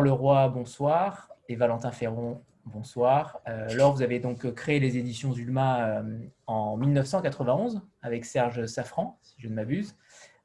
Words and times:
Leroy, 0.00 0.48
bonsoir. 0.48 1.30
Et 1.48 1.56
Valentin 1.56 1.90
Ferron, 1.92 2.42
bonsoir. 2.64 3.40
Laure, 3.74 3.94
vous 3.94 4.02
avez 4.02 4.18
donc 4.18 4.52
créé 4.54 4.80
les 4.80 4.96
éditions 4.96 5.32
Zulma 5.32 6.02
en 6.46 6.76
1991 6.76 7.82
avec 8.02 8.24
Serge 8.24 8.66
Safran, 8.66 9.18
si 9.22 9.36
je 9.38 9.48
ne 9.48 9.54
m'abuse. 9.54 9.96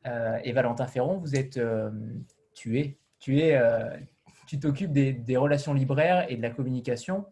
et 0.06 0.52
Valentin 0.52 0.88
Ferron, 0.88 1.18
vous 1.18 1.36
êtes. 1.36 1.60
Tu 2.54 2.80
es, 2.80 2.98
tu 3.20 4.60
t'occupes 4.60 4.92
des, 4.92 5.38
relations 5.38 5.74
libraires 5.74 6.26
et 6.30 6.36
de 6.36 6.42
la 6.42 6.52
communication. 6.52 7.26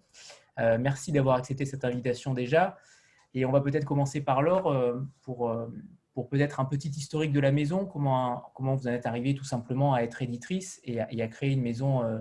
merci 0.58 1.12
d'avoir 1.12 1.36
accepté 1.38 1.66
cette 1.66 1.86
invitation 1.86 2.34
déjà. 2.34 2.77
Et 3.36 3.46
on 3.46 3.52
va 3.52 3.62
peut-être 3.62 3.86
commencer 3.86 4.22
par 4.22 4.41
Laure 4.41 5.04
pour 5.22 5.54
pour 6.13 6.27
peut-être 6.27 6.59
un 6.59 6.66
petit 6.66 6.90
historique 6.90 7.31
de 7.31 7.40
la 7.40 7.52
maison, 7.52 7.86
comment, 7.86 8.52
comment 8.55 8.76
vous 8.76 8.88
en 8.88 8.91
êtes 8.91 9.05
arrivé 9.05 9.36
tout 9.36 9.44
simplement 9.44 9.94
à 9.94 10.02
être 10.02 10.22
éditrice 10.22 10.82
et 10.84 10.99
à, 10.99 11.27
créer 11.27 11.52
une 11.52 11.62
maison 11.62 12.04
euh, 12.04 12.20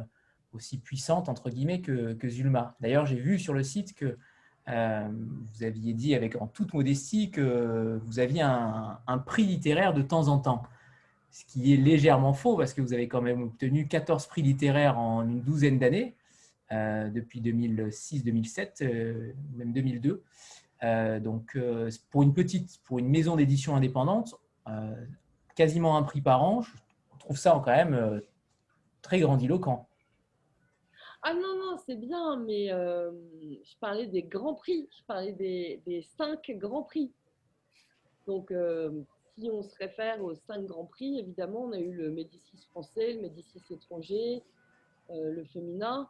aussi 0.53 0.79
puissante, 0.79 1.29
entre 1.29 1.51
guillemets, 1.51 1.81
que, 1.81 2.29
Zulma. 2.29 2.77
D'ailleurs, 2.81 3.07
j'ai 3.07 3.17
vu 3.17 3.39
sur 3.39 3.55
le 3.55 3.63
site 3.63 3.95
que 3.95 4.19
euh, 4.69 5.09
vous 5.55 5.65
aviez 5.65 5.95
dit 5.95 6.15
avec 6.15 6.37
en 6.41 6.47
toute 6.47 6.75
modestie 6.75 7.31
que 7.31 7.99
vous 8.05 8.19
aviez 8.19 8.43
un, 8.43 9.19
prix 9.25 9.45
littéraire 9.45 9.95
de 9.95 10.03
temps 10.03 10.29
en 10.29 10.39
temps, 10.39 10.63
ce 11.31 11.45
qui 11.47 11.73
est 11.73 11.79
légèrement 11.79 12.35
faux 12.35 12.57
parce 12.57 12.75
que 12.75 12.83
vous 12.83 12.93
avez 12.93 13.09
quand 13.09 13.23
même 13.23 13.43
obtenu 13.43 13.89
14 13.89 14.27
prix 14.27 14.43
littéraires 14.43 14.99
en 14.99 15.23
une 15.23 15.41
douzaine 15.41 15.79
d'années, 15.79 16.15
euh, 16.73 17.09
depuis 17.09 17.41
2006, 17.41 18.25
2007, 18.25 18.85
même 19.57 19.73
2002. 19.73 20.23
Euh, 20.85 21.19
donc, 21.19 21.57
euh, 21.57 21.91
pour 22.11 22.23
une 22.23 22.35
petite, 22.35 22.81
pour 22.85 22.99
une 22.99 23.09
maison 23.09 23.37
d'édition 23.37 23.75
indépendante, 23.75 24.35
euh, 24.69 24.95
quasiment 25.57 25.97
un 25.97 26.03
prix 26.03 26.21
par 26.21 26.43
an, 26.43 26.63
je 26.63 26.73
trouve 27.19 27.37
ça 27.37 27.61
quand 27.65 27.75
même 27.75 28.23
très 29.03 29.21
grandiloquent. 29.21 29.89
Ah 31.23 31.35
non, 31.35 31.57
non, 31.59 31.77
c'est 31.85 31.97
bien, 31.97 32.37
mais 32.37 32.69
je 32.69 33.77
parlais 33.81 34.07
des 34.07 34.23
grands 34.23 34.55
prix, 34.55 34.89
je 34.97 35.05
parlais 35.05 35.33
des, 35.33 36.03
cinq 36.17 36.53
grands 36.53 36.85
prix. 36.85 37.13
Donc, 38.27 38.53
si 39.35 39.51
on 39.51 39.63
se 39.63 39.75
réfère 39.77 40.23
aux 40.23 40.37
cinq 40.37 40.65
grands 40.65 40.87
prix, 40.87 41.19
évidemment, 41.19 41.63
on 41.65 41.73
a 41.73 41.79
eu 41.81 41.93
le 41.93 42.11
Médicis 42.11 42.65
français, 42.71 43.15
le 43.15 43.23
Médicis 43.23 43.63
étranger, 43.71 44.45
le 45.11 45.45
Féminin, 45.47 46.09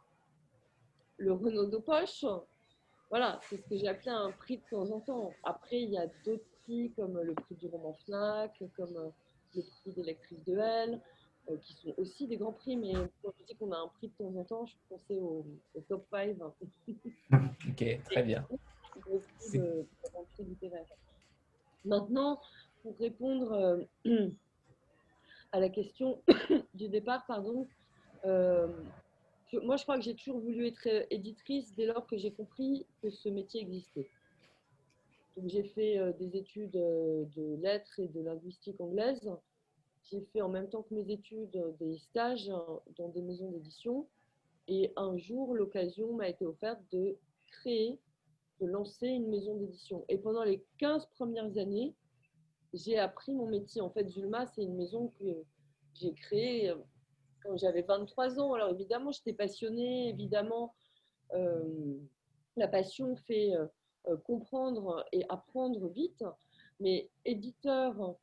le 1.17 1.33
Renault 1.33 1.65
de 1.65 1.77
poche, 1.77 2.23
voilà, 3.09 3.39
c'est 3.43 3.57
ce 3.57 3.67
que 3.67 3.75
j'ai 3.75 3.87
appelé 3.87 4.11
un 4.11 4.31
prix 4.31 4.57
de 4.57 4.63
temps 4.69 4.89
en 4.91 4.99
temps. 4.99 5.33
Après, 5.43 5.81
il 5.81 5.89
y 5.89 5.97
a 5.97 6.05
d'autres 6.25 6.43
prix 6.63 6.91
comme 6.95 7.19
le 7.19 7.33
prix 7.33 7.55
du 7.55 7.67
roman 7.67 7.93
FNAC, 8.05 8.63
comme 8.75 8.95
euh, 8.97 9.09
le 9.55 9.61
prix 9.61 9.93
des 9.93 10.03
lectrices 10.03 10.43
de 10.45 10.57
L, 10.57 11.01
euh, 11.49 11.57
qui 11.57 11.73
sont 11.73 11.93
aussi 11.97 12.27
des 12.27 12.37
grands 12.37 12.51
prix. 12.51 12.77
Mais 12.77 12.93
quand 13.23 13.33
je 13.39 13.45
dis 13.45 13.55
qu'on 13.55 13.71
a 13.71 13.77
un 13.77 13.87
prix 13.87 14.09
de 14.09 14.13
temps 14.23 14.39
en 14.39 14.43
temps, 14.43 14.65
je 14.67 14.75
pensais 14.89 15.15
au, 15.15 15.43
top 15.87 16.05
5. 16.11 16.37
ok, 17.33 17.99
très 18.05 18.23
bien. 18.23 18.47
Maintenant, 21.85 22.39
pour 22.83 22.95
répondre 22.99 23.87
euh, 24.05 24.29
à 25.51 25.59
la 25.59 25.69
question 25.69 26.21
du 26.75 26.89
départ, 26.89 27.25
pardon, 27.25 27.67
moi, 29.53 29.77
je 29.77 29.83
crois 29.83 29.97
que 29.97 30.03
j'ai 30.03 30.15
toujours 30.15 30.39
voulu 30.39 30.67
être 30.67 30.87
euh, 30.87 31.03
éditrice 31.09 31.73
dès 31.73 31.85
lors 31.85 32.05
que 32.05 32.17
j'ai 32.17 32.31
compris 32.31 32.85
que 33.01 33.09
ce 33.09 33.29
métier 33.29 33.61
existait. 33.61 34.07
j'ai 35.43 35.63
fait 35.63 35.97
euh, 35.97 36.13
des 36.13 36.37
études 36.37 36.75
euh, 36.75 37.25
de 37.35 37.55
lettres 37.61 37.99
et 37.99 38.07
de 38.07 38.21
linguistique 38.21 38.79
anglaise. 38.79 39.31
J'ai 40.11 40.21
fait 40.33 40.41
en 40.41 40.49
même 40.49 40.69
temps 40.69 40.83
que 40.83 40.93
mes 40.93 41.11
études 41.11 41.75
des 41.79 41.97
stages 41.97 42.51
dans 42.97 43.09
des 43.09 43.21
maisons 43.21 43.51
d'édition. 43.51 44.07
Et 44.67 44.91
un 44.95 45.17
jour, 45.17 45.53
l'occasion 45.53 46.13
m'a 46.13 46.29
été 46.29 46.45
offerte 46.45 46.79
de 46.91 47.17
créer, 47.47 47.99
de 48.59 48.65
lancer 48.65 49.07
une 49.07 49.29
maison 49.29 49.55
d'édition. 49.57 50.05
Et 50.09 50.17
pendant 50.17 50.43
les 50.43 50.63
15 50.79 51.07
premières 51.15 51.57
années, 51.57 51.93
j'ai 52.73 52.97
appris 52.97 53.33
mon 53.33 53.47
métier. 53.47 53.81
En 53.81 53.91
fait, 53.91 54.07
Zulma, 54.09 54.47
c'est 54.47 54.63
une 54.63 54.75
maison 54.75 55.11
que 55.19 55.43
j'ai 55.93 56.13
créée 56.13 56.73
quand 57.43 57.57
j'avais 57.57 57.81
23 57.81 58.39
ans. 58.39 58.53
Alors 58.53 58.69
évidemment, 58.69 59.11
j'étais 59.11 59.33
passionnée, 59.33 60.09
évidemment, 60.09 60.73
euh, 61.33 61.97
la 62.55 62.67
passion 62.67 63.15
fait 63.15 63.55
euh, 63.55 63.65
euh, 64.07 64.17
comprendre 64.17 65.05
et 65.11 65.23
apprendre 65.29 65.87
vite, 65.89 66.23
mais 66.79 67.09
éditeur, 67.25 68.15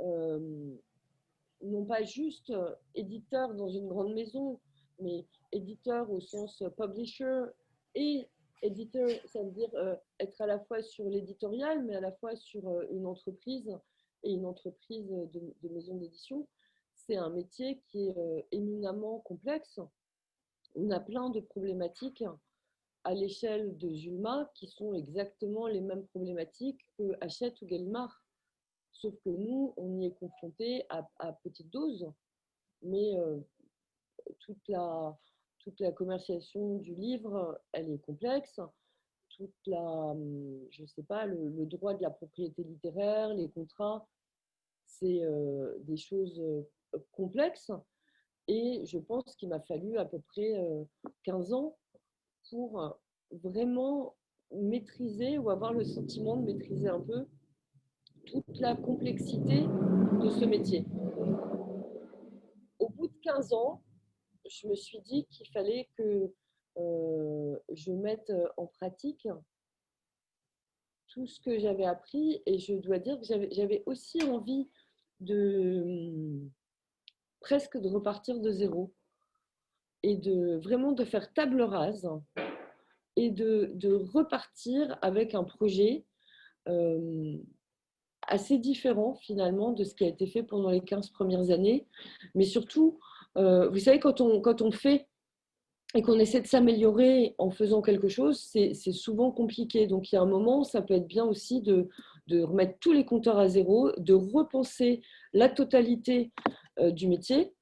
non 0.00 1.86
pas 1.86 2.02
juste 2.02 2.52
éditeur 2.94 3.54
dans 3.54 3.68
une 3.68 3.88
grande 3.88 4.12
maison, 4.12 4.60
mais 5.00 5.24
éditeur 5.52 6.10
au 6.10 6.20
sens 6.20 6.62
publisher 6.76 7.44
et 7.94 8.28
éditeur, 8.60 9.08
ça 9.26 9.42
veut 9.42 9.50
dire 9.50 9.70
être 10.18 10.40
à 10.40 10.46
la 10.46 10.58
fois 10.58 10.82
sur 10.82 11.08
l'éditorial, 11.08 11.82
mais 11.84 11.94
à 11.94 12.00
la 12.00 12.12
fois 12.12 12.36
sur 12.36 12.82
une 12.90 13.06
entreprise 13.06 13.70
et 14.24 14.32
une 14.32 14.44
entreprise 14.44 15.08
de 15.08 15.68
maison 15.70 15.94
d'édition 15.96 16.46
c'est 17.06 17.16
un 17.16 17.30
métier 17.30 17.80
qui 17.88 18.08
est 18.08 18.18
euh, 18.18 18.42
éminemment 18.52 19.20
complexe. 19.20 19.80
On 20.74 20.90
a 20.90 21.00
plein 21.00 21.30
de 21.30 21.40
problématiques 21.40 22.24
à 23.04 23.14
l'échelle 23.14 23.76
de 23.76 23.92
Julma 23.92 24.50
qui 24.54 24.66
sont 24.66 24.94
exactement 24.94 25.66
les 25.66 25.80
mêmes 25.80 26.06
problématiques 26.06 26.80
que 26.96 27.12
Hachette 27.20 27.60
ou 27.62 27.66
Gallimard. 27.66 28.24
Sauf 28.92 29.14
que 29.24 29.30
nous, 29.30 29.74
on 29.76 30.00
y 30.00 30.06
est 30.06 30.14
confronté 30.18 30.86
à, 30.88 31.32
petite 31.42 31.70
dose, 31.70 32.10
mais 32.82 33.16
euh, 33.18 33.38
toute, 34.40 34.66
la, 34.68 35.16
toute 35.58 35.78
la 35.80 35.92
commercialisation 35.92 36.76
du 36.76 36.94
livre, 36.94 37.60
elle 37.72 37.90
est 37.90 37.98
complexe. 37.98 38.60
Toute 39.30 39.66
la, 39.66 40.14
je 40.70 40.86
sais 40.86 41.02
pas, 41.02 41.26
le, 41.26 41.66
droit 41.66 41.92
de 41.94 42.02
la 42.02 42.10
propriété 42.10 42.62
littéraire, 42.62 43.34
les 43.34 43.50
contrats, 43.50 44.06
c'est 44.98 45.22
euh, 45.22 45.74
des 45.80 45.96
choses 45.96 46.42
complexe. 47.12 47.70
Et 48.46 48.82
je 48.84 48.98
pense 48.98 49.34
qu'il 49.36 49.48
m'a 49.48 49.60
fallu 49.60 49.96
à 49.96 50.04
peu 50.04 50.20
près 50.20 50.52
15 51.24 51.52
euh, 51.52 51.56
ans 51.56 51.78
pour 52.50 52.80
euh, 52.80 52.90
vraiment 53.42 54.16
maîtriser 54.52 55.38
ou 55.38 55.50
avoir 55.50 55.72
le 55.72 55.84
sentiment 55.84 56.36
de 56.36 56.52
maîtriser 56.52 56.88
un 56.88 57.00
peu 57.00 57.26
toute 58.26 58.60
la 58.60 58.76
complexité 58.76 59.62
de 59.62 60.28
ce 60.28 60.44
métier. 60.44 60.84
Au 62.78 62.88
bout 62.90 63.08
de 63.08 63.18
15 63.22 63.52
ans, 63.54 63.82
je 64.48 64.68
me 64.68 64.74
suis 64.74 65.00
dit 65.00 65.26
qu'il 65.26 65.48
fallait 65.48 65.88
que 65.96 66.32
euh, 66.76 67.58
je 67.72 67.92
mette 67.92 68.32
en 68.56 68.66
pratique 68.66 69.26
tout 71.08 71.26
ce 71.26 71.40
que 71.40 71.58
j'avais 71.58 71.84
appris 71.84 72.42
et 72.44 72.58
je 72.58 72.74
dois 72.74 72.98
dire 72.98 73.18
que 73.20 73.26
j'avais 73.26 73.82
aussi 73.86 74.22
envie 74.24 74.68
de 75.20 76.40
presque 77.40 77.76
de 77.76 77.88
repartir 77.88 78.40
de 78.40 78.50
zéro 78.50 78.92
et 80.02 80.16
de 80.16 80.56
vraiment 80.56 80.92
de 80.92 81.04
faire 81.04 81.32
table 81.32 81.62
rase 81.62 82.08
et 83.16 83.30
de, 83.30 83.70
de 83.74 83.92
repartir 83.92 84.98
avec 85.02 85.34
un 85.34 85.44
projet 85.44 86.04
euh, 86.68 87.36
assez 88.26 88.58
différent 88.58 89.14
finalement 89.14 89.72
de 89.72 89.84
ce 89.84 89.94
qui 89.94 90.04
a 90.04 90.08
été 90.08 90.26
fait 90.26 90.42
pendant 90.42 90.70
les 90.70 90.80
15 90.80 91.10
premières 91.10 91.50
années. 91.50 91.86
Mais 92.34 92.44
surtout, 92.44 92.98
euh, 93.36 93.68
vous 93.68 93.78
savez, 93.78 94.00
quand 94.00 94.20
on, 94.20 94.40
quand 94.40 94.62
on 94.62 94.70
fait 94.70 95.06
et 95.94 96.02
qu'on 96.02 96.18
essaie 96.18 96.40
de 96.40 96.46
s'améliorer 96.46 97.34
en 97.38 97.50
faisant 97.50 97.80
quelque 97.80 98.08
chose, 98.08 98.40
c'est 98.40 98.74
souvent 98.74 99.30
compliqué. 99.30 99.86
Donc 99.86 100.10
il 100.10 100.16
y 100.16 100.18
a 100.18 100.22
un 100.22 100.26
moment, 100.26 100.64
ça 100.64 100.82
peut 100.82 100.94
être 100.94 101.06
bien 101.06 101.24
aussi 101.24 101.60
de, 101.62 101.88
de 102.26 102.42
remettre 102.42 102.78
tous 102.80 102.92
les 102.92 103.04
compteurs 103.04 103.38
à 103.38 103.48
zéro, 103.48 103.90
de 103.96 104.14
repenser 104.14 105.02
la 105.32 105.48
totalité 105.48 106.32
euh, 106.80 106.90
du 106.90 107.06
métier 107.08 107.54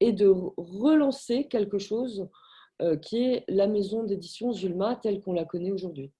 et 0.00 0.12
de 0.12 0.26
relancer 0.56 1.46
quelque 1.48 1.78
chose 1.78 2.28
euh, 2.82 2.96
qui 2.96 3.22
est 3.22 3.44
la 3.48 3.66
maison 3.66 4.02
d'édition 4.02 4.52
Zulma 4.52 4.96
telle 4.96 5.20
qu'on 5.20 5.32
la 5.32 5.44
connaît 5.44 5.70
aujourd'hui. 5.70 6.12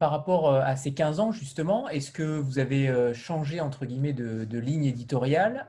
Par 0.00 0.10
rapport 0.10 0.48
euh, 0.52 0.60
à 0.62 0.74
ces 0.74 0.94
15 0.94 1.20
ans, 1.20 1.32
justement, 1.32 1.88
est-ce 1.88 2.10
que 2.10 2.38
vous 2.38 2.58
avez 2.58 3.12
changé, 3.14 3.58
de, 3.58 4.58
ligne 4.58 4.86
éditoriale 4.86 5.68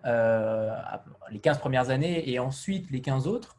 les 1.30 1.40
15 1.40 1.60
premières 1.60 1.90
années 1.90 2.28
et 2.30 2.40
ensuite 2.40 2.90
les 2.90 3.02
15 3.02 3.28
autres? 3.28 3.57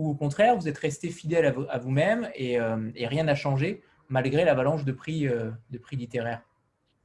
Ou 0.00 0.10
au 0.10 0.14
contraire, 0.14 0.56
vous 0.56 0.66
êtes 0.66 0.78
resté 0.78 1.10
fidèle 1.10 1.54
à 1.68 1.78
vous-même 1.78 2.30
et, 2.34 2.54
et, 2.54 3.06
rien 3.06 3.24
n'a 3.24 3.34
changé 3.34 3.82
malgré 4.08 4.44
l'avalanche 4.44 4.84
de 4.84 4.92
prix, 4.92 5.26
de 5.26 5.78
prix 5.78 5.96
littéraires 5.96 6.42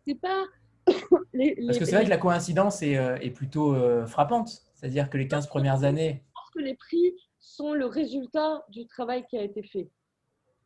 c'est 0.05 0.15
pas. 0.15 0.45
Parce 0.87 1.79
que 1.79 1.85
c'est 1.85 1.95
vrai 1.95 2.05
que 2.05 2.09
la 2.09 2.17
coïncidence 2.17 2.81
est, 2.81 2.97
euh, 2.97 3.17
plutôt 3.31 3.73
euh, 3.73 4.05
frappante. 4.05 4.61
C'est-à-dire 4.75 5.09
que 5.09 5.17
les 5.17 5.27
15 5.27 5.47
premières 5.47 5.83
années. 5.83 6.23
Je 6.27 6.33
pense 6.33 6.49
que 6.51 6.59
les 6.59 6.75
prix 6.75 7.15
sont 7.39 7.73
le 7.73 7.85
résultat 7.85 8.65
du 8.69 8.85
travail 8.85 9.25
qui 9.27 9.37
a 9.37 9.43
été 9.43 9.63
fait. 9.63 9.89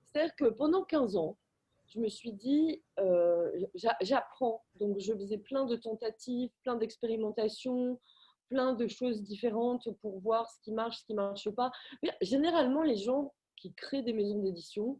C'est-à-dire 0.03 0.35
que 0.35 0.45
pendant 0.45 0.83
15 0.83 1.15
ans, 1.15 1.37
je 1.87 1.99
me 1.99 2.07
suis 2.07 2.33
dit, 2.33 2.81
j'apprends. 4.01 4.63
Donc, 4.75 4.99
je 4.99 5.13
faisais 5.13 5.37
plein 5.37 5.65
de 5.65 5.75
tentatives, 5.75 6.49
plein 6.63 6.75
d'expérimentations, 6.75 7.99
plein 8.49 8.73
de 8.73 8.87
choses 8.87 9.21
différentes 9.23 9.89
pour 10.01 10.19
voir 10.19 10.49
ce 10.49 10.59
qui 10.61 10.71
marche, 10.71 10.99
ce 10.99 11.05
qui 11.05 11.13
ne 11.13 11.17
marche 11.17 11.49
pas. 11.51 11.71
Généralement, 12.21 12.83
les 12.83 12.97
gens 12.97 13.33
qui 13.55 13.73
créent 13.73 14.03
des 14.03 14.13
maisons 14.13 14.39
d'édition, 14.39 14.99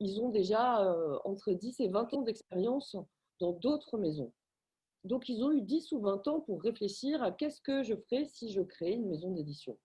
ils 0.00 0.20
ont 0.20 0.30
déjà 0.30 0.94
entre 1.24 1.52
10 1.52 1.80
et 1.80 1.88
20 1.88 2.14
ans 2.14 2.22
d'expérience 2.22 2.96
dans 3.40 3.52
d'autres 3.52 3.98
maisons. 3.98 4.32
Donc, 5.04 5.28
ils 5.28 5.42
ont 5.42 5.52
eu 5.52 5.62
10 5.62 5.92
ou 5.92 6.00
20 6.00 6.28
ans 6.28 6.40
pour 6.40 6.62
réfléchir 6.62 7.22
à 7.22 7.32
qu'est-ce 7.32 7.60
que 7.60 7.82
je 7.82 7.94
ferais 7.94 8.24
si 8.24 8.52
je 8.52 8.62
crée 8.62 8.92
une 8.92 9.08
maison 9.08 9.32
d'édition. 9.32 9.78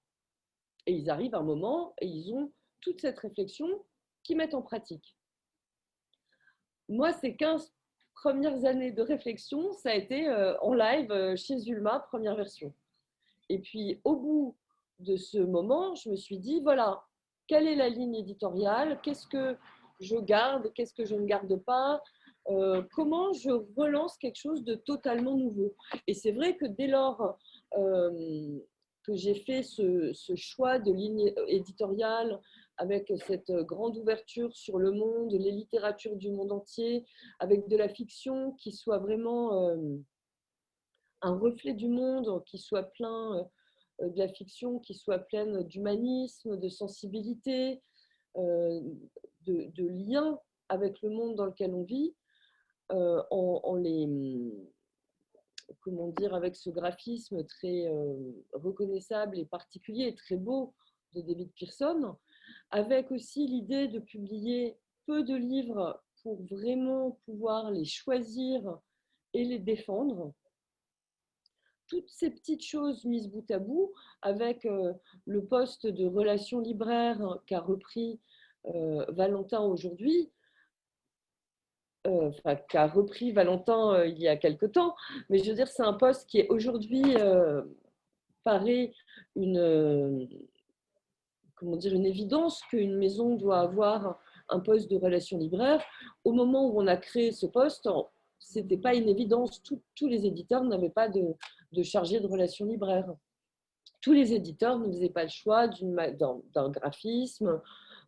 Et 0.86 0.94
ils 0.94 1.10
arrivent 1.10 1.36
à 1.36 1.40
un 1.40 1.44
moment 1.44 1.94
et 2.00 2.08
ils 2.08 2.34
ont 2.34 2.52
toute 2.82 3.02
cette 3.02 3.20
réflexion 3.20 3.68
qu'ils 4.24 4.38
mettent 4.38 4.54
en 4.54 4.62
pratique. 4.62 5.18
Moi, 6.88 7.12
ces 7.14 7.36
15 7.36 7.74
premières 8.22 8.66
années 8.66 8.92
de 8.92 9.02
réflexion, 9.02 9.74
ça 9.74 9.92
a 9.92 9.94
été 9.94 10.28
euh, 10.28 10.58
en 10.62 10.74
live 10.74 11.12
euh, 11.12 11.36
chez 11.36 11.58
Zulma, 11.58 12.00
première 12.00 12.36
version. 12.36 12.74
Et 13.50 13.60
puis, 13.60 14.00
au 14.04 14.16
bout 14.16 14.56
de 15.00 15.16
ce 15.16 15.38
moment, 15.38 15.96
je 15.96 16.10
me 16.10 16.16
suis 16.16 16.40
dit, 16.40 16.60
voilà, 16.62 17.04
quelle 17.48 17.68
est 17.68 17.76
la 17.76 17.90
ligne 17.90 18.16
éditoriale? 18.16 19.00
Qu'est-ce 19.04 19.28
que 19.28 19.56
je 20.00 20.18
garde? 20.18 20.72
Qu'est-ce 20.74 20.94
que 20.94 21.06
je 21.06 21.16
ne 21.16 21.26
garde 21.26 21.56
pas? 21.58 22.02
Euh, 22.50 22.82
comment 22.94 23.34
je 23.34 23.52
relance 23.78 24.18
quelque 24.18 24.40
chose 24.40 24.64
de 24.64 24.76
totalement 24.76 25.36
nouveau? 25.36 25.76
Et 26.08 26.14
c'est 26.14 26.32
vrai 26.32 26.56
que 26.56 26.66
dès 26.66 26.88
lors 26.88 27.38
que 27.74 29.16
j'ai 29.16 29.36
fait 29.36 29.64
ce, 29.64 30.14
choix 30.36 30.80
de 30.80 30.92
ligne 30.92 31.34
éditoriale 31.48 32.40
avec 32.78 33.12
cette 33.28 33.52
grande 33.52 33.98
ouverture 33.98 34.56
sur 34.56 34.78
le 34.78 34.92
monde, 34.92 35.32
les 35.34 35.52
littératures 35.52 36.16
du 36.16 36.32
monde 36.32 36.52
entier, 36.52 37.06
avec 37.40 37.68
de 37.68 37.76
la 37.76 37.90
fiction 37.90 38.54
qui 38.54 38.72
soit 38.72 39.00
vraiment 39.00 39.68
euh, 39.70 39.98
un 41.22 41.38
reflet 41.38 41.74
du 41.74 41.88
monde, 41.88 42.44
qui 42.46 42.58
soit 42.58 42.84
plein 42.84 43.48
de 44.00 44.18
la 44.18 44.28
fiction, 44.28 44.80
qui 44.80 44.94
soit 44.94 45.20
pleine 45.20 45.64
d'humanisme, 45.64 46.58
de 46.58 46.70
sensibilité, 46.70 47.82
de, 48.36 48.86
de 49.48 49.88
lien 49.88 50.40
avec 50.70 51.02
le 51.02 51.10
monde 51.10 51.36
dans 51.36 51.46
lequel 51.46 51.74
on 51.74 51.84
vit, 51.84 52.14
euh, 52.92 53.22
en, 53.32 53.76
les 53.76 54.08
comment 55.82 56.08
dire, 56.08 56.34
avec 56.34 56.56
ce 56.56 56.70
graphisme 56.70 57.46
très 57.46 57.88
euh, 57.88 58.16
reconnaissable 58.54 59.38
et 59.38 59.46
particulier, 59.46 60.16
très 60.16 60.38
beau 60.38 60.74
de 61.14 61.22
David 61.22 61.52
Pearson, 61.58 62.16
avec 62.72 63.12
aussi 63.12 63.48
l'idée 63.48 63.88
de 63.88 64.00
publier 64.00 64.78
peu 65.06 65.24
de 65.24 65.36
livres 65.36 66.02
pour 66.24 66.44
vraiment 66.44 67.20
pouvoir 67.26 67.72
les 67.72 67.86
choisir 67.86 68.80
et 69.34 69.44
les 69.44 69.60
défendre. 69.60 70.34
Toutes 71.88 72.10
ces 72.10 72.30
petites 72.30 72.66
choses 72.66 73.06
mises 73.06 73.30
bout 73.30 73.50
à 73.50 73.60
bout, 73.60 73.94
avec 74.22 74.66
euh, 74.66 74.94
le 75.26 75.46
poste 75.46 75.88
de 75.88 76.06
relations 76.06 76.60
libraires 76.60 77.40
qu'a 77.46 77.62
repris 77.62 78.20
Valentin 78.66 79.62
aujourd'hui, 79.62 80.30
euh, 82.08 82.32
qu'a 82.70 82.88
repris 82.88 83.32
Valentin 83.32 83.94
euh, 83.94 84.08
il 84.08 84.20
y 84.20 84.28
a 84.28 84.38
quelque 84.38 84.66
temps. 84.66 84.96
Mais 85.30 85.40
je 85.40 85.50
veux 85.50 85.56
dire, 85.56 85.68
c'est 85.68 85.84
un 85.84 85.94
poste 85.94 86.30
qui 86.30 86.40
est 86.40 86.48
aujourd'hui 86.50 87.04
euh, 87.18 87.64
paraît 88.44 88.94
une, 89.36 90.30
comment 91.58 91.76
dire, 91.76 91.94
une 91.94 92.06
évidence 92.06 92.62
qu'une 92.70 92.98
maison 92.98 93.36
doit 93.36 93.60
avoir 93.60 94.20
un 94.50 94.60
poste 94.60 94.90
de 94.90 94.96
relation 94.96 95.38
libraire. 95.38 95.84
Au 96.24 96.32
moment 96.32 96.68
où 96.68 96.82
on 96.82 96.88
a 96.88 96.98
créé 96.98 97.32
ce 97.32 97.46
poste, 97.46 97.90
ce 98.40 98.60
n'était 98.60 98.78
pas 98.78 98.96
une 98.96 99.10
évidence. 99.10 99.62
tous 99.64 100.08
les 100.08 100.26
éditeurs 100.26 100.64
n'avaient 100.64 100.90
pas 100.90 101.10
de, 101.10 101.36
de 101.74 101.84
chargé 101.84 102.20
de 102.20 102.28
relations 102.28 102.66
libraires. 102.66 103.14
Tous 104.02 104.14
les 104.14 104.34
éditeurs 104.34 104.80
ne 104.80 104.88
faisaient 104.88 105.10
pas 105.10 105.24
le 105.24 105.30
choix 105.30 105.68
d'un 105.68 106.70
graphisme, 106.70 107.62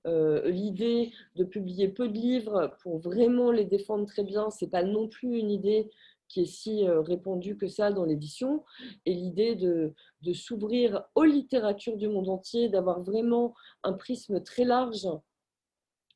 euh, 0.08 0.50
l'idée 0.50 1.12
de 1.36 1.44
publier 1.44 1.90
peu 1.90 2.08
de 2.08 2.14
livres 2.14 2.74
pour 2.82 3.00
vraiment 3.00 3.52
les 3.52 3.66
défendre 3.66 4.06
très 4.06 4.24
bien, 4.24 4.50
c'est 4.50 4.70
pas 4.70 4.84
non 4.84 5.10
plus 5.10 5.40
une 5.40 5.52
idée 5.52 5.92
qui 6.30 6.42
est 6.42 6.46
si 6.46 6.88
euh, 6.88 7.02
répandue 7.02 7.58
que 7.58 7.68
ça 7.68 7.92
dans 7.92 8.06
l'édition. 8.06 8.64
Et 9.06 9.14
l'idée 9.14 9.56
de, 9.56 9.94
s'ouvrir 10.34 11.04
aux 11.16 11.26
littératures 11.26 11.98
du 11.98 12.08
monde 12.08 12.30
entier, 12.30 12.70
d'avoir 12.70 13.02
vraiment 13.02 13.54
un 13.84 13.94
prisme 13.94 14.42
très 14.42 14.64
large 14.64 15.08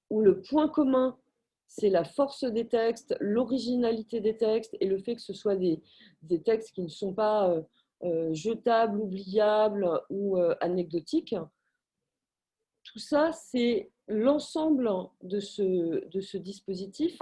où 0.09 0.21
le 0.21 0.41
point 0.41 0.69
commun, 0.69 1.17
c'est 1.67 1.89
la 1.89 2.03
force 2.03 2.45
des 2.45 2.67
textes, 2.67 3.15
l'originalité 3.19 4.21
des 4.21 4.37
textes 4.37 4.77
et 4.79 4.85
le 4.85 4.99
fait 4.99 5.15
que 5.15 5.21
ce 5.21 5.33
soit 5.33 5.55
des, 5.55 5.81
des 6.21 6.41
textes 6.41 6.71
qui 6.73 6.83
ne 6.83 6.87
sont 6.87 7.13
pas 7.13 7.51
euh, 8.03 8.33
jetables, 8.33 8.99
oubliables 8.99 9.89
ou 10.09 10.37
anecdotiques 10.61 11.35
tout 12.83 12.99
ça, 12.99 13.31
c'est 13.31 13.91
l'ensemble 14.07 14.89
de 15.23 15.39
ce, 15.39 16.07
de 16.07 16.21
ce 16.21 16.37
dispositif 16.37 17.17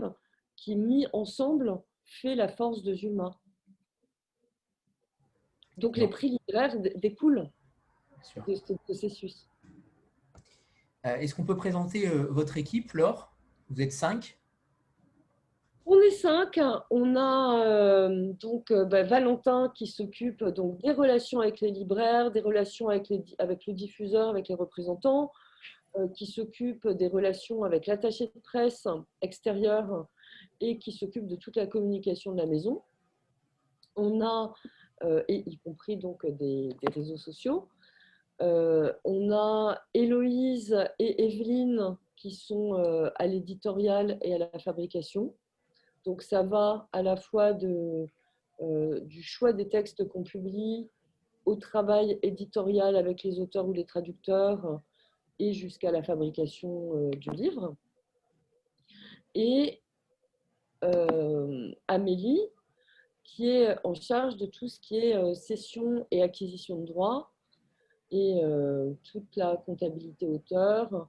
qui, 0.55 0.75
mis 0.75 1.07
ensemble, 1.13 1.79
fait 2.11 2.35
la 2.35 2.47
force 2.47 2.83
de 2.83 2.93
Zuma. 2.93 3.37
Donc 5.77 5.97
les 5.97 6.07
prix 6.07 6.29
littéraires 6.29 6.77
découlent 6.95 7.49
de 8.47 8.55
ce 8.55 8.73
processus. 8.73 9.47
Euh, 11.05 11.15
est-ce 11.15 11.33
qu'on 11.33 11.45
peut 11.45 11.57
présenter 11.57 12.07
euh, 12.07 12.27
votre 12.29 12.57
équipe, 12.57 12.91
Laure? 12.93 13.33
Vous 13.69 13.81
êtes 13.81 13.91
cinq? 13.91 14.37
On 15.85 15.99
est 15.99 16.11
cinq. 16.11 16.59
On 16.91 17.15
a 17.15 17.65
euh, 17.65 18.33
donc 18.33 18.71
bah, 18.71 19.03
Valentin 19.03 19.71
qui 19.73 19.87
s'occupe 19.87 20.43
donc 20.43 20.79
des 20.81 20.91
relations 20.91 21.39
avec 21.39 21.59
les 21.61 21.71
libraires, 21.71 22.31
des 22.31 22.41
relations 22.41 22.89
avec, 22.89 23.09
les, 23.09 23.23
avec 23.39 23.65
le 23.65 23.73
diffuseur, 23.73 24.29
avec 24.29 24.47
les 24.49 24.55
représentants. 24.55 25.31
Qui 26.15 26.25
s'occupe 26.25 26.87
des 26.87 27.09
relations 27.09 27.65
avec 27.65 27.85
l'attaché 27.85 28.31
de 28.33 28.39
presse 28.39 28.87
extérieur 29.21 30.07
et 30.61 30.77
qui 30.77 30.91
s'occupe 30.91 31.27
de 31.27 31.35
toute 31.35 31.57
la 31.57 31.67
communication 31.67 32.31
de 32.31 32.37
la 32.37 32.45
maison. 32.45 32.81
On 33.95 34.21
a, 34.21 34.53
euh, 35.03 35.23
y 35.27 35.57
compris 35.57 35.97
donc 35.97 36.25
des, 36.25 36.69
réseaux 36.95 37.17
sociaux, 37.17 37.67
euh, 38.41 38.93
on 39.03 39.31
a 39.31 39.81
Héloïse 39.93 40.75
et 40.97 41.25
Evelyne 41.25 41.97
qui 42.15 42.31
sont 42.31 42.73
à 43.15 43.27
l'éditorial 43.27 44.17
et 44.21 44.33
à 44.33 44.37
la 44.37 44.59
fabrication. 44.59 45.35
Donc 46.05 46.21
ça 46.21 46.43
va 46.43 46.87
à 46.91 47.01
la 47.01 47.15
fois 47.15 47.53
du 47.53 48.07
choix 49.23 49.53
des 49.53 49.67
textes 49.69 50.07
qu'on 50.07 50.23
publie 50.23 50.87
au 51.45 51.55
travail 51.55 52.19
éditorial 52.21 52.95
avec 52.95 53.23
les 53.23 53.39
auteurs 53.39 53.67
ou 53.67 53.73
les 53.73 53.85
traducteurs, 53.85 54.81
et 55.41 55.53
jusqu'à 55.53 55.91
la 55.91 56.03
fabrication 56.03 56.95
euh, 56.95 57.09
du 57.11 57.31
livre. 57.31 57.75
Et 59.33 59.80
euh, 59.80 59.80
Amélie, 61.87 62.41
qui 63.23 63.49
est 63.49 63.77
en 63.85 63.93
charge 63.93 64.37
de 64.37 64.45
tout 64.45 64.67
ce 64.67 64.79
qui 64.79 64.97
est 64.97 65.15
euh, 65.15 65.33
cession 65.33 66.05
et 66.11 66.21
acquisition 66.21 66.79
de 66.79 66.85
droits 66.85 67.31
et 68.13 68.41
toute 69.03 69.37
la 69.37 69.55
comptabilité 69.55 70.27
auteur. 70.27 71.07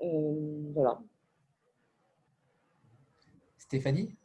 voilà. 0.00 1.00
Stéphanie? 3.58 4.16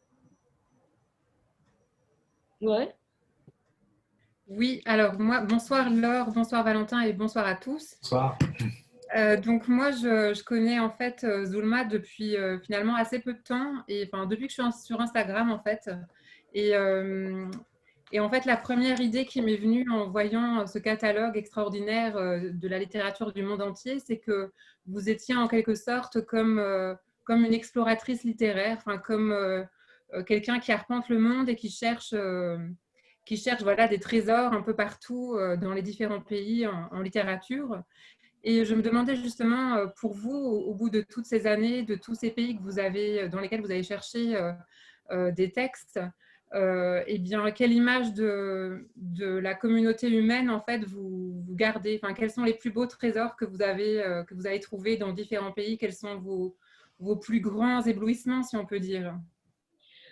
Ouais. 2.62 2.96
Oui, 4.48 4.82
alors 4.86 5.20
moi, 5.20 5.42
bonsoir 5.42 5.90
Laure, 5.90 6.32
bonsoir 6.32 6.64
Valentin 6.64 7.02
et 7.02 7.14
bonsoir 7.14 7.48
à 7.48 7.56
tous. 7.56 7.96
Bonsoir. 8.02 8.38
Euh, 9.16 9.38
donc 9.38 9.68
moi, 9.68 9.92
je, 9.92 10.44
connais 10.44 10.80
en 10.80 10.90
fait 10.90 11.24
euh, 11.24 11.46
Zulma 11.46 11.86
depuis 11.86 12.36
euh, 12.36 12.60
finalement 12.60 12.96
assez 12.96 13.20
peu 13.20 13.34
de 13.34 13.42
temps, 13.42 13.84
et 13.88 14.10
enfin 14.12 14.26
depuis 14.26 14.48
que 14.48 14.54
je 14.54 14.62
suis 14.62 14.82
sur 14.84 15.02
Instagram 15.02 15.52
en 15.52 15.60
fait. 15.60 15.90
Et, 16.56 16.76
en 18.20 18.30
fait, 18.30 18.46
la 18.46 18.58
première 18.58 19.02
idée 19.02 19.26
qui 19.26 19.42
m'est 19.42 19.58
venue 19.58 19.90
en 19.90 20.08
voyant 20.08 20.68
ce 20.68 20.78
catalogue 20.78 21.36
extraordinaire 21.36 22.14
de 22.14 22.68
la 22.68 22.78
littérature 22.78 23.34
du 23.34 23.42
monde 23.42 23.64
entier, 23.64 23.98
c'est 24.00 24.20
que 24.20 24.52
vous 24.86 25.10
étiez 25.10 25.36
en 25.36 25.48
quelque 25.48 25.74
sorte 25.74 26.24
comme, 26.24 26.62
comme 27.24 27.44
une 27.44 27.54
exploratrice 27.56 28.24
littéraire, 28.24 28.78
enfin 28.78 29.00
comme 29.00 29.36
quelqu'un 30.28 30.60
qui 30.60 30.72
arpente 30.72 31.10
le 31.10 31.18
monde 31.18 31.50
et 31.50 31.56
qui 31.56 31.72
cherche 31.72 32.14
qui 33.26 33.36
cherche 33.36 33.64
voilà, 33.64 33.88
des 33.88 34.00
trésors 34.00 34.54
un 34.54 34.62
peu 34.62 34.76
partout 34.76 35.36
dans 35.60 35.74
les 35.74 35.82
différents 35.82 36.22
pays 36.22 36.68
en 36.68 37.02
littérature. 37.02 37.82
Et 38.44 38.66
je 38.66 38.76
me 38.76 38.82
demandais 38.82 39.16
justement, 39.16 39.76
euh, 39.76 39.88
pour 39.88 40.14
vous, 40.14 40.36
au 40.36 40.74
bout 40.74 40.90
de 40.90 41.02
toutes 41.02 41.26
ces 41.26 41.48
années, 41.48 41.84
de 41.84 41.96
tous 41.96 42.16
ces 42.16 42.30
pays 42.30 42.58
que 42.58 42.62
vous 42.62 42.78
avez, 42.78 43.22
euh, 43.22 43.28
dans 43.30 43.40
lesquels 43.40 43.62
vous 43.62 43.72
avez 43.72 43.84
cherché 43.84 44.36
euh, 45.12 45.32
des 45.32 45.52
textes, 45.52 46.00
eh 46.56 47.18
bien, 47.18 47.50
quelle 47.50 47.72
image 47.72 48.14
de, 48.14 48.86
la 49.18 49.56
communauté 49.56 50.08
humaine 50.08 50.52
en 50.52 50.62
fait 50.62 50.84
vous, 50.86 51.44
gardez? 51.50 52.00
Enfin, 52.02 52.14
Quels 52.14 52.30
sont 52.30 52.44
les 52.44 52.54
plus 52.54 52.70
beaux 52.70 52.86
trésors 52.86 53.36
que 53.36 53.46
vous 53.46 53.64
avez, 53.64 54.24
que 54.28 54.36
vous 54.36 54.46
avez 54.46 54.60
trouvés 54.60 54.96
dans 54.96 55.14
différents 55.14 55.52
pays? 55.52 55.80
Quels 55.80 55.94
sont 55.94 56.20
vos, 56.20 56.56
plus 57.16 57.42
grands 57.42 57.82
éblouissements, 57.82 58.44
si 58.44 58.56
on 58.56 58.68
peut 58.68 58.80
dire? 58.80 59.18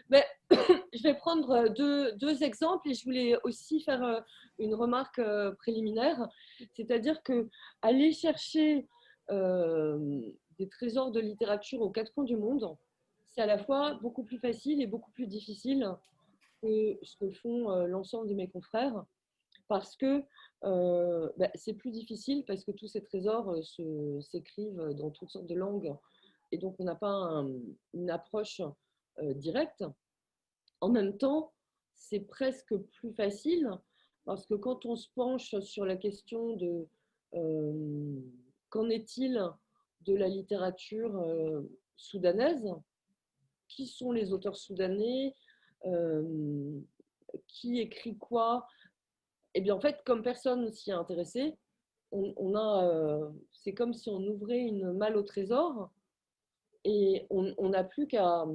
Mais, 0.10 0.26
Je 0.94 1.04
vais 1.04 1.14
prendre 1.14 1.70
deux, 1.70 2.12
deux, 2.14 2.44
exemples 2.44 2.90
et 2.90 2.94
je 2.94 3.06
voulais 3.06 3.38
aussi 3.44 3.80
faire 3.82 4.26
une 4.60 4.76
remarque 4.76 5.22
préliminaire, 5.60 6.28
c'est-à-dire 6.74 7.24
que 7.24 7.50
aller 7.82 8.12
chercher 8.12 8.88
des 9.30 10.68
trésors 10.70 11.12
de 11.12 11.20
littérature 11.20 11.82
aux 11.82 11.90
quatre 11.90 12.14
coins 12.14 12.26
du 12.26 12.36
monde, 12.36 12.76
c'est 13.32 13.42
à 13.42 13.46
la 13.46 13.58
fois 13.58 13.94
beaucoup 14.02 14.24
plus 14.24 14.38
facile 14.38 14.82
et 14.82 14.88
beaucoup 14.88 15.12
plus 15.12 15.28
difficile 15.28 15.90
que 16.62 17.00
ce 17.02 17.16
que 17.16 17.32
font 17.32 17.70
l'ensemble 17.86 18.28
de 18.28 18.34
mes 18.34 18.50
confrères, 18.50 19.06
parce 19.70 19.96
que 19.96 20.24
bah, 20.62 21.50
c'est 21.56 21.74
plus 21.74 21.92
difficile 21.92 22.44
parce 22.46 22.66
que 22.66 22.72
tous 22.72 22.88
ces 22.88 23.02
trésors 23.02 23.56
s'écrivent 24.22 24.94
dans 24.98 25.10
toutes 25.12 25.30
sortes 25.30 25.48
de 25.48 25.56
langues 25.56 25.96
et 26.52 26.58
donc 26.58 26.76
on 26.80 26.84
n'a 26.84 26.96
pas 26.96 27.46
une 27.94 28.10
approche 28.10 28.62
directe. 29.36 29.86
En 30.82 30.90
même 30.90 31.18
temps, 31.18 31.54
c'est 31.96 32.20
presque 32.20 32.76
plus 32.76 33.14
facile 33.14 33.70
parce 34.26 34.46
que 34.46 34.56
quand 34.56 34.86
on 34.86 34.96
se 34.96 35.08
penche 35.16 35.58
sur 35.60 35.86
la 35.86 35.96
question 35.96 36.56
de 36.56 36.88
qu'en 38.70 38.90
est-il 38.90 39.42
de 40.02 40.16
la 40.16 40.28
littérature 40.28 41.24
soudanaise, 41.96 42.68
qui 43.70 43.88
sont 43.88 44.12
les 44.12 44.34
auteurs 44.34 44.58
soudanais, 44.58 45.34
qui 47.48 47.80
écrit 47.80 48.18
quoi, 48.18 48.68
eh 49.54 49.62
bien, 49.62 49.76
en 49.76 49.80
fait, 49.80 50.02
comme 50.06 50.24
personne 50.24 50.66
ne 50.66 50.70
s'y 50.70 50.92
est 50.92 50.94
intéressé, 50.94 51.58
on, 52.12 52.56
a, 52.56 52.86
euh, 52.86 53.30
c'est 53.54 53.74
comme 53.74 53.94
si 53.94 54.10
on 54.10 54.20
ouvrait 54.28 54.60
une 54.60 54.92
malle 54.92 55.16
au 55.16 55.24
trésor 55.24 55.90
et 56.84 57.26
on 57.30 57.70
n'a 57.70 57.86
plus 57.86 58.06
qu'à, 58.08 58.46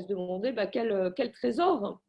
se 0.00 0.06
demander 0.06 0.52
bah, 0.52 0.66
quel, 0.66 1.12
quel, 1.16 1.32
trésor 1.32 2.00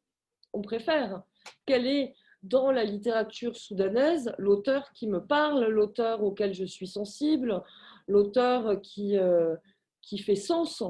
on 0.54 0.62
préfère. 0.62 1.24
Quel 1.66 1.88
est, 1.88 2.16
dans 2.44 2.72
la 2.72 2.84
littérature 2.84 3.56
soudanaise, 3.56 4.34
l'auteur 4.38 4.92
qui 4.94 5.08
me 5.08 5.26
parle, 5.26 5.66
l'auteur 5.66 6.24
auquel 6.24 6.54
je 6.54 6.66
suis 6.66 6.88
sensible, 6.88 7.64
l'auteur 8.08 8.82
qui, 8.82 9.18
euh, 9.18 9.56
qui 10.02 10.18
fait 10.18 10.36
sens 10.36 10.84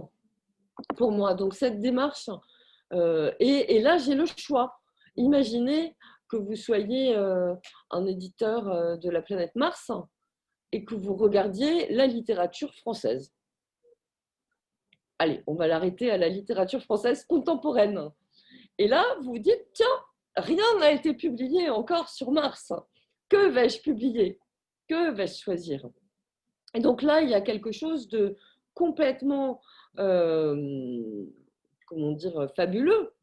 pour 0.97 1.11
moi. 1.11 1.35
Donc, 1.35 1.53
cette 1.53 1.79
démarche, 1.79 2.29
euh, 2.93 3.31
et, 3.39 3.75
et 3.75 3.81
là, 3.81 3.97
j'ai 3.97 4.15
le 4.15 4.25
choix. 4.25 4.79
Imaginez 5.15 5.95
que 6.33 6.37
vous 6.37 6.55
soyez 6.55 7.15
euh, 7.15 7.53
un 7.91 8.05
éditeur 8.07 8.67
euh, 8.67 8.97
de 8.97 9.09
la 9.09 9.21
planète 9.21 9.55
Mars 9.55 9.91
et 10.71 10.83
que 10.83 10.95
vous 10.95 11.15
regardiez 11.15 11.93
la 11.93 12.07
littérature 12.07 12.73
française. 12.73 13.31
Allez, 15.19 15.43
on 15.47 15.55
va 15.55 15.67
l'arrêter 15.67 16.11
à 16.11 16.17
la 16.17 16.27
littérature 16.27 16.81
française 16.81 17.25
contemporaine. 17.25 18.09
Et 18.77 18.87
là, 18.87 19.03
vous 19.21 19.33
vous 19.33 19.39
dites, 19.39 19.65
tiens, 19.73 19.85
rien 20.35 20.65
n'a 20.79 20.91
été 20.91 21.13
publié 21.13 21.69
encore 21.69 22.09
sur 22.09 22.31
Mars. 22.31 22.73
Que 23.29 23.49
vais-je 23.49 23.81
publier? 23.81 24.39
Que 24.87 25.11
vais-je 25.11 25.41
choisir? 25.41 25.87
Et 26.73 26.79
donc 26.79 27.01
là, 27.01 27.21
il 27.21 27.29
y 27.29 27.35
a 27.35 27.41
quelque 27.41 27.71
chose 27.71 28.07
de 28.07 28.35
complètement, 28.73 29.61
euh, 29.99 31.25
comment 31.87 32.11
dire, 32.11 32.49
fabuleux. 32.55 33.13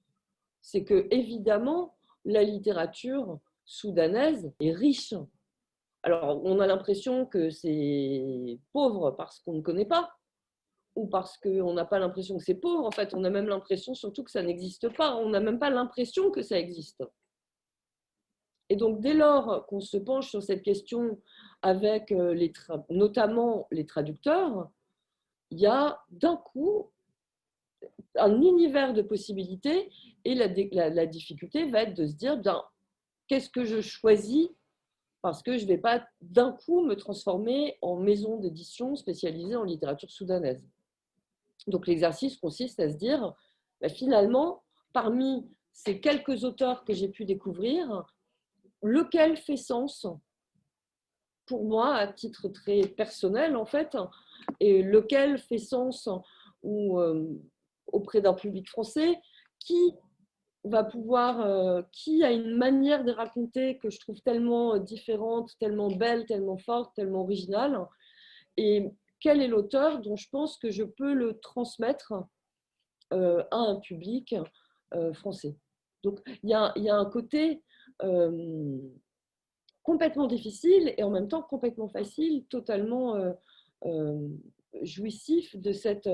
C'est 0.63 0.85
que, 0.85 1.09
évidemment, 1.11 1.95
la 2.25 2.43
littérature 2.43 3.39
soudanaise 3.65 4.53
est 4.61 4.73
riche. 4.73 5.15
Alors, 6.03 6.45
on 6.45 6.61
a 6.61 6.67
l'impression 6.67 7.27
que 7.27 7.51
c'est 7.51 8.59
pauvre 8.73 9.11
parce 9.13 9.41
qu'on 9.41 9.55
ne 9.55 9.61
connaît 9.63 9.87
pas, 9.87 10.11
ou 10.97 11.07
parce 11.07 11.39
qu'on 11.39 11.73
n'a 11.73 11.85
pas 11.85 11.99
l'impression 11.99 12.37
que 12.37 12.45
c'est 12.45 12.55
pauvre. 12.55 12.85
En 12.85 12.91
fait, 12.91 13.15
on 13.15 13.25
a 13.25 13.31
même 13.31 13.47
l'impression 13.47 13.95
surtout 13.95 14.25
que 14.25 14.31
ça 14.31 14.43
n'existe 14.43 14.89
pas. 14.97 15.17
On 15.17 15.29
n'a 15.31 15.41
même 15.41 15.59
pas 15.59 15.71
l'impression 15.71 16.31
que 16.31 16.43
ça 16.43 16.59
existe. 16.59 17.03
Et 18.69 18.77
donc, 18.77 19.01
dès 19.01 19.15
lors 19.15 19.67
qu'on 19.67 19.81
se 19.81 19.97
penche 19.97 20.31
sur 20.31 20.43
cette 20.43 20.63
question 20.63 21.19
avec 21.63 22.13
euh, 22.13 22.49
notamment 22.89 23.67
les 23.73 23.85
traducteurs, 23.85 24.71
il 25.51 25.59
y 25.59 25.67
a 25.67 26.01
d'un 26.11 26.37
coup 26.37 26.91
un 28.17 28.41
univers 28.41 28.95
de 28.95 29.03
possibilités 29.03 29.91
et 30.25 30.35
la, 30.35 31.07
difficulté 31.07 31.69
va 31.71 31.83
être 31.83 31.95
de 31.95 32.07
se 32.07 32.15
dire, 32.15 32.37
bien, 32.37 32.63
qu'est-ce 33.27 33.51
que 33.51 33.65
je 33.65 33.81
choisis 33.81 34.49
Parce 35.23 35.43
que 35.43 35.57
je 35.57 35.65
ne 35.65 35.69
vais 35.69 35.79
pas 35.79 36.07
d'un 36.21 36.53
coup 36.53 36.85
me 36.85 36.95
transformer 36.95 37.77
en 37.83 37.97
maison 37.97 38.39
d'édition 38.39 38.95
spécialisée 38.97 39.57
en 39.57 39.65
littérature 39.65 40.11
soudanaise. 40.11 40.65
Donc 41.71 41.87
l'exercice 41.87 42.37
consiste 42.37 42.81
à 42.81 42.91
se 42.91 42.97
dire, 42.97 43.35
ben, 43.81 43.91
finalement, 43.91 44.63
parmi 44.93 45.49
ces 45.73 46.01
quelques 46.01 46.45
auteurs 46.45 46.85
que 46.85 46.93
j'ai 46.93 47.09
pu 47.09 47.25
découvrir, 47.25 48.05
lequel 48.83 49.37
fait 49.37 49.57
sens 49.57 50.07
pour 51.47 51.65
moi 51.65 51.95
à 51.95 52.07
titre 52.07 52.49
très 52.49 52.83
personnel 52.83 53.57
en 53.57 53.67
fait, 53.67 53.97
et 54.61 54.83
lequel 54.83 55.39
fait 55.39 55.59
sens 55.59 56.09
euh, 56.65 57.27
auprès 57.89 58.21
d'un 58.21 58.35
public 58.35 58.69
français, 58.69 59.19
qui 59.59 59.95
va 60.65 60.85
pouvoir, 60.85 61.41
euh, 61.41 61.83
qui 61.93 62.23
a 62.23 62.31
une 62.31 62.57
manière 62.57 63.05
de 63.05 63.13
raconter 63.13 63.79
que 63.79 63.91
je 63.91 63.99
trouve 63.99 64.21
tellement 64.21 64.75
euh, 64.75 64.79
différente, 64.79 65.57
tellement 65.59 65.89
belle, 65.89 66.27
tellement 66.27 66.59
forte, 66.59 66.95
tellement 66.95 67.23
originale, 67.23 67.85
et 68.57 68.91
quel 69.21 69.41
est 69.41 69.49
l'auteur 69.49 70.01
dont 70.01 70.17
je 70.17 70.29
pense 70.31 70.57
que 70.59 70.71
je 70.71 70.85
peux 70.85 71.15
le 71.15 71.39
transmettre 71.41 72.13
euh, 73.13 73.45
à 73.51 73.57
un 73.57 73.81
public 73.81 74.35
français. 75.13 75.57
Donc 76.03 76.19
il 76.43 76.51
y 76.51 76.55
a, 76.55 76.73
un 76.75 77.05
côté 77.05 77.63
complètement 79.85 80.27
difficile 80.27 80.95
et 80.97 81.05
en 81.05 81.11
même 81.11 81.29
temps 81.29 81.43
complètement 81.43 81.89
facile, 81.89 82.45
totalement 82.47 83.15
jouissif 84.83 85.55
de 85.57 85.73
cette 85.73 86.09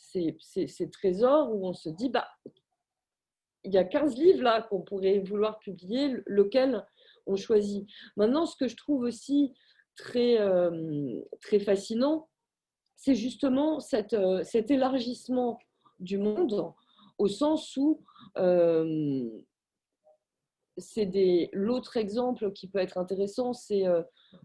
ces, 0.00 0.36
ces, 0.40 0.90
trésors 0.90 1.54
où 1.54 1.66
on 1.66 1.72
se 1.72 1.88
dit, 1.88 2.08
bah, 2.08 2.26
il 3.64 3.72
y 3.72 3.78
a 3.78 3.84
15 3.84 4.16
livres 4.16 4.42
là 4.42 4.62
qu'on 4.62 4.80
pourrait 4.80 5.18
vouloir 5.18 5.58
publier, 5.58 6.16
lequel 6.26 6.84
on 7.26 7.36
choisit. 7.36 7.86
Maintenant, 8.16 8.46
ce 8.46 8.56
que 8.56 8.68
je 8.68 8.76
trouve 8.76 9.02
aussi 9.02 9.52
très, 9.96 10.40
euh, 10.40 11.20
très 11.40 11.60
fascinant, 11.60 12.28
c'est 12.96 13.14
justement 13.14 13.78
euh, 14.12 14.42
cet 14.42 14.70
élargissement 14.70 15.58
du 15.98 16.18
monde 16.18 16.72
au 17.18 17.28
sens 17.28 17.76
où 17.76 18.02
euh, 18.38 19.28
l'autre 21.52 21.96
exemple 21.96 22.52
qui 22.52 22.68
peut 22.68 22.78
être 22.78 22.96
intéressant, 22.96 23.52
c'est 23.52 23.84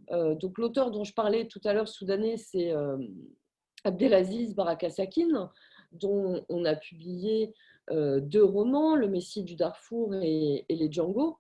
donc 0.10 0.58
l'auteur 0.58 0.92
dont 0.92 1.06
je 1.06 1.14
parlais 1.14 1.48
tout 1.48 1.62
à 1.64 1.74
l'heure, 1.74 1.88
soudanais, 1.88 2.36
c'est 2.36 2.74
Abdelaziz 3.86 4.54
Barakasakin, 4.54 5.50
dont 5.94 6.44
on 6.50 6.66
a 6.66 6.76
publié 6.76 7.54
deux 7.90 8.44
romans, 8.44 8.98
Le 8.98 9.08
Messie 9.08 9.44
du 9.44 9.56
Darfour 9.56 10.14
et, 10.16 10.66
Les 10.68 10.92
Django. 10.92 11.38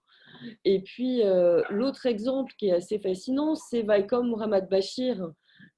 Et 0.63 0.81
puis 0.81 1.23
euh, 1.23 1.61
l'autre 1.69 2.05
exemple 2.05 2.53
qui 2.57 2.67
est 2.67 2.73
assez 2.73 2.99
fascinant, 2.99 3.55
c'est 3.55 3.81
Vaikom 3.81 4.33
Ramad 4.33 4.69
Bashir, 4.69 5.31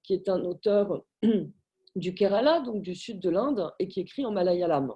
qui 0.04 0.14
est 0.14 0.30
un 0.30 0.44
auteur 0.44 1.04
du 1.96 2.14
Kerala, 2.14 2.62
donc 2.62 2.82
du 2.82 2.96
sud 2.96 3.20
de 3.20 3.30
l'Inde, 3.30 3.72
et 3.80 3.88
qui 3.88 4.02
écrit 4.02 4.26
en 4.26 4.32
malayalam. 4.32 4.94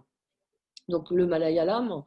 Donc 0.88 1.12
le 1.12 1.26
malayalam, 1.26 2.04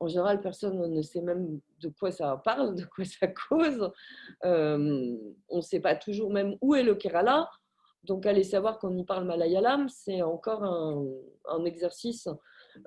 en 0.00 0.08
général, 0.08 0.40
personne 0.40 0.92
ne 0.92 1.02
sait 1.02 1.22
même 1.22 1.60
de 1.80 1.88
quoi 1.88 2.10
ça 2.12 2.40
parle, 2.44 2.74
de 2.76 2.84
quoi 2.84 3.04
ça 3.04 3.26
cause. 3.48 3.90
Euh, 4.44 5.16
on 5.48 5.56
ne 5.56 5.62
sait 5.62 5.80
pas 5.80 5.96
toujours 5.96 6.30
même 6.32 6.56
où 6.60 6.74
est 6.74 6.84
le 6.84 6.94
Kerala. 6.94 7.48
Donc, 8.04 8.26
aller 8.26 8.44
savoir 8.44 8.78
qu'on 8.78 8.96
y 8.96 9.04
parle 9.04 9.26
malayalam, 9.26 9.88
c'est 9.88 10.22
encore 10.22 10.62
un, 10.64 11.64
exercice 11.64 12.28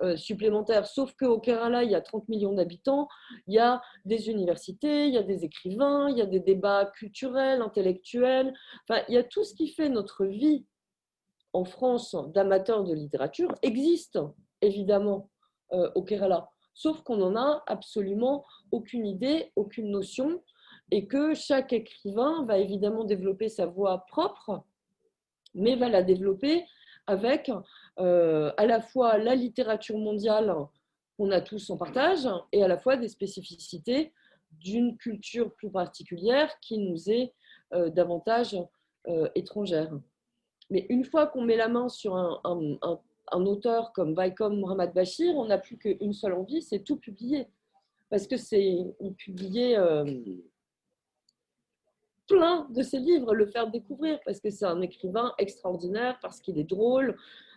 euh, 0.00 0.16
supplémentaire. 0.16 0.86
Sauf 0.86 1.14
qu'au 1.14 1.38
Kerala, 1.38 1.84
il 1.84 1.90
y 1.90 1.94
a 1.94 2.00
30 2.00 2.28
millions 2.28 2.52
d'habitants, 2.52 3.08
il 3.46 3.54
y 3.54 3.58
a 3.58 3.82
des 4.04 4.30
universités, 4.30 5.06
il 5.06 5.14
y 5.14 5.18
a 5.18 5.22
des 5.22 5.44
écrivains, 5.44 6.08
il 6.08 6.18
y 6.18 6.22
a 6.22 6.26
des 6.26 6.40
débats 6.40 6.86
culturels, 6.86 7.60
intellectuels. 7.62 8.52
Enfin, 8.88 9.02
il 9.08 9.14
y 9.14 9.18
a 9.18 9.24
tout 9.24 9.44
ce 9.44 9.54
qui 9.54 9.68
fait 9.68 9.88
notre 9.88 10.24
vie 10.24 10.64
en 11.52 11.64
France 11.64 12.16
d'amateurs 12.34 12.84
de 12.84 12.94
littérature 12.94 13.54
existe 13.62 14.18
évidemment 14.62 15.28
euh, 15.72 15.90
au 15.94 16.02
Kerala. 16.02 16.48
Sauf 16.74 17.02
qu'on 17.02 17.18
n'en 17.18 17.36
a 17.36 17.62
absolument 17.66 18.44
aucune 18.70 19.06
idée, 19.06 19.52
aucune 19.56 19.90
notion, 19.90 20.42
et 20.90 21.06
que 21.06 21.34
chaque 21.34 21.72
écrivain 21.72 22.44
va 22.46 22.58
évidemment 22.58 23.04
développer 23.04 23.48
sa 23.48 23.66
voix 23.66 24.04
propre 24.08 24.64
mais 25.54 25.76
va 25.76 25.88
la 25.88 26.02
développer 26.02 26.64
avec 27.06 27.50
à 27.96 28.66
la 28.66 28.80
fois 28.80 29.18
la 29.18 29.34
littérature 29.34 29.98
mondiale 29.98 30.54
qu'on 31.16 31.30
a 31.30 31.40
tous 31.40 31.70
en 31.70 31.76
partage 31.76 32.28
et 32.52 32.62
à 32.62 32.68
la 32.68 32.78
fois 32.78 32.96
des 32.96 33.08
spécificités 33.08 34.12
d'une 34.60 34.96
culture 34.96 35.54
plus 35.54 35.70
particulière 35.70 36.58
qui 36.60 36.78
nous 36.78 37.10
est 37.10 37.32
euh, 37.72 37.90
davantage 37.90 38.56
euh, 39.08 39.28
étrangère. 39.34 39.90
Mais 40.70 40.86
une 40.88 41.04
fois 41.04 41.26
qu'on 41.26 41.42
met 41.42 41.56
la 41.56 41.68
main 41.68 41.88
sur 41.88 42.16
un, 42.16 42.40
un, 42.44 43.46
auteur 43.46 43.92
comme 43.92 44.14
Vaikom 44.14 44.56
Mohamed 44.58 44.92
Bachir, 44.92 45.34
on 45.36 45.46
n'a 45.46 45.58
plus 45.58 45.78
qu'une 45.78 46.12
seule 46.12 46.34
envie, 46.34 46.62
c'est 46.62 46.80
tout 46.80 46.96
publier. 46.96 47.46
Parce 48.10 48.26
que 48.26 48.36
c'est 48.36 48.94
publier 49.16 49.76
euh, 49.76 50.04
plein 52.28 52.66
de 52.70 52.82
ses 52.82 52.98
livres, 52.98 53.34
le 53.34 53.46
faire 53.46 53.70
découvrir, 53.70 54.20
parce 54.24 54.40
que 54.40 54.50
c'est 54.50 54.66
un 54.66 54.82
écrivain 54.82 55.32
extraordinaire, 55.38 56.18
parce 56.20 56.40
qu'il 56.40 56.58
est 56.58 56.64
drôle, 56.64 57.16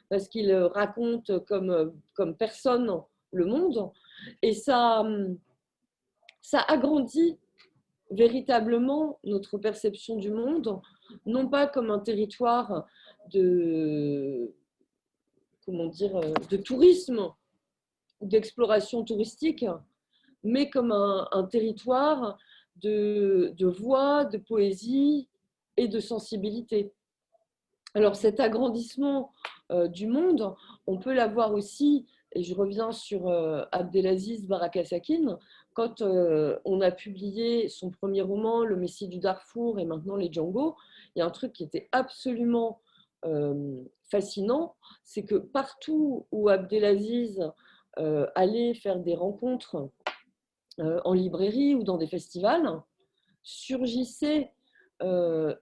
parce 0.09 0.27
qu'il 0.27 0.53
raconte 0.53 1.45
comme, 1.45 1.93
comme 2.13 2.35
personne 2.35 2.91
le 3.31 3.45
monde. 3.45 3.91
Et 4.41 4.53
ça, 4.53 5.03
ça 6.41 6.59
agrandit 6.67 7.37
véritablement 8.11 9.19
notre 9.23 9.57
perception 9.57 10.15
du 10.17 10.31
monde, 10.31 10.79
non 11.25 11.47
pas 11.47 11.67
comme 11.67 11.89
un 11.89 11.99
territoire 11.99 12.85
de, 13.31 14.53
comment 15.65 15.87
dire, 15.87 16.19
de 16.49 16.57
tourisme 16.57 17.31
ou 18.21 18.27
d'exploration 18.27 19.03
touristique, 19.03 19.65
mais 20.43 20.69
comme 20.69 20.91
un, 20.91 21.43
territoire 21.51 22.37
de, 22.77 23.53
de 23.57 23.65
voix, 23.65 24.25
de 24.25 24.37
poésie 24.37 25.27
et 25.77 25.87
de 25.87 25.99
sensibilité. 25.99 26.93
Alors 27.95 28.15
cet 28.15 28.39
agrandissement 28.39 29.31
euh, 29.31 29.54
du 29.69 30.07
monde, 30.07 30.53
on 30.85 30.97
peut 30.97 31.13
l'avoir 31.13 31.53
aussi, 31.53 32.05
et 32.35 32.43
je 32.43 32.53
reviens 32.53 32.91
sur 32.91 33.29
euh, 33.29 33.63
Abdelaziz 33.71 34.45
Barakasakin, 34.45 35.39
quand 35.73 36.01
euh, 36.01 36.59
on 36.65 36.81
a 36.81 36.91
publié 36.91 37.69
son 37.69 37.89
premier 37.89 38.21
roman, 38.21 38.65
Le 38.65 38.75
Messie 38.75 39.07
du 39.07 39.19
Darfour 39.19 39.79
et 39.79 39.85
maintenant 39.85 40.17
Les 40.17 40.31
Django, 40.31 40.75
il 41.15 41.19
y 41.19 41.21
a 41.21 41.25
un 41.25 41.31
truc 41.31 41.53
qui 41.53 41.63
était 41.63 41.89
absolument 41.91 42.81
fascinant, 44.03 44.75
c'est 45.03 45.25
que 45.25 45.33
partout 45.33 46.27
où 46.31 46.47
Abdelaziz 46.47 47.41
allait 48.35 48.75
faire 48.75 48.99
des 48.99 49.15
rencontres 49.15 49.89
en 50.77 51.13
librairie 51.13 51.73
ou 51.73 51.83
dans 51.83 51.97
des 51.97 52.05
festivals, 52.05 52.83
surgissait 53.41 54.51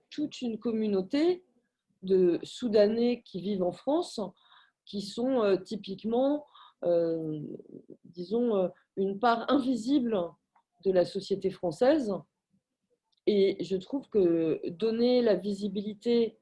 toute 0.10 0.42
une 0.42 0.60
communauté 0.60 1.46
de 2.04 2.40
Soudanais 2.44 3.22
qui 3.26 3.42
vivent 3.42 3.64
en 3.64 3.72
France, 3.72 4.20
qui 4.86 5.02
sont 5.02 5.42
euh, 5.42 5.58
typiquement, 5.58 6.46
euh, 6.84 7.40
disons, 8.06 8.56
euh, 8.56 8.68
une 8.98 9.20
part 9.20 9.50
invisible 9.50 10.20
de 10.84 10.92
la 10.92 11.06
société 11.06 11.50
française. 11.50 12.14
Et 13.26 13.64
je 13.64 13.78
trouve 13.78 14.10
que 14.10 14.62
donner 14.70 15.22
la 15.22 15.36
visibilité 15.36 16.38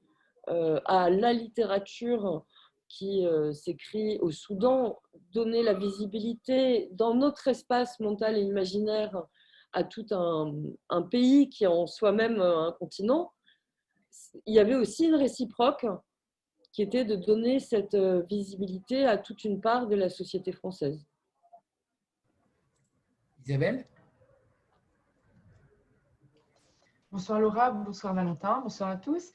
à 0.47 1.11
la 1.11 1.31
littérature 1.31 2.43
qui 2.89 3.23
s'écrit 3.53 4.17
au 4.17 4.31
Soudan, 4.31 4.99
donner 5.31 5.61
la 5.61 5.75
visibilité 5.75 6.89
dans 6.93 7.13
notre 7.13 7.47
espace 7.47 7.99
mental 7.99 8.35
et 8.35 8.41
imaginaire 8.41 9.23
à 9.73 9.83
tout 9.83 10.07
un, 10.09 10.51
un 10.89 11.03
pays 11.03 11.49
qui 11.49 11.65
est 11.65 11.67
en 11.67 11.85
soi-même 11.85 12.41
un 12.41 12.75
continent, 12.79 13.31
il 14.45 14.55
y 14.55 14.59
avait 14.59 14.75
aussi 14.75 15.05
une 15.05 15.15
réciproque 15.15 15.85
qui 16.71 16.81
était 16.81 17.05
de 17.05 17.15
donner 17.15 17.59
cette 17.59 17.95
euh, 17.95 18.23
visibilité 18.29 19.05
à 19.05 19.17
toute 19.17 19.43
une 19.43 19.59
part 19.59 19.87
de 19.87 19.95
la 19.95 20.09
société 20.09 20.51
française. 20.51 21.05
Isabelle? 23.45 23.85
Bonsoir 27.11 27.41
Laura, 27.41 27.71
bonsoir 27.71 28.13
Valentin, 28.13 28.61
bonsoir 28.61 28.89
à 28.89 28.95
tous. 28.95 29.33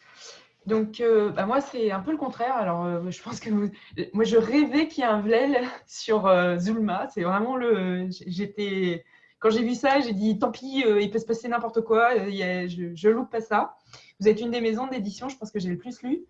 Donc, 0.64 1.00
euh, 1.00 1.30
bah, 1.30 1.44
moi, 1.44 1.60
c'est 1.60 1.90
un 1.90 2.00
peu 2.00 2.10
le 2.10 2.16
contraire. 2.16 2.56
Alors, 2.56 2.84
euh, 2.84 3.10
je 3.10 3.22
pense 3.22 3.38
que 3.38 3.50
moi, 3.50 4.24
je 4.24 4.36
rêvais 4.36 4.88
qu'il 4.88 5.04
y 5.04 5.06
ait 5.06 5.10
un 5.10 5.20
Vlel 5.20 5.58
sur 5.86 6.28
Zulma. 6.58 7.08
C'est 7.08 7.22
vraiment 7.22 7.56
le. 7.56 8.08
J'étais. 8.26 9.04
Quand 9.38 9.50
j'ai 9.50 9.62
vu 9.62 9.74
ça, 9.74 10.00
j'ai 10.00 10.12
dit 10.12 10.38
tant 10.38 10.50
pis, 10.50 10.84
il 10.86 11.10
peut 11.10 11.18
se 11.18 11.26
passer 11.26 11.48
n'importe 11.48 11.82
quoi. 11.82 12.16
je, 12.16 12.92
je 12.94 13.08
loupe 13.08 13.30
pas 13.30 13.40
ça. 13.40 13.76
Vous 14.20 14.28
êtes 14.28 14.40
une 14.40 14.50
des 14.50 14.60
maisons 14.60 14.86
d'édition, 14.86 15.28
je 15.28 15.36
pense 15.36 15.50
que 15.50 15.58
j'ai 15.58 15.68
le 15.68 15.76
plus 15.76 16.02
lu. 16.02 16.24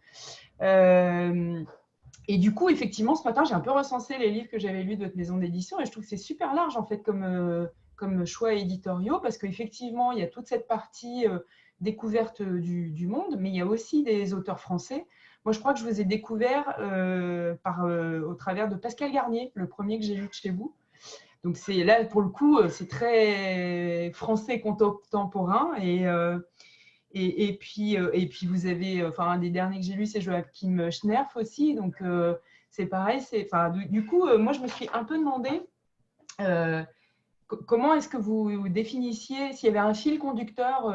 Euh, 0.62 1.62
et 2.28 2.38
du 2.38 2.52
coup, 2.52 2.68
effectivement, 2.68 3.14
ce 3.14 3.24
matin, 3.24 3.44
j'ai 3.44 3.54
un 3.54 3.60
peu 3.60 3.70
recensé 3.70 4.18
les 4.18 4.30
livres 4.30 4.48
que 4.48 4.58
j'avais 4.58 4.82
lus 4.82 4.96
de 4.96 5.04
votre 5.04 5.16
maison 5.16 5.36
d'édition 5.36 5.80
et 5.80 5.86
je 5.86 5.92
trouve 5.92 6.02
que 6.02 6.08
c'est 6.08 6.16
super 6.16 6.54
large 6.54 6.76
en 6.76 6.84
fait 6.84 7.02
comme, 7.02 7.22
euh, 7.22 8.24
choix 8.24 8.54
éditoriaux 8.54 9.20
parce 9.20 9.38
qu'effectivement, 9.38 10.12
il 10.12 10.18
y 10.18 10.22
a 10.22 10.26
toute 10.26 10.48
cette 10.48 10.66
partie 10.66 11.26
euh, 11.28 11.38
découverte 11.80 12.42
du, 12.42 13.06
monde, 13.06 13.36
mais 13.38 13.50
il 13.50 13.56
y 13.56 13.60
a 13.60 13.66
aussi 13.66 14.02
des 14.02 14.34
auteurs 14.34 14.58
français. 14.58 15.06
Moi, 15.44 15.52
je 15.52 15.60
crois 15.60 15.72
que 15.72 15.78
je 15.78 15.84
vous 15.84 16.00
ai 16.00 16.04
découvert 16.04 16.66
au 18.28 18.34
travers 18.34 18.68
de 18.68 18.74
Pascal 18.74 19.12
Garnier, 19.12 19.52
le 19.54 19.68
premier 19.68 20.00
que 20.00 20.04
j'ai 20.04 20.16
lu 20.16 20.26
de 20.26 20.32
chez 20.32 20.50
vous. 20.50 20.74
Donc, 21.46 21.56
c'est 21.56 21.84
là, 21.84 22.04
pour 22.04 22.20
le 22.20 22.28
coup, 22.28 22.58
c'est 22.68 22.88
très 22.88 24.10
français 24.12 24.60
contemporain 24.60 25.70
et 25.80 26.04
et, 27.18 27.56
puis, 27.56 27.96
euh, 27.96 28.10
et 28.12 28.26
puis, 28.26 28.46
vous 28.46 28.66
avez, 28.66 29.00
euh, 29.00 29.08
enfin, 29.08 29.24
un 29.24 29.38
des 29.38 29.48
derniers 29.48 29.80
que 29.80 29.86
j'ai 29.86 29.94
lu, 29.94 30.06
c'est 30.06 30.20
Joachim 30.20 30.90
Schnerf 30.90 31.34
aussi. 31.36 31.74
Donc, 31.74 32.02
euh, 32.02 32.34
c'est 32.70 32.86
pareil. 32.86 33.22
Enfin, 33.44 33.70
du, 33.70 34.04
coup, 34.04 34.26
moi, 34.38 34.52
je 34.52 34.60
me 34.60 34.68
suis 34.68 34.88
un 34.92 35.04
peu 35.04 35.18
demandé 35.18 35.62
comment 37.66 37.94
est-ce 37.94 38.08
que 38.08 38.18
vous 38.18 38.68
définissiez, 38.68 39.52
s'il 39.54 39.68
y 39.68 39.70
avait 39.70 39.78
un 39.78 39.94
fil 39.94 40.18
conducteur 40.18 40.92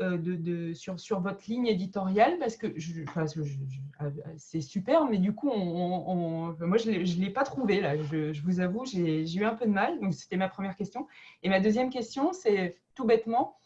de, 0.00 0.72
sur, 0.72 0.98
sur, 0.98 1.20
votre 1.20 1.42
ligne 1.48 1.66
éditoriale, 1.66 2.38
parce 2.38 2.56
que 2.56 2.66
c'est 4.36 4.60
super, 4.60 5.04
mais 5.04 5.18
du 5.18 5.34
coup, 5.34 5.50
on, 5.50 6.56
moi, 6.58 6.78
je 6.78 6.90
ne 6.90 7.24
l'ai 7.24 7.30
pas 7.30 7.44
trouvé, 7.44 7.80
là, 7.80 7.96
je, 7.96 8.32
je 8.32 8.42
vous 8.42 8.60
avoue, 8.60 8.84
j'ai 8.84 9.24
eu 9.34 9.44
un 9.44 9.54
peu 9.54 9.66
de 9.66 9.70
mal, 9.70 10.00
donc 10.00 10.14
c'était 10.14 10.36
ma 10.36 10.48
première 10.48 10.76
question. 10.76 11.06
Et 11.42 11.48
ma 11.48 11.60
deuxième 11.60 11.90
question, 11.90 12.32
c'est 12.32 12.78
tout 12.94 13.04
bêtement, 13.04 13.56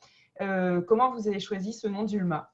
euh, 0.40 0.80
comment 0.80 1.10
vous 1.12 1.28
avez 1.28 1.40
choisi 1.40 1.72
ce 1.72 1.88
nom 1.88 2.04
d'Ulma? 2.04 2.52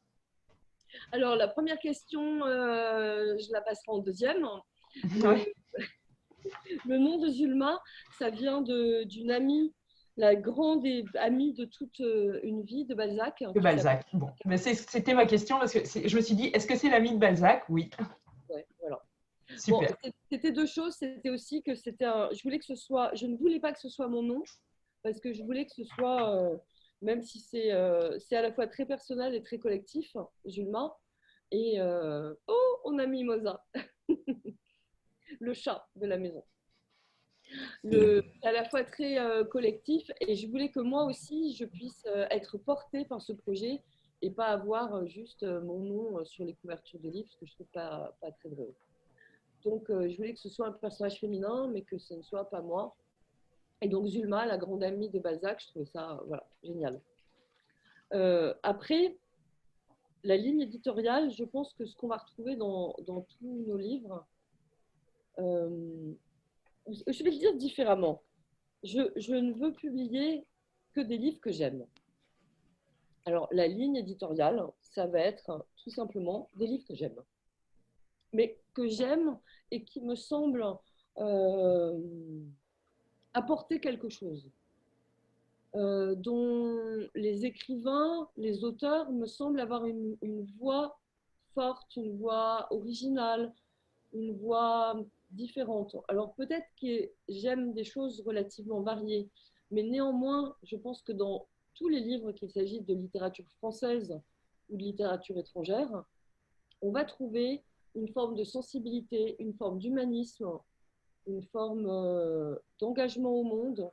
Alors, 1.13 1.37
la 1.37 1.49
première 1.49 1.79
question, 1.79 2.45
euh, 2.45 3.37
je 3.39 3.53
la 3.53 3.61
passerai 3.61 3.93
en 3.93 3.99
deuxième. 3.99 4.47
Le 6.87 6.99
nom 6.99 7.19
de 7.19 7.29
Zulma, 7.31 7.81
ça 8.19 8.31
vient 8.31 8.61
d'une 8.63 9.31
amie, 9.31 9.73
la 10.17 10.35
grande 10.37 10.87
amie 11.17 11.55
de 11.55 11.65
toute 11.65 12.01
euh, 12.01 12.41
une 12.43 12.63
vie 12.63 12.85
de 12.85 12.95
Balzac. 12.95 13.43
De 13.55 13.61
Balzac, 13.61 14.07
bon. 14.13 14.31
C'était 14.57 15.15
ma 15.15 15.27
question 15.27 15.59
parce 15.59 15.73
que 15.73 15.81
je 15.85 16.17
me 16.17 16.21
suis 16.21 16.35
dit, 16.35 16.47
est-ce 16.55 16.67
que 16.67 16.77
c'est 16.77 16.89
l'amie 16.89 17.13
de 17.13 17.19
Balzac? 17.19 17.65
Oui. 17.69 17.91
voilà. 18.81 19.03
Super. 19.57 19.97
c'était 20.31 20.53
deux 20.53 20.67
choses. 20.67 20.95
C'était 20.95 21.31
aussi 21.31 21.63
que 21.63 21.75
c'était 21.75 22.07
Je 22.33 22.43
voulais 22.43 22.59
que 22.59 22.65
ce 22.65 22.77
soit. 22.77 23.15
Je 23.15 23.27
ne 23.27 23.37
voulais 23.37 23.61
pas 23.61 23.73
que 23.73 23.81
ce 23.81 23.89
soit 23.89 24.09
mon 24.09 24.23
nom 24.23 24.43
parce 25.03 25.21
que 25.21 25.33
je 25.33 25.43
voulais 25.43 25.67
que 25.67 25.73
ce 25.73 25.85
soit 25.85 26.59
même 27.05 27.23
si 27.23 27.71
euh, 27.71 28.19
c'est 28.19 28.37
à 28.37 28.43
la 28.43 28.53
fois 28.53 28.67
très 28.67 28.87
personnel 28.87 29.35
et 29.35 29.43
très 29.43 29.59
collectif, 29.59 30.17
Julma. 30.47 30.97
Et 31.51 31.79
euh, 31.79 32.35
oh, 32.49 32.77
on 32.85 32.99
a 32.99 33.07
mis 33.07 33.23
Moza, 33.25 33.63
le 35.41 35.55
chat 35.55 35.87
de 35.97 36.07
la 36.07 36.17
maison. 36.17 36.43
Le, 37.83 38.25
à 38.43 38.53
la 38.53 38.65
fois 38.65 38.85
très 38.85 39.19
euh, 39.19 39.45
collectif 39.45 40.11
et 40.21 40.35
je 40.35 40.47
voulais 40.49 40.71
que 40.71 40.81
moi 40.81 41.05
aussi 41.05 41.55
je 41.55 41.65
puisse 41.65 42.07
être 42.31 42.59
portée 42.59 43.05
par 43.05 43.21
ce 43.21 43.33
projet 43.33 43.83
et 44.23 44.31
pas 44.31 44.47
avoir 44.47 45.07
juste 45.07 45.45
mon 45.45 45.79
nom 45.81 46.25
sur 46.25 46.45
les 46.45 46.55
couvertures 46.55 47.01
de 47.01 47.11
livres, 47.11 47.29
ce 47.31 47.37
que 47.37 47.47
je 47.47 47.53
trouve 47.53 47.67
pas, 47.73 48.17
pas 48.21 48.33
très 48.33 48.49
drôle. 48.49 48.73
Donc 49.65 49.85
je 49.89 50.17
voulais 50.17 50.33
que 50.33 50.41
ce 50.41 50.49
soit 50.49 50.69
un 50.69 50.73
personnage 50.73 51.21
féminin, 51.21 51.69
mais 51.73 51.83
que 51.83 51.99
ce 51.99 52.15
ne 52.15 52.23
soit 52.23 52.49
pas 52.49 52.63
moi. 52.63 52.97
Et 53.83 53.89
donc 53.89 54.07
Zulma, 54.07 54.47
la 54.47 54.57
grande 54.57 54.83
amie 54.83 55.11
de 55.11 55.19
Balzac, 55.19 55.61
je 55.61 55.67
trouvais 55.69 55.85
ça 55.85 56.21
voilà, 56.27 56.47
génial. 56.63 57.01
Euh, 58.13 58.55
après, 58.63 59.17
la 60.23 60.37
ligne 60.37 60.61
éditoriale, 60.61 61.31
je 61.31 61.45
pense 61.45 61.73
que 61.75 61.85
ce 61.85 61.97
qu'on 61.97 62.09
va 62.09 62.17
retrouver 62.17 62.57
dans, 62.57 62.95
tous 63.07 63.65
nos 63.67 63.77
livres, 63.77 64.27
euh, 65.39 66.13
je 66.87 67.25
vais 67.25 67.31
le 67.31 67.39
dire 67.39 67.55
différemment. 67.57 68.23
Je, 68.83 69.33
ne 69.35 69.53
veux 69.55 69.73
publier 69.73 70.47
que 70.93 71.01
des 71.01 71.17
livres 71.17 71.41
que 71.41 71.51
j'aime. 71.51 71.87
Alors, 73.25 73.49
la 73.53 73.67
ligne 73.67 73.97
éditoriale, 73.97 74.63
ça 74.83 75.07
va 75.07 75.21
être 75.21 75.67
tout 75.83 75.91
simplement 75.91 76.51
des 76.57 76.67
livres 76.67 76.87
que 76.87 76.95
j'aime. 76.95 77.19
Mais 78.33 78.61
que 78.75 78.87
j'aime 78.87 79.39
et 79.71 79.85
qui 79.85 80.03
me 80.03 80.15
semblent 80.15 80.77
euh, 81.19 81.99
apporter 83.33 83.81
quelque 83.81 84.09
chose, 84.11 84.51
euh, 85.77 86.15
dont 86.15 87.09
les 87.15 87.47
écrivains, 87.47 88.29
les 88.37 88.63
auteurs 88.65 89.11
me 89.11 89.27
semblent 89.27 89.61
avoir 89.61 89.87
une, 89.87 90.17
voix 90.59 91.01
forte, 91.55 91.97
une 91.97 92.17
voix 92.19 92.67
originale, 92.71 93.53
une 94.13 94.37
voix 94.37 94.95
différente. 95.31 95.97
Alors 96.09 96.35
peut-être 96.35 96.67
que 96.81 97.11
j'aime 97.29 97.73
des 97.73 97.85
choses 97.85 98.23
relativement 98.25 98.81
variées, 98.83 99.29
mais 99.71 99.83
néanmoins, 99.83 100.57
je 100.63 100.77
pense 100.77 101.03
que 101.03 101.13
dans 101.13 101.47
tous 101.75 101.89
les 101.89 102.01
livres, 102.01 102.33
qu'il 102.33 102.51
s'agisse 102.51 102.85
de 102.85 102.95
littérature 102.95 103.49
française 103.59 104.21
ou 104.71 104.77
de 104.77 104.83
littérature 104.83 105.37
étrangère, 105.39 106.05
on 106.81 106.93
va 106.93 107.05
trouver 107.05 107.65
une 107.95 108.09
forme 108.09 108.37
de 108.37 108.45
sensibilité, 108.45 109.37
une 109.39 109.55
forme 109.55 109.79
d'humanisme, 109.79 110.59
une 111.27 111.43
forme 111.43 111.87
euh, 111.89 112.57
d'engagement 112.79 113.33
au 113.33 113.45
monde 113.45 113.91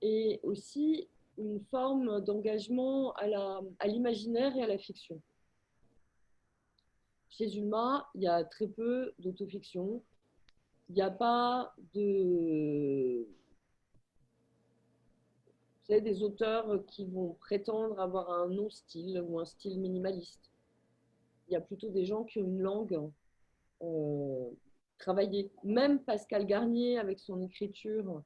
et 0.00 0.40
aussi 0.42 1.08
une 1.38 1.60
forme 1.70 2.20
d'engagement 2.22 3.12
à 3.14 3.86
l'imaginaire 3.86 4.56
et 4.56 4.62
à 4.62 4.66
la 4.66 4.78
fiction. 4.78 5.20
Chez 7.28 7.48
Zulma, 7.48 8.08
il 8.14 8.22
y 8.22 8.26
a 8.26 8.44
très 8.44 8.66
peu 8.66 9.12
d'autofiction. 9.18 10.02
Il 10.88 10.94
n'y 10.94 11.02
a 11.02 11.10
pas 11.10 11.74
de... 11.94 13.26
Vous 15.80 15.94
savez, 15.94 16.00
des 16.00 16.22
auteurs 16.22 16.84
qui 16.86 17.06
vont 17.06 17.34
prétendre 17.40 17.98
avoir 18.00 18.30
un 18.30 18.48
non-style 18.48 19.22
ou 19.26 19.38
un 19.38 19.44
style 19.44 19.80
minimaliste. 19.80 20.50
Il 21.48 21.54
y 21.54 21.56
a 21.56 21.60
plutôt 21.60 21.88
des 21.88 22.04
gens 22.04 22.24
qui 22.24 22.38
ont 22.40 22.44
une 22.44 22.60
langue 22.60 23.10
euh, 23.82 24.50
travaillée. 24.98 25.50
Même 25.64 26.02
Pascal 26.02 26.44
Garnier, 26.46 26.98
avec 26.98 27.18
son 27.20 27.40
écriture 27.40 28.22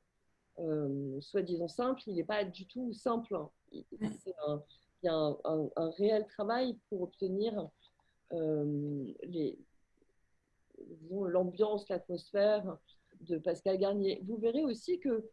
euh, 0.58 1.20
soi-disant 1.20 1.68
simple, 1.68 2.02
il 2.06 2.16
n'est 2.16 2.24
pas 2.24 2.44
du 2.44 2.66
tout 2.66 2.92
simple. 2.92 3.36
Il, 3.70 3.84
y 5.02 5.08
a 5.08 5.36
un, 5.44 5.90
réel 5.98 6.26
travail 6.26 6.78
pour 6.88 7.02
obtenir 7.02 7.68
euh, 8.32 9.12
l'ambiance, 11.10 11.88
l'atmosphère 11.88 12.76
de 13.20 13.38
Pascal 13.38 13.78
Garnier. 13.78 14.22
Vous 14.26 14.36
verrez 14.36 14.64
aussi 14.64 14.98
que, 14.98 15.28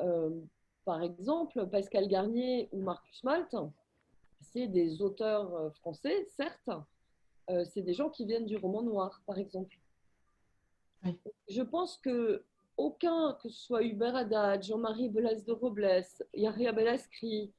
euh, 0.00 0.40
par 0.84 1.02
exemple, 1.02 1.66
Pascal 1.68 2.08
Garnier 2.08 2.68
ou 2.72 2.82
Marcus 2.82 3.22
Malt, 3.24 3.54
c'est 4.40 4.66
des 4.66 5.00
auteurs 5.00 5.72
français, 5.76 6.26
certes, 6.36 6.70
c'est 7.64 7.82
des 7.82 7.94
gens 7.94 8.10
qui 8.10 8.24
viennent 8.24 8.46
du 8.46 8.56
roman 8.56 8.82
noir, 8.82 9.22
par 9.26 9.38
exemple. 9.38 9.78
Je 11.48 11.62
pense 11.62 11.96
que 11.98 12.44
aucun, 12.76 13.36
que 13.42 13.48
ce 13.48 13.66
soit 13.66 13.82
Hubert 13.82 14.16
Haddad, 14.16 14.62
Jean-Marie 14.62 15.08
Belas 15.08 15.42
de 15.46 15.52
Robles, 15.52 16.04
Yahya 16.34 16.72
Belascri, 16.72 17.52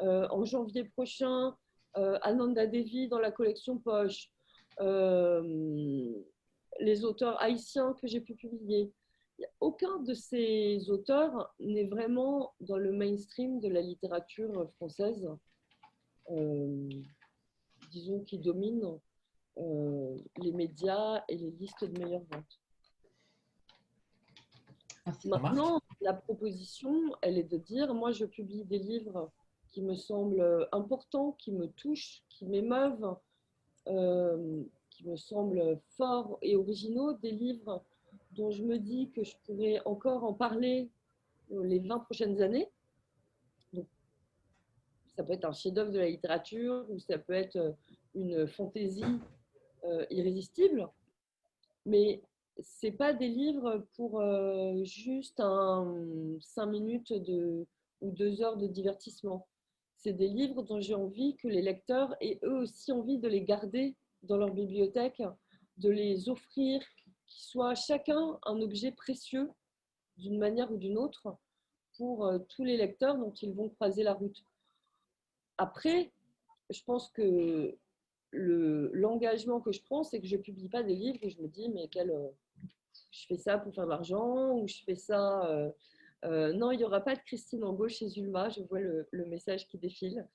euh, 0.00 0.26
en 0.30 0.44
janvier 0.44 0.84
prochain, 0.84 1.56
euh, 1.96 2.18
Ananda 2.22 2.66
Devi 2.66 3.08
dans 3.08 3.18
la 3.18 3.30
collection 3.30 3.78
Poche, 3.78 4.30
euh, 4.80 6.14
les 6.82 7.04
auteurs 7.04 7.40
haïtiens 7.40 7.94
que 7.94 8.06
j'ai 8.06 8.20
pu 8.20 8.34
publier. 8.34 8.92
Aucun 9.60 9.98
de 10.00 10.14
ces 10.14 10.90
auteurs 10.90 11.54
n'est 11.58 11.86
vraiment 11.86 12.52
dans 12.60 12.76
le 12.76 12.92
mainstream 12.92 13.60
de 13.60 13.68
la 13.68 13.80
littérature 13.80 14.70
française, 14.76 15.28
disons, 17.90 18.20
qui 18.24 18.38
domine 18.38 18.98
les 19.56 20.52
médias 20.52 21.24
et 21.28 21.36
les 21.36 21.50
listes 21.50 21.84
de 21.84 21.98
meilleures 21.98 22.24
ventes. 22.30 22.60
Maintenant, 25.24 25.80
la 26.00 26.12
proposition, 26.12 26.94
elle 27.22 27.38
est 27.38 27.50
de 27.50 27.56
dire, 27.56 27.92
moi, 27.94 28.12
je 28.12 28.24
publie 28.24 28.64
des 28.64 28.78
livres 28.78 29.32
qui 29.70 29.82
me 29.82 29.94
semblent 29.94 30.68
importants, 30.70 31.32
qui 31.32 31.50
me 31.50 31.66
touchent, 31.66 32.22
qui 32.28 32.46
m'émeuvent, 32.46 33.16
euh, 33.88 34.62
me 35.04 35.16
semblent 35.16 35.78
forts 35.96 36.38
et 36.42 36.56
originaux, 36.56 37.12
des 37.14 37.32
livres 37.32 37.84
dont 38.32 38.50
je 38.50 38.62
me 38.62 38.78
dis 38.78 39.10
que 39.10 39.24
je 39.24 39.34
pourrais 39.44 39.80
encore 39.84 40.24
en 40.24 40.32
parler 40.32 40.88
les 41.50 41.80
20 41.80 41.98
prochaines 42.00 42.40
années. 42.40 42.68
Donc, 43.72 43.86
ça 45.16 45.22
peut 45.22 45.32
être 45.32 45.44
un 45.44 45.52
chef-d'œuvre 45.52 45.92
de 45.92 45.98
la 45.98 46.08
littérature 46.08 46.84
ou 46.88 46.98
ça 46.98 47.18
peut 47.18 47.34
être 47.34 47.74
une 48.14 48.46
fantaisie 48.46 49.04
euh, 49.84 50.06
irrésistible. 50.10 50.88
Mais 51.84 52.22
c'est 52.60 52.92
pas 52.92 53.12
des 53.12 53.28
livres 53.28 53.86
pour 53.96 54.20
euh, 54.20 54.82
juste 54.84 55.40
un, 55.40 55.94
cinq 56.40 56.66
minutes 56.66 57.12
de, 57.12 57.66
ou 58.00 58.10
deux 58.10 58.42
heures 58.42 58.56
de 58.56 58.66
divertissement. 58.66 59.46
C'est 59.96 60.12
des 60.12 60.28
livres 60.28 60.62
dont 60.62 60.80
j'ai 60.80 60.94
envie 60.94 61.36
que 61.36 61.48
les 61.48 61.62
lecteurs 61.62 62.14
aient 62.20 62.40
eux 62.44 62.58
aussi 62.58 62.92
envie 62.92 63.18
de 63.18 63.28
les 63.28 63.42
garder 63.42 63.94
dans 64.22 64.36
leur 64.36 64.52
bibliothèque, 64.52 65.22
de 65.78 65.90
les 65.90 66.28
offrir, 66.28 66.80
qu'ils 67.26 67.42
soient 67.42 67.74
chacun 67.74 68.38
un 68.44 68.60
objet 68.60 68.92
précieux 68.92 69.50
d'une 70.16 70.38
manière 70.38 70.70
ou 70.70 70.76
d'une 70.76 70.98
autre 70.98 71.36
pour 71.96 72.26
euh, 72.26 72.38
tous 72.48 72.64
les 72.64 72.76
lecteurs 72.76 73.16
dont 73.18 73.32
ils 73.32 73.54
vont 73.54 73.68
croiser 73.68 74.02
la 74.02 74.14
route. 74.14 74.44
Après, 75.58 76.12
je 76.70 76.82
pense 76.84 77.10
que 77.10 77.76
l'engagement 78.32 79.60
que 79.60 79.72
je 79.72 79.82
prends, 79.82 80.04
c'est 80.04 80.20
que 80.20 80.26
je 80.26 80.36
ne 80.36 80.42
publie 80.42 80.68
pas 80.68 80.82
des 80.82 80.94
livres 80.94 81.18
et 81.22 81.30
je 81.30 81.40
me 81.40 81.48
dis, 81.48 81.68
mais 81.68 81.88
quel, 81.88 82.10
euh, 82.10 82.28
je 83.10 83.26
fais 83.26 83.36
ça 83.36 83.58
pour 83.58 83.74
faire 83.74 83.84
de 83.84 83.90
l'argent 83.90 84.52
ou 84.52 84.66
je 84.66 84.82
fais 84.84 84.94
ça. 84.94 85.46
Euh, 86.24 86.52
non, 86.52 86.70
il 86.70 86.78
n'y 86.78 86.84
aura 86.84 87.00
pas 87.00 87.14
de 87.14 87.20
Christine 87.20 87.60
gauche 87.60 87.96
chez 87.96 88.08
Zulma. 88.08 88.48
Je 88.48 88.62
vois 88.62 88.80
le, 88.80 89.26
message 89.26 89.66
qui 89.68 89.76
défile. 89.76 90.26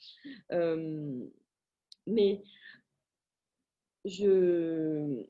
Mais 2.06 2.42
je 4.08 5.26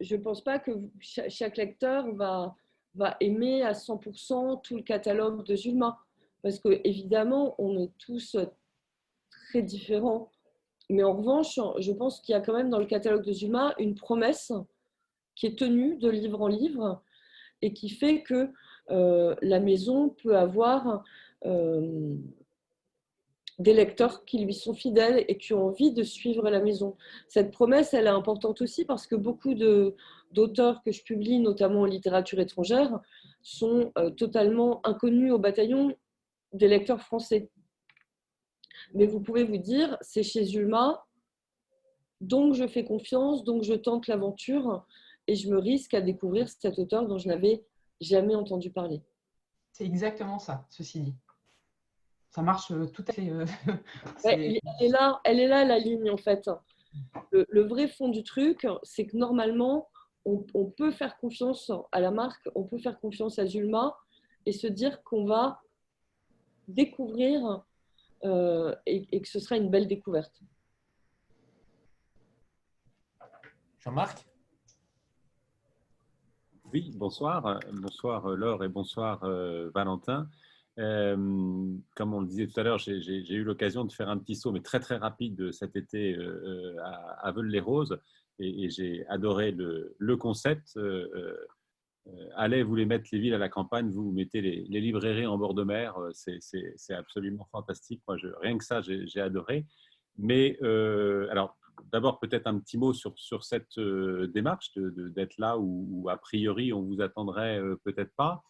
ne 0.00 0.16
pense 0.16 0.42
pas 0.42 0.58
que 0.58 0.70
chaque 1.00 1.56
lecteur 1.56 2.14
va, 2.14 2.56
aimer 3.20 3.62
à 3.62 3.72
100% 3.72 4.60
tout 4.62 4.76
le 4.76 4.82
catalogue 4.82 5.44
de 5.44 5.56
Zulma. 5.56 5.98
Parce 6.42 6.58
que 6.58 6.80
évidemment, 6.84 7.54
on 7.58 7.78
est 7.78 7.92
tous 7.98 8.36
très 9.30 9.62
différents. 9.62 10.30
Mais 10.90 11.02
en 11.02 11.16
revanche, 11.16 11.58
je 11.78 11.92
pense 11.92 12.20
qu'il 12.20 12.32
y 12.32 12.36
a 12.36 12.40
quand 12.40 12.54
même 12.54 12.70
dans 12.70 12.78
le 12.78 12.86
catalogue 12.86 13.24
de 13.24 13.32
Zulma 13.32 13.74
une 13.78 13.94
promesse 13.94 14.52
qui 15.34 15.46
est 15.46 15.58
tenue 15.58 15.96
de 15.96 16.08
livre 16.08 16.40
en 16.40 16.48
livre 16.48 17.02
et 17.62 17.72
qui 17.72 17.88
fait 17.88 18.22
que 18.22 18.50
euh, 18.90 19.34
la 19.42 19.60
maison 19.60 20.08
peut 20.08 20.36
avoir 20.36 21.04
euh, 21.44 22.16
des 23.58 23.72
lecteurs 23.72 24.24
qui 24.24 24.38
lui 24.38 24.54
sont 24.54 24.74
fidèles 24.74 25.24
et 25.26 25.36
qui 25.36 25.52
ont 25.52 25.66
envie 25.66 25.92
de 25.92 26.02
suivre 26.04 26.48
la 26.48 26.60
maison. 26.60 26.96
Cette 27.28 27.50
promesse, 27.50 27.92
elle 27.92 28.06
est 28.06 28.10
importante 28.10 28.60
aussi 28.62 28.84
parce 28.84 29.06
que 29.06 29.16
beaucoup 29.16 29.54
d'auteurs 29.54 30.82
que 30.82 30.92
je 30.92 31.02
publie, 31.02 31.40
notamment 31.40 31.80
en 31.80 31.84
littérature 31.84 32.38
étrangère, 32.38 33.00
sont 33.42 33.92
euh, 33.98 34.10
totalement 34.10 34.80
inconnus 34.86 35.32
au 35.32 35.38
bataillon 35.38 35.96
des 36.52 36.68
lecteurs 36.68 37.02
français. 37.02 37.50
Mais 38.94 39.06
vous 39.06 39.20
pouvez 39.20 39.44
vous 39.44 39.58
dire, 39.58 39.96
c'est 40.00 40.22
chez 40.22 40.44
Zulma, 40.44 41.04
donc 42.20 42.54
je 42.54 42.66
fais 42.66 42.84
confiance, 42.84 43.44
donc 43.44 43.62
je 43.62 43.74
tente 43.74 44.06
l'aventure 44.06 44.86
et 45.26 45.34
je 45.34 45.48
me 45.50 45.58
risque 45.58 45.94
à 45.94 46.00
découvrir 46.00 46.48
cet 46.48 46.78
auteur 46.78 47.06
dont 47.06 47.18
je 47.18 47.28
n'avais 47.28 47.64
jamais 48.00 48.34
entendu 48.34 48.70
parler. 48.70 49.02
C'est 49.72 49.84
exactement 49.84 50.38
ça, 50.38 50.66
ceci 50.70 51.00
dit. 51.00 51.14
Ça 52.38 52.44
marche 52.44 52.70
euh, 52.70 52.86
tout 52.86 53.04
à 53.08 53.12
fait. 53.12 53.30
Euh, 53.30 53.44
elle, 54.24 54.60
est 54.80 54.88
là, 54.88 55.20
elle 55.24 55.40
est 55.40 55.48
là 55.48 55.64
la 55.64 55.80
ligne 55.80 56.08
en 56.08 56.16
fait. 56.16 56.48
Le, 57.32 57.62
vrai 57.62 57.88
fond 57.88 58.10
du 58.10 58.22
truc, 58.22 58.64
c'est 58.84 59.06
que 59.06 59.16
normalement, 59.16 59.88
on, 60.24 60.36
peut 60.66 60.92
faire 60.92 61.18
confiance 61.18 61.72
à 61.90 61.98
la 61.98 62.12
marque, 62.12 62.48
on 62.54 62.62
peut 62.62 62.78
faire 62.78 63.00
confiance 63.00 63.40
à 63.40 63.46
Zulma 63.46 63.96
et 64.46 64.52
se 64.52 64.68
dire 64.68 65.02
qu'on 65.02 65.24
va 65.24 65.60
découvrir 66.68 67.64
euh, 68.22 68.72
et 68.86 69.20
que 69.20 69.28
ce 69.28 69.40
sera 69.40 69.56
une 69.56 69.68
belle 69.68 69.88
découverte. 69.88 70.40
Jean-Marc? 73.80 74.24
Oui, 76.72 76.92
bonsoir. 76.94 77.58
Bonsoir 77.72 78.28
Laure 78.28 78.62
et 78.62 78.68
bonsoir 78.68 79.24
euh, 79.24 79.72
Valentin. 79.74 80.28
Euh, 80.78 81.16
comme 81.96 82.14
on 82.14 82.20
le 82.20 82.26
disait 82.26 82.46
tout 82.46 82.58
à 82.60 82.62
l'heure, 82.62 82.78
j'ai 82.78 83.34
eu 83.34 83.44
l'occasion 83.44 83.84
de 83.84 83.92
faire 83.92 84.08
un 84.08 84.18
petit 84.18 84.36
saut, 84.36 84.52
mais 84.52 84.60
très 84.60 84.80
très 84.80 84.96
rapide 84.96 85.52
cet 85.52 85.76
été 85.76 86.16
euh, 86.16 86.76
à, 86.82 87.28
à 87.28 87.34
les 87.42 87.60
roses 87.60 87.98
et, 88.38 88.70
j'ai 88.70 89.06
adoré 89.08 89.50
le, 89.50 90.16
concept. 90.16 90.78
allez, 92.36 92.62
vous 92.62 92.76
les 92.76 92.86
mettre 92.86 93.08
les 93.12 93.18
villes 93.18 93.34
à 93.34 93.38
la 93.38 93.48
campagne, 93.48 93.90
vous 93.90 94.12
mettez 94.12 94.40
les, 94.40 94.80
librairies 94.80 95.26
en 95.26 95.36
bord 95.36 95.54
de 95.54 95.64
mer, 95.64 95.96
c'est 96.12 96.94
absolument 96.94 97.48
fantastique. 97.50 98.02
Rien 98.40 98.56
que 98.56 98.64
ça, 98.64 98.80
j'ai 98.82 99.20
adoré. 99.20 99.66
Mais 100.16 100.58
alors, 101.30 101.58
d'abord 101.92 102.18
peut-être 102.18 102.46
un 102.46 102.58
petit 102.58 102.78
mot 102.78 102.92
sur, 102.92 103.44
cette 103.44 103.78
euh, 103.78 104.26
démarche 104.28 104.72
d'être 104.76 105.38
là 105.38 105.58
où, 105.58 106.08
a 106.08 106.16
priori 106.16 106.72
on 106.72 106.82
vous 106.82 107.00
attendrait 107.00 107.58
euh, 107.58 107.76
peut-être 107.84 108.14
pas. 108.14 108.42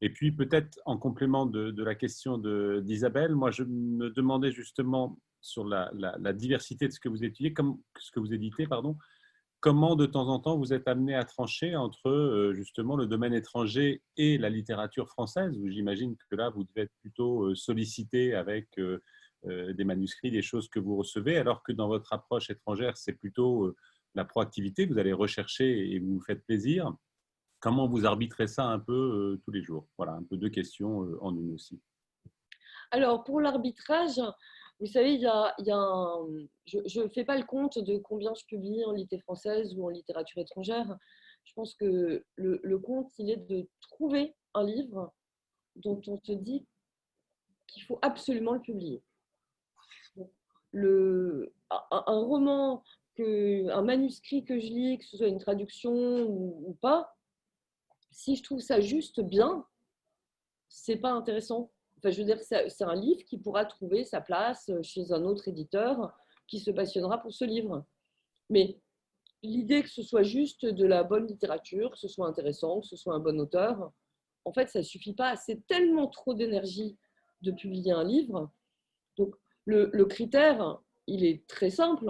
Et 0.00 0.10
puis 0.10 0.32
peut-être 0.32 0.78
en 0.84 0.96
complément 0.96 1.46
de, 1.46 1.82
la 1.82 1.94
question 1.94 2.38
d'Isabelle, 2.80 3.34
moi 3.34 3.50
je 3.50 3.64
me 3.64 4.10
demandais 4.10 4.52
justement 4.52 5.18
sur 5.40 5.64
la, 5.64 5.90
diversité 6.32 6.86
de 6.88 6.92
ce 6.92 7.00
que 7.00 7.08
vous 7.08 7.24
étudiez, 7.24 7.52
ce 7.98 8.10
que 8.12 8.20
vous 8.20 8.32
éditez, 8.32 8.66
pardon, 8.66 8.96
comment 9.60 9.96
de 9.96 10.06
temps 10.06 10.28
en 10.28 10.38
temps 10.38 10.56
vous 10.56 10.72
êtes 10.72 10.86
amené 10.86 11.16
à 11.16 11.24
trancher 11.24 11.74
entre 11.74 12.08
euh, 12.08 12.54
justement 12.54 12.96
le 12.96 13.06
domaine 13.06 13.34
étranger 13.34 14.02
et 14.16 14.38
la 14.38 14.50
littérature 14.50 15.08
française, 15.08 15.56
où 15.58 15.68
j'imagine 15.68 16.16
que 16.30 16.36
là 16.36 16.50
vous 16.50 16.62
devez 16.62 16.82
être 16.82 16.94
plutôt 17.00 17.54
sollicité 17.56 18.34
avec 18.34 18.80
des 19.44 19.84
manuscrits, 19.84 20.30
des 20.30 20.42
choses 20.42 20.68
que 20.68 20.80
vous 20.80 20.96
recevez, 20.96 21.38
alors 21.38 21.62
que 21.62 21.72
dans 21.72 21.88
votre 21.88 22.12
approche 22.12 22.50
étrangère, 22.50 22.96
c'est 22.96 23.12
plutôt 23.12 23.74
la 24.14 24.24
proactivité, 24.24 24.86
vous 24.86 24.98
allez 24.98 25.12
rechercher 25.12 25.92
et 25.92 25.98
vous 25.98 26.14
vous 26.14 26.20
faites 26.20 26.44
plaisir. 26.44 26.92
Comment 27.60 27.88
vous 27.88 28.06
arbitrez 28.06 28.46
ça 28.46 28.64
un 28.64 28.78
peu 28.78 29.40
tous 29.44 29.50
les 29.50 29.62
jours? 29.62 29.86
Voilà, 29.96 30.12
un 30.12 30.22
peu 30.22 30.36
deux 30.36 30.50
questions 30.50 31.08
en 31.20 31.36
une 31.36 31.54
aussi. 31.54 31.80
Alors, 32.90 33.24
pour 33.24 33.40
l'arbitrage, 33.40 34.20
vous 34.80 34.86
savez, 34.86 35.14
il 35.14 35.20
y 35.20 35.26
a, 35.26 35.54
je 36.66 37.00
ne 37.00 37.08
fais 37.08 37.24
pas 37.24 37.36
le 37.36 37.44
compte 37.44 37.78
de 37.78 37.98
combien 37.98 38.32
je 38.34 38.44
publie 38.44 38.84
en 38.84 38.92
littérature 38.92 39.24
française 39.24 39.74
ou 39.76 39.84
en 39.84 39.88
littérature 39.88 40.40
étrangère. 40.40 40.96
Je 41.44 41.52
pense 41.54 41.74
que 41.74 42.24
le, 42.36 42.78
compte, 42.78 43.10
il 43.18 43.30
est 43.30 43.48
de 43.48 43.68
trouver 43.80 44.36
un 44.54 44.64
livre 44.64 45.12
dont 45.76 46.00
on 46.06 46.18
se 46.22 46.32
dit 46.32 46.64
qu'il 47.66 47.82
faut 47.82 47.98
absolument 48.02 48.52
le 48.52 48.60
publier. 48.60 49.02
Le, 50.72 51.52
un, 51.70 52.20
roman, 52.20 52.84
un 53.18 53.82
manuscrit 53.82 54.44
que 54.44 54.60
je 54.60 54.66
lis, 54.66 54.98
que 54.98 55.04
ce 55.04 55.16
soit 55.16 55.28
une 55.28 55.40
traduction 55.40 55.92
ou 55.92 56.78
pas, 56.80 57.17
si 58.10 58.36
je 58.36 58.42
trouve 58.42 58.60
ça 58.60 58.80
juste 58.80 59.20
bien, 59.20 59.66
c'est 60.68 60.96
pas 60.96 61.10
intéressant 61.10 61.70
Enfin, 61.98 62.10
je 62.10 62.18
veux 62.18 62.24
dire, 62.24 62.38
c'est 62.40 62.84
un 62.84 62.94
livre 62.94 63.24
qui 63.24 63.38
pourra 63.38 63.64
trouver 63.64 64.04
sa 64.04 64.20
place 64.20 64.70
chez 64.82 65.12
un 65.12 65.24
autre 65.24 65.48
éditeur 65.48 66.16
qui 66.46 66.60
se 66.60 66.70
passionnera 66.70 67.18
pour 67.18 67.32
ce 67.32 67.44
livre. 67.44 67.84
Mais 68.50 68.78
l'idée 69.42 69.82
que 69.82 69.90
ce 69.90 70.02
soit 70.02 70.22
juste 70.22 70.64
de 70.64 70.86
la 70.86 71.02
bonne 71.02 71.26
littérature, 71.26 71.90
que 71.90 71.98
ce 71.98 72.06
soit 72.06 72.28
intéressant, 72.28 72.80
que 72.80 72.86
ce 72.86 72.96
soit 72.96 73.14
un 73.14 73.18
bon 73.18 73.40
auteur, 73.40 73.92
en 74.44 74.52
fait, 74.52 74.68
ça 74.68 74.78
ne 74.78 74.84
suffit 74.84 75.12
pas. 75.12 75.34
C'est 75.36 75.66
tellement 75.66 76.06
trop 76.06 76.34
d'énergie 76.34 76.96
de 77.42 77.50
publier 77.50 77.92
un 77.92 78.04
livre. 78.04 78.50
Donc, 79.16 79.34
le, 79.64 80.04
critère, 80.04 80.78
il 81.08 81.24
est 81.24 81.46
très 81.48 81.70
simple. 81.70 82.08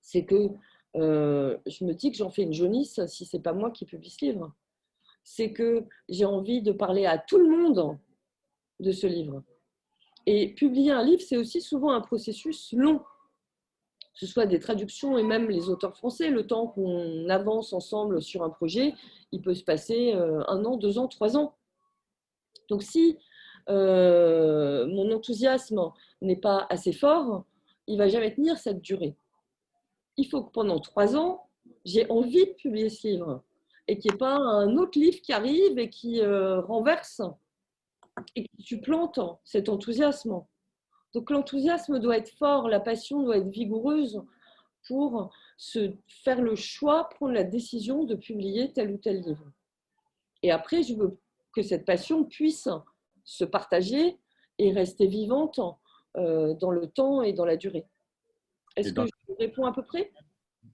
C'est 0.00 0.24
que 0.24 0.50
euh, 0.96 1.58
je 1.66 1.84
me 1.84 1.92
dis 1.92 2.12
que 2.12 2.16
j'en 2.16 2.30
fais 2.30 2.42
une 2.42 2.54
jaunisse 2.54 3.04
si 3.06 3.26
ce 3.26 3.36
n'est 3.36 3.42
pas 3.42 3.52
moi 3.52 3.72
qui 3.72 3.84
publie 3.84 4.10
ce 4.10 4.24
livre. 4.24 4.54
C'est 5.30 5.52
que 5.52 5.84
j'ai 6.08 6.24
envie 6.24 6.62
de 6.62 6.72
parler 6.72 7.04
à 7.04 7.18
tout 7.18 7.36
le 7.36 7.50
monde 7.50 7.98
de 8.80 8.92
ce 8.92 9.06
livre. 9.06 9.42
Et 10.24 10.54
publier 10.54 10.90
un 10.90 11.02
livre, 11.02 11.20
c'est 11.20 11.36
aussi 11.36 11.60
souvent 11.60 11.90
un 11.90 12.00
processus 12.00 12.72
long, 12.72 12.98
que 12.98 13.04
ce 14.14 14.26
soit 14.26 14.46
des 14.46 14.58
traductions 14.58 15.18
et 15.18 15.22
même 15.22 15.50
les 15.50 15.68
auteurs 15.68 15.94
français. 15.94 16.30
Le 16.30 16.46
temps 16.46 16.68
qu'on 16.68 17.28
avance 17.28 17.74
ensemble 17.74 18.22
sur 18.22 18.42
un 18.42 18.48
projet, 18.48 18.94
il 19.30 19.42
peut 19.42 19.54
se 19.54 19.64
passer 19.64 20.14
euh, 20.14 20.42
un 20.48 20.64
an, 20.64 20.78
deux 20.78 20.98
ans, 20.98 21.08
trois 21.08 21.36
ans. 21.36 21.54
Donc 22.70 22.82
si 22.82 23.18
euh, 23.68 24.86
mon 24.86 25.12
enthousiasme 25.12 25.92
n'est 26.22 26.40
pas 26.40 26.66
assez 26.70 26.94
fort, 26.94 27.44
il 27.86 27.98
va 27.98 28.08
jamais 28.08 28.34
tenir 28.34 28.56
cette 28.56 28.80
durée. 28.80 29.14
Il 30.16 30.26
faut 30.26 30.42
que 30.42 30.52
pendant 30.52 30.80
trois 30.80 31.16
ans, 31.16 31.50
j'ai 31.84 32.10
envie 32.10 32.46
de 32.46 32.52
publier 32.54 32.88
ce 32.88 33.06
livre 33.06 33.44
et 33.88 33.98
qu'il 33.98 34.10
n'y 34.10 34.14
ait 34.14 34.18
pas 34.18 34.36
un 34.36 34.76
autre 34.76 34.98
livre 34.98 35.20
qui 35.22 35.32
arrive 35.32 35.78
et 35.78 35.88
qui 35.88 36.20
euh, 36.20 36.60
renverse 36.60 37.22
et 38.36 38.46
tu 38.64 38.80
plantes 38.80 39.20
cet 39.44 39.68
enthousiasme. 39.68 40.42
Donc 41.14 41.30
l'enthousiasme 41.30 41.98
doit 41.98 42.18
être 42.18 42.32
fort, 42.36 42.68
la 42.68 42.80
passion 42.80 43.22
doit 43.22 43.38
être 43.38 43.48
vigoureuse 43.48 44.22
pour 44.86 45.32
se 45.56 45.92
faire 46.06 46.40
le 46.40 46.54
choix, 46.54 47.08
prendre 47.08 47.32
la 47.32 47.44
décision 47.44 48.04
de 48.04 48.14
publier 48.14 48.72
tel 48.72 48.92
ou 48.92 48.98
tel 48.98 49.20
livre. 49.20 49.50
Et 50.42 50.50
après, 50.50 50.82
je 50.82 50.94
veux 50.94 51.18
que 51.54 51.62
cette 51.62 51.84
passion 51.84 52.24
puisse 52.24 52.68
se 53.24 53.44
partager 53.44 54.18
et 54.58 54.72
rester 54.72 55.06
vivante 55.06 55.60
euh, 56.16 56.54
dans 56.54 56.70
le 56.70 56.86
temps 56.88 57.22
et 57.22 57.32
dans 57.32 57.44
la 57.44 57.56
durée. 57.56 57.86
Est-ce 58.76 58.92
que 58.92 59.06
je 59.06 59.34
réponds 59.38 59.64
à 59.64 59.72
peu 59.72 59.82
près? 59.82 60.12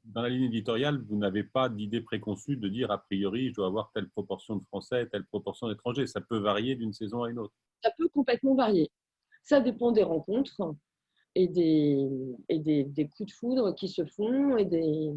Dans 0.04 0.22
la 0.22 0.28
ligne 0.28 0.44
éditoriale, 0.44 1.02
vous 1.08 1.16
n'avez 1.16 1.44
pas 1.44 1.68
d'idée 1.68 2.00
préconçue 2.00 2.56
de 2.56 2.68
dire 2.68 2.90
a 2.90 2.98
priori, 2.98 3.48
je 3.48 3.54
dois 3.54 3.66
avoir 3.66 3.90
telle 3.92 4.08
proportion 4.08 4.56
de 4.56 4.64
Français, 4.64 5.06
telle 5.10 5.24
proportion 5.24 5.68
d'étrangers. 5.68 6.06
Ça 6.06 6.20
peut 6.20 6.38
varier 6.38 6.74
d'une 6.74 6.92
saison 6.92 7.22
à 7.22 7.30
une 7.30 7.38
autre. 7.38 7.54
Ça 7.82 7.90
peut 7.96 8.08
complètement 8.08 8.54
varier. 8.54 8.90
Ça 9.42 9.60
dépend 9.60 9.92
des 9.92 10.02
rencontres 10.02 10.74
et 11.34 11.48
des, 11.48 12.06
et 12.48 12.58
des, 12.58 12.84
des 12.84 13.08
coups 13.08 13.32
de 13.32 13.36
foudre 13.36 13.74
qui 13.74 13.88
se 13.88 14.04
font 14.04 14.56
et 14.56 14.64
des, 14.64 15.12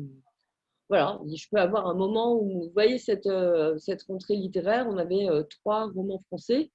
voilà, 0.89 1.19
je 1.25 1.45
peux 1.51 1.57
avoir 1.57 1.87
un 1.87 1.93
moment 1.93 2.35
où, 2.35 2.63
vous 2.63 2.71
voyez, 2.73 2.97
cette, 2.97 3.27
euh, 3.27 3.77
cette 3.77 4.03
rentrée 4.03 4.35
littéraire, 4.35 4.87
on 4.87 4.97
avait 4.97 5.29
euh, 5.29 5.43
trois 5.43 5.89
romans 5.91 6.23
français. 6.27 6.71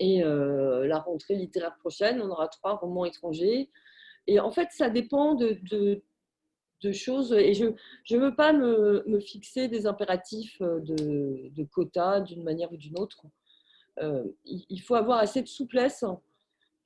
Et 0.00 0.22
euh, 0.22 0.86
la 0.86 1.00
rentrée 1.00 1.34
littéraire 1.34 1.76
prochaine, 1.80 2.22
on 2.22 2.30
aura 2.30 2.48
trois 2.48 2.76
romans 2.76 3.04
étrangers. 3.04 3.68
Et 4.26 4.40
en 4.40 4.50
fait, 4.50 4.68
ça 4.70 4.88
dépend 4.88 5.34
de, 5.34 5.58
de 5.70 6.02
de 6.82 6.92
choses. 6.92 7.32
Et 7.32 7.54
je 7.54 7.64
ne 7.64 8.20
veux 8.20 8.34
pas 8.34 8.52
me, 8.52 9.04
me, 9.06 9.20
fixer 9.20 9.68
des 9.68 9.86
impératifs 9.86 10.60
euh, 10.60 10.80
de, 10.80 11.50
de 11.50 11.64
quotas 11.64 12.20
d'une 12.20 12.42
manière 12.42 12.72
ou 12.72 12.76
d'une 12.76 12.98
autre. 12.98 13.24
Euh, 14.00 14.24
il 14.44 14.80
faut 14.80 14.94
avoir 14.94 15.18
assez 15.18 15.42
de 15.42 15.48
souplesse 15.48 16.04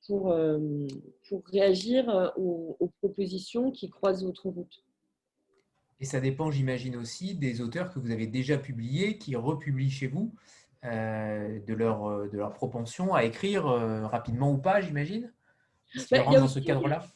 pour, 0.07 0.33
euh, 0.33 0.87
pour 1.29 1.45
réagir 1.47 2.33
aux, 2.37 2.91
propositions 2.99 3.71
qui 3.71 3.91
croisent 3.91 4.25
votre 4.25 4.49
route. 4.49 4.83
Et 6.01 6.05
ça 6.05 6.21
dépend, 6.21 6.51
j'imagine 6.51 6.97
aussi, 6.97 7.35
des 7.35 7.61
auteurs 7.61 7.93
que 7.93 7.99
vous 7.99 8.11
avez 8.11 8.27
déjà 8.27 8.57
publiés, 8.57 9.19
qui 9.19 9.37
republient 9.37 9.91
chez 9.91 10.09
vous, 10.09 10.35
de, 10.83 11.75
leur, 11.75 12.29
de 12.29 12.37
leur 12.37 12.55
propension 12.55 13.15
à 13.15 13.25
écrire 13.25 13.65
rapidement 13.65 14.51
ou 14.51 14.59
pas, 14.59 14.81
j'imagine? 14.81 15.33
Ben, 16.11 16.25
dans 16.29 16.49
ce 16.49 16.59
cadre-là 16.59 17.07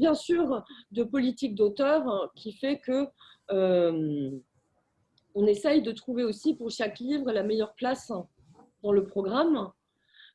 bien 0.00 0.14
sûr 0.14 0.64
de 0.92 1.04
politique 1.04 1.54
d'auteur 1.54 2.32
qui 2.34 2.52
fait 2.52 2.80
que 2.80 3.06
euh, 3.52 4.30
on 5.34 5.46
essaye 5.46 5.82
de 5.82 5.92
trouver 5.92 6.24
aussi 6.24 6.56
pour 6.56 6.70
chaque 6.70 6.98
livre 6.98 7.30
la 7.30 7.42
meilleure 7.42 7.74
place 7.74 8.10
dans 8.82 8.92
le 8.92 9.04
programme 9.04 9.70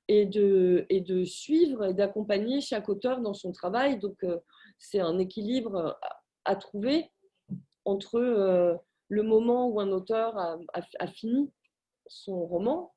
et 0.07 0.27
de, 0.27 0.85
et 0.89 1.01
de 1.01 1.23
suivre 1.23 1.85
et 1.85 1.93
d'accompagner 1.95 2.61
chaque 2.61 2.89
auteur 2.89 3.21
dans 3.21 3.33
son 3.33 3.51
travail. 3.51 3.97
Donc, 3.97 4.23
euh, 4.23 4.37
c'est 4.77 4.99
un 4.99 5.17
équilibre 5.17 5.97
à, 6.45 6.55
trouver 6.55 7.11
entre 7.85 8.19
euh, 8.19 8.75
le 9.09 9.23
moment 9.23 9.67
où 9.67 9.79
un 9.79 9.91
auteur 9.91 10.37
a, 10.37 11.07
fini 11.07 11.51
son 12.07 12.45
roman 12.45 12.93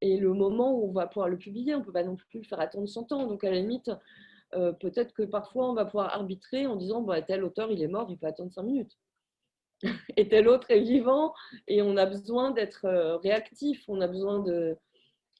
et 0.00 0.16
le 0.16 0.32
moment 0.32 0.72
où 0.72 0.88
on 0.88 0.92
va 0.92 1.06
pouvoir 1.06 1.28
le 1.28 1.36
publier. 1.36 1.74
On 1.74 1.80
ne 1.80 1.84
peut 1.84 1.92
pas 1.92 2.02
non 2.04 2.16
plus 2.16 2.44
faire 2.44 2.60
attendre 2.60 2.88
100 2.88 3.12
ans. 3.12 3.26
Donc, 3.26 3.44
à 3.44 3.50
la 3.50 3.56
limite, 3.56 3.90
euh, 4.54 4.72
peut-être 4.72 5.12
que 5.12 5.22
parfois 5.22 5.68
on 5.68 5.74
va 5.74 5.84
pouvoir 5.84 6.14
arbitrer 6.14 6.66
en 6.66 6.76
disant 6.76 7.02
bah, 7.02 7.20
tel 7.20 7.44
auteur 7.44 7.70
il 7.70 7.82
est 7.82 7.88
mort, 7.88 8.06
il 8.10 8.18
peut 8.18 8.26
attendre 8.26 8.52
cinq 8.52 8.62
minutes. 8.62 8.96
et 10.16 10.28
tel 10.28 10.48
autre 10.48 10.70
est 10.70 10.80
vivant 10.80 11.34
et 11.66 11.82
on 11.82 11.96
a 11.96 12.06
besoin 12.06 12.50
d'être 12.50 12.86
euh, 12.86 13.16
réactif, 13.18 13.84
on 13.88 14.00
a 14.00 14.08
besoin 14.08 14.42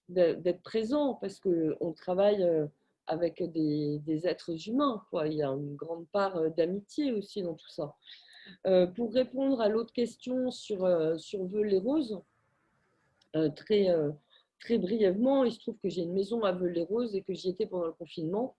d'être 0.09 0.63
présent 0.63 1.15
parce 1.15 1.41
qu'on 1.41 1.93
travaille 1.93 2.43
euh, 2.43 2.67
avec 3.07 3.43
des, 3.43 4.27
êtres 4.27 4.69
humains. 4.69 5.03
Il 5.25 5.33
y 5.33 5.43
a 5.43 5.49
une 5.49 5.75
grande 5.75 6.07
part 6.09 6.51
d'amitié 6.51 7.13
aussi 7.13 7.43
dans 7.43 7.55
tout 7.55 7.71
ça. 7.71 7.95
pour 8.95 9.15
répondre 9.15 9.63
à 9.63 9.71
l'autre 9.71 9.95
question 9.95 10.51
sur, 10.51 10.87
sur 11.19 11.47
Veul 11.47 11.69
les 11.69 11.79
Roses, 11.79 12.21
très, 13.57 13.89
très 14.61 14.77
brièvement, 14.77 15.45
il 15.45 15.53
se 15.53 15.61
trouve 15.61 15.79
que 15.83 15.89
j'ai 15.89 16.03
une 16.03 16.13
maison 16.13 16.43
à 16.43 16.53
Veul 16.53 16.73
les 16.73 16.85
Roses 16.85 17.17
et 17.17 17.23
que 17.23 17.33
j'y 17.33 17.49
étais 17.49 17.65
pendant 17.65 17.87
le 17.87 17.93
confinement. 17.93 18.58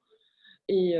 Et 0.70 0.96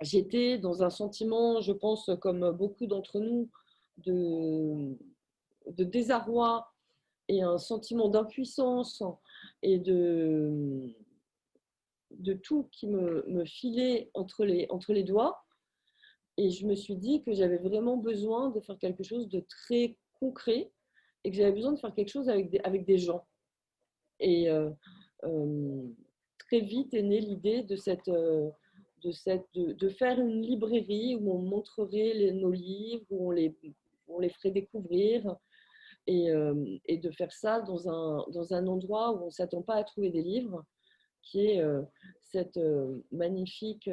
j'étais 0.00 0.58
dans 0.58 0.82
un 0.82 0.90
sentiment, 0.90 1.60
je 1.60 1.72
pense, 1.72 2.10
comme 2.20 2.50
beaucoup 2.50 2.86
d'entre 2.86 3.20
nous, 3.20 3.48
de, 3.98 4.98
désarroi 5.68 6.66
et 7.28 7.42
un 7.42 7.56
sentiment 7.56 8.08
d'impuissance 8.08 9.02
et 9.62 9.78
de, 9.78 10.92
de 12.10 12.32
tout 12.32 12.68
qui 12.72 12.88
me, 12.88 13.24
me, 13.28 13.44
filait 13.44 14.10
entre 14.12 14.44
les, 14.44 14.66
entre 14.70 14.92
les 14.92 15.04
doigts. 15.04 15.44
Et 16.36 16.50
je 16.50 16.66
me 16.66 16.74
suis 16.74 16.96
dit 16.96 17.22
que 17.22 17.32
j'avais 17.32 17.58
vraiment 17.58 17.96
besoin 17.96 18.50
de 18.50 18.58
faire 18.58 18.78
quelque 18.78 19.04
chose 19.04 19.28
de 19.28 19.44
très 19.48 19.96
concret 20.18 20.72
et 21.22 21.30
que 21.30 21.36
j'avais 21.36 21.52
besoin 21.52 21.72
de 21.72 21.78
faire 21.78 21.94
quelque 21.94 22.10
chose 22.10 22.28
avec 22.28 22.50
des, 22.50 22.58
avec 22.60 22.84
des 22.84 22.98
gens. 22.98 23.24
Et 24.18 24.48
très 26.52 26.60
vite 26.60 26.92
est 26.92 27.02
née 27.02 27.20
l'idée 27.20 27.62
de, 27.62 27.76
cette, 27.76 28.08
euh, 28.08 28.50
de, 29.02 29.10
cette, 29.10 29.46
de, 29.54 29.88
faire 29.88 30.20
une 30.20 30.42
librairie 30.42 31.16
où 31.16 31.32
on 31.32 31.38
montrerait 31.38 32.30
nos 32.32 32.50
livres, 32.50 33.06
où 33.08 33.28
on 33.28 33.30
les, 33.30 33.56
on 34.06 34.18
les 34.18 34.28
ferait 34.28 34.50
découvrir, 34.50 35.34
et, 36.06 36.30
euh, 36.30 36.76
et, 36.84 36.98
de 36.98 37.10
faire 37.10 37.32
ça 37.32 37.62
dans 37.62 37.88
un, 37.88 38.26
dans 38.32 38.52
un 38.52 38.66
endroit 38.66 39.12
où 39.12 39.22
on 39.22 39.26
ne 39.26 39.30
s'attend 39.30 39.62
pas 39.62 39.76
à 39.76 39.84
trouver 39.84 40.10
des 40.10 40.20
livres, 40.20 40.62
qui 41.22 41.46
est 41.46 41.62
euh, 41.62 41.80
cette 42.20 42.60
magnifique 43.10 43.88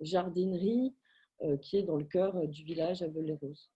jardinerie 0.00 0.94
qui 1.62 1.78
est 1.78 1.82
dans 1.84 1.96
le 1.96 2.04
cœur 2.04 2.46
du 2.46 2.62
village 2.62 3.00
à 3.00 3.08
Veul-les-Roses. 3.08 3.70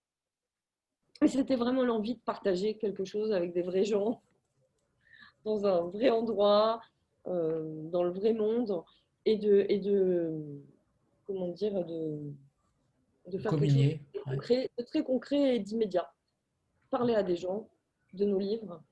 Et 1.23 1.29
c'était 1.29 1.57
vraiment 1.57 1.85
l'envie 1.85 2.17
de 2.17 2.21
partager 2.21 2.77
quelque 2.77 3.07
chose 3.07 3.33
avec 3.33 3.55
des 3.55 3.63
vrais 3.63 3.85
gens, 3.85 4.21
dans 5.45 5.65
un 5.67 5.89
vrai 5.89 6.11
endroit, 6.11 6.83
dans 7.27 8.03
le 8.03 8.11
vrai 8.11 8.33
monde 8.33 8.83
et 9.25 9.37
de, 9.37 9.67
et 9.69 9.79
de 9.79 10.61
comment 11.27 11.49
dire, 11.49 11.85
de, 11.85 12.19
de 13.29 13.39
faire 13.39 13.51
quelque 13.51 13.67
chose 13.67 13.73
Communier. 13.73 14.01
de 14.15 14.31
ouais. 14.31 14.71
de 14.79 14.85
très 14.85 15.03
concret 15.03 15.57
et 15.57 15.61
d'immédiat. 15.61 16.13
Parler 16.91 17.15
à 17.15 17.23
des 17.23 17.37
gens 17.37 17.69
de 18.13 18.25
nos 18.25 18.39
livres 18.39 18.83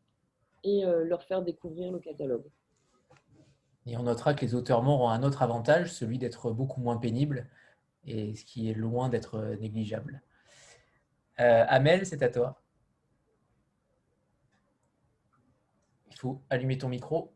et 0.65 0.85
euh, 0.85 1.05
leur 1.05 1.23
faire 1.25 1.43
découvrir 1.43 1.93
le 1.93 1.99
catalogue. 1.99 2.45
Et 3.87 3.97
on 3.97 4.05
notera 4.05 4.35
que 4.35 4.43
les 4.45 4.55
auteurs 4.55 4.83
morts 4.83 5.03
ont 5.03 5.09
un 5.09 5.23
autre 5.23 5.43
avantage, 5.43 5.93
celui 5.93 6.19
d'être 6.19 6.53
beaucoup 6.53 6.81
moins 6.81 6.97
pénibles, 6.97 7.49
et 8.07 8.35
ce 8.35 8.45
qui 8.45 8.71
est 8.71 8.75
loin 8.75 9.09
d'être 9.09 9.57
négligeable. 9.61 10.23
Euh, 11.41 11.65
Amel, 11.69 12.07
c'est 12.07 12.23
à 12.23 12.29
toi. 12.29 12.61
Il 16.11 16.17
faut 16.17 16.41
allumer 16.49 16.79
ton 16.79 16.89
micro. 16.89 17.33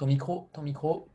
Ton 0.00 0.06
micro, 0.06 0.48
ton 0.54 0.62
micro. 0.62 1.08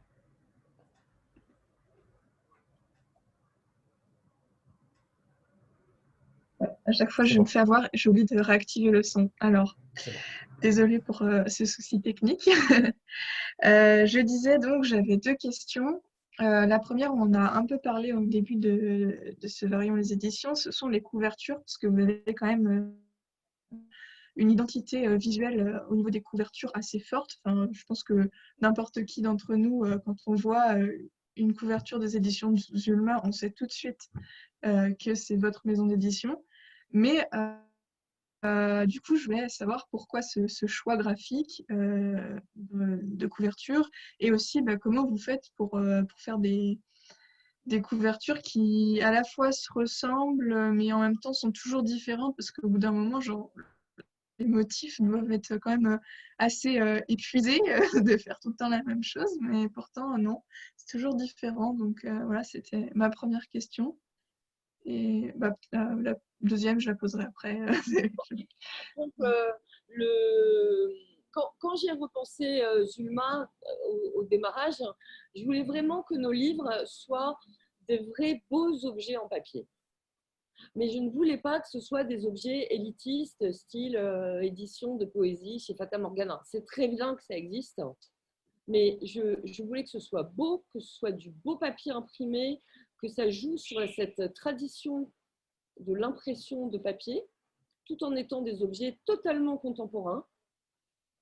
À 6.61 6.91
chaque 6.91 7.09
fois, 7.09 7.25
je 7.25 7.33
bon. 7.33 7.41
me 7.41 7.47
fais 7.47 7.57
avoir 7.57 7.85
et 7.85 7.97
j'oublie 7.97 8.25
de 8.25 8.39
réactiver 8.39 8.91
le 8.91 9.01
son. 9.01 9.31
Alors, 9.39 9.75
bon. 10.05 10.11
désolée 10.61 10.99
pour 10.99 11.23
euh, 11.23 11.47
ce 11.47 11.65
souci 11.65 11.99
technique. 11.99 12.47
Euh, 13.63 14.05
je 14.05 14.19
disais 14.19 14.59
donc, 14.59 14.83
j'avais 14.83 15.15
deux 15.15 15.35
questions. 15.35 16.01
Euh, 16.41 16.65
la 16.65 16.77
première, 16.77 17.13
on 17.13 17.33
a 17.33 17.53
un 17.57 17.65
peu 17.65 17.77
parlé 17.77 18.11
au 18.11 18.19
début 18.25 18.57
de, 18.57 19.33
de 19.39 19.47
ce 19.47 19.65
variant 19.65 19.95
les 19.95 20.11
éditions, 20.11 20.55
ce 20.55 20.71
sont 20.71 20.89
les 20.89 20.99
couvertures, 20.99 21.59
parce 21.59 21.77
que 21.77 21.87
vous 21.87 22.01
avez 22.01 22.35
quand 22.35 22.47
même 22.47 22.93
une 24.35 24.51
identité 24.51 25.07
euh, 25.07 25.17
visuelle 25.17 25.59
euh, 25.59 25.79
au 25.89 25.95
niveau 25.95 26.09
des 26.09 26.21
couvertures 26.21 26.71
assez 26.73 26.99
forte. 26.99 27.39
Enfin, 27.43 27.67
je 27.71 27.83
pense 27.85 28.03
que 28.03 28.29
n'importe 28.61 29.05
qui 29.05 29.21
d'entre 29.21 29.55
nous, 29.55 29.83
euh, 29.83 29.97
quand 30.05 30.15
on 30.27 30.35
voit 30.35 30.75
une 31.35 31.53
couverture 31.53 31.99
des 31.99 32.15
éditions 32.15 32.55
Zulma, 32.55 33.21
on 33.23 33.31
sait 33.31 33.51
tout 33.51 33.65
de 33.65 33.71
suite 33.71 34.09
que 34.63 35.13
c'est 35.15 35.35
votre 35.35 35.67
maison 35.67 35.85
d'édition. 35.85 36.43
Mais 36.91 37.27
du 38.87 39.01
coup, 39.01 39.17
je 39.17 39.25
voulais 39.25 39.49
savoir 39.49 39.87
pourquoi 39.91 40.21
ce, 40.21 40.47
choix 40.65 40.95
graphique 40.95 41.65
de, 41.69 42.39
de 42.55 43.27
couverture 43.27 43.89
et 44.21 44.31
aussi 44.31 44.61
bah, 44.61 44.77
comment 44.77 45.05
vous 45.05 45.17
faites 45.17 45.49
pour, 45.57 45.71
pour 45.71 46.19
faire 46.19 46.37
des, 46.37 46.79
des 47.65 47.81
couvertures 47.81 48.41
qui 48.41 49.01
à 49.01 49.11
la 49.11 49.25
fois 49.25 49.51
se 49.51 49.67
ressemblent 49.73 50.71
mais 50.71 50.93
en 50.93 50.99
même 50.99 51.17
temps 51.17 51.33
sont 51.33 51.51
toujours 51.51 51.83
différentes 51.83 52.35
parce 52.37 52.51
qu'au 52.51 52.69
bout 52.69 52.79
d'un 52.79 52.93
moment, 52.93 53.19
genre, 53.19 53.51
les 54.39 54.45
motifs 54.45 54.99
doivent 55.01 55.31
être 55.31 55.57
quand 55.57 55.77
même 55.77 55.99
assez 56.37 56.79
euh, 56.79 56.99
épuisés 57.07 57.61
euh, 57.67 57.79
de 58.01 58.17
faire 58.17 58.39
tout 58.39 58.49
le 58.49 58.55
temps 58.55 58.69
la 58.69 58.83
même 58.83 59.03
chose, 59.03 59.31
mais 59.41 59.69
pourtant, 59.69 60.17
non, 60.17 60.43
c'est 60.75 60.97
toujours 60.97 61.15
différent. 61.15 61.73
Donc 61.73 62.03
euh, 62.05 62.25
voilà, 62.25 62.43
c'était 62.43 62.89
ma 62.95 63.09
première 63.09 63.47
question. 63.47 63.97
Et 64.85 65.31
bah, 65.35 65.55
la, 65.71 65.95
la 66.01 66.15
deuxième, 66.41 66.79
je 66.79 66.89
la 66.89 66.95
poserai 66.95 67.23
après. 67.23 67.57
Donc, 68.97 69.13
euh, 69.21 69.51
le... 69.89 70.93
quand, 71.31 71.49
quand 71.59 71.75
j'ai 71.75 71.91
repensé 71.91 72.61
euh, 72.61 72.85
Zulma 72.85 73.41
euh, 73.41 73.89
au, 74.15 74.19
au 74.19 74.23
démarrage, 74.25 74.83
je 75.35 75.43
voulais 75.43 75.63
vraiment 75.63 76.03
que 76.03 76.15
nos 76.15 76.31
livres 76.31 76.83
soient 76.85 77.37
des 77.87 77.97
vrais 77.97 78.43
beaux 78.49 78.85
objets 78.85 79.17
en 79.17 79.27
papier. 79.27 79.67
Mais 80.75 80.89
je 80.89 80.99
ne 80.99 81.09
voulais 81.09 81.37
pas 81.37 81.59
que 81.59 81.69
ce 81.69 81.79
soit 81.79 82.03
des 82.03 82.25
objets 82.25 82.67
élitistes, 82.69 83.51
style 83.51 83.97
euh, 83.97 84.41
édition 84.41 84.95
de 84.95 85.05
poésie 85.05 85.59
chez 85.59 85.75
Fata 85.75 85.97
Morgana. 85.97 86.41
C'est 86.45 86.65
très 86.65 86.87
bien 86.87 87.15
que 87.15 87.23
ça 87.23 87.35
existe, 87.35 87.81
mais 88.67 88.97
je, 89.03 89.39
je 89.43 89.63
voulais 89.63 89.83
que 89.83 89.89
ce 89.89 89.99
soit 89.99 90.23
beau, 90.23 90.65
que 90.73 90.79
ce 90.79 90.93
soit 90.95 91.11
du 91.11 91.31
beau 91.31 91.57
papier 91.57 91.91
imprimé, 91.91 92.61
que 93.01 93.07
ça 93.07 93.29
joue 93.29 93.57
sur 93.57 93.81
cette 93.93 94.33
tradition 94.33 95.11
de 95.79 95.93
l'impression 95.93 96.67
de 96.67 96.77
papier, 96.77 97.23
tout 97.85 98.03
en 98.03 98.15
étant 98.15 98.41
des 98.41 98.63
objets 98.63 98.99
totalement 99.05 99.57
contemporains. 99.57 100.25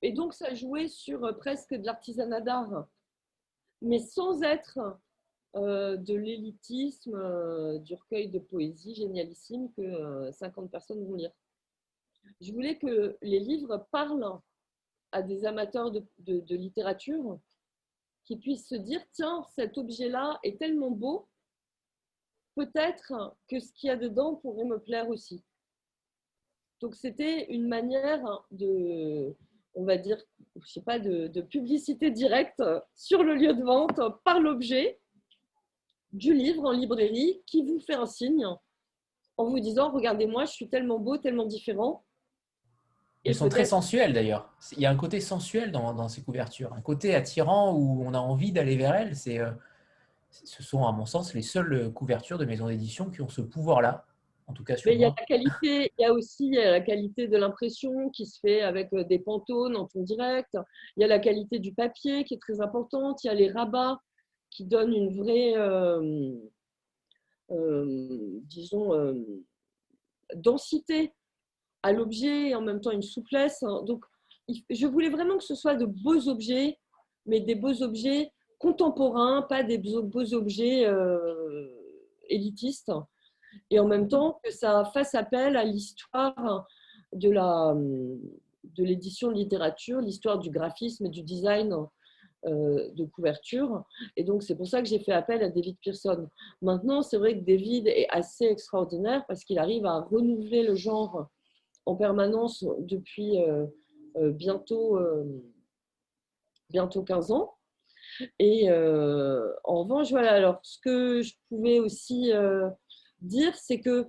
Et 0.01 0.11
donc, 0.11 0.33
ça 0.33 0.53
jouait 0.53 0.87
sur 0.87 1.23
euh, 1.25 1.33
presque 1.33 1.73
de 1.73 1.85
l'artisanat 1.85 2.41
d'art, 2.41 2.87
mais 3.81 3.99
sans 3.99 4.41
être 4.43 4.79
de 5.55 6.15
l'élitisme 6.15 7.15
euh, 7.15 7.77
du 7.79 7.93
recueil 7.93 8.29
de 8.29 8.39
poésie 8.39 8.95
génialissime 8.95 9.71
que 9.73 9.81
euh, 9.81 10.31
50 10.31 10.71
personnes 10.71 11.05
vont 11.05 11.13
lire. 11.13 11.31
Je 12.41 12.51
voulais 12.51 12.77
que 12.77 13.17
les 13.21 13.39
livres 13.39 13.85
parlent 13.91 14.39
à 15.11 15.21
des 15.21 15.45
amateurs 15.45 15.91
de, 15.91 16.55
littérature 16.55 17.39
qui 18.23 18.37
puissent 18.37 18.67
se 18.67 18.75
dire, 18.75 19.01
tiens, 19.11 19.45
cet 19.55 19.77
objet-là 19.77 20.39
est 20.41 20.57
tellement 20.57 20.89
beau, 20.89 21.27
peut-être 22.55 23.35
que 23.47 23.59
ce 23.59 23.71
qu'il 23.73 23.87
y 23.87 23.91
a 23.91 23.97
dedans 23.97 24.35
pourrait 24.35 24.65
me 24.65 24.79
plaire 24.79 25.09
aussi. 25.09 25.43
Donc 26.79 26.95
c'était 26.95 27.45
une 27.51 27.67
manière 27.67 28.23
de, 28.51 29.35
on 29.75 29.83
va 29.83 29.97
dire, 29.97 30.17
je 30.55 30.67
sais 30.67 30.81
pas, 30.81 30.97
de 30.97 31.41
publicité 31.41 32.09
directe 32.09 32.63
sur 32.95 33.23
le 33.23 33.35
lieu 33.35 33.53
de 33.53 33.63
vente 33.63 33.99
par 34.23 34.39
l'objet 34.39 34.99
du 36.13 36.33
livre 36.33 36.65
en 36.65 36.71
librairie 36.71 37.41
qui 37.45 37.65
vous 37.65 37.79
fait 37.79 37.95
un 37.95 38.05
signe 38.05 38.45
en 39.37 39.45
vous 39.45 39.59
disant, 39.59 39.91
regardez-moi, 39.91 40.45
je 40.45 40.51
suis 40.51 40.69
tellement 40.69 40.99
beau, 40.99 41.17
tellement 41.17 41.45
différent. 41.45 42.03
Et 43.25 43.29
Elles 43.29 43.35
sont 43.35 43.49
très 43.49 43.65
sensuelles 43.65 44.13
d'ailleurs. 44.13 44.53
Il 44.73 44.79
y 44.79 44.85
a 44.85 44.91
un 44.91 44.95
côté 44.95 45.19
sensuel 45.19 45.71
dans, 45.71 45.93
dans 45.93 46.09
ces 46.09 46.21
couvertures, 46.21 46.73
un 46.73 46.81
côté 46.81 47.15
attirant 47.15 47.73
où 47.73 48.03
on 48.05 48.13
a 48.13 48.19
envie 48.19 48.51
d'aller 48.51 48.75
vers 48.75 48.93
elles. 48.93 49.15
C'est, 49.15 49.39
euh, 49.39 49.51
ce 50.29 50.61
sont, 50.61 50.85
à 50.85 50.91
mon 50.91 51.05
sens, 51.05 51.33
les 51.33 51.41
seules 51.41 51.91
couvertures 51.93 52.37
de 52.37 52.45
maisons 52.45 52.67
d'édition 52.67 53.09
qui 53.09 53.21
ont 53.21 53.29
ce 53.29 53.41
pouvoir-là, 53.41 54.05
en 54.47 54.53
tout 54.53 54.63
cas 54.63 54.75
sur 54.75 54.89
Mais 54.89 54.95
il 54.95 55.01
y 55.01 55.05
a 55.05 55.13
la 55.17 55.25
qualité, 55.25 55.91
il 55.97 56.01
y 56.01 56.05
a 56.05 56.13
aussi 56.13 56.51
la 56.51 56.81
qualité 56.81 57.27
de 57.27 57.37
l'impression 57.37 58.09
qui 58.09 58.25
se 58.25 58.39
fait 58.39 58.61
avec 58.61 58.91
euh, 58.93 59.03
des 59.03 59.19
pantones 59.19 59.77
en 59.77 59.87
ton 59.87 60.01
direct. 60.01 60.57
Il 60.97 61.01
y 61.01 61.03
a 61.03 61.07
la 61.07 61.19
qualité 61.19 61.59
du 61.59 61.73
papier 61.73 62.25
qui 62.25 62.33
est 62.33 62.41
très 62.41 62.61
importante. 62.61 63.23
Il 63.23 63.27
y 63.27 63.29
a 63.29 63.33
les 63.33 63.49
rabats 63.51 63.99
qui 64.53 64.65
donnent 64.65 64.93
une 64.93 65.09
vraie, 65.17 65.55
euh, 65.57 66.35
euh, 67.51 68.39
disons, 68.43 68.93
euh, 68.93 69.13
densité 70.35 71.13
à 71.81 71.91
l'objet 71.91 72.49
et 72.49 72.55
en 72.55 72.61
même 72.61 72.79
temps 72.79 72.91
une 72.91 73.01
souplesse. 73.01 73.61
Donc, 73.85 74.05
il- 74.47 74.63
je 74.69 74.85
voulais 74.87 75.09
vraiment 75.09 75.37
que 75.37 75.43
ce 75.43 75.55
soit 75.55 75.75
de 75.75 75.85
beaux 75.85 76.27
objets, 76.29 76.77
mais 77.25 77.39
des 77.39 77.55
beaux 77.55 77.81
objets 77.81 78.31
contemporains, 78.59 79.41
pas 79.41 79.63
des 79.63 79.77
beaux 79.77 80.33
objets 80.33 80.87
élitistes 82.29 82.91
et 83.69 83.79
en 83.79 83.87
même 83.87 84.07
temps 84.07 84.39
que 84.43 84.51
ça 84.51 84.85
fasse 84.93 85.15
appel 85.15 85.57
à 85.57 85.63
l'histoire 85.65 86.65
de 87.11 87.29
de 88.63 88.83
l'édition 88.83 89.27
de 89.27 89.33
littérature, 89.35 89.99
l'histoire 89.99 90.39
du 90.39 90.49
graphisme 90.49 91.05
et 91.05 91.09
du 91.09 91.21
design 91.21 91.75
de 92.45 93.05
couverture. 93.05 93.83
Et 94.17 94.23
donc, 94.23 94.43
c'est 94.43 94.55
pour 94.55 94.67
ça 94.67 94.81
que 94.81 94.87
j'ai 94.87 94.99
fait 94.99 95.13
appel 95.13 95.41
à 95.43 95.49
David 95.49 95.77
Pearson. 95.83 96.27
Maintenant, 96.61 97.01
c'est 97.01 97.17
vrai 97.17 97.39
que 97.39 97.45
David 97.45 97.87
est 97.87 98.07
assez 98.09 98.45
extraordinaire 98.45 99.23
parce 99.27 99.43
qu'il 99.43 99.59
arrive 99.59 99.85
à 99.85 100.01
renouveler 100.01 100.63
le 100.63 100.75
genre 100.75 101.29
en 101.85 101.95
permanence 101.95 102.65
depuis 102.79 103.41
euh, 103.41 103.65
euh, 104.17 104.31
bientôt, 104.31 104.97
euh, 104.97 105.23
bientôt 106.69 107.03
15 107.03 107.31
ans. 107.31 107.55
Et 108.39 108.69
euh, 108.69 109.51
en 109.63 109.83
revanche, 109.83 110.11
voilà, 110.11 110.33
alors 110.33 110.59
ce 110.63 110.77
que 110.79 111.21
je 111.21 111.33
pouvais 111.49 111.79
aussi 111.79 112.31
euh, 112.31 112.69
dire, 113.21 113.55
c'est 113.55 113.79
que 113.79 114.07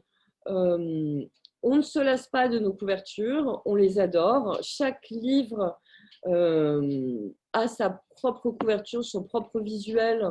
euh, 0.49 1.25
on 1.63 1.77
ne 1.77 1.83
se 1.83 1.99
lasse 1.99 2.29
pas 2.29 2.49
de 2.49 2.59
nos 2.59 2.75
couvertures, 2.75 3.63
on 3.65 3.75
les 3.75 3.99
adore. 3.99 4.59
Chaque 4.63 5.09
livre 5.09 5.79
euh, 6.27 7.31
a 7.55 7.69
sa 7.69 8.03
propre 8.17 8.51
couverture, 8.51 9.05
son 9.05 9.23
propre 9.23 9.61
visuel 9.61 10.29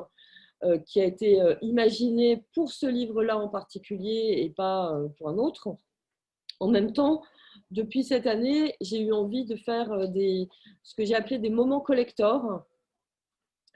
euh, 0.64 0.78
qui 0.78 1.02
a 1.02 1.06
été 1.06 1.42
euh, 1.42 1.56
imaginé 1.62 2.44
pour 2.54 2.72
ce 2.72 2.86
livre-là 2.86 3.38
en 3.38 3.50
particulier 3.50 4.36
et 4.38 4.50
pas 4.50 4.94
euh, 4.94 5.08
pour 5.18 5.30
un 5.30 5.38
autre. 5.38 5.76
En 6.60 6.68
même 6.68 6.94
temps, 6.94 7.24
depuis 7.72 8.04
cette 8.04 8.28
année, 8.28 8.76
j'ai 8.80 9.02
eu 9.02 9.12
envie 9.12 9.46
de 9.46 9.56
faire 9.56 10.08
des, 10.10 10.48
ce 10.84 10.94
que 10.96 11.04
j'ai 11.04 11.16
appelé 11.16 11.40
des 11.40 11.50
moments 11.50 11.82
collector. 11.82 12.64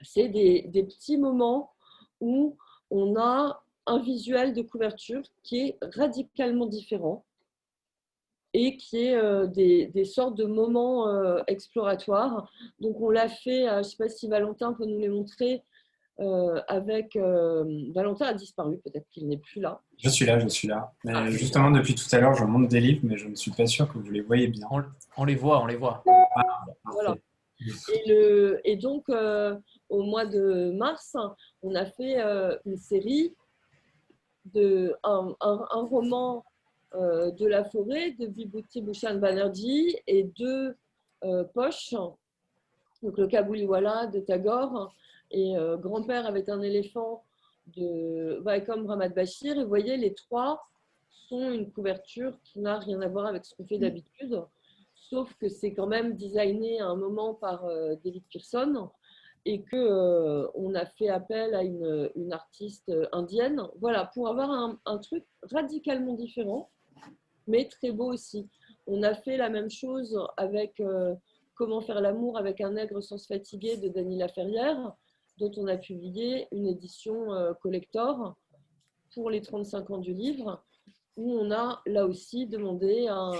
C'est 0.02 0.28
des 0.28 0.84
petits 0.84 1.16
moments 1.16 1.72
où 2.20 2.56
on 2.90 3.16
a 3.16 3.62
un 3.86 3.98
visuel 3.98 4.54
de 4.54 4.62
couverture 4.62 5.22
qui 5.42 5.58
est 5.58 5.78
radicalement 5.96 6.66
différent 6.66 7.24
et 8.60 8.76
qui 8.76 9.06
est 9.06 9.14
euh, 9.16 9.46
des, 9.46 9.86
des 9.86 10.04
sortes 10.04 10.36
de 10.36 10.44
moments 10.44 11.08
euh, 11.08 11.40
exploratoires. 11.46 12.50
Donc 12.80 13.00
on 13.00 13.10
l'a 13.10 13.28
fait, 13.28 13.68
euh, 13.68 13.72
je 13.74 13.78
ne 13.78 13.82
sais 13.84 13.96
pas 13.96 14.08
si 14.08 14.26
Valentin 14.28 14.72
peut 14.72 14.84
nous 14.84 14.98
les 14.98 15.08
montrer, 15.08 15.62
euh, 16.20 16.60
avec 16.66 17.14
euh, 17.14 17.64
Valentin 17.94 18.26
a 18.26 18.34
disparu, 18.34 18.78
peut-être 18.78 19.06
qu'il 19.10 19.28
n'est 19.28 19.36
plus 19.38 19.60
là. 19.60 19.80
Je 19.98 20.08
suis 20.08 20.26
là, 20.26 20.40
je 20.40 20.48
suis 20.48 20.66
là. 20.66 20.92
Mais 21.04 21.12
Ah, 21.14 21.30
justement, 21.30 21.70
depuis 21.70 21.94
tout 21.94 22.08
à 22.10 22.18
l'heure, 22.18 22.34
je 22.34 22.44
monte 22.44 22.66
des 22.68 22.80
livres, 22.80 23.02
mais 23.04 23.16
je 23.16 23.28
ne 23.28 23.36
suis 23.36 23.52
pas 23.52 23.66
sûr 23.66 23.86
que 23.92 23.98
vous 23.98 24.10
les 24.10 24.22
voyez 24.22 24.48
bien. 24.48 24.66
On, 24.72 24.82
on 25.16 25.24
les 25.24 25.36
voit, 25.36 25.62
on 25.62 25.66
les 25.66 25.76
voit. 25.76 26.02
Voilà. 26.84 27.16
Et, 27.94 28.08
le, 28.08 28.60
et 28.64 28.76
donc, 28.76 29.04
euh, 29.10 29.56
au 29.88 30.02
mois 30.02 30.26
de 30.26 30.72
mars, 30.76 31.16
on 31.62 31.74
a 31.76 31.86
fait 31.86 32.20
euh, 32.20 32.56
une 32.66 32.76
série 32.76 33.34
de 34.54 34.94
un, 35.04 35.34
un- 35.40 35.66
un 35.70 35.82
roman 35.82 36.44
de 36.94 37.46
la 37.46 37.64
forêt 37.64 38.12
de 38.12 38.26
Vibhuti 38.26 38.80
Bhushan 38.80 39.16
Banerjee 39.16 39.96
et 40.06 40.24
deux 40.24 40.74
euh, 41.24 41.44
poches, 41.44 41.94
donc 43.02 43.16
le 43.18 43.26
Kabuliwala 43.26 44.06
de 44.06 44.20
Tagore 44.20 44.92
et 45.30 45.56
euh, 45.56 45.76
Grand-père 45.76 46.26
avait 46.26 46.50
un 46.50 46.62
éléphant 46.62 47.24
de 47.76 48.40
Vaikom 48.42 48.86
Ramad 48.86 49.14
Bashir. 49.14 49.58
Et 49.58 49.62
vous 49.62 49.68
voyez, 49.68 49.96
les 49.96 50.14
trois 50.14 50.64
sont 51.28 51.52
une 51.52 51.70
couverture 51.70 52.38
qui 52.42 52.60
n'a 52.60 52.78
rien 52.78 53.00
à 53.02 53.08
voir 53.08 53.26
avec 53.26 53.44
ce 53.44 53.54
qu'on 53.54 53.66
fait 53.66 53.78
d'habitude, 53.78 54.42
sauf 54.94 55.32
que 55.34 55.48
c'est 55.48 55.74
quand 55.74 55.86
même 55.86 56.16
designé 56.16 56.80
à 56.80 56.86
un 56.86 56.96
moment 56.96 57.34
par 57.34 57.64
euh, 57.66 57.94
David 58.04 58.24
Pearson 58.32 58.88
et 59.44 59.62
que 59.62 59.76
euh, 59.76 60.74
a 60.74 60.86
fait 60.86 61.08
appel 61.08 61.54
à 61.54 61.62
une, 61.62 62.10
une 62.16 62.32
artiste 62.32 62.92
indienne. 63.12 63.62
Voilà, 63.80 64.06
pour 64.12 64.28
avoir 64.28 64.78
un 64.84 64.98
truc 64.98 65.24
radicalement 65.42 66.14
différent, 66.14 66.70
mais 67.48 67.66
très 67.66 67.90
beau 67.90 68.12
aussi. 68.12 68.48
On 68.86 69.02
a 69.02 69.14
fait 69.14 69.36
la 69.36 69.50
même 69.50 69.70
chose 69.70 70.18
avec 70.36 70.80
euh, 70.80 71.14
Comment 71.58 71.80
faire 71.80 72.00
l'amour 72.00 72.38
avec 72.38 72.60
un 72.60 72.70
nègre 72.70 73.02
sans 73.02 73.18
se 73.18 73.26
fatiguer 73.26 73.76
de 73.78 73.88
Dany 73.88 74.16
Laferrière, 74.16 74.94
dont 75.38 75.50
on 75.56 75.66
a 75.66 75.76
publié 75.76 76.46
une 76.52 76.68
édition 76.68 77.32
euh, 77.32 77.52
collector 77.52 78.36
pour 79.12 79.28
les 79.28 79.42
35 79.42 79.90
ans 79.90 79.98
du 79.98 80.14
livre, 80.14 80.62
où 81.16 81.32
on 81.32 81.50
a 81.50 81.82
là 81.84 82.06
aussi 82.06 82.46
demandé 82.46 83.08
à 83.08 83.32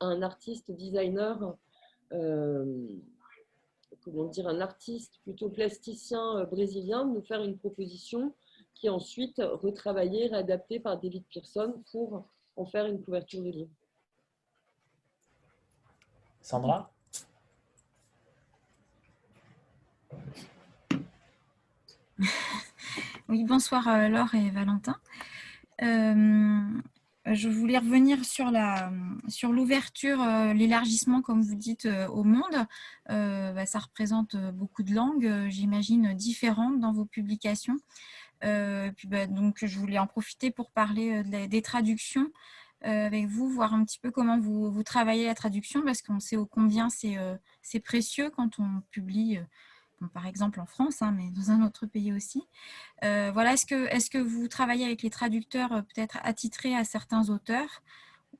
un, 0.00 0.22
artiste 0.22 0.70
designer, 0.70 1.58
euh, 2.14 2.88
comment 4.02 4.24
dire, 4.24 4.48
un 4.48 4.62
artiste 4.62 5.20
plutôt 5.22 5.50
plasticien 5.50 6.44
brésilien, 6.44 7.04
de 7.04 7.12
nous 7.12 7.22
faire 7.22 7.44
une 7.44 7.58
proposition 7.58 8.32
qui 8.72 8.86
est 8.86 8.90
ensuite 8.90 9.42
retravaillée, 9.44 10.28
réadaptée 10.28 10.80
par 10.80 10.98
David 10.98 11.24
Pearson 11.30 11.82
pour 11.92 12.24
en 12.60 12.66
faire 12.66 12.86
une 12.86 13.02
couverture 13.02 13.42
de 13.42 13.50
livre. 13.50 13.70
Sandra? 16.42 16.92
Oui, 23.28 23.44
bonsoir 23.44 23.86
euh, 23.86 24.08
Laure 24.08 24.34
et 24.34 24.50
Valentin. 24.50 24.96
Euh, 25.82 26.82
je 27.26 27.48
voulais 27.48 27.78
revenir 27.78 28.24
sur 28.24 28.50
la 28.50 28.90
sur 29.28 29.52
l'ouverture, 29.52 30.20
euh, 30.20 30.52
l'élargissement, 30.52 31.22
comme 31.22 31.42
vous 31.42 31.54
dites, 31.54 31.86
euh, 31.86 32.08
au 32.08 32.24
monde. 32.24 32.66
Euh, 33.10 33.52
bah, 33.52 33.66
ça 33.66 33.78
représente 33.78 34.36
beaucoup 34.52 34.82
de 34.82 34.94
langues, 34.94 35.46
j'imagine, 35.48 36.14
différentes 36.14 36.80
dans 36.80 36.92
vos 36.92 37.04
publications. 37.04 37.76
Euh, 38.44 38.90
bah, 39.06 39.26
donc, 39.26 39.58
je 39.64 39.78
voulais 39.78 39.98
en 39.98 40.06
profiter 40.06 40.50
pour 40.50 40.70
parler 40.70 41.22
euh, 41.22 41.46
des 41.46 41.62
traductions 41.62 42.30
euh, 42.86 43.06
avec 43.06 43.26
vous, 43.26 43.48
voir 43.48 43.74
un 43.74 43.84
petit 43.84 43.98
peu 43.98 44.10
comment 44.10 44.38
vous, 44.38 44.82
travaillez 44.82 45.26
la 45.26 45.34
traduction, 45.34 45.82
parce 45.82 46.02
qu'on 46.02 46.20
sait 46.20 46.36
ô 46.36 46.46
combien 46.46 46.88
c'est 46.90 47.80
précieux 47.80 48.30
quand 48.30 48.58
on 48.58 48.80
publie, 48.90 49.38
par 50.14 50.26
exemple 50.26 50.60
en 50.60 50.66
France, 50.66 51.02
hein, 51.02 51.12
mais 51.14 51.30
dans 51.30 51.50
un 51.50 51.62
autre 51.62 51.84
pays 51.86 52.12
aussi. 52.12 52.42
Voilà, 53.02 53.52
est-ce 53.52 54.10
que, 54.10 54.18
vous 54.18 54.48
travaillez 54.48 54.86
avec 54.86 55.02
les 55.02 55.10
traducteurs 55.10 55.68
peut-être 55.68 56.18
attitrés 56.22 56.74
à 56.74 56.84
certains 56.84 57.28
auteurs? 57.28 57.82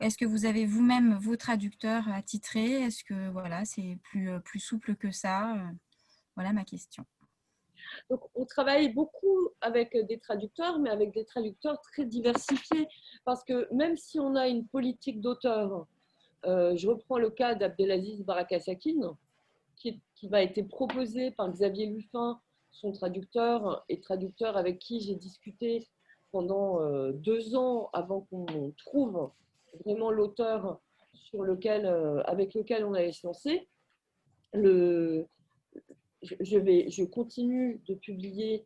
Est-ce 0.00 0.16
que 0.16 0.24
vous 0.24 0.46
avez 0.46 0.64
vous-même 0.64 1.14
vos 1.16 1.36
traducteurs 1.36 2.08
attitrés? 2.08 2.82
Est-ce 2.82 3.04
que 3.04 3.28
voilà, 3.30 3.66
c'est 3.66 3.98
plus, 4.04 4.30
plus 4.40 4.60
souple 4.60 4.96
que 4.96 5.10
ça? 5.10 5.54
Voilà 6.34 6.54
ma 6.54 6.64
question. 6.64 7.04
Donc, 8.08 8.20
on 8.34 8.44
travaille 8.44 8.92
beaucoup 8.92 9.50
avec 9.60 9.96
des 10.06 10.18
traducteurs, 10.18 10.78
mais 10.78 10.90
avec 10.90 11.12
des 11.12 11.24
traducteurs 11.24 11.80
très 11.80 12.04
diversifiés. 12.04 12.88
Parce 13.24 13.44
que 13.44 13.72
même 13.72 13.96
si 13.96 14.18
on 14.18 14.34
a 14.36 14.48
une 14.48 14.66
politique 14.66 15.20
d'auteur, 15.20 15.86
euh, 16.46 16.76
je 16.76 16.88
reprends 16.88 17.18
le 17.18 17.30
cas 17.30 17.54
d'Abdelaziz 17.54 18.24
Barakasakin, 18.24 19.16
qui, 19.76 20.00
qui 20.14 20.28
m'a 20.28 20.42
été 20.42 20.62
proposé 20.62 21.30
par 21.32 21.50
Xavier 21.50 21.86
Luffin, 21.86 22.40
son 22.70 22.92
traducteur, 22.92 23.84
et 23.88 24.00
traducteur 24.00 24.56
avec 24.56 24.78
qui 24.78 25.00
j'ai 25.00 25.14
discuté 25.14 25.88
pendant 26.32 26.80
euh, 26.80 27.12
deux 27.12 27.56
ans 27.56 27.90
avant 27.92 28.22
qu'on 28.30 28.72
trouve 28.76 29.30
vraiment 29.84 30.10
l'auteur 30.10 30.80
sur 31.14 31.42
lequel, 31.42 31.86
euh, 31.86 32.22
avec 32.24 32.54
lequel 32.54 32.84
on 32.84 32.94
allait 32.94 33.12
se. 33.12 33.26
Le, 34.52 35.26
je, 36.22 37.04
continue 37.04 37.80
de 37.86 37.94
publier 37.94 38.64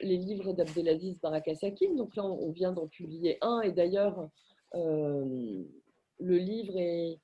les 0.00 0.16
livres 0.16 0.52
d'Abdelaziz 0.52 1.18
Barakasakin. 1.20 1.94
Donc 1.94 2.16
là, 2.16 2.24
on 2.24 2.50
vient 2.50 2.72
d'en 2.72 2.86
publier 2.86 3.38
un. 3.40 3.60
Et 3.60 3.72
d'ailleurs, 3.72 4.28
euh, 4.74 5.62
le 6.20 6.36
livre 6.36 6.76
est, 6.76 7.18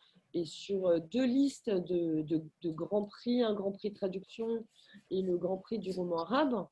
sur 0.45 1.01
deux 1.01 1.27
listes 1.27 1.71
de 1.71 2.71
grands 2.71 3.05
prix, 3.05 3.43
un 3.43 3.55
grand 3.55 3.73
prix 3.73 3.91
de 3.91 3.97
traduction 3.97 4.65
et 5.11 5.23
le 5.23 5.37
grand 5.37 5.57
prix 5.57 5.79
du 5.79 5.91
roman 5.91 6.19
arabe. 6.19 6.67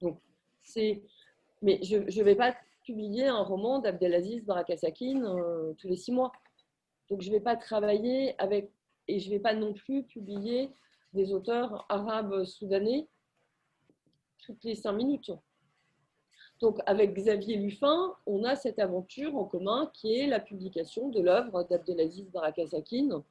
Donc, 0.00 0.20
c'est... 0.62 1.02
Mais 1.62 1.80
je 1.82 1.96
ne 1.96 2.24
vais 2.24 2.34
pas 2.34 2.54
publier 2.84 3.26
un 3.26 3.42
roman 3.42 3.78
d'Abdelaziz 3.78 4.44
Barakasakin 4.44 5.24
euh, 5.24 5.72
tous 5.78 5.88
les 5.88 5.96
six 5.96 6.12
mois. 6.12 6.32
Donc, 7.08 7.22
je 7.22 7.30
ne 7.30 7.34
vais 7.34 7.40
pas 7.40 7.56
travailler 7.56 8.34
avec... 8.40 8.70
Et 9.08 9.20
je 9.20 9.28
ne 9.28 9.34
vais 9.34 9.40
pas 9.40 9.54
non 9.54 9.72
plus 9.72 10.02
publier 10.02 10.70
des 11.12 11.32
auteurs 11.32 11.86
arabes 11.88 12.44
soudanais 12.44 13.08
toutes 14.40 14.62
les 14.64 14.74
cinq 14.74 14.92
minutes. 14.92 15.32
Donc, 16.60 16.78
avec 16.86 17.14
Xavier 17.14 17.56
Luffin, 17.56 18.14
on 18.24 18.44
a 18.44 18.56
cette 18.56 18.78
aventure 18.78 19.36
en 19.36 19.44
commun 19.44 19.90
qui 19.92 20.14
est 20.18 20.26
la 20.26 20.40
publication 20.40 21.10
de 21.10 21.20
l'œuvre 21.20 21.64
d'Abdelaziz 21.64 22.30
Barakasakin 22.30 23.22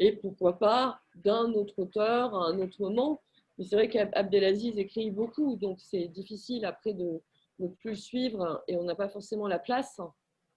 et 0.00 0.12
pourquoi 0.16 0.58
pas 0.58 1.00
d'un 1.14 1.52
autre 1.52 1.74
auteur 1.78 2.34
à 2.34 2.48
un 2.48 2.58
autre 2.58 2.80
moment. 2.80 3.20
Mais 3.56 3.64
c'est 3.64 3.76
vrai 3.76 3.88
qu'Abdelaziz 3.88 4.76
écrit 4.78 5.10
beaucoup, 5.10 5.56
donc 5.56 5.78
c'est 5.80 6.08
difficile 6.08 6.64
après 6.64 6.94
de 6.94 7.20
ne 7.60 7.68
plus 7.68 7.90
le 7.90 7.96
suivre 7.96 8.64
et 8.66 8.76
on 8.76 8.82
n'a 8.82 8.96
pas 8.96 9.08
forcément 9.08 9.46
la 9.46 9.60
place 9.60 10.00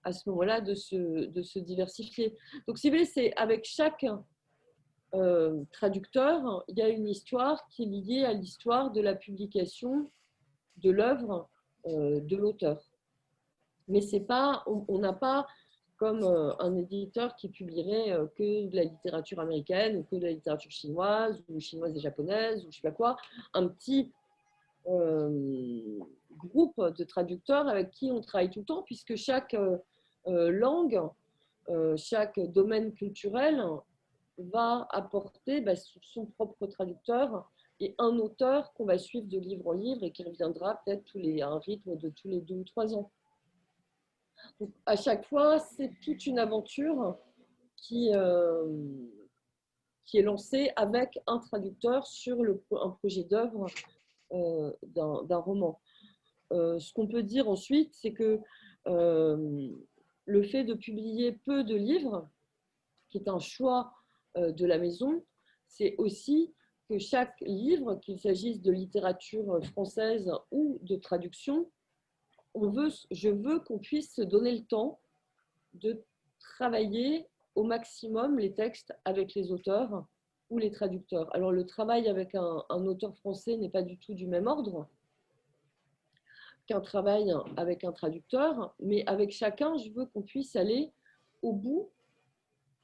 à 0.02 0.12
ce 0.12 0.28
moment-là 0.30 0.60
de 0.60 0.74
se, 0.74 1.26
de 1.26 1.42
se 1.42 1.58
diversifier. 1.60 2.36
Donc, 2.66 2.78
si 2.78 2.88
vous 2.88 2.96
voulez, 2.96 3.06
c'est 3.06 3.32
avec 3.36 3.64
chaque 3.64 4.04
euh, 5.16 5.64
traducteur, 5.72 6.64
il 6.68 6.78
y 6.78 6.82
a 6.82 6.88
une 6.88 7.08
histoire 7.08 7.66
qui 7.68 7.84
est 7.84 7.86
liée 7.86 8.24
à 8.24 8.32
l'histoire 8.32 8.90
de 8.90 9.00
la 9.00 9.14
publication 9.14 10.10
de 10.78 10.90
l'œuvre 10.90 11.48
euh, 11.86 12.20
de 12.20 12.36
l'auteur. 12.36 12.82
Mais 13.88 14.00
c'est 14.00 14.20
pas, 14.20 14.62
on 14.66 14.98
n'a 14.98 15.12
pas 15.12 15.46
comme 15.96 16.22
euh, 16.22 16.52
un 16.58 16.76
éditeur 16.76 17.34
qui 17.36 17.48
publierait 17.48 18.14
que 18.36 18.66
de 18.66 18.76
la 18.76 18.84
littérature 18.84 19.40
américaine 19.40 19.96
ou 19.96 20.02
que 20.02 20.16
de 20.16 20.24
la 20.24 20.32
littérature 20.32 20.70
chinoise 20.70 21.42
ou 21.48 21.60
chinoise 21.60 21.96
et 21.96 22.00
japonaise 22.00 22.64
ou 22.66 22.70
je 22.70 22.76
sais 22.76 22.88
pas 22.88 22.90
quoi, 22.90 23.16
un 23.54 23.68
petit 23.68 24.12
groupe 26.36 26.80
de 26.80 27.02
traducteurs 27.02 27.66
avec 27.66 27.90
qui 27.90 28.12
on 28.12 28.20
travaille 28.20 28.50
tout 28.50 28.60
le 28.60 28.66
temps 28.66 28.82
puisque 28.82 29.16
chaque 29.16 29.56
langue, 30.26 31.00
chaque 31.96 32.38
domaine 32.38 32.92
culturel 32.92 33.64
va 34.38 34.86
apporter 34.90 35.60
bah, 35.60 35.74
son 35.76 36.26
propre 36.26 36.66
traducteur 36.66 37.50
et 37.80 37.94
un 37.98 38.18
auteur 38.18 38.72
qu'on 38.74 38.86
va 38.86 38.98
suivre 38.98 39.26
de 39.26 39.38
livre 39.38 39.68
en 39.68 39.72
livre 39.72 40.02
et 40.02 40.12
qui 40.12 40.24
reviendra 40.24 40.80
peut-être 40.84 41.16
à 41.42 41.46
un 41.46 41.58
rythme 41.58 41.96
de 41.96 42.08
tous 42.10 42.28
les 42.28 42.40
deux 42.40 42.56
ou 42.56 42.64
trois 42.64 42.94
ans. 42.94 43.10
Donc, 44.60 44.70
à 44.86 44.96
chaque 44.96 45.26
fois, 45.26 45.58
c'est 45.58 45.92
toute 46.02 46.26
une 46.26 46.38
aventure 46.38 47.16
qui, 47.76 48.10
euh, 48.14 48.64
qui 50.04 50.18
est 50.18 50.22
lancée 50.22 50.70
avec 50.76 51.18
un 51.26 51.38
traducteur 51.38 52.06
sur 52.06 52.42
le, 52.42 52.62
un 52.70 52.90
projet 52.90 53.24
d'œuvre 53.24 53.66
euh, 54.32 54.72
d'un 54.82 55.38
roman. 55.38 55.80
Euh, 56.52 56.78
ce 56.78 56.92
qu'on 56.92 57.06
peut 57.06 57.22
dire 57.22 57.48
ensuite, 57.48 57.92
c'est 57.94 58.12
que 58.12 58.40
euh, 58.86 59.68
le 60.24 60.42
fait 60.42 60.64
de 60.64 60.74
publier 60.74 61.32
peu 61.32 61.64
de 61.64 61.74
livres, 61.74 62.28
qui 63.08 63.18
est 63.18 63.28
un 63.28 63.38
choix 63.38 63.95
de 64.36 64.66
la 64.66 64.78
maison, 64.78 65.24
c'est 65.66 65.94
aussi 65.98 66.52
que 66.88 66.98
chaque 66.98 67.40
livre, 67.40 67.96
qu'il 67.96 68.18
s'agisse 68.18 68.62
de 68.62 68.70
littérature 68.70 69.64
française 69.66 70.30
ou 70.50 70.78
de 70.82 70.96
traduction, 70.96 71.70
on 72.54 72.70
veut, 72.70 72.90
je 73.10 73.28
veux 73.28 73.60
qu'on 73.60 73.78
puisse 73.78 74.14
se 74.14 74.22
donner 74.22 74.52
le 74.52 74.64
temps 74.64 75.00
de 75.74 76.02
travailler 76.38 77.26
au 77.54 77.64
maximum 77.64 78.38
les 78.38 78.54
textes 78.54 78.94
avec 79.04 79.34
les 79.34 79.50
auteurs 79.50 80.06
ou 80.48 80.58
les 80.58 80.70
traducteurs. 80.70 81.34
Alors 81.34 81.50
le 81.50 81.66
travail 81.66 82.08
avec 82.08 82.34
un, 82.34 82.64
un 82.68 82.86
auteur 82.86 83.16
français 83.16 83.56
n'est 83.56 83.68
pas 83.68 83.82
du 83.82 83.98
tout 83.98 84.14
du 84.14 84.26
même 84.26 84.46
ordre 84.46 84.88
qu'un 86.66 86.80
travail 86.80 87.32
avec 87.56 87.84
un 87.84 87.92
traducteur, 87.92 88.74
mais 88.80 89.04
avec 89.06 89.30
chacun, 89.30 89.76
je 89.76 89.90
veux 89.90 90.06
qu'on 90.06 90.22
puisse 90.22 90.56
aller 90.56 90.92
au 91.42 91.52
bout 91.52 91.90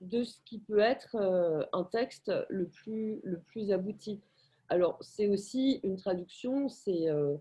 de 0.03 0.25
ce 0.25 0.39
qui 0.45 0.59
peut 0.59 0.81
être 0.81 1.15
euh, 1.15 1.65
un 1.73 1.85
texte 1.85 2.33
le 2.49 2.67
plus, 2.69 3.21
le 3.23 3.39
plus 3.41 3.71
abouti. 3.71 4.21
Alors, 4.69 4.99
c'est 5.01 5.29
aussi 5.29 5.81
une 5.85 5.97
traduction, 5.97 6.69
c'est 6.69 7.09
euh, 7.09 7.37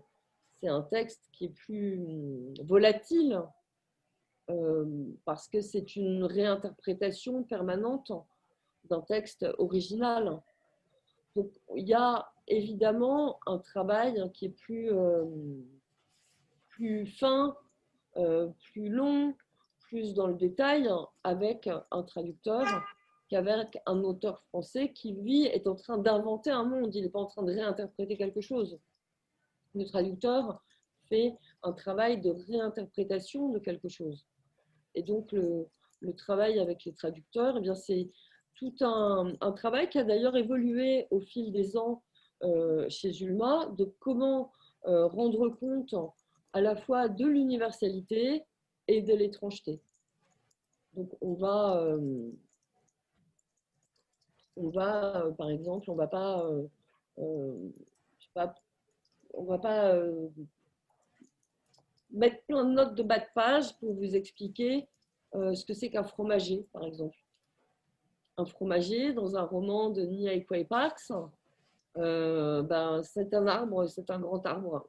un 0.62 0.82
texte 0.82 1.28
qui 1.32 1.46
est 1.46 1.54
plus 1.54 1.98
hum, 1.98 2.54
volatile 2.62 3.42
euh, 4.50 5.06
parce 5.24 5.48
que 5.48 5.60
c'est 5.60 5.96
une 5.96 6.24
réinterprétation 6.24 7.42
permanente 7.42 8.12
d'un 8.84 9.00
texte 9.00 9.46
original. 9.58 10.40
Donc, 11.34 11.50
il 11.74 11.88
y 11.88 11.94
a 11.94 12.30
évidemment 12.46 13.40
un 13.46 13.58
travail 13.58 14.30
qui 14.34 14.46
est 14.46 14.50
plus, 14.50 14.90
plus 16.68 17.06
fin, 17.06 17.56
plus 18.14 18.88
long, 18.90 19.34
plus 19.92 20.14
dans 20.14 20.26
le 20.26 20.34
détail 20.34 20.88
avec 21.22 21.68
un 21.90 22.02
traducteur 22.02 22.64
qu'avec 23.28 23.78
un 23.84 24.02
auteur 24.04 24.40
français 24.48 24.90
qui, 24.94 25.12
lui, 25.12 25.44
est 25.44 25.66
en 25.66 25.74
train 25.74 25.98
d'inventer 25.98 26.50
un 26.50 26.64
monde. 26.64 26.94
Il 26.94 27.02
n'est 27.02 27.10
pas 27.10 27.18
en 27.18 27.26
train 27.26 27.42
de 27.42 27.52
réinterpréter 27.52 28.16
quelque 28.16 28.40
chose. 28.40 28.80
Le 29.74 29.84
traducteur 29.84 30.62
fait 31.10 31.36
un 31.62 31.72
travail 31.72 32.22
de 32.22 32.30
réinterprétation 32.30 33.50
de 33.50 33.58
quelque 33.58 33.90
chose. 33.90 34.26
Et 34.94 35.02
donc, 35.02 35.30
le, 35.32 35.68
travail 36.16 36.58
avec 36.58 36.86
les 36.86 36.94
traducteurs, 36.94 37.58
eh 37.58 37.60
bien, 37.60 37.74
c'est 37.74 38.10
tout 38.54 38.74
un, 38.80 39.52
travail 39.56 39.90
qui 39.90 39.98
a 39.98 40.04
d'ailleurs 40.04 40.36
évolué 40.38 41.06
au 41.10 41.20
fil 41.20 41.52
des 41.52 41.76
ans 41.76 42.02
euh, 42.44 42.88
chez 42.88 43.12
Zulma, 43.12 43.68
de 43.76 43.84
comment 44.00 44.52
euh, 44.86 45.06
rendre 45.06 45.50
compte 45.50 45.94
à 46.54 46.62
la 46.62 46.76
fois 46.76 47.08
de 47.08 47.26
l'universalité 47.26 48.44
et 48.88 49.02
de 49.02 49.14
l'étrangeté. 49.14 49.80
Donc, 50.94 51.10
on 51.20 51.34
va, 51.34 51.76
euh, 51.78 52.30
on 54.56 54.68
va 54.68 55.26
par 55.38 55.50
exemple, 55.50 55.90
on 55.90 55.94
va 55.94 56.06
pas, 56.06 56.46
pas 58.34 58.54
on 59.34 59.44
va 59.44 59.58
pas 59.58 59.96
mettre 62.10 62.42
plein 62.44 62.64
de 62.64 62.72
notes 62.72 62.94
de 62.94 63.02
bas 63.02 63.18
de 63.18 63.26
page 63.34 63.78
pour 63.78 63.94
vous 63.94 64.14
expliquer 64.14 64.86
ce 65.32 65.64
que 65.64 65.72
c'est 65.72 65.88
qu'un 65.88 66.04
fromager, 66.04 66.66
par 66.72 66.84
exemple. 66.84 67.16
Un 68.36 68.44
fromager, 68.44 69.14
dans 69.14 69.36
un 69.36 69.44
roman 69.44 69.90
de 69.90 70.02
Nia 70.02 70.32
Parks, 70.68 71.10
euh, 71.98 72.62
ben, 72.62 73.02
c'est 73.02 73.34
un 73.34 73.46
arbre, 73.46 73.86
c'est 73.86 74.10
un 74.10 74.18
grand 74.18 74.44
arbre. 74.46 74.88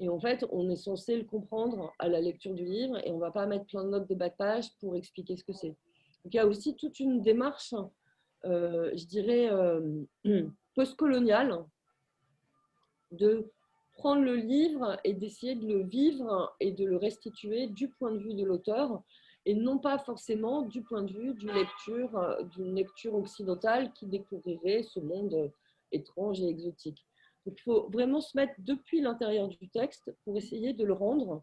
Et 0.00 0.08
en 0.08 0.20
fait, 0.20 0.46
on 0.52 0.70
est 0.70 0.76
censé 0.76 1.16
le 1.16 1.24
comprendre 1.24 1.92
à 1.98 2.08
la 2.08 2.20
lecture 2.20 2.54
du 2.54 2.64
livre 2.64 2.98
et 3.04 3.10
on 3.10 3.16
ne 3.16 3.20
va 3.20 3.32
pas 3.32 3.46
mettre 3.46 3.66
plein 3.66 3.84
de 3.84 3.90
notes 3.90 4.08
de 4.08 4.14
bas 4.14 4.28
de 4.28 4.34
page 4.36 4.72
pour 4.80 4.94
expliquer 4.94 5.36
ce 5.36 5.44
que 5.44 5.52
c'est. 5.52 5.76
Donc, 6.24 6.34
il 6.34 6.36
y 6.36 6.40
a 6.40 6.46
aussi 6.46 6.76
toute 6.76 7.00
une 7.00 7.20
démarche, 7.20 7.74
euh, 8.44 8.92
je 8.94 9.06
dirais, 9.06 9.50
euh, 9.50 10.04
postcoloniale 10.74 11.64
de 13.10 13.50
prendre 13.94 14.22
le 14.22 14.36
livre 14.36 14.98
et 15.02 15.14
d'essayer 15.14 15.56
de 15.56 15.66
le 15.66 15.82
vivre 15.82 16.54
et 16.60 16.70
de 16.70 16.84
le 16.84 16.96
restituer 16.96 17.66
du 17.66 17.88
point 17.88 18.12
de 18.12 18.18
vue 18.18 18.34
de 18.34 18.44
l'auteur 18.44 19.02
et 19.46 19.54
non 19.54 19.78
pas 19.78 19.98
forcément 19.98 20.62
du 20.62 20.82
point 20.82 21.02
de 21.02 21.12
vue 21.12 21.34
d'une 21.34 21.52
lecture, 21.52 22.36
d'une 22.54 22.74
lecture 22.74 23.14
occidentale 23.14 23.92
qui 23.94 24.06
découvrirait 24.06 24.82
ce 24.82 25.00
monde 25.00 25.50
étrange 25.90 26.40
et 26.40 26.48
exotique. 26.48 27.04
Il 27.48 27.60
faut 27.62 27.88
vraiment 27.88 28.20
se 28.20 28.36
mettre 28.36 28.52
depuis 28.58 29.00
l'intérieur 29.00 29.48
du 29.48 29.68
texte 29.70 30.14
pour 30.24 30.36
essayer 30.36 30.74
de 30.74 30.84
le 30.84 30.92
rendre 30.92 31.42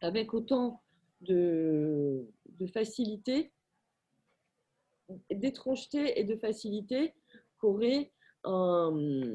avec 0.00 0.32
autant 0.32 0.82
de, 1.22 2.28
facilité, 2.72 3.52
d'étrangeté 5.30 6.20
et 6.20 6.24
de 6.24 6.36
facilité 6.36 7.14
qu'aurait 7.58 8.12
un, 8.44 9.32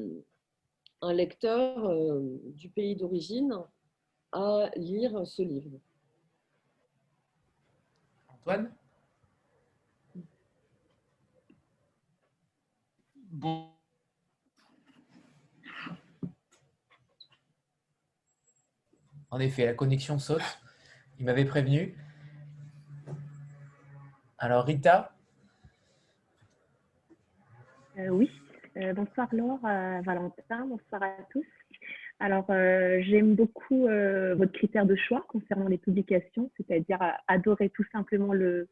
lecteur 1.02 1.86
euh, 1.86 2.40
du 2.54 2.70
pays 2.70 2.96
d'origine 2.96 3.58
à 4.32 4.70
lire 4.76 5.26
ce 5.26 5.42
livre. 5.42 5.78
Antoine? 8.28 8.72
En 19.30 19.38
effet, 19.38 19.64
la 19.64 19.74
connexion 19.74 20.18
saute. 20.18 20.42
Il 21.18 21.26
m'avait 21.26 21.44
prévenu. 21.44 21.94
Alors, 24.38 24.64
Rita 24.64 25.12
euh, 27.98 28.08
Oui. 28.08 28.30
Euh, 28.76 28.92
bonsoir 28.92 29.28
Laure, 29.32 29.60
euh, 29.64 30.00
Valentin, 30.04 30.66
bonsoir 30.66 31.02
à 31.02 31.16
tous. 31.30 31.44
Alors, 32.18 32.46
j'aime 32.48 33.34
beaucoup 33.34 33.84
votre 33.84 34.52
critère 34.52 34.84
de 34.84 34.94
choix 34.94 35.24
concernant 35.28 35.68
les 35.68 35.78
publications, 35.78 36.50
c'est-à-dire 36.56 36.98
adorer 37.28 37.70
tout 37.70 37.84
simplement 37.92 38.34
le, 38.34 38.68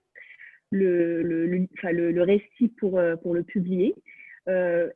le, 0.71 2.23
récit 2.23 2.69
pour, 2.79 3.01
pour 3.23 3.33
le 3.33 3.43
publier. 3.43 3.95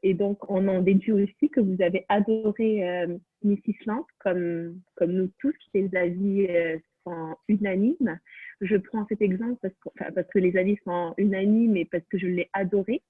Et 0.02 0.12
donc, 0.12 0.50
on 0.50 0.68
en 0.68 0.82
déduit 0.82 1.12
aussi 1.12 1.48
que 1.48 1.60
vous 1.60 1.80
avez 1.80 2.04
adoré 2.10 3.06
Island, 3.44 4.04
comme, 4.18 4.80
comme 4.94 5.12
nous 5.12 5.30
tous, 5.38 5.54
les 5.74 5.88
avis 5.94 6.46
euh, 6.48 6.78
sont 7.04 7.36
unanimes. 7.48 8.18
Je 8.60 8.76
prends 8.76 9.06
cet 9.08 9.22
exemple 9.22 9.58
parce 9.62 9.74
que, 9.74 9.88
enfin, 9.88 10.12
parce 10.12 10.28
que 10.28 10.38
les 10.38 10.56
avis 10.56 10.76
sont 10.84 11.14
unanimes 11.18 11.76
et 11.76 11.84
parce 11.84 12.04
que 12.08 12.18
je 12.18 12.26
l'ai 12.26 12.48
adoré. 12.52 13.02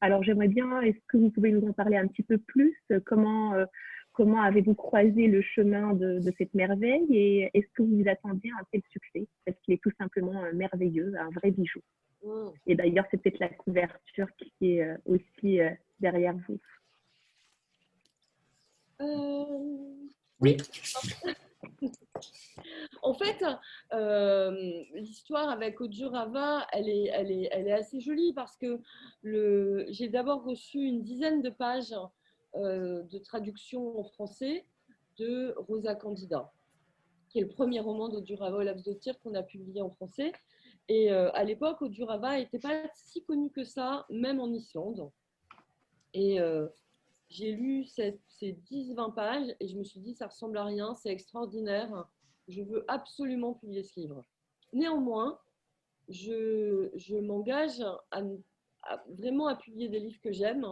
Alors, 0.00 0.22
j'aimerais 0.22 0.48
bien, 0.48 0.80
est-ce 0.80 0.98
que 1.08 1.16
vous 1.16 1.30
pouvez 1.30 1.52
nous 1.52 1.66
en 1.68 1.72
parler 1.72 1.96
un 1.96 2.06
petit 2.06 2.22
peu 2.22 2.38
plus? 2.38 2.76
Comment, 3.04 3.54
euh, 3.54 3.66
comment 4.12 4.40
avez-vous 4.40 4.74
croisé 4.74 5.26
le 5.26 5.42
chemin 5.42 5.94
de, 5.94 6.20
de 6.20 6.32
cette 6.38 6.54
merveille? 6.54 7.06
Et 7.10 7.50
est-ce 7.54 7.66
que 7.74 7.82
vous 7.82 8.02
vous 8.02 8.08
attendiez 8.08 8.50
à 8.52 8.60
un 8.60 8.66
tel 8.72 8.82
succès? 8.90 9.26
Parce 9.44 9.58
qu'il 9.60 9.74
est 9.74 9.82
tout 9.82 9.92
simplement 9.98 10.44
euh, 10.44 10.52
merveilleux, 10.54 11.12
un 11.18 11.30
vrai 11.30 11.50
bijou. 11.50 11.80
Mmh. 12.24 12.28
Et 12.66 12.74
d'ailleurs, 12.74 13.06
c'est 13.10 13.20
peut-être 13.22 13.40
la 13.40 13.48
couverture 13.48 14.28
qui 14.36 14.78
est 14.78 14.86
aussi 15.06 15.58
derrière 16.00 16.36
vous. 16.48 16.58
Euh... 19.00 19.80
Oui. 20.40 20.56
en 23.02 23.14
fait, 23.14 23.44
euh, 23.92 24.84
l'histoire 24.94 25.48
avec 25.50 25.80
Odurava, 25.80 26.66
elle 26.72 26.88
est, 26.88 27.06
elle, 27.12 27.30
est, 27.30 27.48
elle 27.52 27.68
est 27.68 27.72
assez 27.72 28.00
jolie 28.00 28.32
parce 28.32 28.56
que 28.56 28.80
j'ai 29.22 30.08
d'abord 30.08 30.44
reçu 30.44 30.78
une 30.78 31.02
dizaine 31.02 31.42
de 31.42 31.50
pages 31.50 31.94
euh, 32.56 33.02
de 33.04 33.18
traduction 33.18 33.98
en 33.98 34.04
français 34.04 34.64
de 35.18 35.54
Rosa 35.56 35.94
Candida, 35.94 36.52
qui 37.28 37.38
est 37.38 37.42
le 37.42 37.48
premier 37.48 37.80
roman 37.80 38.08
d'Odurava 38.08 38.56
Olafsdottir 38.56 39.20
qu'on 39.20 39.34
a 39.34 39.42
publié 39.42 39.82
en 39.82 39.90
français. 39.90 40.32
Et 40.88 41.12
euh, 41.12 41.30
à 41.34 41.44
l'époque, 41.44 41.82
Odurava 41.82 42.38
n'était 42.38 42.58
pas 42.58 42.82
si 42.94 43.22
connu 43.22 43.50
que 43.50 43.64
ça, 43.64 44.06
même 44.10 44.40
en 44.40 44.52
Islande. 44.52 45.10
Et 46.12 46.40
j'ai 47.30 47.52
lu 47.52 47.84
ces 47.84 48.18
10-20 48.40 49.14
pages 49.14 49.54
et 49.60 49.68
je 49.68 49.76
me 49.76 49.84
suis 49.84 50.00
dit, 50.00 50.14
ça 50.14 50.26
ressemble 50.26 50.58
à 50.58 50.64
rien, 50.64 50.94
c'est 50.94 51.10
extraordinaire, 51.10 52.08
je 52.48 52.62
veux 52.62 52.84
absolument 52.88 53.54
publier 53.54 53.84
ce 53.84 54.00
livre. 54.00 54.24
Néanmoins, 54.72 55.38
je, 56.08 57.20
m'engage 57.20 57.80
à, 58.10 58.22
vraiment 59.08 59.46
à 59.46 59.54
publier 59.54 59.88
des 59.88 60.00
livres 60.00 60.20
que 60.20 60.32
j'aime 60.32 60.66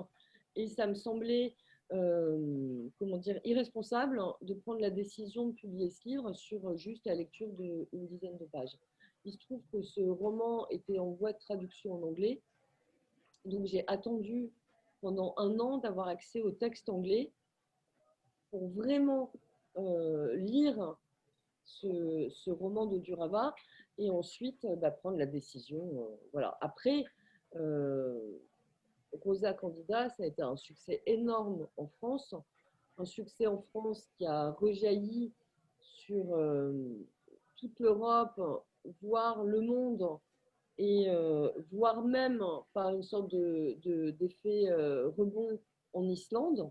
et 0.57 0.67
ça 0.67 0.89
me 0.89 0.95
semblait 0.95 1.55
euh, 1.93 2.89
comment 2.99 3.19
dire, 3.19 3.41
irresponsable 3.45 4.21
de 4.43 4.55
prendre 4.55 4.81
la 4.81 4.91
décision 4.91 5.49
de 5.49 5.55
publier 5.55 5.91
ce 5.91 6.09
livre 6.09 6.33
sur 6.33 6.77
juste 6.77 7.07
la 7.07 7.15
lecture 7.15 7.49
d'une 7.53 8.07
dizaine 8.09 8.37
de 8.37 8.45
pages. 8.47 8.77
Il 9.25 9.33
se 9.33 9.39
trouve 9.39 9.63
que 9.73 9.83
ce 9.83 10.01
roman 10.01 10.69
était 10.71 10.99
en 10.99 11.13
voie 11.13 11.33
de 11.33 11.39
traduction 11.39 11.95
en 11.95 12.09
anglais, 12.09 12.43
donc 13.45 13.67
j'ai 13.67 13.85
attendu 13.87 14.51
pendant 15.01 15.35
un 15.37 15.59
an 15.61 15.79
d'avoir 15.79 16.09
accès 16.09 16.43
au 16.43 16.51
texte 16.51 16.89
anglais 16.89 17.31
pour 18.51 18.69
vraiment 18.69 19.31
euh, 19.77 20.35
lire 20.37 20.97
ce, 21.65 22.51
roman 22.51 22.87
de 22.87 22.99
Durava 22.99 23.55
et 23.99 24.11
ensuite 24.11 24.67
bah, 24.79 24.91
prendre 24.91 25.19
la 25.19 25.27
décision. 25.27 25.83
Euh, 25.83 26.17
voilà. 26.33 26.57
Après, 26.61 27.05
euh, 27.57 28.39
Rosa 29.23 29.55
Candida, 29.55 30.09
ça 30.11 30.23
a 30.23 30.27
été 30.27 30.43
un 30.43 30.57
succès 30.57 31.03
énorme 31.07 31.67
en 31.77 31.87
France, 31.87 32.35
un 32.99 33.05
succès 33.05 33.47
en 33.47 33.63
France 33.71 34.09
qui 34.17 34.27
a 34.27 34.51
rejailli 34.51 35.33
sur 35.81 36.35
euh, 36.37 36.73
toute 37.57 37.79
l'Europe, 37.81 38.41
voire 39.03 39.45
le 39.45 39.61
monde, 39.61 40.19
et 40.79 41.11
euh, 41.11 41.51
voire 41.73 42.03
même 42.03 42.43
par 42.73 42.95
une 42.95 43.03
sorte 43.03 43.31
d'effet 43.31 44.65
de, 44.67 44.71
euh, 44.71 45.09
rebond 45.11 45.59
en 45.93 46.09
Islande, 46.09 46.71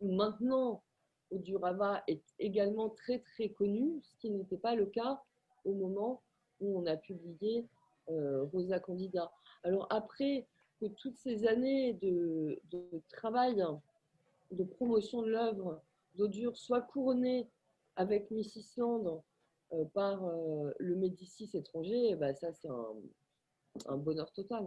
où 0.00 0.12
maintenant 0.12 0.82
Odurava 1.30 2.02
est 2.08 2.22
également 2.38 2.88
très 2.90 3.18
très 3.20 3.50
connu, 3.50 4.00
ce 4.02 4.16
qui 4.16 4.30
n'était 4.30 4.56
pas 4.56 4.74
le 4.74 4.86
cas 4.86 5.22
au 5.64 5.74
moment 5.74 6.22
où 6.60 6.78
on 6.78 6.86
a 6.86 6.96
publié 6.96 7.66
Rosa 8.08 8.80
Candida. 8.80 9.32
Alors 9.62 9.86
après 9.90 10.46
que 10.80 10.86
toutes 10.86 11.16
ces 11.16 11.46
années 11.46 11.94
de, 11.94 12.60
travail, 13.12 13.64
de 14.50 14.64
promotion 14.64 15.22
de 15.22 15.30
l'œuvre 15.30 15.80
d'Odure 16.16 16.56
soient 16.56 16.82
couronnées 16.82 17.48
avec 17.96 18.30
Miss 18.30 18.56
Island 18.56 19.20
par 19.94 20.20
le 20.78 20.96
Médicis 20.96 21.50
étranger, 21.54 22.10
eh 22.10 22.16
ben 22.16 22.34
ça 22.34 22.52
c'est 22.52 22.68
un, 22.68 22.94
un 23.86 23.96
bonheur 23.96 24.32
total. 24.32 24.64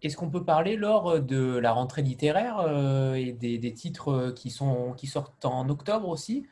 Est-ce 0.00 0.16
qu'on 0.16 0.30
peut 0.30 0.44
parler, 0.44 0.76
lors 0.76 1.20
de 1.20 1.58
la 1.58 1.72
rentrée 1.72 2.02
littéraire 2.02 2.60
euh, 2.60 3.14
et 3.14 3.32
des, 3.32 3.74
titres 3.74 4.30
qui, 4.30 4.50
sont, 4.50 4.92
qui 4.92 5.08
sortent 5.08 5.44
en 5.44 5.68
octobre 5.68 6.08
aussi? 6.08 6.46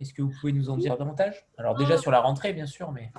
Est-ce 0.00 0.14
que 0.14 0.22
vous 0.22 0.32
pouvez 0.40 0.52
nous 0.52 0.70
en 0.70 0.78
dire 0.78 0.96
davantage? 0.96 1.46
Alors 1.58 1.74
déjà 1.74 1.98
sur 1.98 2.10
la 2.10 2.20
rentrée, 2.20 2.54
bien 2.54 2.66
sûr, 2.66 2.90
mais... 2.90 3.12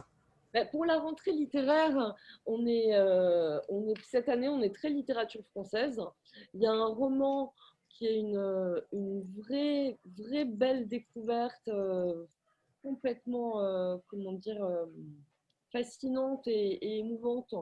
Ben, 0.54 0.68
pour 0.70 0.84
la 0.84 1.00
rentrée 1.00 1.32
littéraire, 1.32 2.16
on 2.46 2.66
est, 2.66 2.96
euh, 2.96 3.60
on 3.70 3.88
est, 3.88 3.94
cette 4.04 4.28
année, 4.28 4.50
on 4.50 4.62
est 4.62 4.74
très 4.74 4.90
littérature 4.90 5.46
française. 5.52 6.02
Il 6.54 6.62
y 6.62 6.66
a 6.66 6.72
un 6.72 6.88
roman 6.88 7.54
qui 7.88 8.08
est 8.08 8.18
une, 8.18 8.82
une 8.92 9.24
vraie, 9.38 10.00
vraie 10.06 10.46
belle 10.46 10.88
découverte, 10.88 11.68
euh, 11.68 12.26
complètement, 12.82 14.00
comment 14.08 14.34
dire, 14.34 14.68
fascinante 15.72 16.48
et, 16.48 17.00
émouvante 17.00 17.56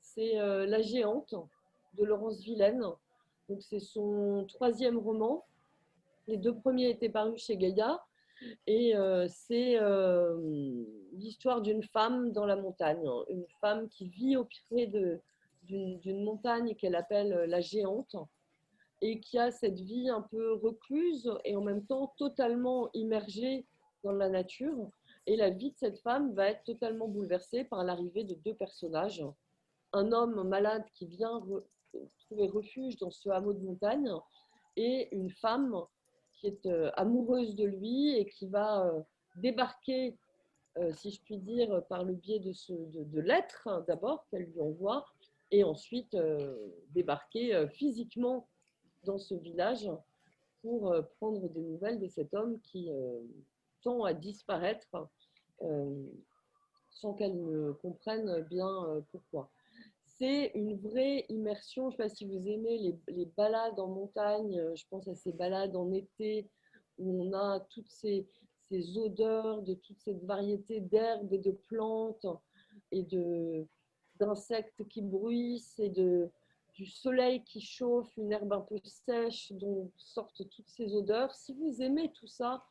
c'est 0.00 0.38
euh, 0.38 0.66
La 0.66 0.82
Géante 0.82 1.34
de 1.94 2.04
Laurence 2.04 2.40
Vilaine. 2.40 2.84
Donc, 3.48 3.62
c'est 3.62 3.80
son 3.80 4.44
troisième 4.48 4.98
roman. 4.98 5.44
Les 6.26 6.36
deux 6.36 6.54
premiers 6.54 6.90
étaient 6.90 7.08
parus 7.08 7.44
chez 7.44 7.56
Gaïa. 7.56 8.02
Et 8.66 8.96
euh, 8.96 9.26
c'est 9.28 9.80
euh, 9.80 10.84
l'histoire 11.12 11.60
d'une 11.60 11.82
femme 11.82 12.30
dans 12.30 12.46
la 12.46 12.54
montagne, 12.54 13.04
une 13.28 13.46
femme 13.60 13.88
qui 13.88 14.08
vit 14.08 14.36
au 14.36 14.44
pied 14.44 14.86
d'une 15.64 16.24
montagne 16.24 16.76
qu'elle 16.76 16.94
appelle 16.94 17.46
la 17.48 17.60
géante 17.60 18.14
et 19.00 19.18
qui 19.18 19.38
a 19.38 19.50
cette 19.50 19.80
vie 19.80 20.08
un 20.08 20.22
peu 20.22 20.52
recluse 20.54 21.32
et 21.44 21.56
en 21.56 21.62
même 21.62 21.84
temps 21.84 22.14
totalement 22.16 22.90
immergée 22.94 23.66
dans 24.04 24.12
la 24.12 24.28
nature. 24.28 24.90
Et 25.26 25.36
la 25.36 25.50
vie 25.50 25.70
de 25.70 25.76
cette 25.76 25.98
femme 25.98 26.32
va 26.34 26.48
être 26.50 26.64
totalement 26.64 27.08
bouleversée 27.08 27.64
par 27.64 27.84
l'arrivée 27.84 28.24
de 28.24 28.34
deux 28.34 28.54
personnages 28.54 29.24
un 29.92 30.12
homme 30.12 30.46
malade 30.46 30.84
qui 30.94 31.06
vient 31.06 31.42
trouver 32.26 32.48
refuge 32.48 32.96
dans 32.98 33.10
ce 33.10 33.28
hameau 33.30 33.52
de 33.52 33.64
montagne 33.64 34.10
et 34.76 35.14
une 35.14 35.30
femme 35.30 35.74
qui 36.34 36.46
est 36.46 36.66
euh, 36.66 36.90
amoureuse 36.94 37.56
de 37.56 37.64
lui 37.64 38.16
et 38.16 38.26
qui 38.26 38.46
va 38.46 38.86
euh, 38.86 39.00
débarquer, 39.36 40.16
euh, 40.76 40.92
si 40.92 41.10
je 41.10 41.20
puis 41.22 41.38
dire, 41.38 41.82
par 41.88 42.04
le 42.04 42.14
biais 42.14 42.38
de, 42.38 43.20
lettres 43.20 43.66
hein, 43.66 43.84
d'abord 43.88 44.26
qu'elle 44.30 44.44
lui 44.44 44.60
envoie 44.60 45.06
et 45.50 45.64
ensuite 45.64 46.14
débarquer 46.90 47.66
physiquement 47.70 48.46
dans 49.04 49.16
ce 49.16 49.34
village 49.34 49.90
pour 50.60 50.94
prendre 51.16 51.48
des 51.48 51.62
nouvelles 51.62 51.98
de 51.98 52.06
cet 52.06 52.34
homme 52.34 52.60
qui 52.60 52.90
tend 53.82 54.04
à 54.04 54.14
disparaître 54.14 55.08
sans 56.90 57.14
qu'elle 57.14 57.42
ne 57.44 57.72
comprenne 57.72 58.42
bien 58.42 59.02
pourquoi 59.10 59.50
c'est 60.18 60.50
une 60.54 60.76
vraie 60.76 61.24
immersion. 61.28 61.90
Je 61.90 61.96
ne 61.96 61.96
sais 61.96 62.02
pas 62.02 62.08
si 62.08 62.26
vous 62.26 62.48
aimez 62.48 62.98
les, 63.08 63.24
balades 63.36 63.78
en 63.78 63.86
montagne, 63.86 64.58
euh, 64.58 64.74
je 64.74 64.84
pense 64.90 65.06
à 65.08 65.14
ces 65.14 65.32
balades 65.32 65.76
en 65.76 65.92
été 65.92 66.48
où 66.98 67.22
on 67.22 67.32
a 67.32 67.60
toutes 67.70 67.90
ces, 67.90 68.26
odeurs 68.96 69.62
de 69.62 69.74
toute 69.74 69.98
cette 70.00 70.22
variété 70.24 70.80
d'herbes 70.80 71.32
et 71.32 71.38
de 71.38 71.52
plantes 71.52 72.26
et 72.92 73.06
d'insectes 74.20 74.86
qui 74.88 75.00
bruissent 75.00 75.78
et 75.78 75.88
du 75.88 76.86
soleil 76.86 77.42
qui 77.44 77.62
chauffe, 77.62 78.14
une 78.18 78.32
herbe 78.32 78.52
un 78.52 78.60
peu 78.60 78.76
sèche 78.84 79.52
dont 79.52 79.90
sortent 79.96 80.46
toutes 80.50 80.68
ces 80.68 80.94
odeurs. 80.94 81.34
Si 81.34 81.54
vous 81.54 81.80
aimez 81.80 82.12
tout 82.12 82.26
ça, 82.26 82.62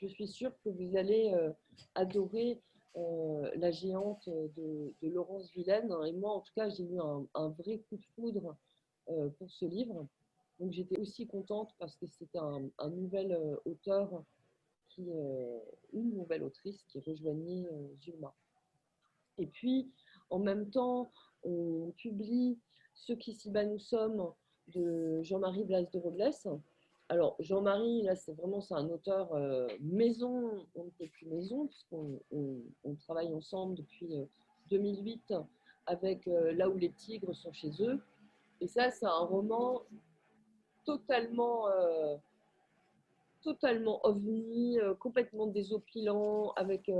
je 0.00 0.06
suis 0.06 0.28
sûre 0.28 0.52
que 0.62 0.70
vous 0.70 0.96
allez 0.96 1.32
euh, 1.34 1.50
adorer 1.94 2.60
euh, 2.96 3.50
la 3.56 3.70
géante 3.70 4.28
de, 4.28 4.94
Laurence 5.02 5.50
Vilaine. 5.52 5.92
Et 6.06 6.12
moi, 6.12 6.34
en 6.34 6.40
tout 6.40 6.52
cas, 6.54 6.68
j'ai 6.68 6.84
eu 6.84 6.98
un, 7.00 7.48
vrai 7.50 7.80
coup 7.88 7.96
de 7.96 8.04
foudre 8.14 8.56
euh, 9.08 9.28
pour 9.38 9.50
ce 9.50 9.64
livre. 9.64 10.06
Donc, 10.60 10.72
j'étais 10.72 10.98
aussi 10.98 11.26
contente 11.26 11.74
parce 11.78 11.96
que 11.96 12.06
c'était 12.06 12.38
un, 12.38 12.88
nouvel 12.90 13.38
auteur, 13.64 14.24
qui, 14.88 15.06
une 15.92 16.14
nouvelle 16.14 16.42
autrice 16.42 16.82
qui 16.88 16.98
rejoignait 17.00 17.68
Zulma. 18.00 18.34
Et 19.38 19.46
puis, 19.46 19.92
en 20.30 20.40
même 20.40 20.68
temps, 20.70 21.12
on 21.44 21.92
publie 21.96 22.58
Ce 22.94 23.12
qui 23.12 23.34
s'y 23.34 23.50
bat 23.50 23.64
nous 23.64 23.78
sommes 23.78 24.32
de 24.68 25.22
Jean-Marie 25.22 25.64
Blas 25.64 25.84
de 25.84 25.98
Robles, 25.98 26.32
alors, 27.10 27.36
Jean-Marie, 27.38 28.02
là, 28.02 28.14
c'est 28.16 28.34
vraiment 28.34 28.60
c'est 28.60 28.74
un 28.74 28.86
auteur 28.90 29.32
euh, 29.32 29.66
maison, 29.80 30.66
on 30.74 30.84
ne 30.84 30.90
fait 30.90 31.06
plus 31.06 31.26
maison, 31.26 31.66
puisqu'on 31.66 32.20
on, 32.30 32.94
travaille 32.96 33.32
ensemble 33.32 33.76
depuis 33.76 34.14
2008 34.70 35.30
euh, 35.30 35.40
avec 35.86 36.28
euh, 36.28 36.52
Là 36.52 36.68
où 36.68 36.76
les 36.76 36.90
tigres 36.90 37.34
sont 37.34 37.52
chez 37.52 37.70
eux. 37.80 37.98
Et 38.60 38.66
ça, 38.66 38.90
c'est 38.90 39.06
un 39.06 39.24
roman 39.24 39.82
totalement, 40.84 41.66
totalement 43.42 44.04
ovni, 44.04 44.78
complètement 44.98 45.46
désopilant, 45.46 46.52
avec 46.56 46.90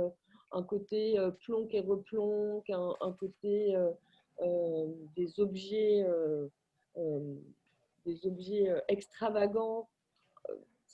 un 0.51 0.63
côté 0.63 1.17
plonk 1.41 1.73
et 1.73 1.81
replonk, 1.81 2.69
un, 2.69 2.95
un 3.01 3.11
côté 3.11 3.75
des 5.17 5.39
objets, 5.41 6.07
des 8.05 8.25
objets 8.25 8.83
extravagants 8.87 9.89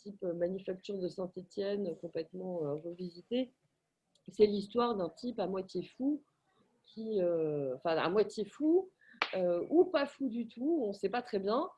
type 0.06 0.24
euh, 0.24 0.34
manufacture 0.34 0.98
de 0.98 1.08
Saint-Étienne 1.08 1.96
complètement 1.98 2.64
euh, 2.64 2.76
revisité. 2.76 3.52
C'est 4.30 4.46
l'histoire 4.46 4.96
d'un 4.96 5.10
type 5.10 5.40
à 5.40 5.48
moitié 5.48 5.84
fou, 5.84 6.22
qui, 6.86 7.22
euh, 7.22 7.76
enfin 7.76 7.98
à 7.98 8.10
moitié 8.10 8.46
fou, 8.46 8.90
ou 9.70 9.86
pas 9.86 10.06
fou 10.06 10.30
du 10.30 10.48
tout, 10.48 10.82
on 10.84 10.90
ne 10.90 10.94
sait 10.94 11.10
pas 11.10 11.22
très 11.22 11.40
bien, 11.40 11.70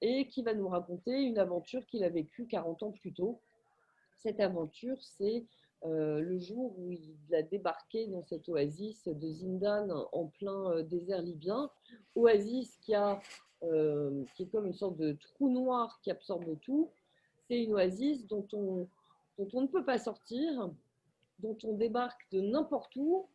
et 0.00 0.28
qui 0.28 0.42
va 0.42 0.54
nous 0.54 0.68
raconter 0.68 1.12
une 1.22 1.38
aventure 1.38 1.84
qu'il 1.86 2.04
a 2.04 2.08
vécue 2.08 2.46
40 2.46 2.82
ans 2.82 2.92
plus 2.92 3.12
tôt. 3.12 3.40
Cette 4.18 4.40
aventure, 4.40 4.96
c'est 5.02 5.46
le 5.84 6.38
jour 6.38 6.78
où 6.78 6.90
il 6.90 7.34
a 7.34 7.42
débarqué 7.42 8.06
dans 8.08 8.22
cette 8.22 8.48
oasis 8.48 9.08
de 9.08 9.30
Zindan 9.30 10.08
en 10.12 10.26
plein 10.26 10.82
désert 10.82 11.22
libyen, 11.22 11.70
oasis 12.14 12.76
qui, 12.78 12.94
a, 12.94 13.20
qui 13.60 14.42
est 14.42 14.50
comme 14.50 14.66
une 14.66 14.74
sorte 14.74 14.96
de 14.96 15.12
trou 15.12 15.50
noir 15.50 16.00
qui 16.02 16.10
absorbe 16.10 16.58
tout, 16.60 16.90
c'est 17.48 17.62
une 17.62 17.74
oasis 17.74 18.26
dont 18.26 18.46
on, 18.52 18.88
dont 19.38 19.48
on 19.52 19.62
ne 19.62 19.66
peut 19.66 19.84
pas 19.84 19.98
sortir, 19.98 20.70
dont 21.38 21.56
on 21.64 21.74
débarque 21.74 22.26
de 22.32 22.40
n'importe 22.40 22.94
où 22.96 23.26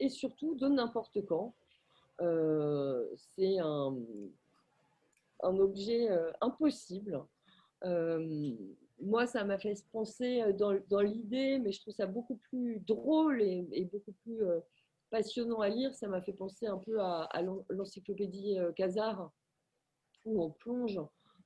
et 0.00 0.08
surtout 0.08 0.54
de 0.54 0.68
n'importe 0.68 1.24
quand. 1.26 1.54
Euh, 2.20 3.06
c'est 3.36 3.58
un, 3.58 3.96
un, 5.42 5.58
objet 5.58 6.10
euh, 6.10 6.30
impossible. 6.40 7.22
Euh, 7.84 8.52
moi, 9.00 9.26
ça 9.26 9.44
m'a 9.44 9.58
fait 9.58 9.74
penser 9.92 10.52
dans, 10.54 11.00
l'idée, 11.00 11.58
mais 11.58 11.72
je 11.72 11.80
trouve 11.80 11.94
ça 11.94 12.06
beaucoup 12.06 12.36
plus 12.36 12.78
drôle 12.80 13.42
et, 13.42 13.88
beaucoup 13.92 14.12
plus 14.22 14.40
passionnant 15.10 15.60
à 15.60 15.68
lire. 15.68 15.94
Ça 15.94 16.08
m'a 16.08 16.22
fait 16.22 16.32
penser 16.32 16.66
un 16.66 16.78
peu 16.78 17.00
à, 17.00 17.22
à 17.24 17.42
l'encyclopédie 17.42 18.56
Khazar, 18.76 19.32
où 20.24 20.42
on 20.42 20.50
plonge 20.50 21.00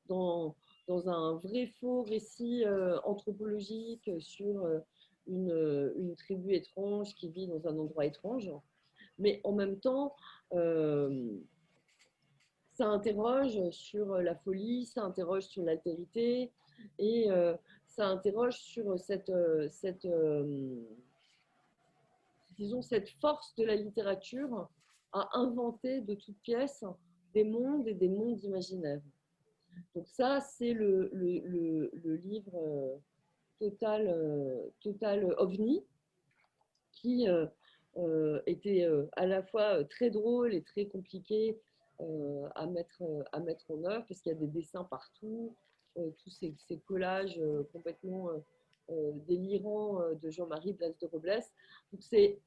dans, 0.07 0.55
dans 0.89 1.09
un 1.09 1.35
vrai 1.35 1.67
faux 1.81 2.03
récit 2.03 2.65
euh, 2.65 2.99
anthropologique 3.05 4.11
sur 4.19 4.65
euh, 4.65 4.81
une, 5.27 5.93
une, 5.97 6.17
tribu 6.17 6.55
étrange 6.55 7.15
qui 7.15 7.29
vit 7.29 7.47
dans 7.47 7.69
un 7.69 7.79
endroit 7.79 8.07
étrange. 8.07 8.51
Mais 9.19 9.41
en 9.45 9.53
même 9.53 9.79
temps, 9.79 10.17
euh, 10.55 11.39
ça 12.73 12.87
interroge 12.87 13.71
sur 13.71 14.17
la 14.19 14.35
folie, 14.35 14.87
ça 14.87 15.03
interroge 15.03 15.45
sur 15.45 15.63
l'altérité 15.65 16.51
et 16.99 17.27
ça 17.87 18.07
interroge 18.07 18.55
sur 18.55 18.97
cette, 19.01 19.33
cette, 19.71 20.07
disons, 22.57 22.81
cette 22.81 23.09
force 23.21 23.55
de 23.57 23.65
la 23.65 23.75
littérature 23.75 24.69
à 25.13 25.29
inventer 25.33 26.03
de 26.03 26.15
toutes 26.15 26.39
pièces 26.39 26.85
des 27.35 27.43
mondes 27.43 27.89
et 27.89 27.95
des 27.95 28.09
mondes 28.09 28.43
imaginaires. 28.45 29.03
Donc 29.95 30.07
ça, 30.09 30.41
c'est 30.41 30.73
le, 30.73 31.11
livre 32.25 32.57
euh, 32.57 32.97
total, 33.59 34.09
euh, 34.09 34.69
total 34.81 35.35
OVNI 35.39 35.85
qui 36.93 37.29
euh, 37.29 38.41
était 38.47 38.89
à 39.13 39.27
la 39.27 39.43
fois 39.43 39.85
très 39.85 40.11
drôle 40.11 40.55
et 40.55 40.63
très 40.63 40.87
compliqué 40.87 41.59
à, 42.55 42.67
mettre, 42.67 43.03
à 43.33 43.41
mettre 43.41 43.71
en 43.71 43.83
œuvre 43.85 44.05
parce 44.09 44.21
qu'il 44.21 44.33
y 44.33 44.35
a 44.35 44.39
des 44.39 44.47
dessins 44.47 44.85
partout, 44.85 45.55
tous 45.95 46.31
ces, 46.31 46.55
collages 46.87 47.41
complètement 47.73 48.31
délirant 49.27 50.01
de 50.15 50.31
Jean-Marie 50.31 50.75
Blas 50.75 50.93
de 51.01 51.07
Robles. 51.07 51.43
Donc 51.93 52.03
c'est 52.03 52.39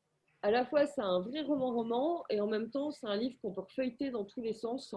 à 0.41 0.51
la 0.51 0.65
fois 0.65 0.85
c'est 0.85 1.01
un 1.01 1.19
vrai 1.19 1.41
roman-roman 1.41 2.23
et 2.29 2.39
en 2.39 2.47
même 2.47 2.69
temps 2.69 2.91
c'est 2.91 3.07
un 3.07 3.17
livre 3.17 3.37
qu'on 3.41 3.51
peut 3.51 3.63
feuilleter 3.69 4.09
dans 4.09 4.23
tous 4.23 4.41
les 4.41 4.53
sens 4.53 4.95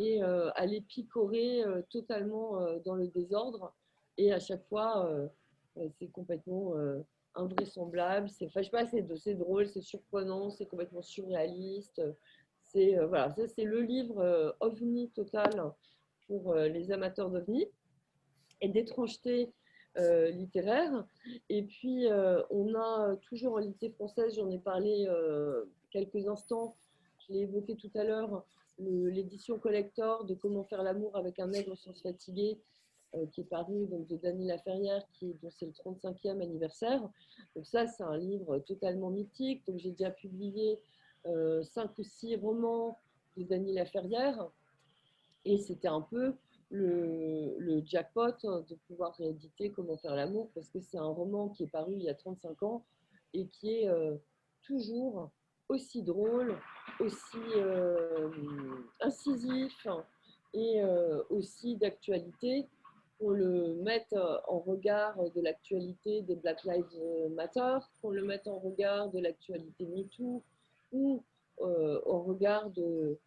et 0.00 0.22
aller 0.54 0.80
picorer 0.80 1.62
totalement 1.90 2.60
dans 2.84 2.94
le 2.94 3.08
désordre. 3.08 3.74
Et 4.16 4.32
à 4.32 4.40
chaque 4.40 4.66
fois, 4.68 5.08
c'est 5.98 6.10
complètement 6.10 6.74
invraisemblable. 7.34 8.28
C'est, 8.28 8.46
enfin, 8.46 8.62
pas, 8.72 8.86
c'est, 8.86 9.34
drôle, 9.34 9.66
c'est 9.66 9.82
surprenant, 9.82 10.50
c'est 10.50 10.66
complètement 10.66 11.02
surréaliste. 11.02 12.02
C'est 12.62 12.96
voilà, 13.06 13.30
ça 13.30 13.46
c'est 13.46 13.64
le 13.64 13.82
livre 13.82 14.56
ovni 14.60 15.10
total 15.10 15.72
pour 16.26 16.54
les 16.54 16.92
amateurs 16.92 17.30
d'ovni 17.30 17.66
et 18.60 18.68
d'étrangeté 18.68 19.52
euh, 19.98 20.30
littéraire. 20.30 21.04
Et 21.48 21.64
puis, 21.64 22.08
euh, 22.08 22.42
on 22.50 22.74
a 22.76 23.16
toujours 23.28 23.54
en 23.54 23.58
littérature 23.58 23.96
française, 23.96 24.36
j'en 24.36 24.48
ai 24.48 24.58
parlé 24.58 25.06
euh, 25.08 25.64
quelques 25.90 26.28
instants, 26.28 26.76
je 27.18 27.32
l'ai 27.32 27.40
évoqué 27.40 27.74
tout 27.74 27.90
à 27.96 28.04
l'heure, 28.04 28.44
l'édition 28.80 29.58
collector 29.58 30.24
de 30.24 30.34
Comment 30.34 30.64
faire 30.64 30.82
l'amour 30.82 31.16
avec 31.16 31.38
un 31.38 31.48
nègre 31.48 31.76
sans 31.76 31.92
se 31.94 32.02
fatiguer, 32.02 32.58
qui 33.32 33.40
est 33.40 33.44
paru 33.44 33.86
donc, 33.86 34.06
de 34.06 34.16
Dany 34.16 34.46
Laferrière, 34.46 35.04
qui, 35.12 35.34
dont 35.42 35.50
c'est 35.50 35.66
le 35.66 35.72
35e 35.72 36.40
anniversaire. 36.40 37.08
Donc 37.56 37.66
ça, 37.66 37.86
c'est 37.86 38.04
un 38.04 38.16
livre 38.16 38.58
totalement 38.60 39.10
mythique. 39.10 39.66
Donc 39.66 39.78
j'ai 39.78 39.90
déjà 39.90 40.10
publié 40.10 40.80
cinq 41.62 41.98
ou 41.98 42.04
six 42.04 42.36
romans 42.36 42.98
de 43.36 43.42
Dany 43.44 43.74
Laferrière. 43.74 44.48
Et 45.44 45.58
c'était 45.58 45.88
un 45.88 46.02
peu 46.02 46.34
le, 46.70 47.82
jackpot 47.84 48.32
de 48.42 48.74
pouvoir 48.86 49.14
rééditer 49.16 49.70
Comment 49.70 49.96
faire 49.96 50.14
l'amour, 50.14 50.50
parce 50.54 50.68
que 50.68 50.80
c'est 50.80 50.98
un 50.98 51.08
roman 51.08 51.48
qui 51.48 51.64
est 51.64 51.70
paru 51.70 51.94
il 51.94 52.02
y 52.02 52.08
a 52.08 52.14
35 52.14 52.62
ans 52.62 52.84
et 53.32 53.46
qui 53.46 53.80
est 53.80 53.88
euh, 53.88 54.16
toujours 54.62 55.30
aussi 55.70 56.02
drôle, 56.02 56.56
aussi 56.98 57.38
euh, 57.56 58.28
incisif 59.00 59.86
et 60.52 60.82
euh, 60.82 61.22
aussi 61.30 61.76
d'actualité. 61.76 62.66
Pour 63.18 63.32
le 63.32 63.74
mettre 63.74 64.42
en 64.48 64.60
regard 64.60 65.14
de 65.32 65.42
l'actualité 65.42 66.22
des 66.22 66.36
Black 66.36 66.64
Lives 66.64 67.30
Matter, 67.32 67.76
pour 68.00 68.12
le 68.12 68.24
mettre 68.24 68.48
en 68.48 68.58
regard 68.58 69.10
de 69.10 69.20
l'actualité 69.20 69.84
MeToo 69.84 70.42
ou 70.92 71.22
au 71.58 72.22
regard 72.22 72.70
de, 72.70 73.18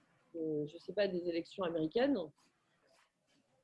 sais 0.80 0.94
pas, 0.94 1.08
des 1.08 1.30
élections 1.30 1.64
américaines 1.64 2.18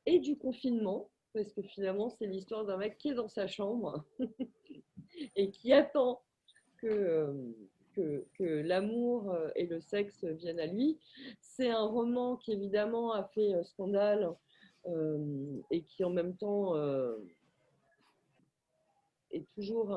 et 0.05 0.19
du 0.19 0.37
confinement, 0.37 1.09
parce 1.33 1.51
que 1.51 1.61
finalement, 1.61 2.09
c'est 2.09 2.25
l'histoire 2.25 2.65
d'un 2.65 2.77
mec 2.77 2.97
qui 2.97 3.09
est 3.09 3.13
dans 3.13 3.27
sa 3.27 3.47
chambre 3.47 4.03
et 5.35 5.51
qui 5.51 5.73
attend 5.73 6.21
que, 6.77 7.35
que, 8.37 8.61
l'amour 8.61 9.35
et 9.55 9.65
le 9.65 9.79
sexe 9.79 10.23
viennent 10.23 10.59
à 10.59 10.65
lui. 10.65 10.97
C'est 11.41 11.69
un 11.69 11.85
roman 11.85 12.37
qui, 12.37 12.51
évidemment, 12.51 13.13
a 13.13 13.23
fait 13.23 13.53
euh, 13.53 13.63
scandale 13.63 14.35
euh, 14.87 15.61
et 15.71 15.83
qui, 15.83 16.03
en 16.03 16.09
même 16.09 16.35
temps, 16.35 16.75
euh, 16.75 17.17
est 19.31 19.45
toujours 19.53 19.91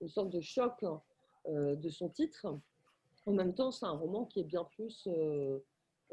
une 0.00 0.08
sorte 0.08 0.30
de 0.30 0.40
choc 0.40 0.84
de 1.48 1.88
son 1.90 2.08
titre. 2.08 2.46
En 3.26 3.32
même 3.32 3.54
temps, 3.54 3.70
c'est 3.70 3.86
un 3.86 3.92
roman 3.92 4.24
qui 4.24 4.40
est 4.40 4.44
bien 4.44 4.64
plus 4.64 5.08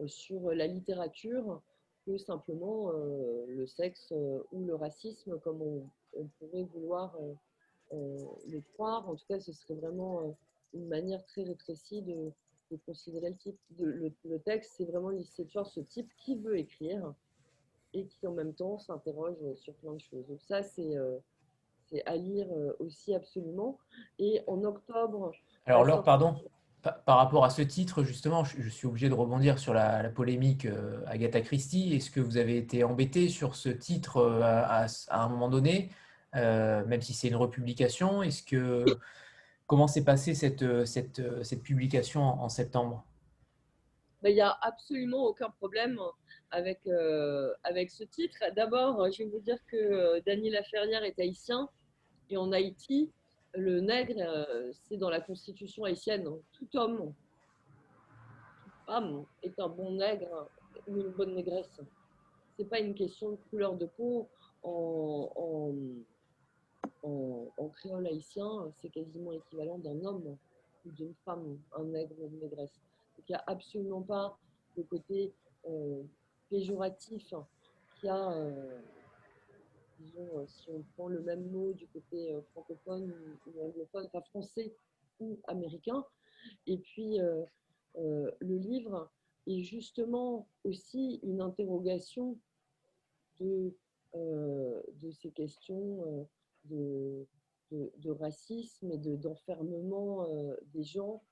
sur 0.07 0.51
la 0.53 0.67
littérature 0.67 1.61
que 2.05 2.17
simplement 2.17 2.91
euh, 2.91 3.45
le 3.47 3.67
sexe 3.67 4.11
euh, 4.11 4.41
ou 4.51 4.65
le 4.65 4.75
racisme, 4.75 5.39
comme 5.39 5.61
on, 5.61 6.27
pourrait 6.39 6.63
vouloir 6.63 7.15
euh, 7.93 8.17
le 8.47 8.61
croire. 8.73 9.07
En 9.09 9.15
tout 9.15 9.25
cas, 9.27 9.39
ce 9.39 9.53
serait 9.53 9.75
vraiment 9.75 10.35
une 10.73 10.87
manière 10.87 11.23
très 11.25 11.43
rétrécie 11.43 12.01
de, 12.01 12.31
considérer 12.85 13.29
le, 13.29 13.35
type, 13.35 13.59
de, 13.71 14.13
le, 14.23 14.39
texte. 14.39 14.73
C'est 14.77 14.85
vraiment 14.85 15.11
c'est 15.25 15.47
ce 15.49 15.79
type 15.81 16.09
qui 16.17 16.37
veut 16.37 16.57
écrire 16.57 17.13
et 17.93 18.05
qui 18.05 18.25
en 18.25 18.31
même 18.31 18.53
temps 18.53 18.77
s'interroge 18.79 19.35
sur 19.55 19.73
plein 19.75 19.93
de 19.93 19.99
choses. 19.99 20.25
Donc 20.27 20.41
ça, 20.41 20.63
c'est 20.63 20.95
c'est 21.89 22.05
à 22.05 22.15
lire 22.15 22.47
aussi 22.79 23.13
absolument. 23.13 23.77
Et 24.17 24.41
en 24.47 24.63
octobre... 24.63 25.33
Alors, 25.65 25.83
Laure, 25.83 26.03
pardon, 26.03 26.37
par 26.81 27.17
rapport 27.17 27.45
à 27.45 27.49
ce 27.49 27.61
titre, 27.61 28.03
justement, 28.03 28.43
je, 28.43 28.69
suis 28.69 28.87
obligé 28.87 29.07
de 29.07 29.13
rebondir 29.13 29.59
sur 29.59 29.73
la, 29.73 30.09
polémique 30.09 30.65
euh, 30.65 31.03
Agatha 31.05 31.41
Christie. 31.41 31.93
Est-ce 31.93 32.09
que 32.09 32.19
vous 32.19 32.37
avez 32.37 32.57
été 32.57 32.83
embêté 32.83 33.29
sur 33.29 33.55
ce 33.55 33.69
titre 33.69 34.17
euh, 34.17 34.41
à, 34.43 34.87
un 35.11 35.29
moment 35.29 35.49
donné, 35.49 35.91
euh, 36.35 36.83
même 36.85 37.01
si 37.01 37.13
c'est 37.13 37.27
une 37.27 37.35
republication? 37.35 38.23
Est-ce 38.23 38.41
que 38.41 38.85
comment 39.71 39.87
s'est 39.87 40.03
passée 40.03 40.35
cette, 40.35 40.85
cette, 40.85 41.21
cette, 41.45 41.63
publication 41.63 42.21
en, 42.21 42.49
septembre? 42.49 43.05
Ben, 44.21 44.29
Il 44.29 44.35
n'y 44.35 44.41
a 44.41 44.57
absolument 44.61 45.23
aucun 45.23 45.49
problème 45.49 45.97
avec, 46.51 46.81
avec 47.63 47.89
ce 47.89 48.03
titre. 48.03 48.39
D'abord, 48.53 49.09
je 49.09 49.23
vais 49.23 49.29
vous 49.29 49.39
dire 49.39 49.57
que 49.67 50.19
Daniel 50.25 50.55
Laferrière 50.55 51.03
est 51.05 51.17
haïtien 51.17 51.69
et 52.29 52.35
en 52.35 52.51
Haïti, 52.51 53.11
le 53.53 53.79
nègre, 53.79 54.19
euh, 54.19 54.71
c'est 54.83 54.97
dans 54.97 55.09
la 55.09 55.21
constitution 55.21 55.85
haïtienne. 55.85 56.27
Tout 56.51 56.67
homme, 56.77 57.13
toute 58.63 58.85
femme 58.85 59.25
est 59.41 59.57
un 59.57 59.69
bon 59.69 59.91
nègre 59.91 60.49
ou 60.87 60.97
une 60.97 61.11
bonne 61.11 61.35
négresse. 61.35 61.79
C'est 62.57 62.69
pas 62.69 62.79
une 62.79 62.93
question 62.93 63.31
de 63.31 63.37
couleur 63.49 63.75
de 63.75 63.85
peau. 63.85 64.29
Créole 67.73 68.07
haïtien, 68.07 68.71
c'est 68.81 68.89
quasiment 68.89 69.31
équivalent 69.31 69.79
d'un 69.79 70.03
homme 70.05 70.37
ou 70.85 70.91
d'une 70.91 71.13
femme, 71.25 71.59
un 71.75 71.83
nègre 71.85 72.15
ou 72.19 72.27
une 72.27 72.39
négresse. 72.39 72.79
Donc 73.17 73.29
il 73.29 73.31
n'y 73.31 73.35
a 73.35 73.43
absolument 73.47 74.01
pas 74.01 74.37
le 74.77 74.83
côté 74.83 75.33
euh, 75.67 76.03
péjoratif 76.49 77.33
qui 77.99 78.07
a. 78.07 78.31
Euh, 78.31 78.79
euh, 80.17 80.45
si 80.47 80.67
on 80.71 80.81
prend 80.95 81.07
le 81.07 81.21
même 81.21 81.51
mot 81.51 81.73
du 81.73 81.85
côté 81.87 82.35
francophone 82.51 83.13
ou, 83.45 83.61
anglophone, 83.61 84.07
enfin 84.07 84.21
français 84.21 84.73
ou 85.19 85.39
américain. 85.47 86.03
Et 86.65 86.79
puis, 86.79 87.19
le 87.95 88.57
livre 88.57 89.11
est 89.45 89.61
justement 89.61 90.47
aussi 90.63 91.19
une 91.21 91.39
interrogation 91.39 92.35
de 93.39 93.71
ces 95.11 95.29
questions 95.29 96.27
de, 96.65 97.25
de, 97.71 98.11
racisme 98.11 98.91
et 98.91 98.97
d'enfermement 98.97 100.27
des 100.73 100.83
gens 100.83 101.23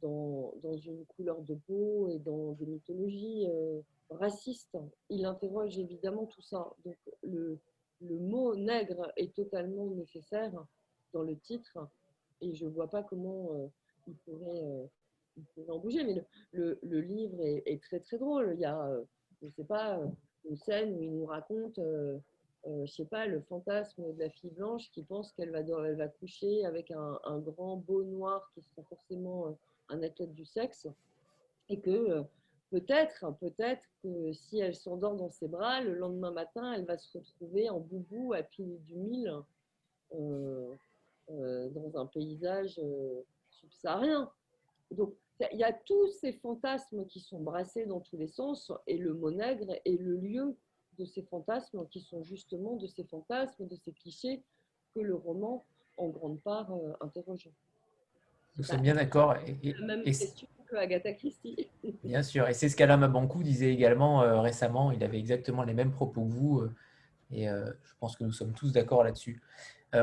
dans, 0.00 0.54
dans, 0.62 0.76
une 0.76 1.04
couleur 1.06 1.42
de 1.42 1.54
peau 1.54 2.08
et 2.08 2.18
dans 2.18 2.52
des 2.52 2.66
mythologies 2.66 3.46
racistes. 4.10 4.78
Il 5.10 5.24
interroge 5.24 5.78
évidemment 5.78 6.26
tout 6.26 6.42
ça. 6.42 6.74
Donc, 6.84 6.96
le, 7.22 7.58
le 8.00 8.18
mot 8.18 8.54
nègre 8.54 9.12
est 9.16 9.34
totalement 9.34 9.86
nécessaire 9.86 10.52
dans 11.12 11.22
le 11.22 11.36
titre 11.38 11.78
et 12.40 12.54
je 12.54 12.66
ne 12.66 12.70
vois 12.70 12.88
pas 12.88 13.02
comment 13.02 13.54
euh, 13.54 13.66
il, 14.06 14.14
pourrait, 14.16 14.62
euh, 14.62 15.68
en 15.68 15.78
bouger. 15.78 16.04
Mais 16.04 16.24
le, 16.52 16.78
le, 16.82 17.00
livre 17.00 17.40
est, 17.40 17.82
très 17.82 18.00
très 18.00 18.18
drôle. 18.18 18.52
Il 18.54 18.60
y 18.60 18.64
a, 18.64 18.86
euh, 18.86 19.02
je 19.40 19.46
ne 19.46 19.50
sais 19.50 19.64
pas, 19.64 20.00
une 20.44 20.56
scène 20.56 20.94
où 20.96 21.02
il 21.02 21.12
nous 21.12 21.26
raconte, 21.26 21.80
je 22.66 22.90
sais 22.90 23.04
pas, 23.04 23.26
le 23.26 23.40
fantasme 23.42 24.14
de 24.14 24.18
la 24.18 24.30
fille 24.30 24.50
blanche 24.50 24.90
qui 24.90 25.02
pense 25.02 25.32
qu'elle 25.32 25.50
va, 25.50 25.60
elle 25.60 25.96
va 25.96 26.08
coucher 26.08 26.64
avec 26.64 26.90
un, 26.90 27.18
un, 27.24 27.38
grand 27.38 27.76
beau 27.76 28.04
noir 28.04 28.50
qui 28.54 28.62
sera 28.62 28.82
forcément 28.88 29.56
un 29.88 30.02
athlète 30.02 30.34
du 30.34 30.44
sexe 30.44 30.88
et 31.68 31.80
que 31.80 32.24
Peut-être, 32.74 33.32
peut-être 33.38 33.84
que 34.02 34.32
si 34.32 34.58
elle 34.58 34.74
s'endort 34.74 35.14
dans 35.14 35.30
ses 35.30 35.46
bras, 35.46 35.80
le 35.80 35.94
lendemain 35.94 36.32
matin, 36.32 36.72
elle 36.72 36.84
va 36.84 36.98
se 36.98 37.18
retrouver 37.18 37.70
en 37.70 37.78
boubou 37.78 38.32
à 38.32 38.42
pied 38.42 38.66
du 38.86 38.96
mille 38.96 39.32
euh, 40.12 40.74
euh, 41.30 41.68
dans 41.68 41.96
un 41.96 42.06
paysage 42.06 42.80
euh, 42.82 43.22
subsaharien. 43.48 44.28
Donc, 44.90 45.14
il 45.52 45.58
y 45.58 45.62
a 45.62 45.72
tous 45.72 46.08
ces 46.20 46.32
fantasmes 46.32 47.06
qui 47.06 47.20
sont 47.20 47.38
brassés 47.38 47.86
dans 47.86 48.00
tous 48.00 48.16
les 48.16 48.26
sens, 48.26 48.72
et 48.88 48.98
le 48.98 49.14
mot 49.14 49.30
nègre 49.30 49.72
est 49.84 49.96
le 49.96 50.16
lieu 50.16 50.56
de 50.98 51.04
ces 51.04 51.22
fantasmes 51.22 51.86
qui 51.88 52.00
sont 52.00 52.22
justement 52.22 52.76
de 52.76 52.86
ces 52.86 53.04
fantasmes, 53.04 53.66
de 53.66 53.76
ces 53.76 53.92
clichés 53.92 54.42
que 54.94 55.00
le 55.00 55.14
roman, 55.14 55.64
en 55.96 56.08
grande 56.08 56.40
part, 56.40 56.70
interroge. 57.00 57.48
Nous 58.56 58.64
sommes 58.64 58.82
bien 58.82 58.94
d'accord. 58.94 59.34
La 59.34 59.86
même 59.86 60.02
question 60.02 60.46
que 60.64 60.76
Agatha 60.76 61.12
Christie. 61.12 61.68
Bien 62.04 62.22
sûr. 62.22 62.48
Et 62.48 62.54
c'est 62.54 62.68
ce 62.68 62.76
qu'Alain 62.76 62.96
Mabankou 62.96 63.42
disait 63.42 63.72
également 63.72 64.22
euh, 64.22 64.40
récemment. 64.40 64.92
Il 64.92 65.02
avait 65.04 65.18
exactement 65.18 65.62
les 65.62 65.74
mêmes 65.74 65.92
propos 65.92 66.24
que 66.24 66.32
vous. 66.32 66.60
Euh, 66.60 66.74
et 67.30 67.48
euh, 67.48 67.70
je 67.82 67.92
pense 67.98 68.16
que 68.16 68.24
nous 68.24 68.32
sommes 68.32 68.52
tous 68.52 68.72
d'accord 68.72 69.04
là-dessus. 69.04 69.42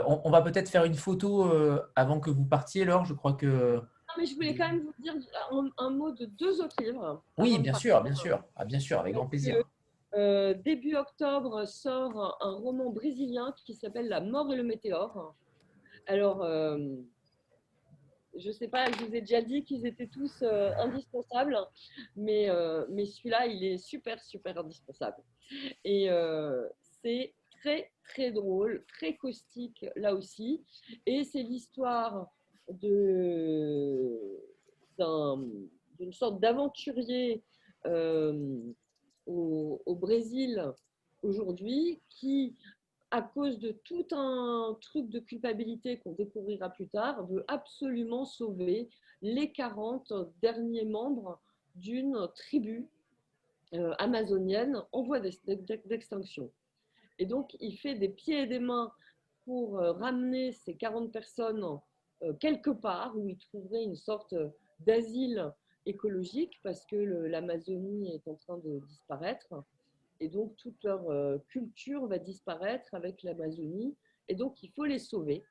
On, 0.08 0.30
va 0.30 0.42
peut-être 0.42 0.70
faire 0.70 0.86
une 0.86 0.96
photo 0.96 1.52
avant 1.98 2.22
que 2.22 2.30
vous 2.30 2.46
partiez, 2.46 2.86
Laure. 2.86 3.04
Je 3.04 3.14
crois 3.14 3.34
que. 3.34 3.76
Non, 3.76 4.14
mais 4.18 4.26
je 4.26 4.36
voulais 4.36 4.56
quand 4.56 4.70
même 4.70 4.86
vous 4.86 4.94
dire 5.00 5.14
un, 5.78 5.90
mot 5.90 6.14
de 6.14 6.28
deux 6.28 6.62
autres 6.62 6.82
livres. 6.82 7.22
Oui, 7.38 7.60
bien 7.60 7.74
sûr, 7.74 8.02
bien 8.02 8.16
sûr. 8.16 8.42
Ah, 8.56 8.64
bien 8.64 8.80
sûr, 8.80 9.02
avec 9.02 9.16
grand 9.16 9.28
plaisir. 9.28 9.62
Euh, 10.14 10.54
début 10.54 10.96
octobre 10.96 11.66
sort 11.66 12.38
un 12.42 12.56
roman 12.56 12.90
brésilien 12.90 13.54
qui 13.66 13.74
s'appelle 13.74 14.10
La 14.10 14.20
mort 14.20 14.52
et 14.52 14.58
le 14.58 14.64
météore. 14.64 15.36
Alors, 16.06 16.44
euh, 16.44 16.78
je 18.36 18.48
ne 18.48 18.54
sais 18.54 18.68
pas, 18.68 18.92
je 18.92 19.06
vous 19.06 19.16
ai 19.16 19.22
déjà 19.22 19.42
dit 19.42 19.64
qu'ils 19.64 19.86
étaient 19.86 20.08
tous 20.08 20.42
euh, 20.42 20.74
indispensables, 20.78 21.58
mais, 22.16 22.50
mais 22.90 23.06
celui-là, 23.06 23.48
il 23.48 23.64
est 23.64 23.78
super, 23.78 24.22
super 24.22 24.58
indispensable. 24.58 25.24
Et 25.86 26.10
c'est 27.04 27.34
très, 27.52 27.92
très 28.04 28.32
drôle, 28.32 28.84
très 28.88 29.16
caustique 29.16 29.86
là 29.96 30.14
aussi. 30.14 30.62
Et 31.06 31.24
c'est 31.24 31.44
l'histoire 31.44 32.30
d'une 32.70 32.94
sorte 36.12 36.40
d'aventurier 36.42 37.44
au, 39.26 39.96
Brésil 39.96 40.64
aujourd'hui 41.22 42.02
qui, 42.10 42.56
à 43.12 43.22
cause 43.22 43.60
de 43.60 43.72
tout 43.84 44.08
un 44.12 44.78
truc 44.82 45.10
de 45.10 45.20
culpabilité 45.20 46.00
qu'on 46.00 46.14
découvrira 46.14 46.70
plus 46.70 46.88
tard, 46.88 47.26
veut 47.28 47.44
absolument 47.48 48.26
sauver 48.26 48.90
les 49.22 49.52
40 49.52 50.14
derniers 50.42 50.86
membres 50.86 51.40
d'une 51.76 52.28
tribu 52.36 52.88
euh, 53.74 53.94
amazonienne 54.00 54.82
en 54.92 55.04
voie 55.04 55.20
d'extinction. 55.20 56.52
Et 57.20 57.26
donc, 57.26 57.56
il 57.60 57.78
fait 57.78 57.96
des 57.96 58.10
pieds 58.10 58.42
et 58.42 58.48
des 58.48 58.60
mains 58.60 58.92
pour 59.46 59.80
euh, 59.80 59.94
ramener 59.94 60.52
ces 60.52 60.76
40 60.76 61.12
personnes 61.12 61.64
euh, 62.24 62.34
quelque 62.34 62.70
part 62.70 63.18
où 63.18 63.28
il 63.28 63.38
trouverait 63.38 63.84
une 63.84 63.96
sorte 63.96 64.36
d'asile 64.80 65.52
écologique 65.86 66.60
parce 66.64 66.86
que 66.86 66.96
l'Amazonie 66.96 68.14
est 68.14 68.28
en 68.28 68.36
train 68.36 68.58
de 68.58 68.80
disparaître 68.88 69.64
et 70.22 70.30
donc 70.30 70.56
toute 70.56 70.84
leur 70.84 71.10
euh, 71.10 71.40
culture 71.50 72.06
va 72.06 72.20
disparaître 72.20 72.94
avec 72.94 73.24
l'Amazonie 73.24 73.96
et 74.30 74.36
donc 74.36 74.62
il 74.64 74.70
faut 74.72 74.86
les 74.86 75.00
sauver. 75.00 75.44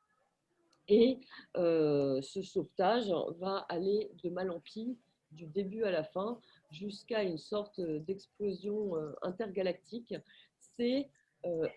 Et 0.89 1.19
euh, 1.57 2.23
ce 2.23 2.41
sauvetage 2.43 3.13
va 3.39 3.67
aller 3.69 4.11
de 4.23 4.31
mal 4.31 4.51
en 4.51 4.61
pis, 4.61 4.97
du 5.33 5.47
début 5.47 5.85
à 5.85 5.91
la 5.91 6.05
fin, 6.05 6.41
jusqu'à 6.71 7.23
une 7.23 7.39
sorte 7.39 7.81
d'explosion 7.81 8.97
euh, 8.97 9.13
intergalactique. 9.23 10.15
C'est 10.59 11.09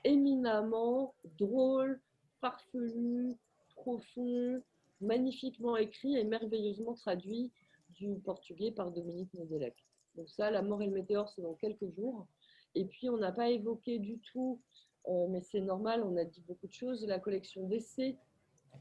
éminemment 0.03 1.15
drôle, 1.37 2.01
farfelu, 2.41 3.37
profond, 3.75 4.61
magnifiquement 4.99 5.77
écrit 5.77 6.17
et 6.17 6.25
merveilleusement 6.25 6.93
traduit 6.95 7.51
du 7.93 8.15
portugais 8.19 8.71
par 8.71 8.91
Dominique 8.91 9.33
Nedelec. 9.33 9.75
Donc 10.15 10.29
ça, 10.29 10.51
La 10.51 10.61
mort 10.61 10.81
et 10.81 10.87
le 10.87 10.93
météore, 10.93 11.29
c'est 11.29 11.41
dans 11.41 11.55
quelques 11.55 11.89
jours. 11.95 12.27
Et 12.75 12.85
puis, 12.85 13.09
on 13.09 13.17
n'a 13.17 13.31
pas 13.31 13.49
évoqué 13.49 13.99
du 13.99 14.19
tout, 14.19 14.59
euh, 15.07 15.27
mais 15.29 15.41
c'est 15.41 15.61
normal, 15.61 16.03
on 16.03 16.15
a 16.17 16.23
dit 16.23 16.41
beaucoup 16.47 16.67
de 16.67 16.73
choses, 16.73 17.05
la 17.05 17.19
collection 17.19 17.67
d'essais 17.67 18.17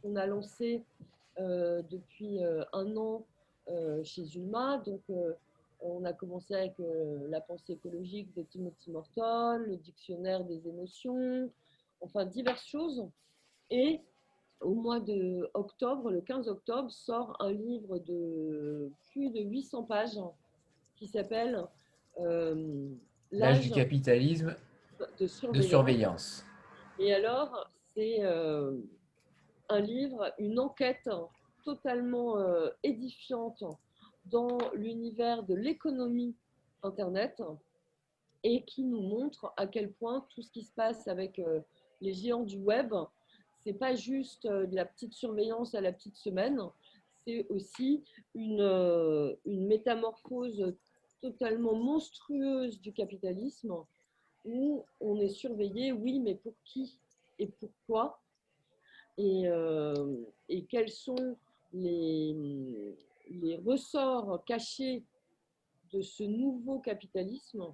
qu'on 0.00 0.16
a 0.16 0.26
lancée 0.26 0.82
euh, 1.38 1.82
depuis 1.82 2.42
euh, 2.42 2.64
un 2.72 2.96
an 2.96 3.26
chez 4.02 4.24
Zulma. 4.24 4.78
Donc, 4.78 5.02
on 5.80 6.04
a 6.04 6.12
commencé 6.12 6.52
avec 6.52 6.74
la 7.28 7.40
pensée 7.40 7.74
écologique 7.74 8.34
de 8.34 8.42
Timothy 8.42 8.90
Morton, 8.90 9.58
le 9.58 9.76
dictionnaire 9.76 10.44
des 10.44 10.66
émotions, 10.66 11.48
enfin 12.00 12.26
diverses 12.26 12.66
choses. 12.66 13.06
Et 13.70 14.00
au 14.62 14.74
mois 14.74 15.00
de 15.00 15.50
octobre, 15.54 16.10
le 16.10 16.20
15 16.20 16.48
octobre, 16.48 16.90
sort 16.90 17.36
un 17.40 17.52
livre 17.52 17.98
de 17.98 18.90
plus 19.10 19.30
de 19.30 19.40
800 19.40 19.84
pages 19.84 20.20
qui 20.96 21.06
s'appelle 21.06 21.64
euh, 22.20 22.88
L'âge 23.30 23.60
du 23.60 23.70
capitalisme 23.70 24.54
de 25.18 25.62
surveillance. 25.62 26.44
Et 26.98 27.12
alors, 27.12 27.70
c'est 27.94 28.18
euh, 28.22 28.78
un 29.68 29.80
livre, 29.80 30.32
une 30.38 30.58
enquête 30.58 31.08
totalement 31.64 32.38
euh, 32.38 32.68
édifiante 32.82 33.64
dans 34.26 34.58
l'univers 34.74 35.42
de 35.44 35.54
l'économie 35.54 36.36
Internet 36.82 37.42
et 38.44 38.64
qui 38.64 38.84
nous 38.84 39.00
montre 39.00 39.52
à 39.56 39.66
quel 39.66 39.92
point 39.92 40.26
tout 40.34 40.42
ce 40.42 40.50
qui 40.50 40.62
se 40.62 40.72
passe 40.72 41.06
avec 41.08 41.40
les 42.00 42.12
géants 42.12 42.42
du 42.42 42.58
web 42.58 42.92
c'est 43.64 43.72
pas 43.74 43.94
juste 43.94 44.46
euh, 44.46 44.66
de 44.66 44.74
la 44.74 44.84
petite 44.84 45.14
surveillance 45.14 45.74
à 45.74 45.80
la 45.80 45.92
petite 45.92 46.16
semaine, 46.16 46.60
c'est 47.24 47.46
aussi 47.48 48.02
une, 48.34 48.60
euh, 48.60 49.34
une 49.46 49.66
métamorphose 49.66 50.74
totalement 51.20 51.74
monstrueuse 51.74 52.80
du 52.80 52.92
capitalisme 52.92 53.74
où 54.44 54.84
on 55.00 55.20
est 55.20 55.28
surveillé, 55.28 55.92
oui, 55.92 56.18
mais 56.18 56.34
pour 56.34 56.54
qui 56.64 56.98
et 57.38 57.46
pourquoi 57.46 58.20
et, 59.18 59.46
euh, 59.46 60.16
et 60.48 60.64
quels 60.64 60.90
sont 60.90 61.36
les, 61.72 62.34
les 63.30 63.56
ressorts 63.58 64.44
cachés 64.44 65.04
de 65.92 66.02
ce 66.02 66.24
nouveau 66.24 66.80
capitalisme? 66.80 67.72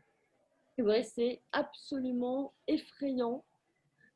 C'est 1.03 1.41
absolument 1.53 2.53
effrayant 2.69 3.43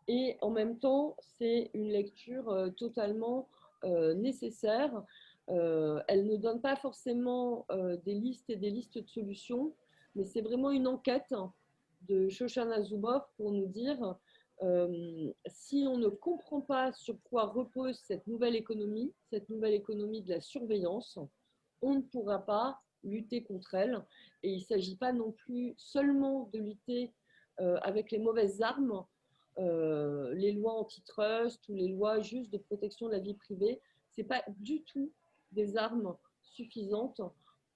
et 0.09 0.37
en 0.41 0.51
même 0.51 0.79
temps, 0.79 1.17
c'est 1.39 1.71
une 1.75 1.89
lecture 1.89 2.49
euh, 2.49 2.71
totalement 2.71 3.49
euh, 3.85 4.15
nécessaire. 4.15 5.03
Euh, 5.51 6.01
elle 6.09 6.27
ne 6.27 6.37
donne 6.37 6.61
pas 6.61 6.77
forcément 6.77 7.67
des 8.05 8.15
listes 8.15 8.49
et 8.51 8.57
des 8.57 8.71
listes 8.71 8.99
de 8.99 9.09
solutions, 9.09 9.75
mais 10.15 10.25
c'est 10.25 10.41
vraiment 10.41 10.71
une 10.71 10.87
enquête 10.87 11.35
de 12.09 12.29
Shoshana 12.29 12.83
Zuboff 12.83 13.25
pour 13.37 13.53
nous 13.53 13.67
dire 13.67 14.17
si 15.47 15.87
on 15.89 15.97
ne 15.99 16.07
comprend 16.07 16.61
pas 16.61 16.93
sur 16.93 17.21
quoi 17.25 17.47
repose 17.47 17.99
cette 17.99 18.29
nouvelle 18.29 18.55
économie, 18.55 19.13
cette 19.31 19.49
nouvelle 19.49 19.75
économie 19.75 20.23
de 20.23 20.31
la 20.31 20.41
surveillance, 20.41 21.19
on 21.81 21.97
ne 21.97 22.03
pourra 22.03 22.39
pas 22.39 22.81
lutter 23.03 23.43
contre 23.43 23.75
elle. 23.75 24.05
Et 24.45 24.53
il 24.53 24.59
ne 24.59 24.65
s'agit 24.65 24.97
pas 24.97 25.13
non 25.13 25.33
plus 25.33 25.75
seulement 25.77 26.49
de 26.53 26.61
lutter 26.61 27.13
avec 27.59 28.13
les 28.13 28.21
mauvaises 28.21 28.63
armes, 28.63 29.05
euh, 29.59 30.33
les 30.35 30.53
lois 30.53 30.75
antitrust 30.75 31.69
ou 31.69 31.75
les 31.75 31.89
lois 31.89 32.21
juste 32.21 32.51
de 32.53 32.59
protection 32.59 33.07
de 33.07 33.13
la 33.13 33.19
vie 33.19 33.35
privée, 33.35 33.81
ce 34.11 34.23
pas 34.23 34.43
du 34.49 34.83
tout 34.85 35.13
des 35.53 35.77
armes 35.77 36.17
suffisantes 36.41 37.21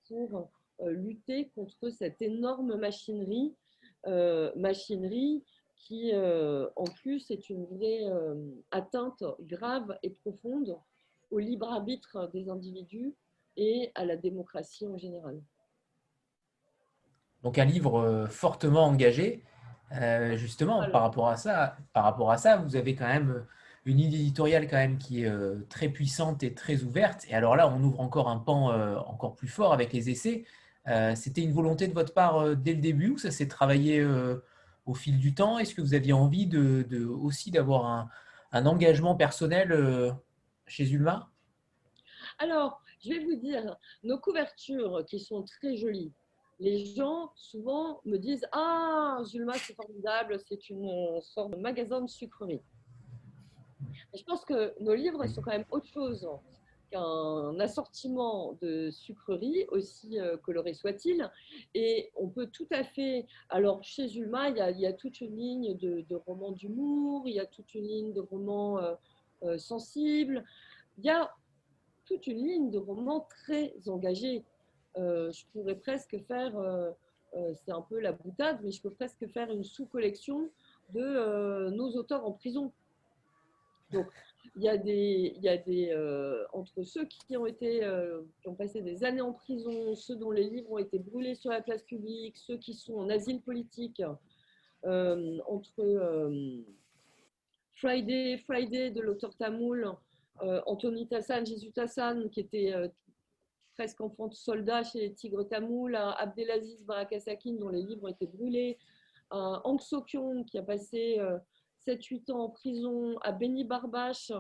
pour 0.09 0.49
euh, 0.81 0.91
lutter 0.91 1.51
contre 1.55 1.91
cette 1.91 2.23
énorme 2.23 2.77
machinerie, 2.77 3.55
euh, 4.07 4.51
machinerie 4.57 5.45
qui 5.77 6.13
en 6.17 6.85
plus 7.01 7.31
est 7.31 7.49
une 7.49 7.65
vraie 7.67 8.03
atteinte 8.73 9.23
grave 9.43 9.97
et 10.03 10.11
profonde 10.11 10.77
au 11.31 11.39
libre 11.39 11.69
arbitre 11.69 12.29
des 12.33 12.49
individus 12.49 13.15
et 13.57 13.93
à 13.95 14.05
la 14.05 14.17
démocratie 14.17 14.89
en 14.89 14.97
général. 14.97 15.41
Donc 17.45 17.59
un 17.59 17.67
livre 17.67 18.27
fortement 18.29 18.87
engagé 18.87 19.45
euh, 19.93 20.37
justement, 20.37 20.89
par 20.91 21.03
rapport 21.03 21.29
à 21.29 21.37
ça, 21.37 21.77
par 21.93 22.05
rapport 22.05 22.31
à 22.31 22.39
ça, 22.39 22.57
vous 22.57 22.77
avez 22.77 22.95
quand 22.95 23.07
même 23.07 23.47
une 23.85 24.01
éditoriale 24.01 24.67
quand 24.69 24.77
même 24.77 24.99
qui 24.99 25.23
est 25.23 25.29
euh, 25.29 25.61
très 25.69 25.89
puissante 25.89 26.43
et 26.43 26.55
très 26.55 26.83
ouverte. 26.83 27.25
Et 27.29 27.35
alors 27.35 27.55
là, 27.55 27.69
on 27.69 27.83
ouvre 27.83 28.01
encore 28.01 28.29
un 28.29 28.39
pan 28.39 28.73
euh, 28.73 28.97
encore 28.97 29.37
plus 29.37 29.49
fort 29.49 29.73
avec 29.73 29.93
les 29.93 30.11
essais. 30.11 30.45
C'était 31.17 31.43
une 31.43 31.51
volonté 31.51 31.89
de 31.89 31.95
votre 31.95 32.15
part 32.15 32.55
dès 32.55 32.73
le 32.73 32.81
début 32.81 33.11
ou 33.11 33.19
ça 33.19 33.33
s'est 33.33 33.49
travaillé 33.49 34.07
au 34.85 34.95
fil 34.95 35.19
du 35.19 35.35
temps? 35.35 35.59
Est-ce 35.59 35.75
que 35.75 35.81
vous 35.81 35.95
aviez 35.95 36.13
envie 36.13 36.47
de, 36.47 37.05
aussi 37.05 37.51
d'avoir 37.51 37.87
un, 37.87 38.09
un, 38.53 38.67
engagement 38.67 39.17
personnel 39.17 40.15
chez 40.69 40.89
Ulma? 40.89 41.29
Alors, 42.39 42.81
je 43.05 43.11
vais 43.11 43.19
vous 43.19 43.35
dire, 43.35 43.77
nos 44.05 44.21
couvertures 44.21 45.05
qui 45.09 45.19
sont 45.19 45.43
très 45.43 45.77
jolies, 45.77 46.13
les 46.59 46.85
gens 46.87 47.33
souvent 47.35 48.01
me 48.05 48.17
disent 48.17 48.47
Ah, 48.53 49.21
Zulma, 49.25 49.55
c'est 49.55 49.75
formidable, 49.75 50.39
c'est 50.49 50.71
une 50.71 51.21
sorte 51.21 51.53
de 51.53 51.57
magasin 51.57 52.01
de 52.01 52.09
sucrerie. 52.09 52.63
je 54.15 54.23
pense 54.25 54.45
que 54.45 54.75
nos 54.81 54.95
livres 54.95 55.27
sont 55.27 55.43
quand 55.43 55.53
même 55.53 55.67
autre 55.71 55.87
chose 55.87 56.27
qu'un 56.91 57.59
assortiment 57.61 58.57
de 58.63 58.91
sucreries, 58.91 59.67
aussi 59.69 60.19
euh, 60.19 60.37
coloré 60.37 60.73
soit-il. 60.73 61.31
Et 61.75 62.11
on 62.15 62.29
peut 62.29 62.47
tout 62.47 62.69
à 62.71 62.85
fait. 62.85 63.27
Alors, 63.49 63.83
chez 63.83 64.09
Zulma, 64.09 64.51
il 64.51 64.79
y 64.79 64.87
a, 64.87 64.93
toute 64.93 65.21
une 65.21 65.37
ligne 65.37 65.77
de, 65.77 66.15
romans 66.15 66.53
d'humour, 66.53 67.27
il 67.27 67.35
y 67.35 67.41
a 67.41 67.47
toute 67.47 67.75
une 67.75 67.87
ligne 67.87 68.13
de 68.13 68.21
romans 68.21 68.79
euh, 68.79 68.95
euh, 69.43 69.59
sensibles, 69.59 70.45
il 70.99 71.05
y 71.05 71.11
a 71.11 71.35
toute 72.07 72.27
une 72.29 72.39
ligne 72.39 72.71
de 72.71 72.79
romans 72.79 73.27
très 73.29 73.75
engagés. 73.89 74.45
Euh, 74.99 75.31
je 75.31 75.45
pourrais 75.53 75.75
presque 75.75 76.17
faire, 76.27 76.57
euh, 76.59 76.91
euh, 77.35 77.53
c'est 77.55 77.73
un 77.73 77.83
peu 77.83 78.01
la 78.01 78.13
boutade, 78.13 78.61
mais 78.63 78.71
je 78.71 78.81
peux 78.81 78.91
presque 78.91 79.27
faire 79.29 79.51
une 79.51 79.65
sous-collection 79.65 80.51
de 80.95 81.71
nos 81.71 81.97
auteurs 81.97 82.25
en 82.25 82.33
prison. 82.33 82.73
Donc, 83.93 84.07
il 84.57 84.63
y 84.63 84.69
a 84.69 84.77
des, 84.77 85.35
y 85.41 85.49
a 85.49 85.57
des 85.57 85.93
entre 86.53 86.83
ceux 86.83 87.05
qui 87.05 87.37
ont 87.37 87.47
été, 87.47 87.81
qui 88.41 88.49
ont 88.49 88.55
passé 88.55 88.81
des 88.81 89.05
années 89.05 89.21
en 89.21 89.33
prison, 89.33 89.95
ceux 89.95 90.17
dont 90.17 90.31
les 90.31 90.49
livres 90.49 90.71
ont 90.73 90.79
été 90.79 90.99
brûlés 90.99 91.35
sur 91.35 91.51
la 91.51 91.61
place 91.61 91.83
publique, 91.83 92.37
ceux 92.37 92.57
qui 92.57 92.75
sont 92.75 92.95
en 92.95 93.11
asile 93.11 93.41
politique, 93.43 94.03
entre 94.85 96.31
Friday, 97.75 98.39
Friday 98.39 98.91
de 98.91 99.01
l'auteur 99.01 99.37
tamoul, 99.37 99.93
Anthony 100.41 101.09
Tassan, 101.09 101.45
Jésus 101.45 101.73
Tassan, 101.73 102.31
qui 102.31 102.41
était 102.41 102.73
presque 103.77 104.01
enfant 104.01 104.29
de 104.29 104.35
soldat 104.35 104.83
chez 104.85 105.01
les 105.01 105.15
Tigres 105.15 105.49
tamouls, 105.49 105.95
Abdelaziz 105.95 106.85
Barakasakin, 106.85 107.55
dont 107.55 107.69
les 107.69 107.83
livres 107.83 108.09
été 108.09 108.27
brûlés, 108.27 108.79
Aung 109.31 109.81
Sokyong, 109.81 110.45
qui 110.45 110.59
a 110.59 110.63
passé 110.63 111.21
7-8 111.87 112.33
ans 112.33 112.41
en 112.45 112.51
prison, 112.51 113.19
à 113.23 113.33
Benny 113.33 113.65
Barbache, 113.65 114.33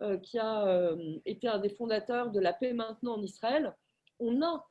euh, 0.00 0.16
qui 0.18 0.38
a 0.38 0.66
euh, 0.66 1.18
été 1.24 1.48
un 1.48 1.58
des 1.58 1.68
fondateurs 1.70 2.30
de 2.30 2.40
la 2.40 2.52
paix 2.52 2.72
maintenant 2.72 3.16
en 3.16 3.22
Israël. 3.22 3.74
On 4.18 4.42
a 4.42 4.66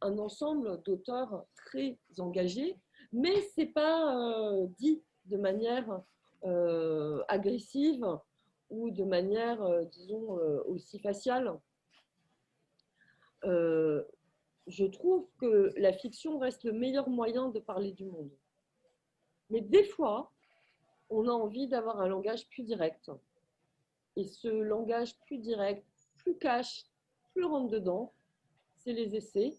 un 0.00 0.18
ensemble 0.18 0.82
d'auteurs 0.82 1.44
très 1.54 1.98
engagés, 2.18 2.78
mais 3.12 3.40
ce 3.40 3.60
n'est 3.60 3.66
pas 3.66 4.16
euh, 4.16 4.66
dit 4.78 5.02
de 5.26 5.36
manière 5.36 6.02
agressive 7.26 8.06
ou 8.70 8.90
de 8.90 9.02
manière, 9.02 9.58
disons, 9.90 10.38
aussi 10.66 11.00
faciale. 11.00 11.58
Je 13.46 14.84
trouve 14.84 15.26
que 15.38 15.72
la 15.76 15.92
fiction 15.92 16.38
reste 16.38 16.64
le 16.64 16.72
meilleur 16.72 17.08
moyen 17.08 17.48
de 17.48 17.60
parler 17.60 17.92
du 17.92 18.04
monde. 18.04 18.30
Mais 19.50 19.60
des 19.60 19.84
fois, 19.84 20.32
on 21.08 21.28
a 21.28 21.32
envie 21.32 21.68
d'avoir 21.68 22.00
un 22.00 22.08
langage 22.08 22.48
plus 22.48 22.64
direct. 22.64 23.10
Et 24.16 24.24
ce 24.24 24.48
langage 24.48 25.18
plus 25.20 25.38
direct, 25.38 25.86
plus 26.16 26.36
cash, 26.36 26.84
plus 27.32 27.44
rentre 27.44 27.70
dedans, 27.70 28.12
c'est 28.76 28.92
les 28.92 29.14
essais 29.14 29.54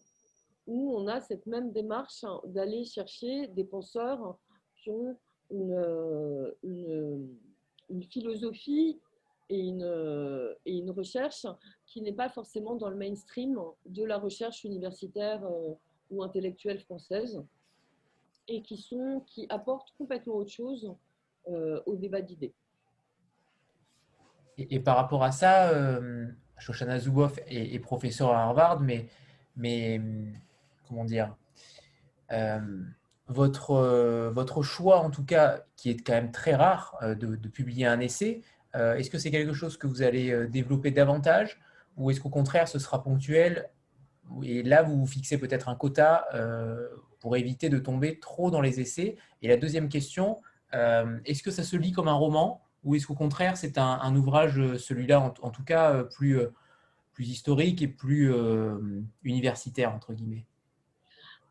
où 0.65 0.93
on 0.95 1.07
a 1.07 1.21
cette 1.21 1.45
même 1.45 1.71
démarche 1.71 2.25
d'aller 2.45 2.83
chercher 2.83 3.47
des 3.47 3.63
penseurs 3.63 4.37
qui 4.75 4.89
ont 4.89 5.17
une, 5.49 6.53
une, 6.63 8.03
philosophie 8.03 8.99
et 9.49 9.67
une, 9.67 10.91
recherche 10.91 11.45
qui 11.85 12.01
n'est 12.01 12.13
pas 12.13 12.29
forcément 12.29 12.75
dans 12.75 12.89
le 12.89 12.95
mainstream 12.95 13.57
de 13.85 14.03
la 14.03 14.17
recherche 14.17 14.63
universitaire 14.63 15.43
euh, 15.45 15.73
ou 16.09 16.23
intellectuelle 16.23 16.79
française 16.79 17.41
et 18.47 18.61
qui, 18.61 18.77
sont, 18.77 19.23
qui 19.25 19.45
apportent 19.49 19.93
complètement 19.97 20.35
autre 20.35 20.51
chose 20.51 20.93
euh, 21.49 21.81
au 21.85 21.95
débat 21.95 22.21
d'idées. 22.21 22.53
Et, 24.57 24.79
par 24.79 24.95
rapport 24.95 25.23
à 25.23 25.31
ça, 25.31 25.69
euh, 25.69 26.27
Shoshana 26.57 26.97
Zuboff 26.97 27.37
est, 27.45 27.79
professeur 27.79 28.31
à 28.31 28.43
Harvard, 28.43 28.79
mais, 28.79 29.07
mais 29.55 30.01
comment 30.87 31.05
dire, 31.05 31.35
votre, 33.27 34.29
votre 34.29 34.63
choix, 34.63 35.01
en 35.01 35.11
tout 35.11 35.23
cas, 35.23 35.63
qui 35.75 35.91
est 35.91 35.97
quand 35.97 36.13
même 36.13 36.31
très 36.31 36.55
rare, 36.55 36.97
de, 37.03 37.35
publier 37.49 37.85
un 37.85 37.99
essai, 37.99 38.41
est-ce 38.73 39.09
que 39.09 39.17
c'est 39.17 39.31
quelque 39.31 39.53
chose 39.53 39.77
que 39.77 39.87
vous 39.87 40.01
allez 40.01 40.47
développer 40.47 40.91
davantage 40.91 41.59
ou 41.95 42.11
est-ce 42.11 42.19
qu'au 42.19 42.29
contraire, 42.29 42.67
ce 42.67 42.79
sera 42.79 43.03
ponctuel 43.03 43.69
et 44.43 44.61
là, 44.61 44.83
vous 44.83 44.97
vous 44.97 45.07
fixez 45.07 45.37
peut-être 45.37 45.69
un 45.69 45.75
quota 45.75 46.27
pour 47.19 47.35
éviter 47.35 47.69
de 47.69 47.79
tomber 47.79 48.19
trop 48.19 48.51
dans 48.51 48.61
les 48.61 48.79
essais? 48.79 49.17
Et 49.41 49.47
la 49.47 49.57
deuxième 49.57 49.89
question, 49.89 50.41
euh, 50.73 51.19
est-ce 51.25 51.43
que 51.43 51.51
ça 51.51 51.63
se 51.63 51.75
lit 51.75 51.91
comme 51.91 52.07
un 52.07 52.13
roman 52.13 52.61
ou 52.83 52.95
est-ce 52.95 53.07
qu'au 53.07 53.15
contraire 53.15 53.57
c'est 53.57 53.77
un, 53.77 54.15
ouvrage, 54.15 54.59
euh, 54.59 54.77
celui-là 54.77 55.33
en, 55.41 55.49
tout 55.49 55.63
cas, 55.63 55.93
euh, 55.93 56.03
plus, 56.03 56.39
plus 57.13 57.27
historique 57.27 57.81
et 57.81 57.87
plus 57.87 58.33
universitaire, 59.23 59.93
entre 59.93 60.13
guillemets? 60.13 60.45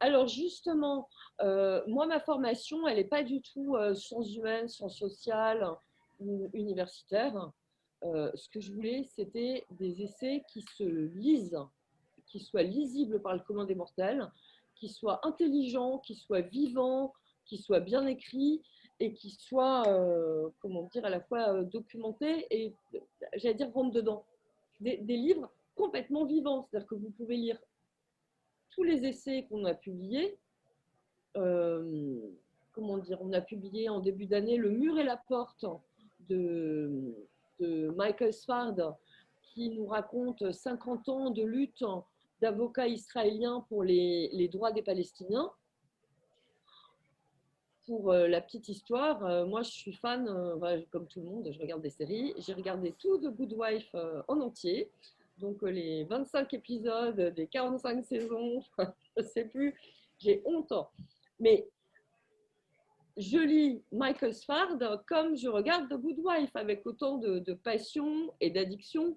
Alors 0.01 0.29
justement, 0.29 1.09
moi, 1.41 2.07
ma 2.07 2.21
formation, 2.21 2.87
elle 2.87 2.97
n'est 2.97 3.05
pas 3.05 3.23
du 3.23 3.41
tout 3.41 3.77
sciences 3.95 4.35
humaines, 4.35 4.69
sciences 4.69 5.01
universitaire. 6.53 7.51
ce 8.03 8.49
que 8.49 8.61
je 8.61 8.73
voulais, 8.73 9.05
c'était 9.14 9.64
des 9.71 10.03
essais 10.03 10.43
qui 10.53 10.62
se 10.77 10.85
lisent, 10.85 11.59
qui 12.27 12.41
soient 12.41 12.62
lisibles 12.62 13.21
par 13.21 13.35
le 13.35 13.41
commun 13.41 13.64
des 13.64 13.75
mortels, 13.75 14.31
qui 14.75 14.89
soient 14.89 15.27
intelligents, 15.27 15.99
qui 15.99 16.14
soient 16.14 16.43
vivants, 16.43 17.12
qui 17.45 17.59
soient 17.59 17.81
bien 17.81 18.07
écrits 18.07 18.62
et 19.01 19.12
qui 19.12 19.31
soit, 19.31 19.87
euh, 19.89 20.49
comment 20.61 20.85
dire, 20.85 21.05
à 21.05 21.11
la 21.11 21.21
fois 21.21 21.55
euh, 21.55 21.64
documenté 21.64 22.47
et, 22.51 22.75
j'allais 23.35 23.55
dire, 23.55 23.71
rentre 23.73 23.93
dedans. 23.93 24.25
Des, 24.81 24.97
livres 24.99 25.51
complètement 25.75 26.27
vivants, 26.27 26.62
c'est-à-dire 26.62 26.87
que 26.87 26.95
vous 26.95 27.11
pouvez 27.11 27.37
lire 27.37 27.59
tous 28.71 28.83
les 28.83 29.07
essais 29.07 29.47
qu'on 29.49 29.64
a 29.64 29.75
publiés. 29.75 30.37
Euh, 31.37 32.21
comment 32.73 32.99
dire, 32.99 33.19
on 33.23 33.33
a 33.33 33.41
publié 33.41 33.89
en 33.89 34.01
début 34.01 34.27
d'année 34.27 34.59
Le 34.59 34.71
mur 34.71 34.99
et 34.99 35.05
la 35.05 35.17
porte 35.17 35.64
de, 36.29 37.14
Michael 37.97 38.35
Svard, 38.35 38.97
qui 39.43 39.70
nous 39.70 39.87
raconte 39.87 40.53
50 40.53 41.09
ans 41.09 41.31
de 41.31 41.43
lutte 41.43 41.85
d'avocats 42.43 42.87
israéliens 42.87 43.64
pour 43.68 43.83
les, 43.83 44.29
les 44.33 44.49
droits 44.49 44.72
des 44.72 44.83
Palestiniens 44.83 45.51
pour 47.87 48.11
euh, 48.12 48.27
la 48.27 48.41
petite 48.41 48.68
histoire, 48.68 49.24
euh, 49.24 49.47
moi 49.47 49.62
je 49.62 49.70
suis 49.70 49.93
fan, 49.93 50.27
euh, 50.29 50.83
comme 50.91 51.07
tout 51.07 51.20
le 51.20 51.27
monde, 51.27 51.51
je 51.53 51.59
regarde 51.59 51.83
des 51.83 51.91
séries. 51.91 52.35
J'ai 52.39 52.53
regardé 52.53 52.93
tout 52.99 53.18
de 53.18 53.31
Good 53.31 53.55
Wife 53.57 53.95
en 54.29 54.41
entier. 54.41 54.91
Donc 55.39 55.62
les 55.62 56.05
25 56.05 56.53
épisodes 56.55 57.20
des 57.35 57.47
45 57.47 58.05
saisons, 58.05 58.62
je 58.79 59.22
ne 59.22 59.27
sais 59.27 59.45
plus, 59.45 59.74
j'ai 60.18 60.43
honte. 60.45 60.72
Mais 61.39 61.68
je 63.17 63.39
lis 63.39 63.83
Michael 63.93 64.35
Svard 64.35 64.79
comme 65.07 65.37
je 65.37 65.49
regarde 65.49 65.89
The 65.89 66.01
Good 66.01 66.19
Wife, 66.19 66.55
avec 66.55 66.87
autant 66.87 67.19
de, 67.19 67.55
passion 67.55 68.33
et 68.41 68.51
d'addiction, 68.51 69.17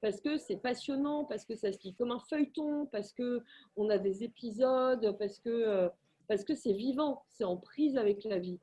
parce 0.00 0.20
que 0.20 0.36
c'est 0.36 0.56
passionnant, 0.56 1.24
parce 1.24 1.44
que 1.44 1.54
ça 1.54 1.72
se 1.72 1.78
lit 1.82 1.94
comme 1.94 2.10
un 2.10 2.20
feuilleton, 2.20 2.86
parce 2.86 3.12
qu'on 3.12 3.90
a 3.90 3.98
des 3.98 4.24
épisodes, 4.24 5.16
parce 5.18 5.38
que 5.38 5.90
parce 6.26 6.44
que 6.44 6.54
c'est 6.54 6.72
vivant, 6.72 7.22
c'est 7.28 7.44
en 7.44 7.56
prise 7.56 7.96
avec 7.98 8.24
la 8.24 8.38
vie. 8.38 8.58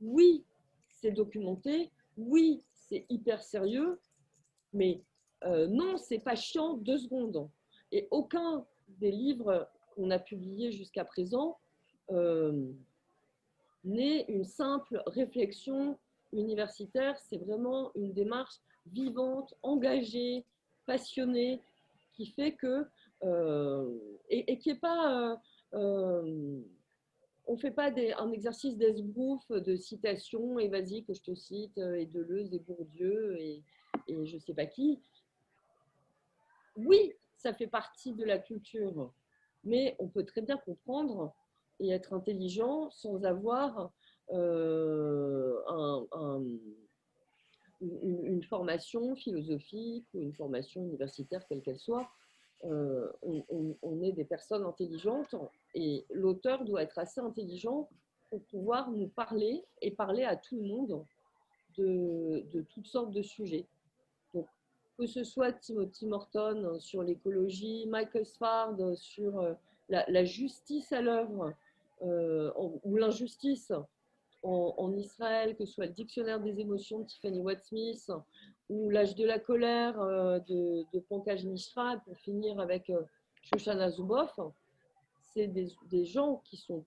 oui, 0.00 0.44
c'est 0.88 1.12
documenté, 1.12 1.90
oui, 2.16 2.62
c'est 2.74 3.06
hyper 3.08 3.42
sérieux, 3.42 3.98
mais 4.72 5.02
euh, 5.44 5.66
non, 5.66 5.96
c'est 5.96 6.18
pas 6.18 6.36
chiant 6.36 6.74
deux 6.74 6.98
secondes. 6.98 7.48
Et 7.90 8.08
aucun 8.10 8.66
des 8.88 9.10
livres 9.10 9.68
qu'on 9.94 10.10
a 10.10 10.18
publiés 10.18 10.72
jusqu'à 10.72 11.04
présent 11.04 11.58
euh, 12.10 12.72
n'est 13.84 14.24
une 14.28 14.44
simple 14.44 15.02
réflexion 15.06 15.98
universitaire, 16.32 17.18
c'est 17.18 17.38
vraiment 17.38 17.92
une 17.94 18.12
démarche 18.12 18.60
vivante, 18.86 19.54
engagée, 19.62 20.44
passionnée, 20.86 21.60
qui 22.12 22.26
fait 22.26 22.52
que, 22.52 22.86
euh, 23.22 23.98
et, 24.28 24.58
qui 24.58 24.70
n'est 24.70 24.78
pas 24.78 25.40
on 27.46 27.52
ne 27.54 27.56
fait 27.56 27.70
pas 27.70 27.90
un 28.18 28.32
exercice 28.32 28.76
d'esbrouf 28.76 29.50
de 29.50 29.76
citation 29.76 30.58
et 30.58 30.68
vas-y 30.68 31.04
que 31.04 31.12
je 31.12 31.22
te 31.22 31.34
cite 31.34 31.76
euh, 31.78 31.94
et 31.94 32.06
Deleuze 32.06 32.54
et 32.54 32.60
Bourdieu 32.60 33.36
et, 33.40 33.62
et 34.06 34.26
je 34.26 34.36
ne 34.36 34.40
sais 34.40 34.54
pas 34.54 34.66
qui. 34.66 35.00
Oui, 36.76 37.12
ça 37.36 37.52
fait 37.52 37.66
partie 37.66 38.12
de 38.12 38.24
la 38.24 38.38
culture, 38.38 39.12
mais 39.64 39.96
on 39.98 40.08
peut 40.08 40.24
très 40.24 40.40
bien 40.40 40.56
comprendre 40.56 41.34
et 41.82 41.90
être 41.90 42.14
intelligent 42.14 42.90
sans 42.90 43.24
avoir 43.24 43.90
euh, 44.30 45.60
une, 47.80 48.42
formation 48.44 49.16
philosophique 49.16 50.06
ou 50.14 50.22
une 50.22 50.32
formation 50.32 50.82
universitaire, 50.82 51.44
quelle 51.48 51.60
qu'elle 51.60 51.78
soit. 51.78 52.08
Euh, 52.64 53.10
on, 53.82 54.02
est 54.02 54.12
des 54.12 54.24
personnes 54.24 54.62
intelligentes 54.62 55.34
et 55.74 56.06
l'auteur 56.10 56.64
doit 56.64 56.82
être 56.82 56.98
assez 56.98 57.20
intelligent 57.20 57.88
pour 58.30 58.40
pouvoir 58.44 58.92
nous 58.92 59.08
parler 59.08 59.64
et 59.80 59.90
parler 59.90 60.22
à 60.22 60.36
tout 60.36 60.56
le 60.56 60.68
monde 60.68 61.04
de, 61.76 62.64
toutes 62.70 62.86
sortes 62.86 63.10
de 63.10 63.22
sujets. 63.22 63.66
Donc, 64.32 64.46
que 64.96 65.06
ce 65.06 65.24
soit 65.24 65.52
Timothy 65.52 66.06
Morton 66.06 66.78
sur 66.78 67.02
l'écologie, 67.02 67.86
Michael 67.88 68.26
Svard 68.26 68.76
sur 68.96 69.40
euh, 69.40 69.54
la, 69.88 70.24
justice 70.24 70.92
à 70.92 71.02
l'œuvre 71.02 71.52
euh, 72.02 72.50
ou 72.56 72.96
l'injustice 72.96 73.72
en, 74.42 74.92
Israël, 74.96 75.56
que 75.56 75.64
ce 75.64 75.74
soit 75.74 75.86
le 75.86 75.92
dictionnaire 75.92 76.40
des 76.40 76.58
émotions 76.58 76.98
de 77.00 77.04
Tiffany 77.04 77.38
Watt-Smith 77.38 78.10
ou 78.68 78.90
l'âge 78.90 79.14
de 79.14 79.24
la 79.24 79.38
colère 79.38 80.00
euh, 80.00 80.40
de, 80.40 80.98
Pankaj 81.08 81.44
Mishra, 81.44 81.98
pour 81.98 82.16
finir 82.18 82.58
avec 82.58 82.90
Shoshana 83.42 83.90
Zuboff, 83.90 84.40
c'est 85.20 85.46
des, 85.46 86.04
gens 86.04 86.42
qui 86.44 86.56
sont 86.56 86.84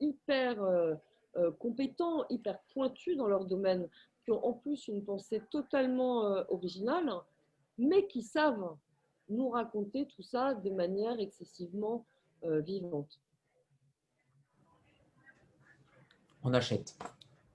hyper 0.00 0.62
euh, 0.62 0.94
euh, 1.36 1.52
compétents, 1.52 2.26
hyper 2.30 2.58
pointus 2.72 3.16
dans 3.16 3.28
leur 3.28 3.44
domaine, 3.44 3.88
qui 4.24 4.32
ont 4.32 4.44
en 4.44 4.54
plus 4.54 4.88
une 4.88 5.04
pensée 5.04 5.42
totalement 5.50 6.26
euh, 6.26 6.44
originale, 6.48 7.12
mais 7.76 8.06
qui 8.06 8.22
savent 8.22 8.76
nous 9.28 9.50
raconter 9.50 10.06
tout 10.06 10.22
ça 10.22 10.54
de 10.54 10.70
manière 10.70 11.20
excessivement 11.20 12.04
euh, 12.44 12.60
vivante. 12.60 13.20
On 16.42 16.54
achète. 16.54 16.96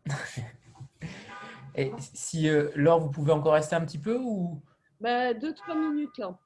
Et 1.76 1.92
si 2.14 2.50
euh, 2.50 2.70
Laure, 2.76 3.00
vous 3.00 3.10
pouvez 3.10 3.32
encore 3.32 3.54
rester 3.54 3.76
un 3.76 3.82
petit 3.82 3.98
peu 3.98 4.18
ou? 4.20 4.62
Bah, 5.02 5.34
Deux, 5.34 5.54
trois 5.54 5.76
minutes 5.76 6.18
là. 6.18 6.38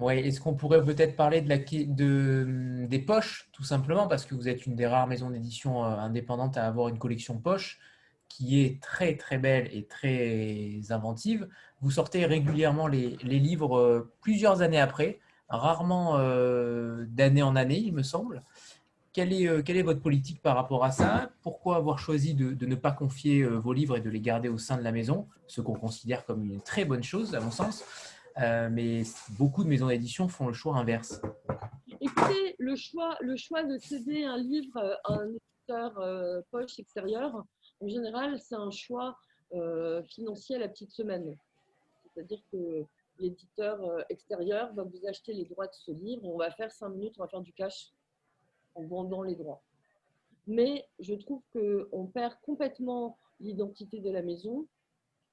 Oui, 0.00 0.14
est-ce 0.14 0.40
qu'on 0.40 0.54
pourrait 0.54 0.82
peut-être 0.82 1.14
parler 1.14 1.42
de 1.42 1.48
la, 1.50 1.58
de, 1.58 2.86
des 2.88 2.98
poches, 3.00 3.50
tout 3.52 3.64
simplement, 3.64 4.08
parce 4.08 4.24
que 4.24 4.34
vous 4.34 4.48
êtes 4.48 4.64
une 4.64 4.74
des 4.74 4.86
rares 4.86 5.06
maisons 5.06 5.28
d'édition 5.28 5.84
euh, 5.84 5.88
indépendantes 5.88 6.56
à 6.56 6.66
avoir 6.66 6.88
une 6.88 6.98
collection 6.98 7.38
poche 7.38 7.78
qui 8.26 8.62
est 8.62 8.82
très 8.82 9.16
très 9.16 9.36
belle 9.36 9.68
et 9.72 9.86
très 9.86 10.80
inventive. 10.90 11.48
Vous 11.82 11.90
sortez 11.90 12.24
régulièrement 12.24 12.86
les, 12.86 13.18
les 13.22 13.38
livres 13.38 13.76
euh, 13.78 14.12
plusieurs 14.22 14.62
années 14.62 14.80
après, 14.80 15.20
rarement 15.50 16.16
euh, 16.16 17.04
d'année 17.08 17.42
en 17.42 17.54
année, 17.54 17.78
il 17.78 17.92
me 17.92 18.02
semble. 18.02 18.42
Quelle 19.12 19.32
est, 19.32 19.64
quelle 19.64 19.76
est, 19.76 19.82
votre 19.82 20.00
politique 20.00 20.40
par 20.40 20.54
rapport 20.54 20.84
à 20.84 20.92
ça? 20.92 21.30
Pourquoi 21.42 21.76
avoir 21.76 21.98
choisi 21.98 22.34
de, 22.34 22.64
ne 22.64 22.74
pas 22.76 22.92
confier 22.92 23.44
vos 23.44 23.72
livres 23.72 23.96
et 23.96 24.00
de 24.00 24.08
les 24.08 24.20
garder 24.20 24.48
au 24.48 24.58
sein 24.58 24.76
de 24.76 24.82
la 24.82 24.92
maison, 24.92 25.26
ce 25.48 25.60
qu'on 25.60 25.74
considère 25.74 26.24
comme 26.24 26.44
une 26.44 26.60
très 26.60 26.84
bonne 26.84 27.02
chose 27.02 27.34
à 27.34 27.40
mon 27.40 27.50
sens. 27.50 27.84
Euh, 28.38 28.68
mais 28.70 29.02
beaucoup 29.30 29.64
de 29.64 29.68
maisons 29.68 29.88
d'édition 29.88 30.28
font 30.28 30.46
le 30.46 30.52
choix 30.52 30.76
inverse. 30.76 31.20
Écoutez, 32.00 32.54
le 32.58 32.76
choix, 32.76 33.16
le 33.20 33.36
choix 33.36 33.64
de 33.64 33.76
céder 33.78 34.24
un 34.24 34.38
livre 34.38 34.78
à 35.04 35.14
un 35.14 35.28
éditeur 35.28 35.98
euh, 35.98 36.40
poche 36.50 36.78
extérieur, 36.78 37.44
en 37.80 37.88
général, 37.88 38.38
c'est 38.38 38.54
un 38.54 38.70
choix 38.70 39.16
euh, 39.54 40.02
financier 40.04 40.56
à 40.56 40.58
la 40.58 40.68
petite 40.68 40.92
semaine. 40.92 41.36
C'est-à-dire 42.14 42.40
que 42.52 42.84
l'éditeur 43.18 43.82
euh, 43.84 44.02
extérieur 44.08 44.72
va 44.74 44.84
vous 44.84 45.06
acheter 45.08 45.32
les 45.32 45.44
droits 45.44 45.66
de 45.66 45.74
ce 45.74 45.90
livre, 45.90 46.24
on 46.24 46.38
va 46.38 46.50
faire 46.50 46.70
cinq 46.70 46.90
minutes, 46.90 47.14
on 47.18 47.22
va 47.22 47.28
faire 47.28 47.40
du 47.40 47.52
cash 47.52 47.92
en 48.74 48.84
vendant 48.84 49.22
les 49.22 49.34
droits. 49.34 49.62
Mais 50.46 50.86
je 50.98 51.14
trouve 51.14 51.42
qu'on 51.52 52.06
perd 52.06 52.34
complètement 52.42 53.18
l'identité 53.40 54.00
de 54.00 54.10
la 54.10 54.22
maison 54.22 54.66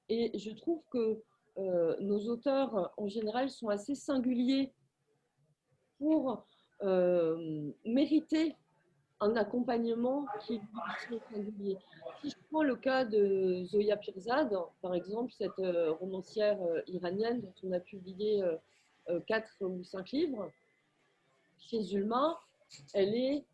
et 0.08 0.36
je 0.38 0.50
trouve 0.50 0.82
que 0.90 1.20
euh, 1.58 1.96
nos 2.00 2.20
auteurs, 2.28 2.92
en 2.96 3.08
général, 3.08 3.50
sont 3.50 3.68
assez 3.68 3.94
singuliers 3.94 4.72
pour 5.98 6.46
euh, 6.82 7.72
mériter 7.84 8.54
un 9.20 9.34
accompagnement 9.34 10.26
qui 10.40 10.54
est 10.54 11.30
singulier. 11.32 11.76
Si 12.20 12.30
je 12.30 12.36
prends 12.50 12.62
le 12.62 12.76
cas 12.76 13.04
de 13.04 13.64
Zoya 13.64 13.96
Pirzad, 13.96 14.56
par 14.80 14.94
exemple, 14.94 15.32
cette 15.32 15.58
euh, 15.58 15.92
romancière 15.94 16.58
iranienne 16.86 17.40
dont 17.40 17.54
on 17.64 17.72
a 17.72 17.80
publié 17.80 18.42
quatre 19.26 19.56
ou 19.60 19.82
cinq 19.82 20.12
livres, 20.12 20.50
chez 21.58 21.82
Zulma, 21.82 22.38
elle 22.94 23.14
est 23.14 23.44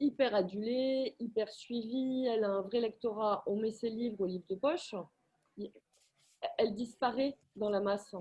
hyper 0.00 0.34
adulée, 0.34 1.14
hyper 1.20 1.48
suivie, 1.50 2.26
elle 2.26 2.44
a 2.44 2.50
un 2.50 2.62
vrai 2.62 2.80
lectorat, 2.80 3.42
on 3.46 3.56
met 3.56 3.70
ses 3.70 3.90
livres 3.90 4.20
au 4.20 4.26
livre 4.26 4.44
de 4.48 4.56
poche 4.56 4.94
elle 6.58 6.74
disparaît 6.74 7.36
dans 7.56 7.70
la 7.70 7.80
masse. 7.80 8.14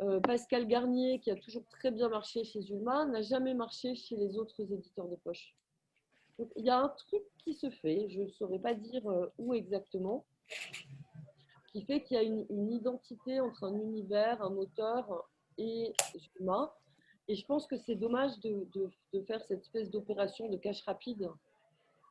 Euh, 0.00 0.20
Pascal 0.20 0.66
Garnier, 0.66 1.20
qui 1.20 1.30
a 1.30 1.36
toujours 1.36 1.64
très 1.66 1.90
bien 1.90 2.08
marché 2.08 2.44
chez 2.44 2.60
Zulma, 2.60 3.06
n'a 3.06 3.22
jamais 3.22 3.54
marché 3.54 3.94
chez 3.94 4.16
les 4.16 4.36
autres 4.36 4.60
éditeurs 4.72 5.08
de 5.08 5.16
poche. 5.16 5.54
Il 6.56 6.64
y 6.64 6.70
a 6.70 6.78
un 6.78 6.88
truc 6.88 7.22
qui 7.38 7.54
se 7.54 7.70
fait, 7.70 8.08
je 8.10 8.22
ne 8.22 8.28
saurais 8.28 8.58
pas 8.58 8.74
dire 8.74 9.08
euh, 9.08 9.32
où 9.38 9.54
exactement, 9.54 10.24
qui 11.68 11.82
fait 11.82 12.02
qu'il 12.02 12.16
y 12.16 12.20
a 12.20 12.22
une, 12.22 12.72
identité 12.72 13.38
entre 13.40 13.64
un 13.64 13.74
univers, 13.74 14.42
un 14.42 14.56
auteur 14.56 15.28
et 15.58 15.92
Zulma. 16.16 16.76
Et 17.28 17.34
je 17.34 17.46
pense 17.46 17.66
que 17.66 17.76
c'est 17.76 17.94
dommage 17.94 18.38
de, 18.40 18.66
de, 18.74 18.90
de, 19.12 19.20
faire 19.22 19.42
cette 19.44 19.60
espèce 19.60 19.90
d'opération 19.90 20.48
de 20.48 20.56
cash 20.56 20.82
rapide 20.82 21.30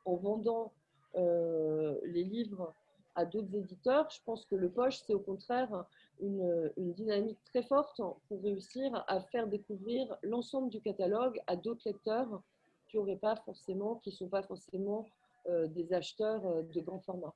en 0.05 0.15
vendant 0.15 0.73
euh, 1.15 1.99
les 2.03 2.23
livres 2.23 2.73
à 3.15 3.25
d'autres 3.25 3.55
éditeurs. 3.55 4.09
Je 4.09 4.19
pense 4.25 4.45
que 4.45 4.55
le 4.55 4.69
poche, 4.69 4.99
c'est 5.05 5.13
au 5.13 5.19
contraire 5.19 5.85
une, 6.19 6.71
une, 6.77 6.93
dynamique 6.93 7.37
très 7.45 7.61
forte 7.61 8.01
pour 8.27 8.41
réussir 8.41 9.03
à 9.07 9.19
faire 9.21 9.47
découvrir 9.47 10.17
l'ensemble 10.23 10.69
du 10.69 10.81
catalogue 10.81 11.39
à 11.45 11.55
d'autres 11.55 11.83
lecteurs 11.85 12.41
qui 12.87 12.97
auraient 12.97 13.15
pas 13.15 13.35
forcément, 13.35 13.95
qui 13.95 14.11
sont 14.11 14.29
pas 14.29 14.43
forcément 14.43 15.05
euh, 15.47 15.67
des 15.67 15.93
acheteurs 15.93 16.45
euh, 16.45 16.63
de 16.63 16.81
grand 16.81 16.99
format. 16.99 17.33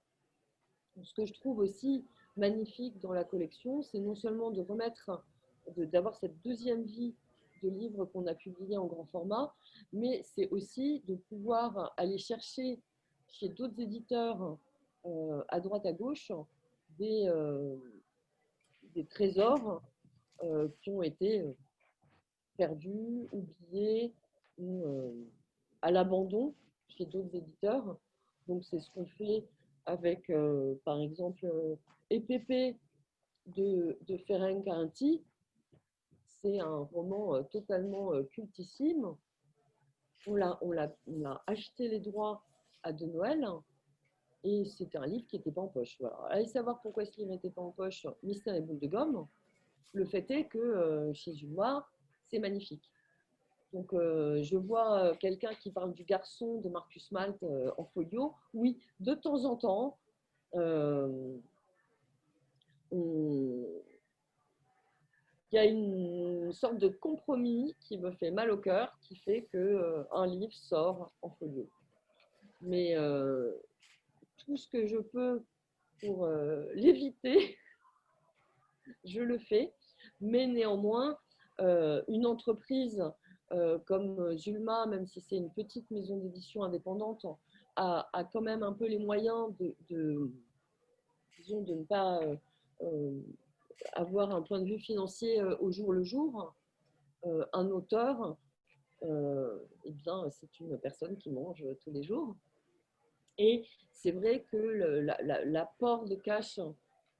Ce 1.04 1.14
que 1.14 1.26
je 1.26 1.34
trouve 1.34 1.60
aussi 1.60 2.06
magnifique 2.38 2.98
dans 3.00 3.12
la 3.12 3.24
collection, 3.24 3.84
c'est 3.84 4.00
non 4.00 4.16
seulement 4.16 4.50
de 4.50 4.62
remettre, 4.62 5.24
d'avoir 5.76 6.16
cette 6.16 6.42
deuxième 6.42 6.84
vie 6.84 7.14
de 7.64 7.70
livres 7.70 8.06
qu'on 8.06 8.28
a 8.28 8.36
publiés 8.36 8.78
en 8.78 8.86
grand 8.86 9.06
format, 9.06 9.54
mais 9.94 10.22
c'est 10.24 10.50
aussi 10.50 11.04
de 11.08 11.16
pouvoir 11.16 11.94
aller 11.98 12.18
chercher 12.18 12.80
chez 13.30 13.50
d'autres 13.50 13.80
éditeurs 13.80 14.58
euh, 15.06 15.44
à 15.50 15.60
droite 15.60 15.86
à 15.86 15.94
gauche 15.94 16.32
des, 16.98 17.28
euh, 17.28 17.76
des 18.94 19.06
trésors 19.06 19.82
euh, 20.44 20.68
qui 20.82 20.90
ont 20.90 21.02
été 21.02 21.46
perdus, 22.58 23.28
oubliés 23.32 24.14
ou 24.58 24.84
à 25.84 25.92
l'abandon 25.92 26.56
chez 26.88 27.06
d'autres 27.06 27.36
éditeurs. 27.36 27.98
Donc 28.48 28.66
c'est 28.66 28.80
ce 28.80 28.90
qu'on 28.92 29.06
fait 29.06 29.46
avec, 29.86 30.32
par 30.84 31.00
exemple, 31.00 31.48
EPP 32.10 32.76
de, 33.46 33.98
de 34.08 34.18
Ferenc 34.18 34.64
Carinti. 34.64 35.22
C'est 36.42 36.60
un 36.60 36.78
roman 36.78 37.44
totalement 37.44 38.12
cultissime. 38.32 39.16
On 40.28 40.36
l'a, 40.36 41.00
acheté 41.48 41.88
les 41.88 42.00
droits 42.00 42.44
à 42.84 42.92
De 42.92 43.06
Noël 43.06 43.48
et 44.44 44.66
c'était 44.66 44.98
un 44.98 45.06
livre 45.06 45.26
qui 45.28 45.38
n'était 45.38 45.52
pas 45.52 45.62
en 45.62 45.68
poche. 45.68 46.02
Allez 46.30 46.46
savoir 46.46 46.82
pourquoi 46.82 47.06
ce 47.06 47.18
livre 47.18 47.32
n'était 47.32 47.50
pas 47.50 47.62
en 47.62 47.72
poche, 47.72 48.06
Mystère 48.24 48.56
et 48.56 48.62
boule 48.62 48.80
de 48.80 48.88
gomme. 48.88 49.28
Le 49.94 50.06
fait 50.06 50.30
est 50.32 50.46
que 50.46 50.58
euh, 50.58 51.14
chez 51.14 51.34
Junoir, 51.34 51.92
c'est 52.30 52.40
magnifique. 52.40 52.92
Donc, 53.74 53.94
euh, 53.94 54.42
je 54.44 54.58
vois 54.58 55.00
euh, 55.00 55.16
quelqu'un 55.16 55.54
qui 55.56 55.72
parle 55.72 55.94
du 55.94 56.04
garçon 56.04 56.62
de 56.62 56.70
Marcus 56.70 57.12
Malte 57.12 57.44
euh, 57.44 57.72
en 57.78 57.86
folio. 57.86 58.34
Oui, 58.54 58.80
de 59.00 59.14
temps 59.14 59.44
en 59.46 59.56
temps, 59.56 59.98
euh, 60.56 61.38
on... 62.92 63.66
il 65.52 65.56
y 65.56 65.60
a 65.60 65.66
une 65.66 66.52
sorte 66.52 66.78
de 66.78 66.90
compromis 66.90 67.76
qui 67.80 67.98
me 67.98 68.12
fait 68.12 68.32
mal 68.32 68.52
au 68.52 68.58
cœur, 68.58 68.98
qui 69.02 69.16
fait 69.16 69.48
qu'un 69.52 69.58
euh, 69.60 70.26
livre 70.26 70.54
sort 70.54 71.12
en 71.22 71.30
folio. 71.30 71.70
Mais 72.62 72.96
tout 74.38 74.58
ce 74.58 74.68
que 74.68 74.88
je 74.88 74.98
peux 74.98 75.44
pour 76.00 76.26
euh, 76.26 76.66
l'éviter, 76.74 77.58
je 79.04 79.22
le 79.22 79.38
fais. 79.38 79.74
Mais 80.22 80.48
néanmoins, 80.48 81.18
euh, 81.60 82.02
une 82.08 82.26
entreprise 82.26 83.04
euh, 83.52 83.80
comme 83.86 84.38
Zulma, 84.38 84.86
même 84.88 85.08
si 85.08 85.22
c'est 85.22 85.38
une 85.38 85.52
petite 85.52 85.90
maison 85.92 86.18
d'édition 86.18 86.64
indépendante, 86.64 87.26
a, 87.76 88.10
quand 88.34 88.42
même 88.42 88.64
un 88.64 88.74
peu 88.74 88.88
les 88.88 88.98
moyens 88.98 89.54
de, 89.60 90.32
disons, 91.38 91.62
de 91.62 91.76
ne 91.76 91.84
pas 91.84 92.20
euh, 92.82 93.22
avoir 93.94 94.32
un 94.32 94.42
point 94.42 94.60
de 94.60 94.66
vue 94.66 94.80
financier 94.80 95.42
au 95.44 95.72
jour 95.72 95.94
le 95.94 96.04
jour. 96.04 96.54
un 97.54 97.70
auteur, 97.70 98.38
eh 99.04 99.92
bien, 99.92 100.30
c'est 100.32 100.60
une 100.60 100.78
personne 100.80 101.18
qui 101.18 101.32
mange 101.32 101.64
tous 101.84 101.92
les 101.92 102.04
jours. 102.04 102.36
Et 103.38 103.66
c'est 103.92 104.12
vrai 104.12 104.46
que 104.52 104.58
l'apport 104.58 106.04
la, 106.04 106.10
la, 106.10 106.16
de 106.16 106.22
cash 106.22 106.60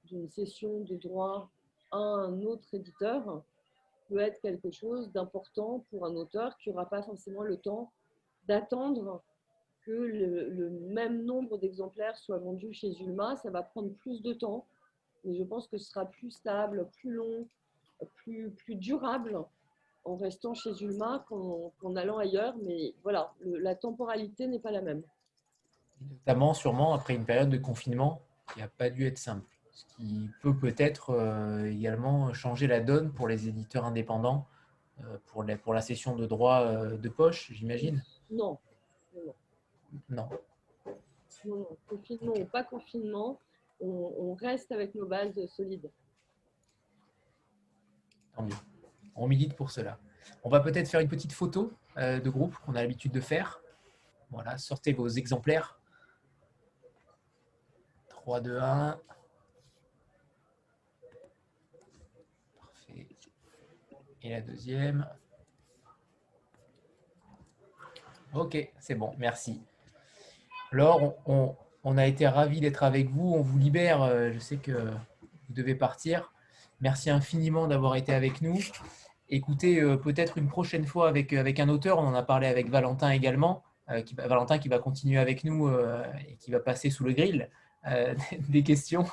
d'une 0.06 0.30
cession 0.30 0.82
de 0.82 0.96
droit 0.96 1.50
à 1.92 1.98
un 1.98 2.42
autre 2.42 2.74
éditeur 2.74 3.44
peut 4.08 4.20
être 4.20 4.40
quelque 4.42 4.72
chose 4.72 5.12
d'important 5.12 5.86
pour 5.90 6.06
un 6.06 6.16
auteur 6.16 6.58
qui 6.58 6.70
n'aura 6.70 6.90
pas 6.90 7.04
forcément 7.04 7.44
le 7.44 7.58
temps 7.58 7.92
d'attendre 8.48 9.22
que 9.82 9.92
le, 9.92 10.70
même 10.70 11.24
nombre 11.24 11.58
d'exemplaires 11.58 12.18
soit 12.18 12.40
vendu 12.40 12.74
chez 12.74 12.92
Zulma. 12.92 13.36
Ça 13.38 13.52
va 13.52 13.64
prendre 13.64 13.94
plus 13.96 14.22
de 14.22 14.34
temps, 14.34 14.66
mais 15.28 15.36
je 15.36 15.44
pense 15.44 15.68
que 15.68 15.78
ce 15.78 15.90
sera 15.92 16.06
plus 16.06 16.32
stable, 16.32 16.90
plus 17.00 17.12
long, 17.12 17.48
plus, 18.16 18.50
plus 18.52 18.76
durable 18.76 19.40
en 20.06 20.16
restant 20.16 20.54
chez 20.54 20.74
Zulma 20.74 21.26
qu'en 21.28 21.72
qu 21.80 21.98
allant 21.98 22.18
ailleurs. 22.18 22.56
Mais 22.64 22.96
voilà, 23.04 23.34
le, 23.42 23.58
la 23.58 23.76
temporalité 23.76 24.48
n'est 24.48 24.60
pas 24.60 24.72
la 24.72 24.82
même 24.82 25.04
notamment 26.02 26.54
sûrement 26.54 26.94
après 26.94 27.16
une 27.16 27.26
période 27.26 27.50
de 27.50 27.58
confinement 27.58 28.22
qui 28.54 28.60
n'a 28.60 28.68
pas 28.68 28.90
dû 28.90 29.06
être 29.06 29.18
simple, 29.18 29.48
ce 29.72 29.86
qui 29.96 30.30
peut 30.42 30.56
peut-être 30.56 31.12
euh, 31.12 31.66
également 31.66 32.34
changer 32.34 32.68
la 32.68 32.80
donne 32.80 33.12
pour 33.12 33.28
les 33.28 33.48
éditeurs 33.48 33.86
indépendants 33.86 34.48
euh, 35.04 35.18
pour, 35.28 35.44
la, 35.44 35.58
pour 35.58 35.74
la 35.74 35.82
cession 35.82 36.16
de 36.16 36.26
droits 36.26 36.62
euh, 36.62 36.98
de 36.98 37.10
poche, 37.10 37.52
j'imagine 37.52 38.04
non. 38.32 38.58
non. 39.16 39.34
Non. 40.10 40.30
non. 41.46 41.68
Confinement 41.88 42.34
ou 42.34 42.46
pas 42.46 42.64
confinement, 42.64 43.40
on, 43.80 44.34
reste 44.36 44.72
avec 44.72 44.96
nos 44.96 45.08
bases 45.08 45.40
solides. 45.48 45.92
Tant 48.34 48.44
mieux. 48.44 48.56
On 49.16 49.28
milite 49.28 49.56
pour 49.56 49.72
cela. 49.72 50.00
On 50.44 50.50
va 50.50 50.60
peut-être 50.60 50.88
faire 50.88 51.00
une 51.00 51.08
petite 51.08 51.34
photo 51.34 51.74
euh, 51.98 52.20
de 52.20 52.30
groupe 52.30 52.56
qu'on 52.60 52.76
a 52.76 52.82
l'habitude 52.82 53.12
de 53.12 53.22
faire. 53.22 53.62
Voilà, 54.30 54.58
sortez 54.58 54.94
vos 54.94 55.08
exemplaires. 55.08 55.80
3, 58.10 58.42
2, 58.42 58.58
1. 58.60 59.02
Parfait. 62.60 63.08
Et 64.22 64.30
la 64.30 64.42
deuxième. 64.42 65.08
Ok, 68.34 68.58
c'est 68.80 68.96
bon, 68.96 69.16
merci. 69.18 69.64
On, 70.74 71.16
on- 71.26 71.56
on 71.90 71.98
a 71.98 72.06
été 72.06 72.28
ravis 72.28 72.60
d'être 72.60 72.84
avec 72.84 73.10
vous. 73.10 73.34
On 73.34 73.42
vous 73.42 73.58
libère. 73.58 74.02
euh, 74.04 74.32
Je 74.34 74.40
sais 74.40 74.58
que 74.58 74.72
vous 74.74 75.54
devez 75.54 75.76
partir. 75.76 76.32
Merci 76.82 77.10
infiniment 77.10 77.68
d'avoir 77.68 77.96
été 77.96 78.14
avec 78.14 78.42
nous. 78.42 78.60
Écoutez, 79.30 79.82
euh, 79.82 79.98
peut-être 79.98 80.38
une 80.38 80.48
prochaine 80.48 80.86
fois 80.86 81.08
avec, 81.10 81.34
avec 81.34 81.60
un 81.60 81.70
auteur. 81.70 81.98
On 82.00 82.08
en 82.08 82.14
a 82.14 82.24
parlé 82.24 82.48
avec 82.48 82.70
Valentin 82.70 83.10
également. 83.12 83.64
euh, 83.90 84.02
Valentin 84.18 84.58
qui 84.58 84.68
va 84.70 84.80
continuer 84.80 85.18
avec 85.18 85.44
nous 85.44 85.68
euh, 85.68 86.04
et 86.28 86.36
qui 86.36 86.52
va 86.52 86.60
passer 86.60 86.90
sous 86.90 87.06
le 87.06 87.14
grill 87.14 87.50
euh, 87.88 88.14
des 88.50 88.64
questions. 88.64 89.06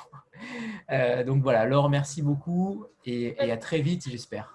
Euh, 0.91 1.23
donc 1.23 1.41
voilà, 1.43 1.65
Laure, 1.65 1.89
merci 1.89 2.21
beaucoup 2.21 2.85
et, 3.05 3.35
et 3.45 3.51
à 3.51 3.57
très 3.57 3.79
vite, 3.79 4.07
j'espère. 4.09 4.47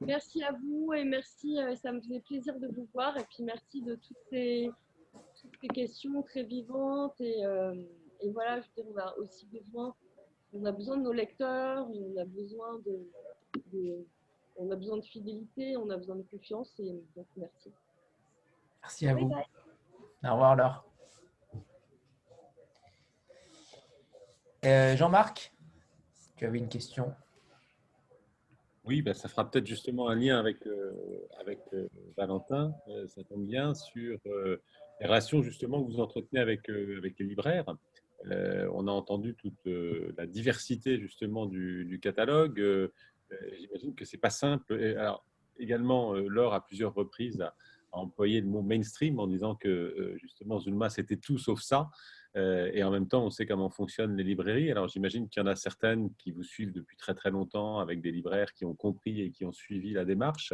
Merci 0.00 0.42
à 0.44 0.52
vous 0.52 0.92
et 0.92 1.04
merci, 1.04 1.58
euh, 1.58 1.74
ça 1.76 1.90
me 1.92 2.00
faisait 2.00 2.20
plaisir 2.20 2.54
de 2.60 2.68
vous 2.68 2.86
voir 2.94 3.16
et 3.16 3.24
puis 3.24 3.42
merci 3.42 3.82
de 3.82 3.94
toutes 3.96 4.22
ces, 4.30 4.70
questions 5.68 6.22
très 6.22 6.42
vivantes 6.44 7.20
et, 7.20 7.44
euh, 7.44 7.74
et 8.20 8.30
voilà, 8.30 8.60
je 8.60 8.66
veux 8.76 8.82
dire, 8.82 8.92
on 8.94 8.98
a 8.98 9.14
aussi 9.18 9.46
besoin, 9.46 9.94
on 10.52 10.64
a 10.64 10.72
besoin 10.72 10.96
de 10.96 11.02
nos 11.02 11.12
lecteurs, 11.12 11.88
on 11.90 12.16
a 12.16 12.24
besoin 12.24 12.78
de, 12.80 13.10
de- 13.72 14.06
on 14.56 14.70
a 14.70 14.76
besoin 14.76 14.98
de 14.98 15.04
fidélité, 15.04 15.76
on 15.76 15.90
a 15.90 15.96
besoin 15.96 16.16
de 16.16 16.22
confiance 16.22 16.72
et 16.78 17.02
donc 17.16 17.26
merci. 17.36 17.72
Merci 18.82 19.08
à 19.08 19.14
vous. 19.14 19.28
bye. 19.28 19.44
Au 20.24 20.32
revoir, 20.32 20.56
Laure. 20.56 20.84
Euh, 24.64 24.96
Jean-Marc, 24.96 25.52
tu 26.36 26.46
avais 26.46 26.58
une 26.58 26.68
question? 26.68 27.14
Oui, 28.84 29.02
ben, 29.02 29.14
ça 29.14 29.28
fera 29.28 29.50
peut-être 29.50 29.66
justement 29.66 30.08
un 30.08 30.14
lien 30.14 30.38
avec, 30.38 30.66
euh, 30.66 31.26
avec 31.40 31.58
euh, 31.72 31.88
Valentin, 32.16 32.74
euh, 32.88 33.06
ça 33.08 33.22
tombe 33.24 33.46
bien, 33.46 33.74
sur 33.74 34.18
euh, 34.26 34.62
les 35.00 35.06
relations 35.06 35.42
justement 35.42 35.82
que 35.82 35.92
vous 35.92 36.00
entretenez 36.00 36.40
avec, 36.40 36.68
euh, 36.70 37.00
les 37.02 37.24
libraires. 37.24 37.74
Euh, 38.30 38.68
on 38.72 38.88
a 38.88 38.90
entendu 38.90 39.34
toute 39.34 39.66
euh, 39.66 40.14
la 40.16 40.26
diversité 40.26 40.98
justement 40.98 41.46
du, 41.46 41.98
catalogue. 42.02 42.90
J'imagine 43.58 43.94
que 43.94 44.04
c'est 44.04 44.18
pas 44.18 44.30
simple. 44.30 44.80
Et 44.80 44.96
alors, 44.96 45.26
également, 45.58 46.14
Laure, 46.14 46.54
à 46.54 46.64
plusieurs 46.64 46.94
reprises, 46.94 47.40
a, 47.40 47.54
employé 47.92 48.40
le 48.40 48.48
mot 48.48 48.60
mainstream 48.60 49.20
en 49.20 49.28
disant 49.28 49.54
que 49.54 50.16
justement 50.16 50.58
Zulma, 50.58 50.90
c'était 50.90 51.16
tout 51.16 51.38
sauf 51.38 51.60
ça. 51.60 51.90
Et 52.34 52.82
en 52.82 52.90
même 52.90 53.06
temps, 53.06 53.24
on 53.24 53.30
sait 53.30 53.46
comment 53.46 53.70
fonctionnent 53.70 54.16
les 54.16 54.24
librairies. 54.24 54.70
Alors, 54.70 54.88
j'imagine 54.88 55.28
qu'il 55.28 55.40
y 55.40 55.44
en 55.44 55.48
a 55.48 55.54
certaines 55.54 56.12
qui 56.16 56.32
vous 56.32 56.42
suivent 56.42 56.72
depuis 56.72 56.96
très 56.96 57.14
très 57.14 57.30
longtemps, 57.30 57.78
avec 57.78 58.00
des 58.00 58.10
libraires 58.10 58.52
qui 58.52 58.64
ont 58.64 58.74
compris 58.74 59.20
et 59.20 59.30
qui 59.30 59.44
ont 59.44 59.52
suivi 59.52 59.92
la 59.92 60.04
démarche. 60.04 60.52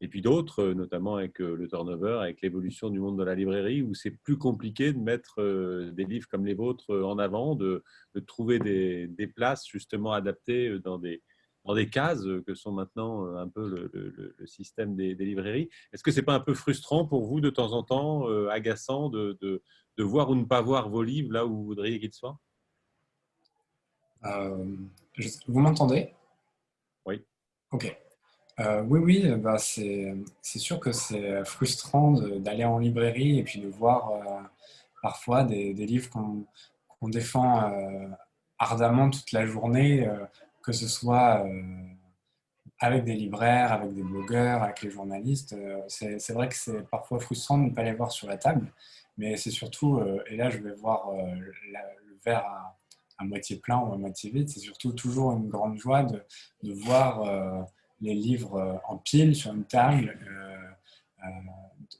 Et 0.00 0.08
puis 0.08 0.20
d'autres, 0.22 0.60
euh, 0.62 0.74
notamment 0.74 1.16
avec 1.16 1.40
euh, 1.40 1.56
le 1.56 1.66
turnover, 1.68 2.18
avec 2.22 2.40
l'évolution 2.40 2.88
du 2.90 3.00
monde 3.00 3.18
de 3.18 3.24
la 3.24 3.34
librairie, 3.34 3.82
où 3.82 3.94
c'est 3.94 4.12
plus 4.12 4.38
compliqué 4.38 4.92
de 4.92 4.98
mettre 4.98 5.40
euh, 5.40 5.90
des 5.90 6.04
livres 6.04 6.28
comme 6.28 6.46
les 6.46 6.54
vôtres 6.54 6.94
en 6.94 7.18
avant, 7.18 7.54
de, 7.56 7.82
de 8.14 8.20
trouver 8.20 8.58
des, 8.60 9.08
des 9.08 9.26
places 9.26 9.66
justement 9.66 10.12
adaptées 10.12 10.78
dans 10.78 10.98
des, 10.98 11.22
dans 11.64 11.74
des 11.74 11.90
cases 11.90 12.24
que 12.46 12.54
sont 12.54 12.72
maintenant 12.72 13.34
un 13.36 13.48
peu 13.48 13.68
le, 13.68 13.90
le- 13.92 14.34
le 14.38 14.46
système 14.46 14.94
des, 14.94 15.14
des 15.16 15.24
librairies. 15.24 15.68
Est-ce 15.92 16.02
que 16.04 16.12
c'est 16.12 16.22
pas 16.22 16.34
un 16.34 16.40
peu 16.40 16.54
frustrant 16.54 17.04
pour 17.04 17.26
vous 17.26 17.40
de 17.40 17.50
temps 17.50 17.72
en 17.72 17.82
temps, 17.82 18.28
euh, 18.30 18.48
agaçant 18.48 19.08
de, 19.10 19.36
de, 19.40 19.62
de 19.96 20.02
voir 20.04 20.30
ou 20.30 20.36
ne 20.36 20.44
pas 20.44 20.62
voir 20.62 20.88
vos 20.88 21.02
livres 21.02 21.32
là 21.32 21.44
où 21.44 21.50
vous 21.56 21.64
voudriez 21.64 21.98
qu'ils 21.98 22.14
soient? 22.14 22.38
Euh, 24.24 24.76
je- 25.14 25.28
vous 25.48 25.60
m'entendez? 25.60 26.14
Oui. 27.04 27.22
Ok. 27.72 27.96
Euh, 28.60 28.82
oui, 28.88 28.98
oui, 29.00 29.34
bah 29.36 29.56
c'est 29.58 30.14
sûr 30.42 30.80
que 30.80 30.90
c'est 30.90 31.44
frustrant 31.44 32.12
de- 32.12 32.38
d'aller 32.38 32.64
en 32.64 32.78
librairie 32.78 33.38
et 33.38 33.44
puis 33.44 33.60
de 33.60 33.68
voir 33.68 34.10
euh, 34.10 34.42
parfois 35.02 35.44
des, 35.44 35.72
livres 35.74 36.10
qu'on 36.10 37.08
défend 37.08 37.70
euh, 37.72 38.08
ardemment 38.58 39.10
toute 39.10 39.30
la 39.32 39.46
journée, 39.46 40.06
euh, 40.08 40.24
que 40.62 40.72
ce 40.72 40.88
soit 40.88 41.44
euh, 41.46 41.62
avec 42.80 43.04
des 43.04 43.14
libraires, 43.14 43.72
avec 43.72 43.94
des 43.94 44.02
blogueurs, 44.02 44.62
avec 44.62 44.82
les 44.82 44.90
journalistes. 44.90 45.52
Euh, 45.52 45.80
c'est 45.88 46.32
vrai 46.32 46.48
que 46.48 46.56
c'est 46.56 46.82
parfois 46.90 47.20
frustrant 47.20 47.58
de 47.58 47.64
ne 47.64 47.70
pas 47.70 47.82
les 47.82 47.94
voir 47.94 48.10
sur 48.12 48.28
la 48.28 48.38
table, 48.38 48.72
mais 49.16 49.36
c'est 49.36 49.50
surtout, 49.50 49.98
euh, 49.98 50.22
et 50.26 50.36
là 50.36 50.50
je 50.50 50.58
vais 50.58 50.74
voir 50.74 51.08
euh, 51.10 51.34
le 51.34 52.18
verre 52.24 52.44
à, 52.46 53.24
moitié 53.24 53.56
plein 53.56 53.78
ou 53.78 53.92
à 53.92 53.96
moitié 53.96 54.30
vide, 54.30 54.48
c'est 54.48 54.60
surtout 54.60 54.92
toujours 54.92 55.32
une 55.32 55.48
grande 55.48 55.78
joie 55.78 56.04
de, 56.04 56.22
voir 56.84 57.22
euh, 57.22 57.62
les 58.00 58.14
livres 58.14 58.54
euh, 58.56 58.74
en 58.86 58.96
pile 58.98 59.34
sur 59.34 59.52
une 59.52 59.64
table, 59.64 60.16
euh, 60.28 60.58
euh, 61.24 61.28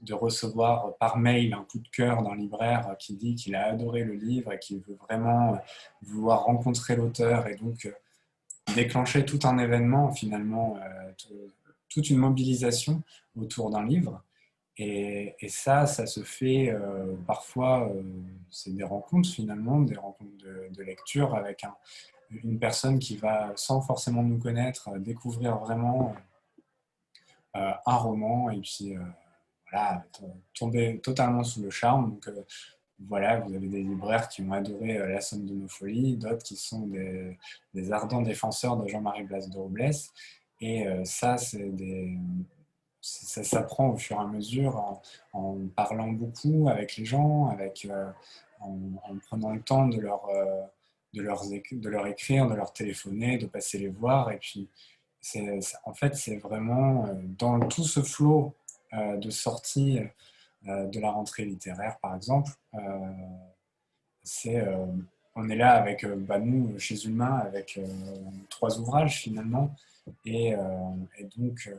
de 0.03 0.15
recevoir 0.15 0.97
par 0.99 1.17
mail 1.19 1.53
un 1.55 1.65
coup 1.65 1.79
de 1.79 1.89
cœur 1.89 2.23
d'un 2.23 2.37
libraire 2.37 2.95
qui 2.99 3.17
dit 3.17 3.35
qu'il 3.35 3.55
a 3.57 3.67
adoré 3.67 4.05
le 4.05 4.15
livre 4.15 4.53
et 4.53 4.59
qu'il 4.59 4.81
veut 4.81 4.95
vraiment 5.09 5.59
vouloir 6.03 6.45
rencontrer 6.45 6.95
l'auteur 6.95 7.49
et 7.49 7.57
donc 7.57 7.93
déclencher 8.77 9.25
tout 9.25 9.41
un 9.45 9.59
événement 9.59 10.13
finalement, 10.13 10.79
tout- 11.17 11.51
toute 11.89 12.11
une 12.11 12.19
mobilisation 12.19 13.03
autour 13.37 13.71
d'un 13.71 13.85
livre. 13.87 14.23
Et, 14.77 15.35
ça, 15.49 15.87
ça 15.87 16.07
se 16.07 16.23
fait 16.23 16.73
parfois, 17.27 17.91
c'est 18.51 18.73
des 18.75 18.85
rencontres 18.85 19.29
finalement, 19.31 19.81
des 19.81 19.97
rencontres 19.97 20.31
de 20.71 20.83
lecture 20.85 21.35
avec 21.35 21.65
un- 21.65 21.75
une 22.31 22.59
personne 22.59 22.99
qui 22.99 23.17
va, 23.17 23.53
sans 23.57 23.81
forcément 23.81 24.23
nous 24.23 24.39
connaître, 24.39 24.89
euh, 24.89 24.99
découvrir 24.99 25.59
vraiment 25.59 26.15
euh, 27.57 27.73
un 27.87 27.97
roman 27.97 28.51
et 28.51 28.61
puis 28.61 28.97
euh, 28.97 29.01
voilà, 29.71 30.05
tomber 30.55 31.01
totalement 31.01 31.45
sous 31.45 31.63
le 31.63 31.71
charme. 31.71 32.11
Donc 32.11 32.29
euh, 32.29 32.45
voilà, 33.07 33.39
vous 33.41 33.55
avez 33.55 33.69
des 33.69 33.83
libraires 33.83 34.29
qui 34.29 34.43
ont 34.43 34.53
adoré 34.53 34.99
euh, 34.99 35.09
La 35.09 35.21
Somme 35.21 35.47
de 35.47 35.55
nos 35.55 35.69
folies, 35.69 36.17
d'autres 36.17 36.43
qui 36.43 36.57
sont 36.57 36.87
des, 36.87 37.93
ardents 37.93 38.23
défenseurs 38.23 38.77
de 38.77 38.89
Jean-Marie 38.89 39.25
Blas 39.25 39.47
de 39.49 39.57
Robles. 39.57 39.91
Et 40.61 40.87
euh, 40.87 41.05
ça, 41.05 41.39
c'est 41.39 41.73
ça 43.01 43.45
s'apprend 43.45 43.91
au 43.91 43.97
fur 43.97 44.17
et 44.17 44.21
à 44.21 44.27
mesure 44.27 45.01
en, 45.33 45.57
parlant 45.77 46.09
beaucoup 46.09 46.69
avec 46.69 46.97
les 46.97 47.05
gens, 47.05 47.47
avec, 47.47 47.87
euh, 47.89 48.11
en, 48.61 48.77
en 49.09 49.17
prenant 49.19 49.53
le 49.53 49.63
temps 49.63 49.87
de 49.87 50.01
leur, 50.01 50.29
euh, 50.29 50.63
de, 51.15 51.23
leur, 51.23 51.43
écrire, 52.07 52.49
de 52.49 52.55
leur 52.55 52.73
téléphoner, 52.73 53.39
de 53.39 53.47
passer 53.47 53.79
les 53.79 53.89
voir. 53.89 54.31
Et 54.31 54.39
puis, 54.39 54.69
en 55.85 55.95
fait, 55.95 56.15
c'est 56.17 56.37
vraiment 56.37 57.07
euh, 57.07 57.15
dans 57.39 57.59
tout 57.61 57.85
ce 57.85 58.03
flot 58.03 58.55
euh, 58.93 59.17
de 59.17 59.31
sorties 59.31 60.01
euh, 60.67 60.87
de 60.87 61.01
la 61.01 61.11
rentrée 61.11 61.45
littéraire, 61.45 61.99
par 62.01 62.17
exemple, 62.17 62.53
c'est, 64.23 64.63
on 65.35 65.49
est 65.49 65.57
là 65.57 65.73
avec 65.73 66.05
bah, 66.05 66.39
nous, 66.39 66.79
chez 66.79 67.07
Humain, 67.07 67.39
avec 67.39 67.81
trois 68.51 68.79
ouvrages 68.79 69.23
finalement. 69.23 69.75
Et, 70.27 70.55
donc, 71.39 71.71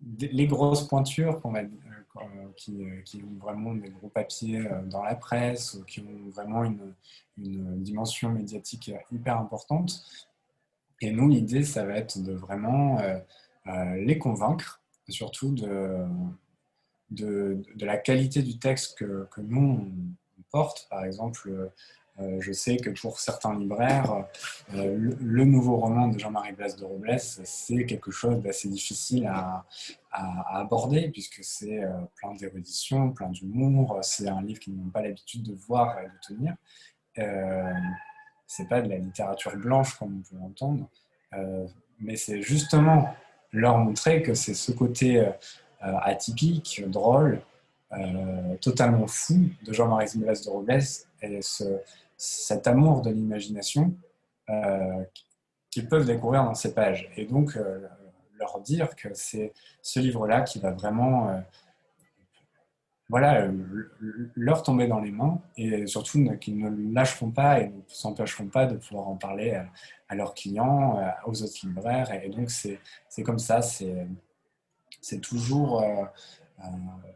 les 0.00 0.46
grosses 0.46 0.86
pointures 0.86 1.40
euh, 1.44 2.48
qui, 2.56 2.84
euh, 2.84 3.00
qui 3.02 3.22
ont 3.22 3.38
vraiment 3.38 3.74
des 3.74 3.90
gros 3.90 4.08
papiers 4.08 4.66
euh, 4.66 4.82
dans 4.84 5.02
la 5.02 5.14
presse, 5.14 5.74
ou 5.74 5.84
qui 5.84 6.00
ont 6.00 6.30
vraiment 6.30 6.64
une, 6.64 6.94
dimension 7.36 8.30
médiatique 8.30 8.90
hyper 9.12 9.38
importante. 9.38 10.02
Et 11.00 11.12
nous, 11.12 11.28
l'idée, 11.28 11.62
ça 11.62 11.86
va 11.86 11.94
être 11.94 12.18
de 12.20 12.32
vraiment 12.32 12.98
les 13.94 14.18
convaincre, 14.18 14.82
surtout 15.08 15.52
de, 15.52 16.04
de, 17.12 17.62
la 17.78 17.96
qualité 17.96 18.42
du 18.42 18.58
texte 18.58 18.98
que, 18.98 19.40
nous, 19.40 19.88
on 20.36 20.42
porte. 20.50 20.88
Par 20.90 21.04
exemple, 21.04 21.70
je 22.40 22.52
sais 22.52 22.76
que 22.76 22.90
pour 22.90 23.20
certains 23.20 23.56
libraires, 23.56 24.24
euh, 24.74 25.14
le, 25.20 25.44
nouveau 25.44 25.76
roman 25.76 26.08
de 26.08 26.18
Jean-Marie 26.18 26.52
Blas 26.52 26.74
de 26.76 26.84
Robles, 26.84 27.18
c'est 27.18 27.86
quelque 27.86 28.10
chose 28.10 28.42
d'assez 28.42 28.68
difficile 28.68 29.26
à, 29.26 29.64
aborder, 30.50 31.10
puisque 31.10 31.44
c'est 31.44 31.84
euh, 31.84 31.92
plein 32.16 32.34
d'érudition, 32.34 33.12
plein 33.12 33.28
d'humour, 33.28 33.98
c'est 34.02 34.28
un 34.28 34.42
livre 34.42 34.58
qu'ils 34.58 34.74
n'ont 34.74 34.90
pas 34.90 35.02
l'habitude 35.02 35.44
de 35.44 35.54
voir 35.54 36.00
et 36.00 36.06
de 36.06 36.34
tenir. 36.34 36.54
Euh, 37.18 37.72
c'est 38.46 38.68
pas 38.68 38.80
de 38.80 38.88
la 38.88 38.96
littérature 38.96 39.56
blanche 39.56 39.94
comme 39.96 40.18
on 40.18 40.28
peut 40.28 40.40
l'entendre, 40.40 40.88
euh, 41.34 41.66
mais 42.00 42.16
c'est 42.16 42.42
justement 42.42 43.14
leur 43.52 43.78
montrer 43.78 44.22
que 44.22 44.34
c'est 44.34 44.54
ce 44.54 44.72
côté 44.72 45.20
euh, 45.20 45.30
atypique, 46.02 46.82
drôle, 46.88 47.40
euh, 47.92 48.56
totalement 48.60 49.06
fou 49.06 49.48
de 49.62 49.72
Jean-Marie 49.72 50.10
Blas 50.16 50.42
de 50.44 50.50
Robles 50.50 50.82
et 51.22 51.40
ce, 51.40 51.64
cet 52.18 52.66
amour 52.66 53.00
de 53.00 53.10
l'imagination 53.10 53.96
qu'ils 55.70 55.88
peuvent 55.88 56.06
découvrir 56.06 56.44
dans 56.44 56.54
ces 56.54 56.74
pages. 56.74 57.10
Et 57.16 57.24
donc, 57.24 57.58
leur 58.38 58.60
dire 58.60 58.94
que 58.96 59.08
c'est 59.14 59.52
ce 59.82 60.00
livre-là 60.00 60.42
qui 60.42 60.58
va 60.58 60.72
vraiment 60.72 61.42
voilà, 63.08 63.48
leur 64.34 64.62
tomber 64.62 64.86
dans 64.86 65.00
les 65.00 65.10
mains 65.10 65.40
et 65.56 65.86
surtout 65.86 66.22
qu'ils 66.38 66.58
ne 66.58 66.92
lâcheront 66.92 67.30
pas 67.30 67.60
et 67.60 67.68
ne 67.68 67.80
s'empêcheront 67.86 68.48
pas 68.48 68.66
de 68.66 68.76
pouvoir 68.76 69.08
en 69.08 69.16
parler 69.16 69.62
à, 70.08 70.14
leurs 70.14 70.34
clients, 70.34 71.00
aux 71.24 71.42
autres 71.42 71.66
libraires. 71.66 72.12
Et 72.22 72.28
donc, 72.28 72.50
c'est 72.50 73.22
comme 73.22 73.38
ça, 73.38 73.62
c'est 73.62 75.20
toujours 75.22 75.82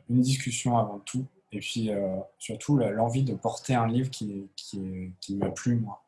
une 0.08 0.20
discussion 0.20 0.78
avant 0.78 0.98
tout. 1.00 1.26
Et 1.52 1.58
puis, 1.58 1.90
surtout, 2.38 2.78
l'envie 2.78 3.22
de 3.22 3.34
porter 3.34 3.74
un 3.74 3.86
livre 3.86 4.10
qui, 4.10 4.48
qui, 4.56 5.12
qui 5.20 5.36
m'a 5.36 5.50
plu, 5.50 5.76
moi. 5.76 6.02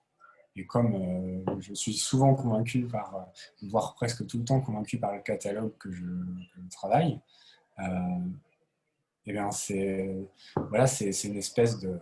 Et 0.56 0.66
comme 0.66 0.94
euh, 0.94 1.60
je 1.60 1.74
suis 1.74 1.94
souvent 1.94 2.34
convaincu 2.34 2.82
par, 2.86 3.14
euh, 3.16 3.66
voire 3.68 3.94
presque 3.94 4.26
tout 4.26 4.38
le 4.38 4.44
temps 4.44 4.60
convaincu 4.60 4.98
par 4.98 5.14
le 5.14 5.20
catalogue 5.20 5.72
que 5.78 5.90
je, 5.90 6.04
travaille, 6.70 7.20
euh, 7.80 7.84
et 9.26 9.30
eh 9.30 9.32
bien 9.32 9.50
c'est 9.50 10.16
voilà, 10.56 10.86
une 11.00 11.36
espèce 11.36 11.78
de, 11.78 11.98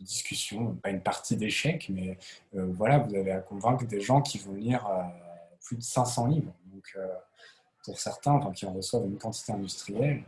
discussion, 0.00 0.74
pas 0.76 0.88
une 0.88 1.02
partie 1.02 1.36
d'échecs, 1.36 1.90
mais 1.90 2.16
voilà, 2.54 2.96
vous 2.98 3.14
avez 3.14 3.30
à 3.32 3.40
convaincre 3.40 3.84
des 3.84 4.00
gens 4.00 4.22
qui 4.22 4.38
vont 4.38 4.54
lire 4.54 4.88
plus 5.60 5.76
de 5.76 5.82
500 5.82 6.28
livres. 6.28 6.54
Donc 6.72 6.96
pour 7.84 8.00
certains, 8.00 8.32
enfin, 8.32 8.52
qui 8.52 8.64
en 8.64 8.72
reçoivent 8.72 9.04
une 9.04 9.18
quantité 9.18 9.52
industrielle, 9.52 10.22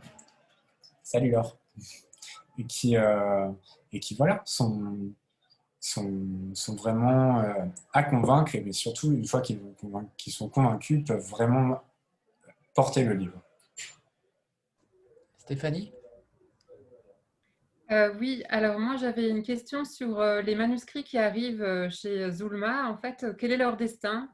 salut 1.01 1.31
Laure, 1.31 1.57
et 2.57 2.63
qui, 2.65 2.95
et 2.95 3.99
qui 3.99 4.15
voilà, 4.15 4.41
sont 4.45 5.13
sont, 5.85 6.75
vraiment 6.75 7.41
euh, 7.41 7.65
à 7.93 8.03
convaincre, 8.03 8.57
mais 8.63 8.71
surtout, 8.71 9.11
une 9.11 9.25
fois 9.25 9.41
qu'ils 9.41 10.33
sont 10.33 10.49
convaincus, 10.49 11.03
peuvent 11.05 11.27
vraiment 11.29 11.81
porter 12.73 13.03
le 13.03 13.13
livre. 13.13 13.39
Stéphanie? 15.37 15.91
Euh, 17.91 18.11
oui, 18.19 18.43
alors 18.49 18.79
moi 18.79 18.95
j'avais 18.97 19.29
une 19.29 19.43
question 19.43 19.85
sur 19.85 20.19
euh, 20.19 20.41
les 20.41 20.55
manuscrits 20.55 21.03
qui 21.03 21.19
arrivent 21.19 21.87
chez 21.91 22.31
Zulma. 22.31 22.89
En 22.89 22.97
fait, 22.97 23.27
quel 23.37 23.51
est 23.51 23.57
leur 23.57 23.77
destin? 23.77 24.27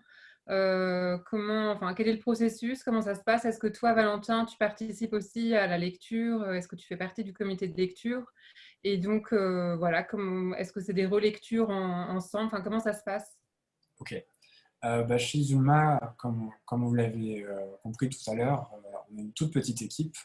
Comment, 0.48 1.72
enfin, 1.72 1.94
quel 1.94 2.08
est 2.08 2.14
le 2.14 2.20
processus? 2.20 2.84
Comment 2.84 3.02
ça 3.02 3.16
se 3.16 3.24
passe? 3.24 3.46
Est-ce 3.46 3.60
que 3.60 3.68
toi, 3.68 3.94
Valentin, 3.94 4.46
tu 4.46 4.58
participes 4.58 5.14
aussi 5.14 5.56
à 5.56 5.68
la 5.68 5.78
lecture? 5.78 6.52
Est-ce 6.52 6.68
que 6.68 6.76
tu 6.76 6.88
fais 6.88 6.98
partie 6.98 7.24
du 7.24 7.34
comité 7.34 7.68
de 7.68 7.78
lecture? 7.78 8.26
Et 8.84 8.98
donc, 8.98 9.32
euh, 9.32 9.76
voilà, 9.78 10.08
est-ce 10.58 10.72
que 10.72 10.82
c'est 10.82 10.94
des 10.94 11.06
relectures 11.06 11.70
ensemble? 11.70 12.48
Enfin, 12.48 12.62
Comment 12.62 12.80
ça 12.80 12.94
se 12.94 13.04
passe? 13.04 13.38
Ok. 14.00 14.16
Euh, 14.84 15.04
bah, 15.04 15.18
chez 15.20 15.42
Zuma, 15.42 16.16
comme, 16.18 16.52
comme 16.66 16.86
vous 16.86 16.96
l'avez 16.96 17.44
euh, 17.44 17.60
compris 17.84 18.10
tout 18.10 18.32
à 18.32 18.34
l'heure, 18.34 18.72
on 19.12 19.18
est 19.18 19.22
une 19.22 19.34
toute 19.34 19.54
petite 19.54 19.82
équipe, 19.82 20.18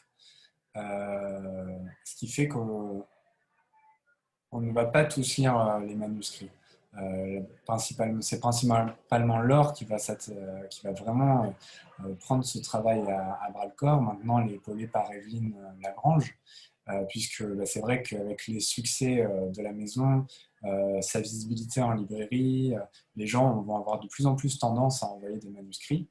ce 0.73 2.15
qui 2.15 2.27
fait 2.27 2.47
qu'on 2.47 3.05
ne 4.53 4.71
va 4.71 4.85
pas 4.85 5.05
tous 5.05 5.37
lire 5.37 5.79
les 5.79 5.95
manuscrits. 5.95 6.49
C'est 8.21 8.39
principalement 8.39 9.37
qui 9.73 9.85
va, 9.85 9.97
qui 9.97 10.81
va 10.83 10.91
vraiment 10.91 11.53
prendre 12.19 12.43
ce 12.43 12.59
travail 12.59 13.01
à, 13.09 13.39
à 13.43 13.51
bras 13.51 13.65
le 13.65 13.71
corps. 13.75 14.01
Maintenant, 14.01 14.39
elle 14.39 14.53
est 14.53 14.87
par 14.87 15.11
Evelyne 15.11 15.55
Lagrange. 15.81 16.37
Euh, 16.89 17.03
puisque 17.09 17.43
bah, 17.43 17.65
c'est 17.65 17.81
vrai 17.81 18.01
qu'avec 18.01 18.47
les 18.47 18.61
succès 18.61 19.21
euh, 19.21 19.49
de 19.49 19.61
la 19.61 19.73
maison, 19.73 20.25
euh, 20.63 21.01
sa 21.01 21.19
visibilité 21.19 21.81
en 21.81 21.91
librairie, 21.91 22.75
les 23.15 23.27
gens 23.27 23.61
vont 23.61 23.75
avoir 23.75 23.99
de 23.99 24.07
plus 24.07 24.25
en 24.25 24.35
plus 24.35 24.57
tendance 24.57 25.03
à 25.03 25.07
envoyer 25.07 25.37
des 25.37 25.49
manuscrits, 25.49 26.07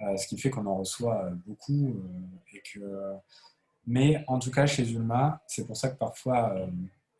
ce 0.00 0.26
qui 0.26 0.38
fait 0.38 0.50
qu'on 0.50 0.66
en 0.66 0.76
reçoit 0.76 1.30
beaucoup. 1.46 1.96
Mais 3.86 4.24
en 4.26 4.38
tout 4.38 4.50
cas, 4.50 4.66
chez 4.66 4.90
Ulma, 4.90 5.42
c'est 5.46 5.66
pour 5.66 5.76
ça 5.76 5.88
que 5.88 5.96
parfois, 5.96 6.54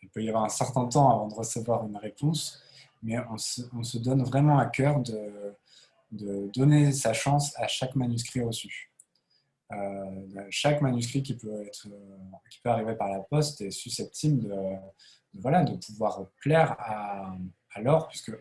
il 0.02 0.08
peut 0.10 0.22
y 0.22 0.28
avoir 0.28 0.44
un 0.44 0.50
certain 0.50 0.84
temps 0.86 1.08
avant 1.08 1.28
de 1.28 1.34
recevoir 1.34 1.86
une 1.86 1.96
réponse, 1.96 2.62
mais 3.02 3.16
on 3.30 3.36
se, 3.38 3.98
donne 3.98 4.22
vraiment 4.24 4.58
à 4.58 4.66
cœur 4.66 5.00
de, 5.00 5.54
donner 6.54 6.92
sa 6.92 7.12
chance 7.12 7.52
à 7.56 7.66
chaque 7.66 7.94
manuscrit 7.94 8.40
reçu. 8.40 8.90
Euh, 9.72 10.46
chaque 10.50 10.80
manuscrit 10.80 11.22
qui 11.22 11.36
peut, 11.36 11.66
être, 11.66 11.88
euh, 11.88 12.16
qui 12.50 12.60
peut 12.60 12.70
arriver 12.70 12.94
par 12.94 13.08
la 13.08 13.20
poste 13.20 13.60
est 13.60 13.72
susceptible 13.72 14.48
de, 14.48 14.54
voilà, 15.40 15.64
de 15.64 15.76
pouvoir 15.76 16.26
plaire 16.40 16.76
à, 16.78 17.36
à 17.74 17.80
l'or, 17.80 18.06
puisque 18.08 18.32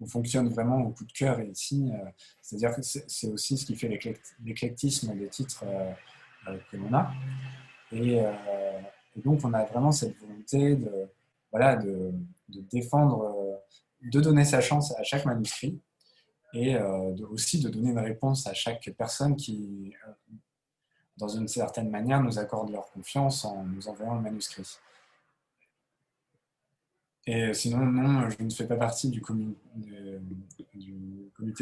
on 0.00 0.06
fonctionne 0.06 0.48
vraiment 0.48 0.78
au 0.78 0.90
coup 0.90 1.04
de 1.04 1.12
cœur 1.12 1.40
ici. 1.42 1.90
Euh, 1.92 2.08
c'est-à-dire 2.40 2.74
que 2.74 2.82
c'est 2.82 3.28
aussi 3.28 3.58
ce 3.58 3.66
qui 3.66 3.76
fait 3.76 4.00
l'éclectisme 4.42 5.14
des 5.16 5.28
titres 5.28 5.64
que 6.70 6.76
l'on 6.76 6.92
a. 6.94 7.12
Et, 7.92 8.20
donc, 9.16 9.40
on 9.44 9.52
a 9.52 9.64
vraiment 9.64 9.92
cette 9.92 10.16
volonté 10.18 10.74
de, 10.74 11.06
voilà, 11.50 11.76
de, 11.76 12.12
défendre, 12.48 13.60
de 14.02 14.20
donner 14.20 14.44
sa 14.44 14.60
chance 14.60 14.96
à 14.98 15.02
chaque 15.02 15.24
manuscrit 15.24 15.80
et 16.54 16.74
de, 16.74 17.24
aussi 17.24 17.60
de 17.60 17.68
donner 17.68 17.90
une 17.90 17.98
réponse 17.98 18.46
à 18.46 18.54
chaque 18.54 18.92
personne 18.96 19.36
qui 19.36 19.94
dans 21.16 21.28
une 21.28 21.48
certaine 21.48 21.90
manière, 21.90 22.20
nous 22.20 22.38
accordent 22.38 22.72
leur 22.72 22.90
confiance 22.90 23.44
en 23.44 23.64
nous 23.64 23.88
envoyant 23.88 24.16
le 24.16 24.22
manuscrit. 24.22 24.78
Et 27.26 27.54
sinon, 27.54 27.86
non, 27.86 28.28
je 28.28 28.42
ne 28.42 28.50
fais 28.50 28.66
pas 28.66 28.76
partie 28.76 29.08
du, 29.08 29.20
comité 29.20 29.56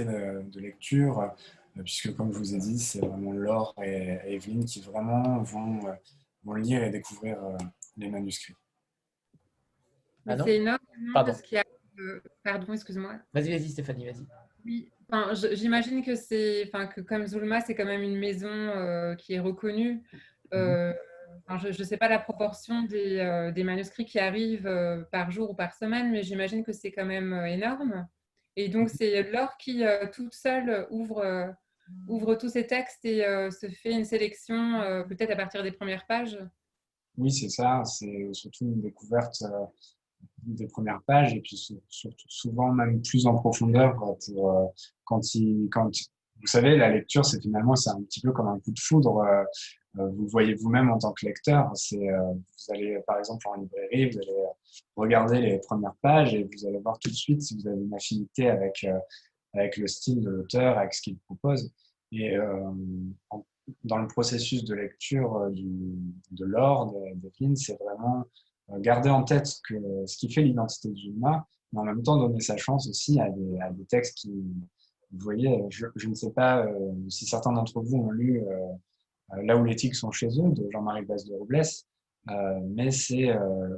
de, 0.05 0.61
lecture, 0.61 1.21
euh, 1.21 1.83
puisque 1.83 2.17
comme 2.17 2.33
je 2.33 2.39
vous 2.39 2.55
ai 2.55 2.59
dit, 2.59 2.79
c'est 2.79 3.01
vraiment 3.01 3.33
Laure 3.33 3.75
et, 3.83 4.35
Evelyne 4.35 4.65
qui 4.65 4.81
vraiment 4.81 5.43
vont, 5.43 5.87
euh, 5.87 5.93
vont 6.45 6.55
lire 6.55 6.83
et 6.83 6.89
découvrir 6.89 7.45
euh, 7.45 7.59
les 7.99 8.09
manuscrits. 8.09 8.57
c'est 10.27 10.57
énorme. 10.57 10.79
Pardon. 11.13 11.35
Pardon, 12.43 12.73
excuse-moi. 12.73 13.15
Vas-y, 13.33 13.51
vas-y, 13.51 13.69
Stéphanie, 13.69 14.07
vas-y. 14.07 14.27
Oui, 14.65 14.91
J'imagine 15.53 16.05
que 16.05 16.15
c'est, 16.15 16.65
enfin, 16.67 16.87
que 16.87 17.01
comme 17.01 17.27
Zulma, 17.27 17.61
c'est 17.61 17.75
quand 17.75 17.85
même 17.85 18.03
une 18.03 18.19
maison 18.19 18.49
euh, 18.49 19.15
qui 19.15 19.35
est 19.35 19.41
reconnue. 19.41 20.03
Mhm. 20.53 20.59
Euh, 20.59 20.93
je 21.59 21.69
ne 21.69 21.85
sais 21.85 21.97
pas 21.97 22.09
la 22.09 22.19
proportion 22.19 22.83
des, 22.83 23.19
euh, 23.19 23.51
des 23.51 23.65
manuscrits 23.65 24.05
qui 24.05 24.19
arrivent 24.19 24.71
par 25.11 25.31
jour 25.31 25.51
ou 25.51 25.55
par 25.55 25.75
semaine, 25.75 26.11
mais 26.11 26.23
j'imagine 26.23 26.65
que 26.65 26.73
c'est 26.73 26.93
quand 26.93 27.05
même 27.05 27.33
énorme. 27.47 28.07
Et 28.57 28.69
donc, 28.69 28.89
mhm. 28.89 28.95
c'est 28.97 29.23
Laure 29.31 29.57
qui, 29.57 29.83
toute 30.13 30.35
seule, 30.35 30.87
ouvre, 30.91 31.55
ouvre 32.09 32.35
tous 32.37 32.51
ces 32.51 32.67
textes 32.67 33.05
et 33.05 33.23
se 33.51 33.69
fait 33.69 33.93
une 33.93 34.05
sélection, 34.05 35.05
peut-être 35.09 35.31
à 35.33 35.37
partir 35.37 35.63
des 35.63 35.73
premières 35.73 36.07
pages. 36.07 36.39
Oui, 37.17 37.33
c'est 37.33 37.49
ça. 37.49 37.83
C'est 37.85 38.29
surtout 38.33 38.65
une 38.65 38.81
découverte 38.81 39.43
des 40.45 40.67
premières 40.67 41.03
pages 41.03 41.35
et 41.35 41.41
puis 41.41 41.57
surtout 41.89 42.29
souvent 42.29 42.73
même 42.73 43.03
plus 43.03 43.27
en 43.27 43.35
profondeur 43.35 43.95
pour 44.27 44.51
euh, 44.51 44.67
quand 45.05 45.35
il 45.35 45.69
quand 45.71 45.91
vous 46.41 46.47
savez 46.47 46.77
la 46.77 46.91
lecture 46.91 47.25
c'est 47.25 47.41
finalement 47.41 47.77
c'est 47.77 47.91
un 47.91 48.03
petit 48.03 48.21
peu 48.21 48.33
comme 48.33 48.49
un 48.49 48.59
coup 48.59 48.71
de 48.71 48.81
foudre 48.81 49.19
euh, 49.19 49.45
euh, 49.99 50.09
vous 50.11 50.29
voyez 50.29 50.55
vous-même 50.55 50.91
en 50.91 50.99
tant 50.99 51.13
que 51.13 51.27
lecteur 51.27 51.71
c'est 51.75 51.99
vous 51.99 52.75
allez 52.75 53.01
par 53.07 53.19
exemple 53.19 53.47
en 53.49 53.61
librairie 53.61 54.11
vous 54.11 54.19
allez 54.19 54.37
regarder 54.97 55.41
les 55.41 55.59
premières 55.59 55.95
pages 56.01 56.35
et 56.35 56.45
vous 56.45 56.67
allez 56.67 56.79
voir 56.79 56.99
tout 56.99 57.11
de 57.11 57.15
suite 57.15 57.43
si 57.43 57.57
vous 57.57 57.67
avez 57.67 57.81
une 57.81 57.95
affinité 57.95 58.49
avec 58.49 58.87
avec 59.53 59.77
le 59.77 59.89
style 59.89 60.21
de 60.21 60.31
l'auteur 60.31 60.79
avec 60.79 60.95
ce 60.95 61.03
qu'il 61.03 61.19
propose. 61.19 61.73
Et 62.13 62.37
dans 63.83 63.99
le 63.99 64.07
processus 64.07 64.65
de 64.65 64.75
lecture 64.75 65.51
de 65.51 66.45
l'or 66.45 66.93
de, 66.93 67.55
c'est 67.57 67.77
vraiment 67.81 68.27
garder 68.79 69.11
en 69.11 69.25
tête 69.25 69.59
que 69.69 69.75
ce 70.07 70.17
qui 70.17 70.33
fait 70.33 70.43
l'identité 70.43 70.89
de 70.89 70.97
Zulma, 70.97 71.47
mais 71.73 71.81
en 71.81 71.85
même 71.85 72.03
temps 72.03 72.17
donner 72.17 72.41
sa 72.41 72.57
chance 72.57 72.89
aussi 72.89 73.21
à 73.21 73.29
des, 73.31 73.85
textes 73.87 74.19
qui, 74.19 74.31
vous 74.31 75.19
voyez, 75.19 75.65
je, 75.71 76.09
ne 76.09 76.15
sais 76.15 76.31
pas 76.31 76.65
euh, 76.65 76.93
si 77.09 77.27
certains 77.27 77.53
d'entre 77.53 77.81
vous 77.81 77.97
ont 77.97 78.11
lu 78.11 78.43
euh, 78.47 78.73
Là 79.45 79.57
où 79.57 79.63
les 79.63 79.77
tigres 79.77 79.95
sont 79.95 80.11
chez 80.11 80.27
eux 80.27 80.51
de 80.51 80.69
Jean-Marie 80.73 81.05
Basse 81.05 81.25
de 81.25 81.33
Robles, 81.35 81.63
mais 82.65 82.91
c'est 82.91 83.33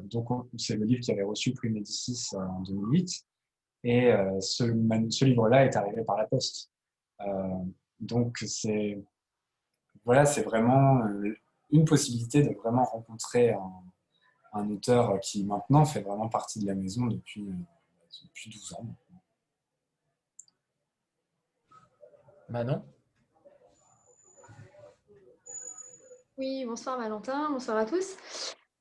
donc 0.05 0.27
c'est 0.57 0.77
le 0.77 0.87
livre 0.87 1.03
qui 1.03 1.13
avait 1.13 1.25
reçu 1.25 1.53
prix 1.53 1.69
Médicis 1.69 2.31
en 2.35 2.61
2008, 2.63 3.23
et 3.85 4.13
ce, 4.41 4.65
ce 5.11 5.25
livre-là 5.27 5.67
est 5.67 5.77
arrivé 5.77 6.05
par 6.05 6.17
la 6.17 6.25
poste. 6.25 6.71
donc 8.01 8.39
c'est 8.47 8.99
voilà, 10.07 10.25
c'est 10.25 10.43
vraiment 10.43 11.03
une 11.71 11.85
possibilité 11.85 12.43
de 12.43 12.55
vraiment 12.55 12.85
rencontrer 12.85 13.51
un, 13.51 13.85
un 14.53 14.71
auteur 14.71 15.19
qui 15.21 15.45
maintenant 15.45 15.85
fait 15.85 16.01
vraiment 16.01 16.29
partie 16.29 16.61
de 16.61 16.67
la 16.67 16.75
maison 16.75 17.07
depuis, 17.07 17.47
depuis 18.25 18.51
12 18.51 18.75
ans. 18.75 18.87
Manon? 22.49 22.85
Oui, 26.37 26.65
bonsoir 26.67 26.99
Valentin, 26.99 27.51
bonsoir 27.51 27.77
à 27.77 27.87
tous. 27.87 28.17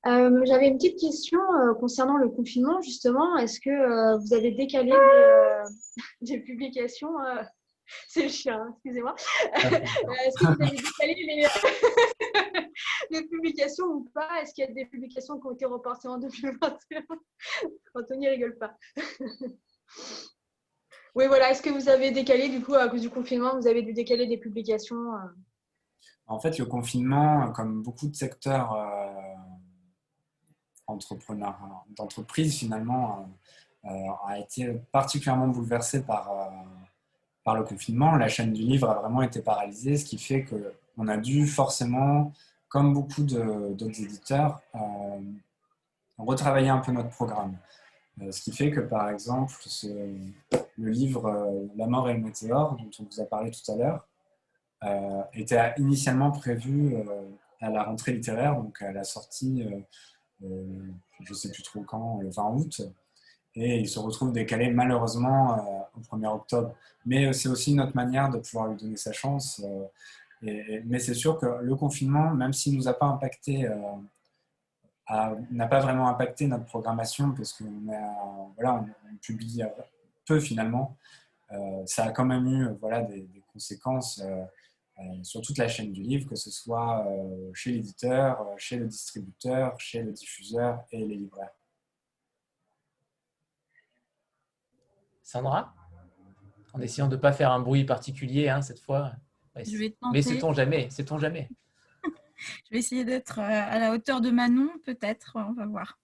Euh, 0.07 0.41
J'avais 0.45 0.67
une 0.67 0.77
petite 0.77 0.99
question 0.99 1.39
euh, 1.39 1.73
concernant 1.75 2.17
le 2.17 2.27
confinement, 2.29 2.81
justement. 2.81 3.37
Est-ce 3.37 3.59
que 3.59 3.69
euh, 3.69 4.17
vous 4.17 4.33
avez 4.33 4.51
décalé 4.51 4.89
des, 4.89 4.97
euh, 4.97 5.63
des 6.21 6.39
publications 6.39 7.19
euh, 7.21 7.43
C'est 8.07 8.23
le 8.23 8.29
chien, 8.29 8.65
excusez-moi. 8.73 9.15
Est-ce 9.53 10.39
que 10.39 10.45
vous 10.45 10.63
avez 10.63 10.75
décalé 10.75 11.13
les, 11.15 11.47
les 13.11 13.27
publications 13.27 13.85
ou 13.85 14.09
pas? 14.13 14.41
Est-ce 14.41 14.53
qu'il 14.53 14.65
y 14.65 14.67
a 14.67 14.71
des 14.71 14.85
publications 14.85 15.39
qui 15.39 15.47
ont 15.47 15.51
été 15.51 15.65
reportées 15.65 16.07
en 16.07 16.17
2021 16.17 17.01
Anthony 17.95 18.29
rigole 18.29 18.57
pas. 18.57 18.75
oui, 21.15 21.27
voilà. 21.27 21.51
Est-ce 21.51 21.61
que 21.61 21.69
vous 21.69 21.89
avez 21.89 22.11
décalé, 22.11 22.49
du 22.49 22.61
coup, 22.61 22.73
à 22.73 22.87
cause 22.89 23.01
du 23.01 23.09
confinement, 23.09 23.59
vous 23.59 23.67
avez 23.67 23.81
dû 23.81 23.93
décaler 23.93 24.27
des 24.27 24.37
publications 24.37 25.15
euh? 25.15 25.29
En 26.31 26.39
fait, 26.39 26.57
le 26.57 26.65
confinement, 26.65 27.51
comme 27.51 27.83
beaucoup 27.83 28.07
de 28.07 28.15
secteurs 28.15 28.73
euh, 28.73 29.09
d'entreprises 31.89 32.57
finalement, 32.57 33.27
euh, 33.85 33.89
euh, 33.89 34.27
a 34.27 34.39
été 34.39 34.81
particulièrement 34.93 35.49
bouleversé 35.49 36.03
par, 36.03 36.31
par 37.43 37.55
le 37.55 37.63
confinement. 37.63 38.15
La 38.15 38.29
chaîne 38.29 38.53
du 38.53 38.61
livre 38.61 38.89
a 38.89 39.01
vraiment 39.01 39.21
été 39.23 39.41
paralysée, 39.41 39.97
ce 39.97 40.05
qui 40.05 40.17
fait 40.17 40.45
qu'on 40.45 41.07
a 41.09 41.17
dû 41.17 41.45
forcément, 41.47 42.31
comme 42.71 42.93
beaucoup 42.93 43.23
d'autres 43.23 44.01
éditeurs, 44.01 44.61
euh, 44.75 44.79
retravailler 46.17 46.69
un 46.69 46.77
peu 46.77 46.93
notre 46.93 47.09
programme. 47.09 47.57
Euh, 48.21 48.31
ce 48.31 48.41
qui 48.41 48.53
fait 48.53 48.71
que, 48.71 48.79
par 48.79 49.09
exemple, 49.09 49.53
le 50.77 50.89
livre 50.89 51.25
euh, 51.25 51.67
La 51.75 51.87
mort 51.87 52.09
et 52.09 52.13
le 52.13 52.21
météore, 52.21 52.77
dont 52.77 52.89
on 52.99 53.03
vous 53.03 53.19
a 53.19 53.25
parlé 53.25 53.51
tout 53.51 53.71
à 53.71 53.75
l'heure, 53.75 54.07
était 55.33 55.73
initialement 55.77 56.31
prévu 56.31 56.95
à 57.59 57.69
la 57.69 57.83
rentrée 57.83 58.13
littéraire, 58.13 58.55
donc 58.55 58.81
à 58.81 58.91
la 58.91 59.03
sortie, 59.03 59.63
je 60.41 60.47
ne 60.47 61.35
sais 61.35 61.51
plus 61.51 61.61
trop 61.61 61.81
quand, 61.81 62.19
le 62.19 62.31
20 62.31 62.49
août, 62.55 62.81
et 63.53 63.77
il 63.77 63.87
se 63.87 63.99
retrouve 63.99 64.31
décalé 64.31 64.71
malheureusement 64.71 65.87
au 65.95 65.99
1er 65.99 66.33
octobre. 66.33 66.73
Mais 67.05 67.31
c'est 67.31 67.47
aussi 67.47 67.75
notre 67.75 67.95
manière 67.95 68.31
de 68.31 68.39
pouvoir 68.39 68.69
lui 68.69 68.77
donner 68.77 68.97
sa 68.97 69.11
chance. 69.11 69.61
Mais 70.41 70.99
c'est 70.99 71.13
sûr 71.13 71.37
que 71.37 71.45
le 71.61 71.75
confinement, 71.75 72.33
même 72.33 72.53
s'il 72.53 72.75
nous 72.75 72.87
a 72.87 72.93
pas 72.93 73.05
impacté, 73.05 73.67
euh, 73.67 75.35
n'a 75.51 75.67
pas 75.67 75.79
vraiment 75.79 76.07
impacté 76.07 76.47
notre 76.47 76.65
programmation, 76.65 77.31
parce 77.33 77.53
qu'on 77.53 77.69
voilà, 78.55 78.75
on, 78.75 79.15
publie 79.21 79.61
peu 80.25 80.39
finalement, 80.39 80.97
euh, 81.51 81.85
ça 81.85 82.05
a 82.05 82.11
quand 82.11 82.25
même 82.25 82.47
eu 82.47 82.69
voilà, 82.79 83.01
des, 83.01 83.27
conséquences 83.51 84.21
euh, 84.23 85.23
sur 85.23 85.41
toute 85.41 85.57
la 85.57 85.67
chaîne 85.67 85.91
du 85.91 86.01
livre, 86.01 86.29
que 86.29 86.35
ce 86.35 86.49
soit 86.49 87.05
chez 87.53 87.71
l'éditeur, 87.71 88.45
chez 88.57 88.77
le 88.77 88.87
distributeur, 88.87 89.77
chez 89.79 90.01
le 90.01 90.11
diffuseur 90.11 90.83
et 90.91 91.05
les 91.05 91.15
libraires. 91.15 91.51
Sandra? 95.21 95.73
En 96.73 96.79
essayant 96.79 97.07
de 97.07 97.15
ne 97.15 97.21
pas 97.21 97.33
faire 97.33 97.51
un 97.51 97.59
bruit 97.59 97.83
particulier 97.83 98.47
hein, 98.47 98.61
cette 98.61 98.79
fois. 98.79 99.11
Mais 100.13 100.21
sait-on 100.21 100.53
jamais 100.53 100.89
Sait-on 100.89 101.19
jamais? 101.19 101.49
Je 102.65 102.71
vais 102.71 102.79
essayer 102.79 103.03
d'être 103.05 103.39
euh, 103.39 103.43
à 103.43 103.77
la 103.79 103.93
hauteur 103.93 104.21
de 104.21 104.31
Manon, 104.31 104.69
peut-être, 104.83 105.33
on 105.35 105.53
va 105.53 105.65
voir. 105.67 105.99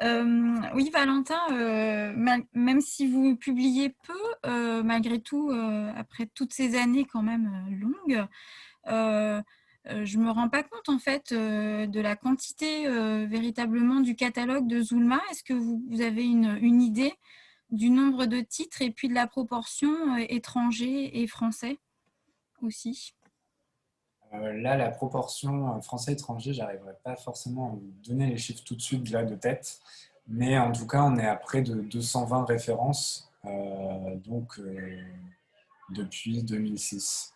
Euh, 0.00 0.56
oui, 0.74 0.90
Valentin, 0.92 1.38
euh, 1.52 2.12
mal- 2.16 2.44
même 2.54 2.80
si 2.80 3.06
vous 3.06 3.36
publiez 3.36 3.90
peu, 3.90 4.18
euh, 4.46 4.82
malgré 4.82 5.20
tout, 5.20 5.52
après 5.94 6.26
toutes 6.34 6.52
ces 6.54 6.76
années 6.76 7.04
quand 7.04 7.22
même 7.22 7.50
longues, 7.80 8.26
je 8.86 10.18
me 10.18 10.30
rends 10.30 10.48
pas 10.48 10.62
compte 10.62 10.88
en 10.88 10.98
fait 10.98 11.32
de 11.32 12.00
la 12.00 12.16
quantité 12.16 12.88
véritablement 13.26 14.00
du 14.00 14.16
catalogue 14.16 14.66
de 14.66 14.80
Zulma. 14.80 15.20
Est-ce 15.30 15.44
que 15.44 15.54
vous, 15.54 15.82
vous 15.88 16.00
avez 16.00 16.24
une, 16.24 16.58
une 16.60 16.82
idée 16.82 17.12
du 17.70 17.90
nombre 17.90 18.26
de 18.26 18.40
titres 18.40 18.82
et 18.82 18.90
puis 18.90 19.08
de 19.08 19.14
la 19.14 19.26
proportion 19.26 20.16
étrangers 20.16 21.20
et 21.22 21.26
français? 21.26 21.78
Euh, 24.34 24.52
là, 24.54 24.76
la 24.76 24.90
proportion 24.90 25.76
euh, 25.76 25.80
français-étranger, 25.80 26.54
j'arriverai 26.54 26.94
pas 27.04 27.16
forcément 27.16 27.66
à 27.66 27.70
vous 27.70 27.92
donner 28.06 28.26
les 28.26 28.38
chiffres 28.38 28.62
tout 28.64 28.74
de 28.74 28.80
suite 28.80 29.10
là 29.10 29.24
de 29.24 29.34
tête, 29.34 29.80
mais 30.26 30.58
en 30.58 30.72
tout 30.72 30.86
cas, 30.86 31.02
on 31.02 31.18
est 31.18 31.26
à 31.26 31.36
près 31.36 31.62
de 31.62 31.74
220 31.74 32.44
références, 32.44 33.30
euh, 33.44 34.16
donc 34.16 34.60
depuis 35.90 36.42
2006. 36.42 37.34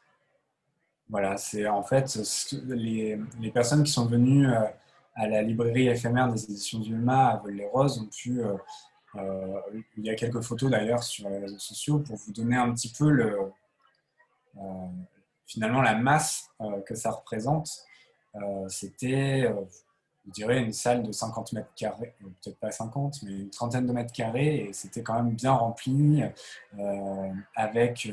Voilà, 1.08 1.36
c'est 1.36 1.68
en 1.68 1.82
fait 1.82 2.18
les, 2.64 3.18
les 3.40 3.50
personnes 3.50 3.84
qui 3.84 3.92
sont 3.92 4.06
venues 4.06 4.48
à 5.16 5.26
la 5.26 5.42
librairie 5.42 5.88
éphémère 5.88 6.30
des 6.30 6.44
éditions 6.44 6.78
Dulma 6.78 7.28
à 7.28 7.36
Vol-les-Roses 7.38 7.98
ont 8.00 8.06
pu. 8.06 8.40
euh, 8.42 8.56
euh, 9.16 9.60
il 9.96 10.04
y 10.04 10.10
a 10.10 10.14
quelques 10.14 10.42
photos 10.42 10.70
d'ailleurs 10.70 11.02
sur 11.02 11.30
les 11.30 11.38
réseaux 11.38 11.58
sociaux 11.58 12.00
pour 12.00 12.16
vous 12.16 12.32
donner 12.32 12.56
un 12.56 12.70
petit 12.74 12.92
peu 12.92 13.08
le, 13.08 13.38
finalement 15.46 15.80
la 15.80 15.94
masse 15.94 16.50
euh, 16.60 16.80
que 16.82 16.94
ça 16.94 17.10
représente. 17.10 17.70
Euh, 18.34 18.68
C'était, 18.68 19.46
euh, 19.46 19.62
je 20.26 20.32
dirais, 20.32 20.58
une 20.58 20.72
salle 20.72 21.02
de 21.02 21.12
50 21.12 21.52
mètres 21.52 21.72
carrés, 21.76 22.14
peut-être 22.20 22.58
pas 22.58 22.70
50, 22.70 23.22
mais 23.22 23.32
une 23.32 23.50
trentaine 23.50 23.86
de 23.86 23.92
mètres 23.92 24.12
carrés, 24.12 24.56
et 24.56 24.72
c'était 24.72 25.02
quand 25.02 25.14
même 25.14 25.34
bien 25.34 25.52
rempli, 25.52 26.22
avec 27.54 28.12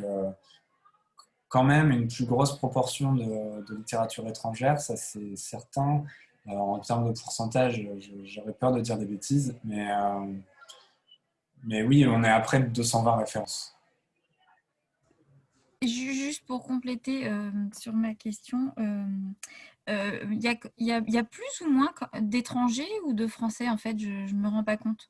quand 1.49 1.63
même 1.63 1.91
une 1.91 2.07
plus 2.07 2.25
grosse 2.25 2.55
proportion 2.57 3.13
de, 3.13 3.75
littérature 3.75 4.27
étrangère, 4.27 4.79
ça 4.79 4.95
c'est 4.95 5.35
certain. 5.35 6.03
Euh, 6.47 6.51
en 6.51 6.79
termes 6.79 7.11
de 7.11 7.19
pourcentage, 7.19 7.81
j'aurais 8.25 8.53
peur 8.53 8.73
de 8.73 8.81
dire 8.81 8.97
des 8.97 9.05
bêtises, 9.05 9.55
mais, 9.63 9.87
mais 11.63 11.81
oui, 11.81 12.05
on 12.07 12.23
est 12.23 12.29
à 12.29 12.39
près 12.41 12.59
de 12.59 12.67
220 12.67 13.15
références. 13.15 13.72
Ju- 15.87 16.13
Juste 16.13 16.45
pour 16.45 16.63
compléter 16.63 17.27
euh, 17.27 17.51
sur 17.77 17.93
ma 17.93 18.13
question, 18.15 18.73
euh, 18.79 19.05
euh, 19.89 20.19
il 20.31 20.41
y, 20.41 20.47
a, 20.47 20.55
il 20.77 21.03
il 21.07 21.23
plus 21.25 21.61
ou 21.65 21.69
moins 21.69 21.93
d'étrangers 22.21 22.87
ou 23.05 23.13
de 23.13 23.27
Français 23.27 23.69
en 23.69 23.77
fait 23.77 23.97
Je 23.99 24.09
ne 24.09 24.39
me 24.39 24.47
rends 24.47 24.63
pas 24.63 24.77
compte? 24.77 25.09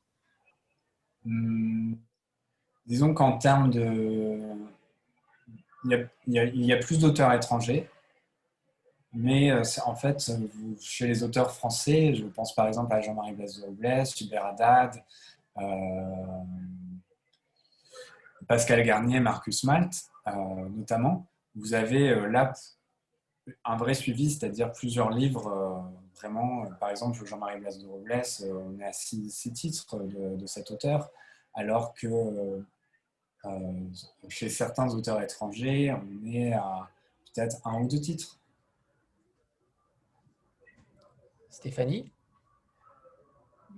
Hum, 1.26 1.98
disons 2.86 3.14
qu'en 3.14 3.38
termes 3.38 3.70
de. 3.72 4.40
Il 5.86 5.91
y 6.28 6.40
a, 6.40 6.45
il 6.45 6.66
il 6.72 6.80
plus 6.80 7.00
d'auteurs 7.00 7.32
étrangers, 7.34 7.90
mais 9.14 9.52
euh, 9.52 9.62
en 9.86 9.95
fait, 9.95 10.32
chez 10.82 11.08
les 11.08 11.24
auteurs 11.24 11.52
français, 11.52 12.16
je 12.16 12.26
pense 12.26 12.56
par 12.56 12.68
exemple 12.68 12.94
à 12.94 13.02
Jean-Marie 13.02 13.34
Blaise 13.34 13.60
de 13.60 13.66
Robles, 13.66 14.04
Hubert 14.22 14.45
Haddad, 14.45 15.04
euh, 15.58 15.62
Pascal 18.48 18.84
Garnier, 18.84 19.20
Marcus 19.20 19.64
Malt, 19.64 19.94
euh, 20.28 20.32
notamment. 20.70 21.28
Vous 21.56 21.74
avez 21.74 22.10
euh, 22.10 22.28
là 22.28 22.53
un 23.65 23.76
vrai 23.76 23.94
suivi, 23.94 24.32
c'est-à-dire 24.32 24.72
plusieurs 24.72 25.10
livres, 25.10 25.48
euh, 25.48 25.80
vraiment. 26.15 26.65
Par 26.80 26.90
exemple, 26.90 27.24
Jean-Marie 27.26 27.60
Blaise 27.60 27.80
de 27.80 27.88
Robles, 27.88 28.22
on 28.44 28.80
est 28.80 28.86
à 28.86 28.94
six, 28.94 29.52
titres 29.53 29.99
de, 29.99 30.45
cet 30.45 30.72
auteur, 30.72 31.11
alors 31.53 31.94
que 31.94 32.64
chez 34.30 34.48
certains 34.48 34.94
auteurs 34.94 35.22
étrangers, 35.22 35.91
on 35.94 36.26
est 36.26 36.53
à 36.53 36.90
peut-être 37.34 37.60
un 37.68 37.82
ou 37.82 37.88
deux 37.88 37.99
titres. 37.99 38.40
Stéphanie? 41.49 42.12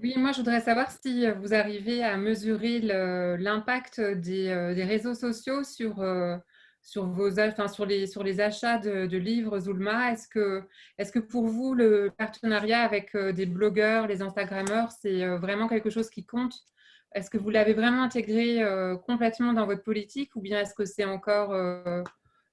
Oui, 0.01 0.13
moi 0.17 0.31
je 0.33 0.37
voudrais 0.37 0.59
savoir 0.61 0.91
si 0.91 1.25
vous 1.39 1.53
arrivez 1.53 2.03
à 2.03 2.17
mesurer 2.17 2.79
l'impact 2.79 4.01
des, 4.01 4.49
euh, 4.49 4.73
des 4.75 4.83
réseaux 4.83 5.13
sociaux 5.13 5.63
sur, 5.63 6.01
euh, 6.01 6.37
sur, 6.81 7.05
vos, 7.07 7.39
enfin, 7.39 7.67
sur, 7.69 7.85
les, 7.85 8.41
achats 8.41 8.77
de, 8.77 9.17
livres 9.17 9.59
Zulma. 9.59 10.11
Est-ce 10.11 10.27
que, 10.27 11.19
pour 11.19 11.47
vous, 11.47 11.73
le 11.73 12.11
partenariat 12.17 12.81
avec 12.81 13.15
euh, 13.15 13.31
des 13.31 13.45
blogueurs, 13.45 14.07
les 14.07 14.21
Instagrammeurs, 14.21 14.91
c'est 14.91 15.23
euh, 15.23 15.37
vraiment 15.37 15.67
quelque 15.69 15.89
chose 15.89 16.09
qui 16.09 16.25
compte? 16.25 16.53
Est-ce 17.13 17.29
que 17.29 17.37
vous 17.37 17.49
l'avez 17.49 17.73
vraiment 17.73 18.03
intégré 18.03 18.61
euh, 18.61 18.97
complètement 18.97 19.53
dans 19.53 19.65
votre 19.65 19.83
politique 19.83 20.35
ou 20.35 20.41
bien 20.41 20.59
est-ce 20.59 20.73
que 20.73 20.85
c'est 20.85 21.05
encore... 21.05 21.53
euh, 21.53 22.03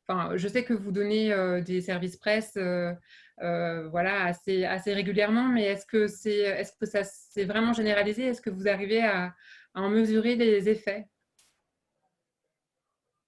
Enfin, 0.09 0.37
je 0.37 0.49
sais 0.49 0.65
que 0.65 0.73
vous 0.75 0.91
donnez 0.91 1.33
euh, 1.33 1.61
des 1.61 1.81
services 1.81 2.17
presse 2.17 2.55
euh, 2.57 2.93
euh, 3.41 3.89
voilà, 3.89 4.25
assez, 4.25 4.65
assez 4.65 4.93
régulièrement, 4.93 5.49
mais 5.49 5.65
est-ce 5.65 5.87
que, 5.87 6.07
c'est, 6.07 6.39
est-ce 6.39 6.73
ça 6.87 7.05
s'est 7.05 7.45
vraiment 7.45 7.73
généralisé? 7.73 8.25
Est-ce 8.27 8.41
que 8.41 8.51
vous 8.51 8.69
arrivez 8.69 9.03
à, 9.05 9.35
en 9.75 9.89
mesurer 9.89 10.37
les 10.37 10.69
effets? 10.69 11.09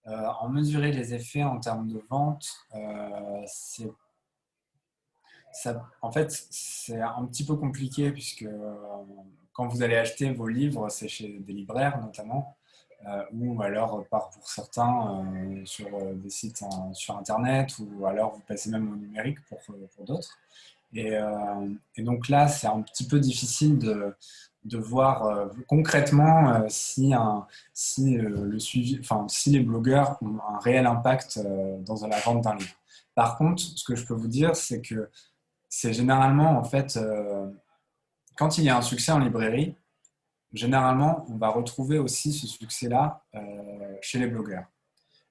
Euh, 0.07 0.27
en 0.41 0.51
mesurer 0.51 0.93
les 0.93 1.15
effets 1.15 1.43
en 1.43 1.59
termes 1.59 1.89
de 1.89 1.99
vente, 2.11 2.47
euh, 2.75 3.43
c'est 3.47 3.91
ça, 5.53 5.89
en 6.03 6.13
fait, 6.13 6.31
c'est 6.51 7.01
un 7.01 7.25
petit 7.27 7.47
peu 7.47 7.57
compliqué 7.57 8.11
puisque 8.11 8.47
quand 9.53 9.69
vous 9.69 9.83
allez 9.83 9.97
acheter 9.97 10.33
vos 10.33 10.49
livres, 10.49 10.89
c'est 10.89 11.09
chez 11.09 11.39
des 11.39 11.53
libraires 11.53 12.01
notamment, 12.01 12.59
ou 13.33 13.63
alors 13.63 14.05
par, 14.07 14.31
pour 14.31 14.47
certains 14.49 15.25
euh, 15.27 15.63
sur 15.65 15.87
euh, 15.87 16.15
des 16.15 16.31
sites 16.31 16.65
sur 16.93 17.17
Internet, 17.17 17.75
ou 17.79 18.07
alors 18.07 18.35
vous 18.35 18.43
passez 18.47 18.71
même 18.71 18.93
au 18.93 18.97
numérique 18.97 19.39
pour, 19.49 19.59
euh, 19.71 19.89
pour 19.95 20.05
d'autres. 20.05 20.39
Et, 20.97 21.11
et 21.97 22.03
donc 22.05 22.29
là, 22.29 22.47
c'est 22.47 22.69
un 22.69 22.81
petit 22.83 23.05
peu 23.09 23.19
difficile 23.19 23.81
de, 23.81 24.15
de 24.65 24.79
voir 24.79 25.49
concrètement 25.67 26.69
si, 26.69 27.13
un, 27.13 27.49
si, 27.73 28.15
le 28.15 28.57
suivi, 28.61 29.01
enfin, 29.01 29.27
si 29.29 29.51
les 29.51 29.59
blogueurs 29.59 30.17
ont 30.23 30.39
un 30.49 30.61
réel 30.61 30.87
impact 30.87 31.41
dans 31.81 32.07
la 32.07 32.21
vente 32.21 32.43
d'un 32.43 32.55
livre. 32.55 32.77
Par 33.17 33.37
contre, 33.37 33.61
ce 33.61 33.83
que 33.83 33.97
je 33.97 34.07
peux 34.07 34.15
vous 34.15 34.29
dire, 34.29 34.55
c'est 34.55 34.83
que 34.83 35.11
c'est 35.69 35.93
généralement, 35.93 36.57
en 36.57 36.63
fait, 36.63 36.97
quand 38.37 38.59
il 38.59 38.63
y 38.63 38.69
a 38.69 38.77
un 38.77 38.83
succès 38.83 39.11
en 39.11 39.19
librairie, 39.19 39.75
généralement, 40.55 41.27
on 41.29 41.37
va 41.37 41.49
retrouver 41.49 41.99
aussi 41.99 42.33
ce 42.33 42.47
succès-là 42.47 43.23
euh, 43.35 43.97
chez 44.01 44.19
les 44.19 44.29
blogueurs. 44.29 44.65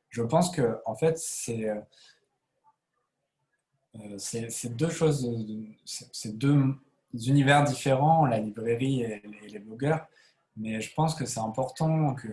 Je 0.09 0.21
pense 0.21 0.51
que, 0.51 0.79
en 0.85 0.95
fait, 0.95 1.17
c'est 1.17 1.69
euh, 1.69 1.79
deux 4.69 4.89
choses, 4.89 5.27
c'est 5.85 6.37
deux 6.37 6.75
univers 7.13 7.63
différents, 7.63 8.25
la 8.25 8.39
librairie 8.39 9.03
et, 9.03 9.21
les 9.47 9.59
blogueurs. 9.59 10.05
Mais 10.57 10.81
je 10.81 10.93
pense 10.93 11.15
que 11.15 11.25
c'est 11.25 11.39
important 11.39 12.13
que, 12.13 12.27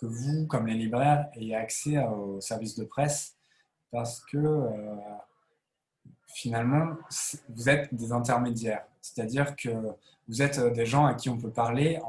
vous, 0.00 0.46
comme 0.46 0.66
les 0.66 0.74
libraires, 0.74 1.28
ayez 1.34 1.54
accès 1.54 1.96
aux 2.04 2.40
services 2.40 2.74
de 2.74 2.84
presse 2.84 3.36
parce 3.92 4.20
que 4.20 4.36
euh, 4.36 4.96
finalement, 6.26 6.96
vous 7.50 7.68
êtes 7.68 7.94
des 7.94 8.10
intermédiaires. 8.10 8.84
C'est-à-dire 9.00 9.54
que 9.54 9.70
vous 10.32 10.42
êtes 10.42 10.58
des 10.72 10.86
gens 10.86 11.04
à 11.06 11.14
qui 11.14 11.28
on 11.28 11.38
peut 11.38 11.50
parler. 11.50 12.00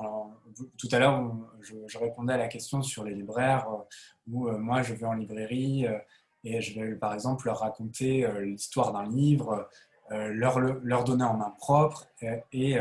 tout 0.77 0.87
à 0.91 0.99
l'heure, 0.99 1.35
je, 1.61 1.97
répondais 1.97 2.33
à 2.33 2.37
la 2.37 2.47
question 2.47 2.81
sur 2.81 3.03
les 3.03 3.13
libraires, 3.13 3.67
euh, 3.69 4.47
euh, 4.47 4.57
moi, 4.57 4.81
je 4.81 4.93
vais 4.93 5.05
en 5.05 5.13
librairie 5.13 5.87
euh, 5.87 5.97
et 6.43 6.61
je 6.61 6.79
vais, 6.79 6.95
par 6.95 7.13
exemple, 7.13 7.45
leur 7.45 7.59
raconter 7.59 8.27
l'histoire 8.41 8.91
d'un 8.91 9.05
livre, 9.05 9.69
leur, 10.09 10.59
leur 10.59 11.05
donner 11.05 11.23
en 11.23 11.35
main 11.35 11.53
propre 11.57 12.05
et, 12.51 12.77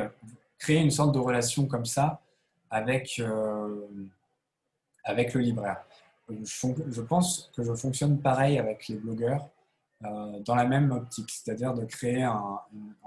créer 0.58 0.80
une 0.80 0.90
sorte 0.90 1.12
de 1.12 1.18
relation 1.18 1.66
comme 1.66 1.86
ça 1.86 2.20
avec, 2.70 3.22
avec 5.04 5.34
le 5.34 5.40
libraire. 5.40 5.84
Je 6.28 7.00
pense 7.00 7.50
que 7.56 7.62
je 7.62 7.72
fonctionne 7.74 8.18
pareil 8.20 8.58
avec 8.58 8.88
les 8.88 8.96
blogueurs. 8.96 9.48
Euh, 10.04 10.40
dans 10.40 10.56
la 10.56 10.64
même 10.64 10.90
optique, 10.90 11.30
c'est-à-dire 11.30 11.74
de 11.74 11.84
créer 11.84 12.24
un, 12.24 12.58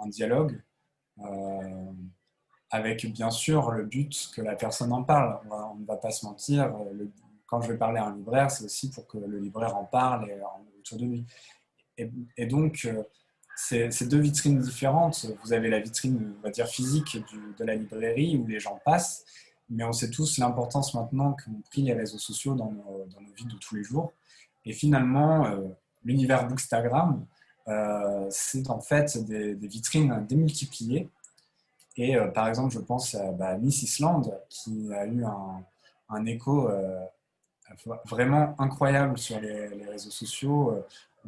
dialogue 0.08 0.62
euh, 1.20 1.92
avec 2.76 3.06
bien 3.12 3.32
sûr 3.32 3.72
le 3.72 3.86
but 3.86 4.32
que 4.36 4.42
la 4.42 4.56
personne 4.56 4.92
en 4.92 5.04
parle. 5.04 5.40
On 5.50 5.76
ne 5.76 5.86
va 5.86 5.96
pas 5.96 6.12
se 6.12 6.26
mentir, 6.26 6.74
quand 7.48 7.62
je 7.62 7.72
vais 7.72 7.78
parler 7.78 8.00
à 8.00 8.08
un 8.08 8.16
libraire, 8.16 8.52
c'est 8.52 8.66
aussi 8.66 8.90
pour 8.90 9.08
que 9.08 9.18
le 9.18 9.40
libraire 9.40 9.76
en 9.78 9.86
parle 9.86 10.30
autour 10.80 10.98
de 10.98 11.06
lui. 11.06 11.26
Et, 11.98 12.46
donc, 12.46 12.82
euh, 12.86 13.04
c'est 13.56 14.10
deux 14.10 14.20
vitrines 14.20 14.60
différentes. 14.60 15.26
Vous 15.44 15.54
avez 15.54 15.70
la 15.70 15.80
vitrine, 15.80 16.36
on 16.38 16.42
va 16.42 16.50
dire, 16.50 16.68
physique 16.68 17.18
de 17.58 17.64
la 17.64 17.76
librairie 17.76 18.36
où 18.38 18.46
les 18.46 18.60
gens 18.60 18.78
passent, 18.84 19.24
mais 19.70 19.86
on 19.86 19.94
sait 19.94 20.10
tous 20.10 20.38
l'importance 20.38 20.94
maintenant 20.94 21.34
qu'ont 21.34 21.62
pris 21.72 21.84
les 21.84 21.94
réseaux 21.94 22.18
sociaux 22.18 22.56
dans 22.56 22.72
nos, 22.72 23.08
vies 23.38 23.46
de 23.46 23.58
tous 23.58 23.76
les 23.76 23.84
jours. 23.84 24.12
Et 24.66 24.74
finalement, 24.74 25.48
l'univers 26.04 26.48
Bookstagram, 26.48 27.26
euh, 27.68 28.28
c'est 28.30 28.70
en 28.70 28.80
fait 28.80 29.18
des, 29.26 29.56
vitrines 29.68 30.26
démultipliées. 30.28 31.10
Et 31.98 32.16
euh, 32.16 32.28
par 32.28 32.48
exemple, 32.48 32.74
je 32.74 32.80
pense 32.80 33.16
à 33.16 33.32
bah, 33.32 33.58
Miss 33.58 33.84
Island, 33.84 34.38
qui 34.50 34.90
a 34.94 35.06
eu 35.06 35.24
un, 36.10 36.26
écho 36.26 36.70
euh, 36.70 37.00
vraiment 38.06 38.56
incroyable 38.60 39.18
sur 39.18 39.40
les, 39.40 39.68
réseaux 39.86 40.12
sociaux. 40.12 40.84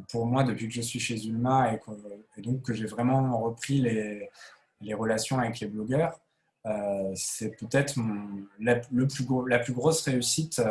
Pour 0.09 0.25
moi, 0.25 0.43
depuis 0.43 0.67
que 0.67 0.73
je 0.73 0.81
suis 0.81 0.99
chez 0.99 1.25
Ulma 1.25 1.73
et, 1.73 2.41
donc 2.41 2.61
que 2.61 2.73
j'ai 2.73 2.85
vraiment 2.85 3.39
repris 3.41 3.81
les, 3.81 4.93
relations 4.93 5.39
avec 5.39 5.59
les 5.59 5.67
blogueurs, 5.67 6.19
c'est 7.15 7.57
peut-être 7.57 7.95
la, 8.59 8.75
plus 8.75 9.07
la 9.47 9.59
plus 9.59 9.73
grosse 9.73 10.01
réussite 10.01 10.61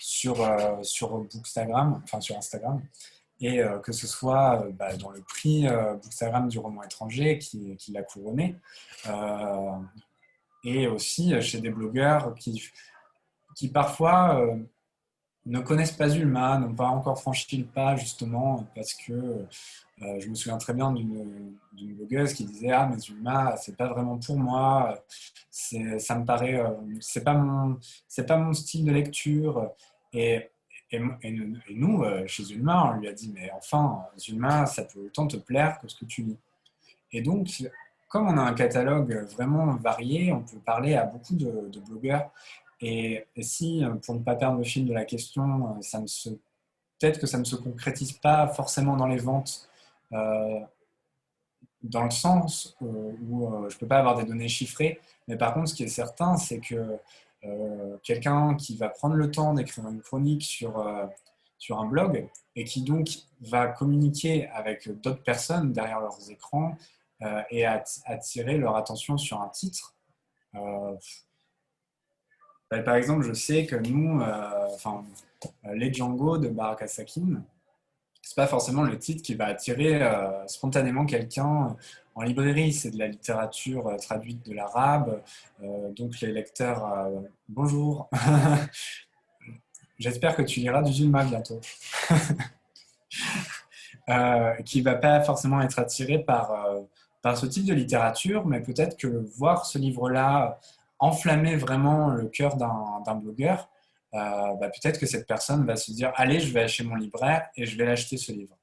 sur, 0.00 0.36
sur 0.82 1.18
Bookstagram, 1.18 2.00
enfin 2.04 2.20
sur 2.20 2.36
Instagram 2.36 2.80
et 3.40 3.62
euh, 3.62 3.78
que 3.78 3.92
ce 3.92 4.06
soit 4.06 4.62
euh, 4.62 4.72
bah, 4.72 4.96
dans 4.96 5.10
le 5.10 5.20
prix 5.20 5.66
euh, 5.68 5.94
Bookstagram 5.94 6.48
du 6.48 6.58
roman 6.58 6.82
étranger 6.82 7.38
qui, 7.38 7.76
l'a 7.92 8.02
couronné, 8.02 8.56
et 10.64 10.86
aussi 10.88 11.40
chez 11.40 11.60
des 11.60 11.70
blogueurs 11.70 12.34
qui, 12.34 12.70
qui 13.54 13.68
parfois 13.68 14.44
ne 15.46 15.60
connaissent 15.60 15.92
pas 15.92 16.10
Ulma, 16.10 16.58
n'ont 16.58 16.74
pas 16.74 16.88
encore 16.88 17.20
franchi 17.20 17.58
le 17.58 17.64
pas 17.64 17.96
justement 17.96 18.66
parce 18.74 18.92
que 18.94 19.46
je 20.00 20.28
me 20.28 20.34
souviens 20.34 20.58
très 20.58 20.74
bien 20.74 20.92
d'une 20.92 21.56
blogueuse 21.94 22.34
qui 22.34 22.44
disait 22.44 22.72
ah 22.72 22.90
mais 22.90 23.00
Ulma 23.08 23.56
c'est 23.56 23.76
pas 23.76 23.86
vraiment 23.86 24.18
pour 24.18 24.36
moi, 24.36 25.02
ça 25.50 26.18
me 26.18 26.24
paraît 26.24 26.60
c'est 27.00 27.24
pas 27.24 27.34
pas 28.26 28.36
mon 28.36 28.52
style 28.52 28.84
de 28.84 28.92
lecture 28.92 29.70
et 30.12 30.50
et, 30.90 31.00
nous, 31.70 32.02
euh, 32.02 32.26
chez 32.26 32.44
Zulma, 32.44 32.92
on 32.92 33.00
lui 33.00 33.08
a 33.08 33.12
dit, 33.12 33.30
mais 33.34 33.50
enfin, 33.52 34.06
Zulma, 34.18 34.66
ça 34.66 34.84
peut 34.84 35.00
autant 35.00 35.26
te 35.26 35.36
plaire 35.36 35.78
que 35.80 35.88
ce 35.88 35.96
que 35.96 36.04
tu 36.04 36.22
lis. 36.22 36.36
Et 37.12 37.20
donc, 37.20 37.62
comme 38.08 38.26
on 38.26 38.38
a 38.38 38.42
un 38.42 38.54
catalogue 38.54 39.26
vraiment 39.32 39.76
varié, 39.76 40.32
on 40.32 40.42
peut 40.42 40.58
parler 40.58 40.94
à 40.94 41.04
beaucoup 41.04 41.34
de, 41.34 41.80
blogueurs. 41.88 42.30
Et, 42.80 43.26
si, 43.40 43.82
pour 44.04 44.14
ne 44.14 44.20
pas 44.20 44.34
perdre 44.34 44.58
le 44.58 44.64
fil 44.64 44.86
de 44.86 44.94
la 44.94 45.04
question, 45.04 45.76
euh, 45.76 45.82
ça 45.82 46.00
ne 46.00 46.06
se, 46.06 46.30
peut-être 46.30 47.20
que 47.20 47.26
ça 47.26 47.38
ne 47.38 47.44
se 47.44 47.56
concrétise 47.56 48.12
pas 48.12 48.48
forcément 48.48 48.96
dans 48.96 49.06
les 49.06 49.18
ventes, 49.18 49.68
euh, 50.12 50.60
dans 51.82 52.04
le 52.04 52.10
sens 52.10 52.76
où 52.80 53.66
je 53.68 53.74
ne 53.74 53.78
peux 53.78 53.86
pas 53.86 53.98
avoir 53.98 54.16
des 54.16 54.24
données 54.24 54.48
chiffrées, 54.48 55.00
mais 55.28 55.36
par 55.36 55.54
contre, 55.54 55.68
ce 55.68 55.74
qui 55.74 55.84
est 55.84 55.88
certain, 55.88 56.36
c'est 56.36 56.58
que 56.58 56.74
euh, 56.74 56.96
quelqu'un 58.02 58.54
qui 58.56 58.76
va 58.76 58.88
prendre 58.88 59.14
le 59.14 59.30
temps 59.30 59.54
d'écrire 59.54 59.88
une 59.88 60.00
chronique 60.00 60.42
sur, 60.42 60.78
euh, 60.78 61.06
sur 61.58 61.78
un 61.78 61.86
blog 61.86 62.28
et 62.56 62.64
qui 62.64 62.82
donc 62.82 63.08
va 63.40 63.68
communiquer 63.68 64.48
avec 64.48 64.88
d'autres 65.00 65.22
personnes 65.22 65.72
derrière 65.72 66.00
leurs 66.00 66.30
écrans 66.30 66.76
euh, 67.22 67.42
et 67.50 67.64
attirer 67.66 68.58
leur 68.58 68.76
attention 68.76 69.16
sur 69.18 69.40
un 69.40 69.48
titre. 69.48 69.94
Bah, 72.70 72.82
par 72.82 72.96
exemple, 72.96 73.22
je 73.22 73.32
sais 73.32 73.64
que 73.64 73.76
nous, 73.76 74.20
enfin, 74.74 75.04
les 75.72 75.92
Django 75.92 76.36
de 76.38 76.48
Baraka 76.48 76.86
Sakin, 76.86 77.42
c'est 78.20 78.34
pas 78.34 78.46
forcément 78.46 78.82
le 78.82 78.98
titre 78.98 79.22
qui 79.22 79.34
va 79.34 79.46
attirer 79.46 80.00
spontanément 80.46 81.06
quelqu'un 81.06 81.76
en 82.18 82.22
librairie, 82.22 82.72
c'est 82.72 82.90
de 82.90 82.98
la 82.98 83.06
littérature 83.06 83.86
euh, 83.86 83.96
traduite 83.96 84.44
de 84.44 84.52
l'arabe. 84.52 85.22
Euh, 85.62 85.92
donc 85.92 86.20
les 86.20 86.32
lecteurs, 86.32 86.84
euh, 86.84 87.20
bonjour. 87.48 88.10
J'espère 89.98 90.34
que 90.34 90.42
tu 90.42 90.58
liras 90.58 90.82
du 90.82 90.92
Zulma 90.92 91.24
bientôt. 91.24 91.60
qui 94.64 94.78
ne 94.78 94.84
va 94.84 94.94
pas 94.94 95.22
forcément 95.22 95.60
être 95.60 95.78
attiré 95.78 96.18
par, 96.18 96.66
par 97.20 97.36
ce 97.36 97.44
type 97.46 97.66
de 97.66 97.74
littérature, 97.74 98.46
mais 98.46 98.62
peut-être 98.62 98.96
que 98.96 99.06
voir 99.36 99.66
ce 99.66 99.76
livre-là 99.76 100.58
enflammer 100.98 101.56
vraiment 101.56 102.08
le 102.08 102.26
cœur 102.26 102.56
d'un 102.56 103.14
blogueur, 103.16 103.68
bah, 104.12 104.56
peut-être 104.60 104.98
que 104.98 105.04
cette 105.04 105.26
personne 105.26 105.66
va 105.66 105.76
se 105.76 105.92
dire 105.92 106.12
Allez, 106.16 106.40
je 106.40 106.54
vais 106.54 106.68
chez 106.68 106.84
mon 106.84 106.94
libraire 106.94 107.48
et 107.54 107.66
je 107.66 107.76
vais 107.76 107.84
l'acheter 107.84 108.16
ce 108.16 108.32
livre. 108.32 108.56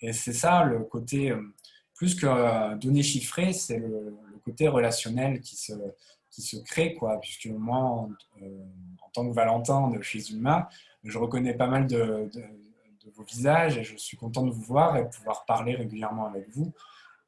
Et 0.00 0.12
c'est 0.12 0.34
ça 0.34 0.64
le 0.64 0.80
côté 0.80 1.34
plus 2.00 2.14
que 2.14 2.24
euh, 2.24 2.76
données 2.76 3.02
chiffrées, 3.02 3.52
c'est 3.52 3.76
le, 3.76 4.16
côté 4.42 4.68
relationnel 4.68 5.42
qui 5.42 5.54
se, 5.54 5.74
qui 6.30 6.40
se 6.40 6.56
crée, 6.56 6.94
quoi, 6.94 7.20
puisque 7.20 7.44
moi, 7.44 7.76
en, 7.76 8.10
euh, 8.40 8.48
tant 9.12 9.28
que 9.28 9.34
Valentin 9.34 9.90
de 9.90 10.00
chez 10.00 10.18
Zuma, 10.18 10.70
je 11.04 11.18
reconnais 11.18 11.52
pas 11.52 11.66
mal 11.66 11.86
de, 11.86 12.30
vos 13.14 13.22
visages 13.24 13.76
et 13.76 13.84
je 13.84 13.98
suis 13.98 14.16
content 14.16 14.46
de 14.46 14.50
vous 14.50 14.62
voir 14.62 14.96
et 14.96 15.02
de 15.02 15.08
pouvoir 15.08 15.44
parler 15.44 15.74
régulièrement 15.74 16.24
avec 16.24 16.48
vous 16.48 16.72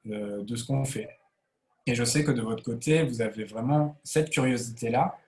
euh, 0.06 0.42
de 0.42 0.56
ce 0.56 0.64
qu'on 0.64 0.86
fait. 0.86 1.18
Et 1.86 1.94
je 1.94 2.04
sais 2.04 2.24
que 2.24 2.32
de 2.32 2.40
votre 2.40 2.62
côté, 2.62 3.02
vous 3.02 3.20
avez 3.20 3.44
vraiment 3.44 3.98
cette 4.02 4.30
curiosité-là 4.30 5.18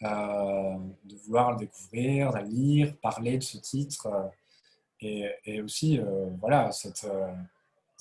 de 0.00 1.16
vouloir 1.24 1.52
le 1.52 1.58
découvrir, 1.58 2.32
de 2.32 2.40
lire, 2.40 2.96
parler 2.96 3.38
de 3.38 3.44
ce 3.44 3.58
titre 3.58 4.08
et, 5.00 5.62
aussi, 5.62 6.00
voilà, 6.40 6.72
cette 6.72 7.06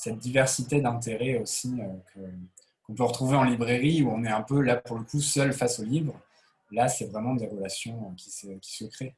cette 0.01 0.17
diversité 0.17 0.81
d'intérêts 0.81 1.37
aussi 1.37 1.79
euh, 1.79 2.27
qu'on 2.83 2.95
peut 2.95 3.03
retrouver 3.03 3.37
en 3.37 3.43
librairie 3.43 4.01
où 4.01 4.09
on 4.09 4.23
est 4.23 4.31
un 4.31 4.41
peu 4.41 4.59
là 4.59 4.77
pour 4.77 4.97
le 4.97 5.03
coup 5.03 5.21
seul 5.21 5.53
face 5.53 5.79
au 5.79 5.83
livre. 5.83 6.19
Là, 6.71 6.87
c'est 6.87 7.05
vraiment 7.05 7.35
des 7.35 7.45
relations 7.45 8.11
qui 8.15 8.31
se, 8.31 8.47
qui 8.47 8.77
se 8.77 8.85
créent. 8.85 9.15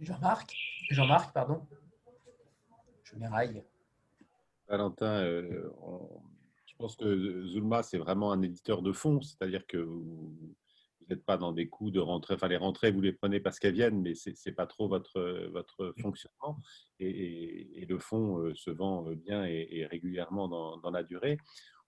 Jean-Marc? 0.00 0.56
Jean-Marc, 0.90 1.32
pardon? 1.32 1.64
Je 3.04 3.14
m'éraille. 3.14 3.62
Valentin, 4.66 5.20
euh, 5.20 5.72
je 6.66 6.74
pense 6.76 6.96
que 6.96 7.46
Zulma, 7.46 7.84
c'est 7.84 7.98
vraiment 7.98 8.32
un 8.32 8.42
éditeur 8.42 8.82
de 8.82 8.90
fond, 8.90 9.20
c'est-à-dire 9.20 9.64
que 9.68 9.76
vous, 9.76 10.34
n'êtes 11.10 11.24
pas 11.24 11.36
dans 11.36 11.52
des 11.52 11.68
coups 11.68 11.92
de 11.92 12.00
rentrée. 12.00 12.34
Enfin, 12.34 12.48
les 12.48 12.56
rentrées, 12.56 12.90
vous 12.90 13.00
les 13.00 13.12
prenez 13.12 13.40
parce 13.40 13.58
qu'elles 13.58 13.74
viennent, 13.74 14.00
mais 14.00 14.14
ce 14.14 14.30
n'est 14.30 14.54
pas 14.54 14.66
trop 14.66 14.88
votre, 14.88 15.48
votre 15.52 15.94
fonctionnement. 16.00 16.58
Et, 17.00 17.86
le 17.88 17.98
fonds 17.98 18.54
se 18.54 18.70
vend 18.70 19.02
bien 19.12 19.44
et, 19.44 19.86
régulièrement 19.90 20.48
dans, 20.48 20.78
dans, 20.78 20.90
la 20.90 21.02
durée. 21.02 21.38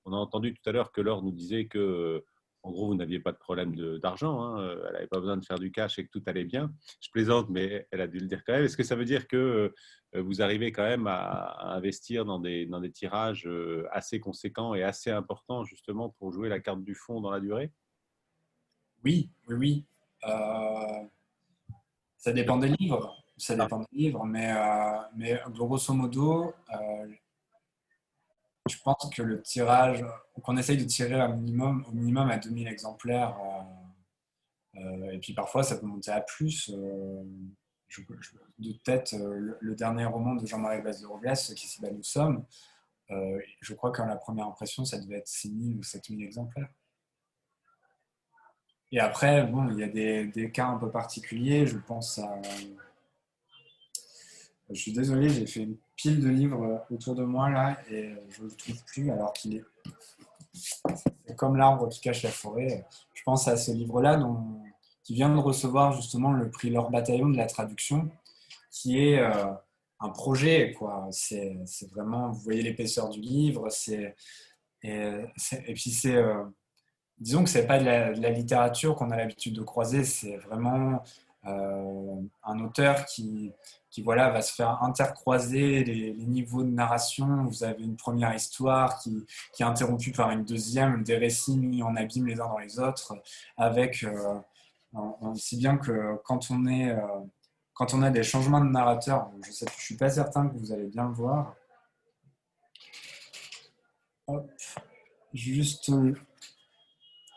On 0.05 0.13
a 0.13 0.17
entendu 0.17 0.55
tout 0.55 0.69
à 0.69 0.73
l'heure 0.73 0.93
que 0.93 1.01
Laure 1.01 1.23
nous 1.23 1.33
disait 1.33 1.67
que 1.67 2.25
en 2.67 2.73
gros, 2.73 2.89
vous 2.89 2.97
n'aviez 2.97 3.21
pas 3.21 3.31
de 3.31 3.39
problème 3.39 3.77
d'argent, 4.01 4.43
hein, 4.43 4.61
euh, 4.61 4.85
elle 4.89 4.95
n'avait 4.95 5.07
pas 5.07 5.21
besoin 5.21 5.37
de 5.37 5.45
faire 5.45 5.59
du 5.59 5.71
cash 5.71 6.01
et 6.01 6.05
que 6.05 6.11
tout 6.11 6.23
allait 6.27 6.45
bien. 6.45 6.73
Je 7.01 7.11
plaisante, 7.11 7.49
mais 7.49 7.87
elle 7.93 8.01
a 8.01 8.09
dû 8.09 8.19
le 8.19 8.27
dire 8.27 8.43
quand 8.45 8.55
même. 8.55 8.65
Est-ce 8.65 8.77
que 8.77 8.83
ça 8.83 8.97
veut 8.97 9.05
dire 9.05 9.29
que 9.29 9.73
euh, 10.17 10.23
vous 10.23 10.43
arrivez 10.43 10.73
quand 10.73 10.83
même 10.83 11.07
à, 11.07 11.75
investir 11.77 12.25
dans 12.25 12.41
des, 12.41 12.67
dans 12.67 12.81
des 12.81 12.91
tirages 12.91 13.47
euh, 13.47 13.87
assez 13.93 14.19
conséquents 14.19 14.75
et 14.75 14.83
assez 14.83 15.11
importants 15.11 15.65
justement 15.65 16.11
pour 16.19 16.33
jouer 16.33 16.49
la 16.49 16.59
carte 16.59 16.83
du 16.83 16.97
fond 16.97 17.21
dans 17.21 17.31
la 17.31 17.39
durée? 17.39 17.71
Oui, 19.05 19.31
oui, 19.49 19.55
oui. 19.55 19.85
ça 22.19 22.33
dépend 22.33 22.57
des 22.57 22.69
livres. 22.69 23.15
Ça 23.37 23.55
dépend 23.55 23.81
des 23.81 23.87
livres, 23.93 24.25
mais, 24.25 24.55
mais 25.17 25.41
grosso 25.53 25.93
modo, 25.93 26.55
je 28.69 28.77
pense 28.83 29.09
que 29.15 29.23
le 29.23 29.43
tirage, 29.43 30.05
qu'on 30.43 30.57
essaye 30.57 30.77
de 30.77 30.85
tirer 30.85 31.15
un 31.21 31.29
minimum, 31.29 31.85
au 31.89 31.93
minimum 31.93 32.31
à 32.31 32.39
2000 32.39 32.69
exemplaires, 32.69 33.37
euh, 33.41 34.81
euh, 34.81 35.11
et 35.13 35.19
puis 35.19 35.33
parfois 35.33 35.63
ça 35.63 35.77
peut 35.77 35.87
monter 35.87 36.11
à 36.11 36.21
plus. 36.21 36.71
Euh, 36.75 37.23
de 38.59 38.73
tête, 38.85 39.15
le, 39.15 39.75
dernier 39.75 40.05
roman 40.05 40.35
de 40.35 40.45
Jean-Marie 40.45 40.83
Baz 40.83 41.01
de 41.01 41.07
Robles, 41.07 41.33
qui 41.55 41.69
s'appelle 41.69 41.95
Nous 41.97 42.03
sommes, 42.03 42.45
je 43.09 43.75
crois 43.75 43.93
qu'en 43.93 44.07
la 44.07 44.17
première 44.17 44.49
impression, 44.49 44.85
ça 44.85 44.99
devait 44.99 45.19
être 45.19 45.29
6000 45.29 45.79
ou 45.79 45.83
7000 45.83 46.27
exemplaires. 46.27 46.69
Et 48.93 49.01
après, 49.01 49.45
bon, 49.45 49.69
il 49.71 49.79
y 49.79 49.83
a 49.83 49.89
des, 49.89 50.51
cas 50.53 50.69
un 50.69 50.79
peu 50.79 50.91
particuliers. 50.91 51.67
Je 51.67 51.79
pense 51.79 52.19
à. 52.19 52.41
Je 54.71 54.75
suis 54.75 54.93
désolé, 54.93 55.29
j'ai 55.29 55.47
fait 55.47 55.61
une 55.61 55.77
pile 55.95 56.21
de 56.21 56.29
livres 56.29 56.63
euh, 56.65 56.95
autour 56.95 57.15
de 57.15 57.23
moi 57.23 57.49
là 57.51 57.79
et 57.89 58.07
euh, 58.07 58.17
je 58.31 58.43
ne 58.43 58.49
le 58.49 58.55
trouve 58.57 58.85
plus 58.85 59.11
alors 59.13 59.33
qu'il 59.33 59.55
est 59.57 61.35
comme 61.37 61.57
l'arbre 61.57 61.89
qui 61.89 62.01
cache 62.01 62.25
la 62.25 62.31
forêt. 62.31 62.85
Je 63.15 63.23
pense 63.23 63.47
à 63.47 63.57
ce 63.57 63.71
livre-là 63.71 64.21
qui 65.05 65.15
vient 65.15 65.29
de 65.29 65.39
recevoir 65.39 65.93
justement 65.93 66.33
le 66.33 66.51
prix 66.51 66.71
L'Or 66.71 66.91
Bataillon 66.91 67.29
de 67.29 67.37
la 67.37 67.47
traduction, 67.47 68.11
qui 68.73 68.99
est 68.99 69.21
euh, 69.21 69.53
un 70.01 70.09
projet. 70.09 70.73
quoi. 70.73 71.07
C'est 71.13 71.57
vraiment, 71.93 72.31
vous 72.31 72.41
voyez 72.41 72.63
l'épaisseur 72.63 73.09
du 73.09 73.21
livre, 73.21 73.69
c'est 73.71 74.17
et, 74.83 75.23
et, 75.67 75.75
puis 75.75 75.91
c'est, 75.91 76.23
disons 77.19 77.45
que 77.45 77.51
c'est 77.51 77.67
pas 77.67 77.79
de 77.79 77.85
la, 77.85 78.31
littérature 78.31 78.95
qu'on 78.95 79.11
a 79.11 79.17
l'habitude 79.17 79.55
de 79.55 79.63
croiser, 79.63 80.05
c'est 80.05 80.37
vraiment 80.37 81.03
un 81.45 82.59
auteur 82.59 83.05
qui, 83.07 83.53
qui 83.97 84.03
voilà, 84.03 84.29
va 84.29 84.43
se 84.43 84.53
faire 84.53 84.83
intercroiser 84.83 85.83
les, 85.83 86.13
niveaux 86.13 86.63
de 86.63 86.69
narration. 86.69 87.45
Vous 87.47 87.65
avez 87.65 87.83
une 87.83 87.97
première 87.97 88.35
histoire 88.35 88.99
qui, 88.99 89.25
qui, 89.55 89.63
est 89.63 89.67
interrompue 89.67 90.13
par 90.13 90.31
une 90.33 90.45
deuxième, 90.45 91.03
des 91.03 91.17
récits 91.17 91.57
mis 91.57 91.83
en 91.83 91.97
abîme 91.97 92.27
les 92.27 92.41
uns 92.41 92.49
dans 92.49 92.59
les 92.59 92.79
autres, 92.79 93.17
avec 93.57 94.05
euh, 94.05 94.39
sait 95.35 95.57
bien 95.57 95.79
que 95.79 96.17
quand 96.25 96.51
on 96.51 96.67
est 96.67 96.91
euh, 96.91 97.01
quand 97.73 97.95
on 97.95 98.03
a 98.03 98.11
des 98.11 98.23
changements 98.23 98.61
de 98.61 98.69
narrateur, 98.71 99.31
je 99.43 99.65
ne 99.65 99.71
suis 99.79 99.97
pas 99.97 100.11
certain 100.11 100.49
que 100.49 100.57
vous 100.57 100.73
allez 100.73 100.89
bien 100.89 101.09
le 101.09 101.15
voir. 101.15 101.55
juste, 105.33 105.91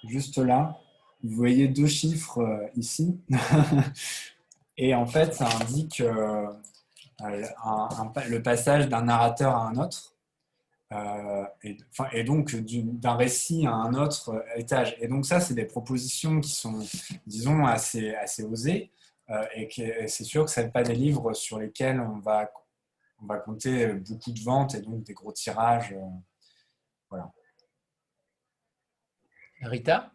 juste 0.07 0.37
là, 0.37 0.79
vous 1.23 1.35
voyez 1.35 1.67
deux 1.67 1.87
chiffres 1.87 2.39
euh, 2.39 2.67
ici. 2.75 3.19
Et 4.81 4.95
en 4.95 5.05
fait, 5.05 5.33
ça 5.33 5.49
indique 5.59 5.99
euh, 5.99 6.47
le 7.21 8.39
passage 8.39 8.87
d'un 8.87 9.03
narrateur 9.03 9.53
à 9.53 9.67
un 9.67 9.75
autre. 9.75 10.15
Euh, 10.91 11.45
et, 12.13 12.23
donc 12.23 12.55
d'un 12.55 13.15
récit 13.15 13.67
à 13.67 13.73
un 13.73 13.93
autre 13.93 14.29
euh, 14.29 14.41
étage. 14.55 14.95
Et 15.01 15.07
donc 15.09 15.25
ça, 15.25 15.41
c'est 15.41 15.53
des 15.53 15.65
propositions 15.65 16.39
qui 16.39 16.51
sont, 16.51 16.79
disons, 17.27 17.65
assez, 17.65 18.15
assez 18.15 18.43
osées. 18.43 18.89
et 19.53 20.07
c'est 20.07 20.23
sûr 20.23 20.45
que 20.45 20.51
ce 20.51 20.61
pas 20.61 20.81
des 20.81 20.95
livres 20.95 21.33
sur 21.33 21.59
lesquels 21.59 21.99
on 21.99 22.19
va, 22.19 22.49
on 23.21 23.25
va 23.25 23.37
compter 23.37 23.85
beaucoup 23.93 24.31
de 24.31 24.39
ventes 24.39 24.75
et 24.75 24.81
donc 24.81 25.03
des 25.03 25.13
gros 25.13 25.33
tirages. 25.33 25.93
voilà. 27.09 27.31
Rita 29.61 30.11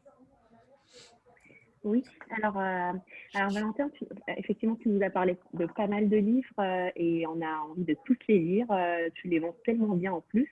oui, 1.85 2.03
alors, 2.31 2.59
euh, 2.59 2.93
alors 3.35 3.51
Valentin, 3.53 3.91
effectivement, 4.39 4.75
tu 4.77 4.89
nous 4.89 5.05
as 5.05 5.11
parlé 5.11 5.37
de 5.53 5.67
pas 5.67 5.87
mal 5.87 6.09
de 6.09 6.17
livres 6.17 6.49
euh, 6.59 6.89
et 6.97 7.27
on 7.27 7.43
a 7.43 7.59
envie 7.71 7.85
de 7.85 7.95
tous 8.07 8.17
les 8.27 8.39
lire. 8.39 8.67
Euh, 8.71 9.11
tu 9.15 9.29
les 9.29 9.39
vends 9.39 9.55
tellement 9.67 9.95
bien 9.95 10.15
en 10.15 10.23
plus. 10.23 10.51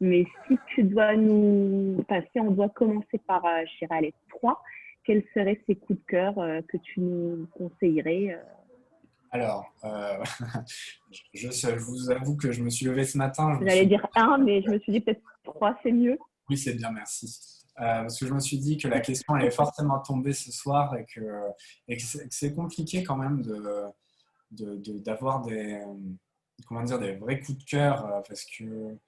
Mais 0.00 0.24
si 0.46 0.56
tu 0.68 0.84
dois 0.84 1.16
nous, 1.16 1.96
enfin, 2.00 2.22
si 2.32 2.38
on 2.38 2.52
doit 2.52 2.68
commencer 2.68 3.18
par 3.26 3.42
Chiralet 3.76 4.14
3, 4.28 4.62
quels 5.02 5.24
seraient 5.34 5.60
ces 5.66 5.74
coups 5.74 5.98
de 5.98 6.04
cœur 6.06 6.34
que 6.68 6.76
tu 6.76 7.00
nous 7.00 7.46
conseillerais 7.52 8.38
alors, 9.30 9.66
je, 11.34 11.50
je, 11.50 11.76
vous 11.76 12.10
avoue 12.10 12.34
que 12.34 12.50
je 12.50 12.62
me 12.62 12.70
suis 12.70 12.86
levé 12.86 13.04
ce 13.04 13.18
matin. 13.18 13.58
J'allais 13.60 13.84
dire 13.84 14.06
un, 14.16 14.38
mais 14.38 14.62
je 14.62 14.70
me 14.70 14.78
suis 14.78 14.90
dit 14.90 15.00
peut-être 15.00 15.20
trois, 15.44 15.78
c'est 15.82 15.92
mieux. 15.92 16.18
Oui, 16.48 16.56
c'est 16.56 16.72
bien, 16.72 16.90
merci. 16.90 17.57
Euh, 17.80 18.02
parce 18.02 18.18
que 18.18 18.26
je 18.26 18.34
me 18.34 18.40
suis 18.40 18.58
dit 18.58 18.76
que 18.76 18.88
la 18.88 19.00
question 19.00 19.34
allait 19.34 19.52
forcément 19.52 20.00
tomber 20.00 20.32
ce 20.32 20.50
soir 20.50 20.96
et 20.96 21.04
que, 21.04 21.20
c'est 22.30 22.52
compliqué 22.52 23.04
quand 23.04 23.16
même 23.16 23.40
d'avoir 23.40 23.92
de, 25.42 25.50
de, 25.50 25.54
des, 25.54 25.80
comment 26.66 26.82
dire, 26.82 26.98
des 26.98 27.14
vrais 27.14 27.40
coups 27.40 27.58
de 27.58 27.64
cœur 27.64 28.04
euh, 28.04 28.20
parce 28.26 28.44
que 28.44 28.98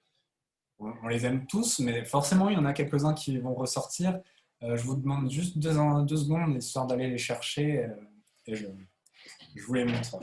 on, 0.79 1.07
les 1.09 1.25
aime 1.25 1.45
tous, 1.47 1.79
mais 1.79 2.05
forcément 2.05 2.49
il 2.49 2.55
y 2.55 2.57
en 2.57 2.65
a 2.65 2.73
quelques-uns 2.73 3.13
qui 3.13 3.37
vont 3.39 3.53
ressortir. 3.53 4.19
Euh, 4.63 4.77
je 4.77 4.83
vous 4.83 4.95
demande 4.95 5.29
juste 5.29 5.57
deux, 5.57 5.73
secondes 5.73 6.55
histoire 6.55 6.87
d'aller 6.87 7.09
les 7.09 7.17
chercher 7.17 7.89
et 8.47 8.55
je 8.55 8.67
vous 9.67 9.73
les 9.73 9.85
montre. 9.85 10.17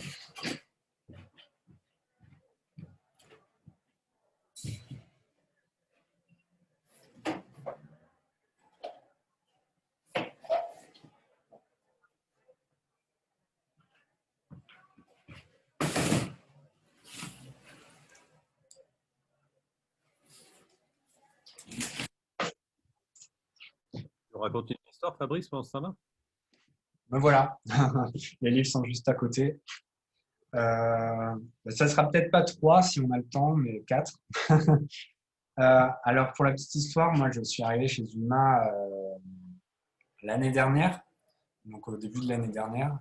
Raconter 24.41 24.75
une 24.75 24.91
histoire, 24.91 25.17
Fabrice, 25.17 25.49
pendant 25.49 25.65
ce 25.65 25.73
temps-là? 25.73 25.95
Ben 27.11 27.19
voilà, 27.19 27.59
les 28.43 28.51
livres 28.51 28.69
sont 28.69 28.85
juste 28.85 29.09
à 29.09 29.15
côté. 29.15 29.61
Euh, 30.55 31.35
ben 31.65 31.71
ça 31.71 31.89
sera 31.89 32.09
peut-être 32.09 32.31
pas 32.31 32.43
trois 32.43 32.83
si 32.83 33.01
on 33.01 33.11
a 33.11 33.17
le 33.17 33.25
temps, 33.25 33.55
mais 33.55 33.83
quatre. 33.87 34.19
euh, 34.51 35.89
alors 36.05 36.33
pour 36.35 36.45
la 36.45 36.53
petite 36.53 36.75
histoire, 36.75 37.13
moi 37.15 37.31
je 37.31 37.43
suis 37.43 37.63
arrivé 37.63 37.89
chez 37.89 38.05
Zuma 38.05 38.67
euh, 38.67 39.15
l'année 40.23 40.51
dernière, 40.51 41.01
donc 41.65 41.89
au 41.89 41.97
début 41.97 42.21
de 42.21 42.29
l'année 42.29 42.49
dernière. 42.49 42.99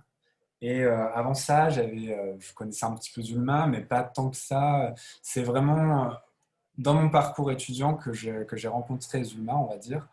Et 0.60 0.80
euh, 0.80 1.08
avant 1.12 1.34
ça, 1.34 1.68
j'avais, 1.68 2.36
je 2.38 2.52
connaissais 2.54 2.84
un 2.84 2.94
petit 2.94 3.12
peu 3.12 3.22
Zulma, 3.22 3.66
mais 3.66 3.82
pas 3.82 4.02
tant 4.02 4.30
que 4.30 4.36
ça. 4.36 4.92
C'est 5.22 5.42
vraiment 5.42 6.12
dans 6.76 6.94
mon 6.94 7.10
parcours 7.10 7.50
étudiant 7.52 7.94
que 7.94 8.12
j'ai, 8.12 8.44
que 8.46 8.56
j'ai 8.56 8.68
rencontré 8.68 9.22
Zulma, 9.22 9.54
on 9.54 9.66
va 9.66 9.76
dire. 9.76 10.08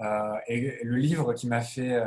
Euh, 0.00 0.36
et 0.48 0.82
le 0.82 0.96
livre 0.96 1.34
qui 1.34 1.46
m'a 1.46 1.60
fait, 1.60 1.94
euh, 1.94 2.06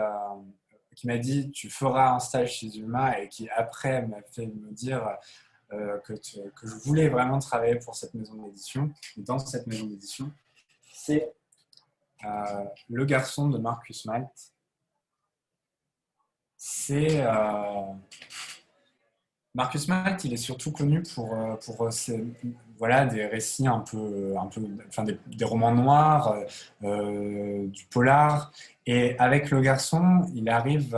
qui 0.95 1.07
m'a 1.07 1.17
dit 1.17 1.51
tu 1.51 1.69
feras 1.69 2.15
un 2.15 2.19
stage 2.19 2.55
chez 2.55 2.75
Ulma 2.77 3.19
et 3.19 3.29
qui 3.29 3.49
après 3.49 4.05
m'a 4.05 4.21
fait 4.23 4.47
me 4.47 4.71
dire 4.71 5.17
euh, 5.71 5.97
que, 5.99 6.13
que, 6.13 6.67
je 6.67 6.75
voulais 6.83 7.07
vraiment 7.07 7.39
travailler 7.39 7.75
pour 7.75 7.95
cette 7.95 8.13
maison 8.13 8.35
d'édition, 8.35 8.91
dans 9.17 9.39
cette 9.39 9.67
maison 9.67 9.85
d'édition, 9.85 10.31
c'est 10.93 11.33
Le 12.89 13.05
garçon 13.05 13.49
de 13.49 13.57
Marcus 13.57 14.05
Malt. 14.05 14.53
C'est 16.57 17.23
Marcus 19.53 19.87
Malt, 19.87 20.23
il 20.23 20.33
est 20.33 20.37
surtout 20.37 20.71
connu 20.71 21.03
pour, 21.03 21.37
pour 21.63 21.93
ses, 21.93 22.25
voilà, 22.77 23.05
des 23.05 23.25
récits 23.25 23.67
un 23.67 23.79
peu, 23.79 24.35
un 24.37 24.47
peu 24.47 24.61
enfin, 24.87 25.03
des, 25.03 25.45
romans 25.45 25.73
noirs, 25.73 26.35
euh, 26.83 27.67
du 27.67 27.85
polar. 27.85 28.51
Et 28.85 29.17
avec 29.19 29.49
le 29.51 29.61
garçon, 29.61 30.25
il 30.33 30.49
arrive 30.49 30.97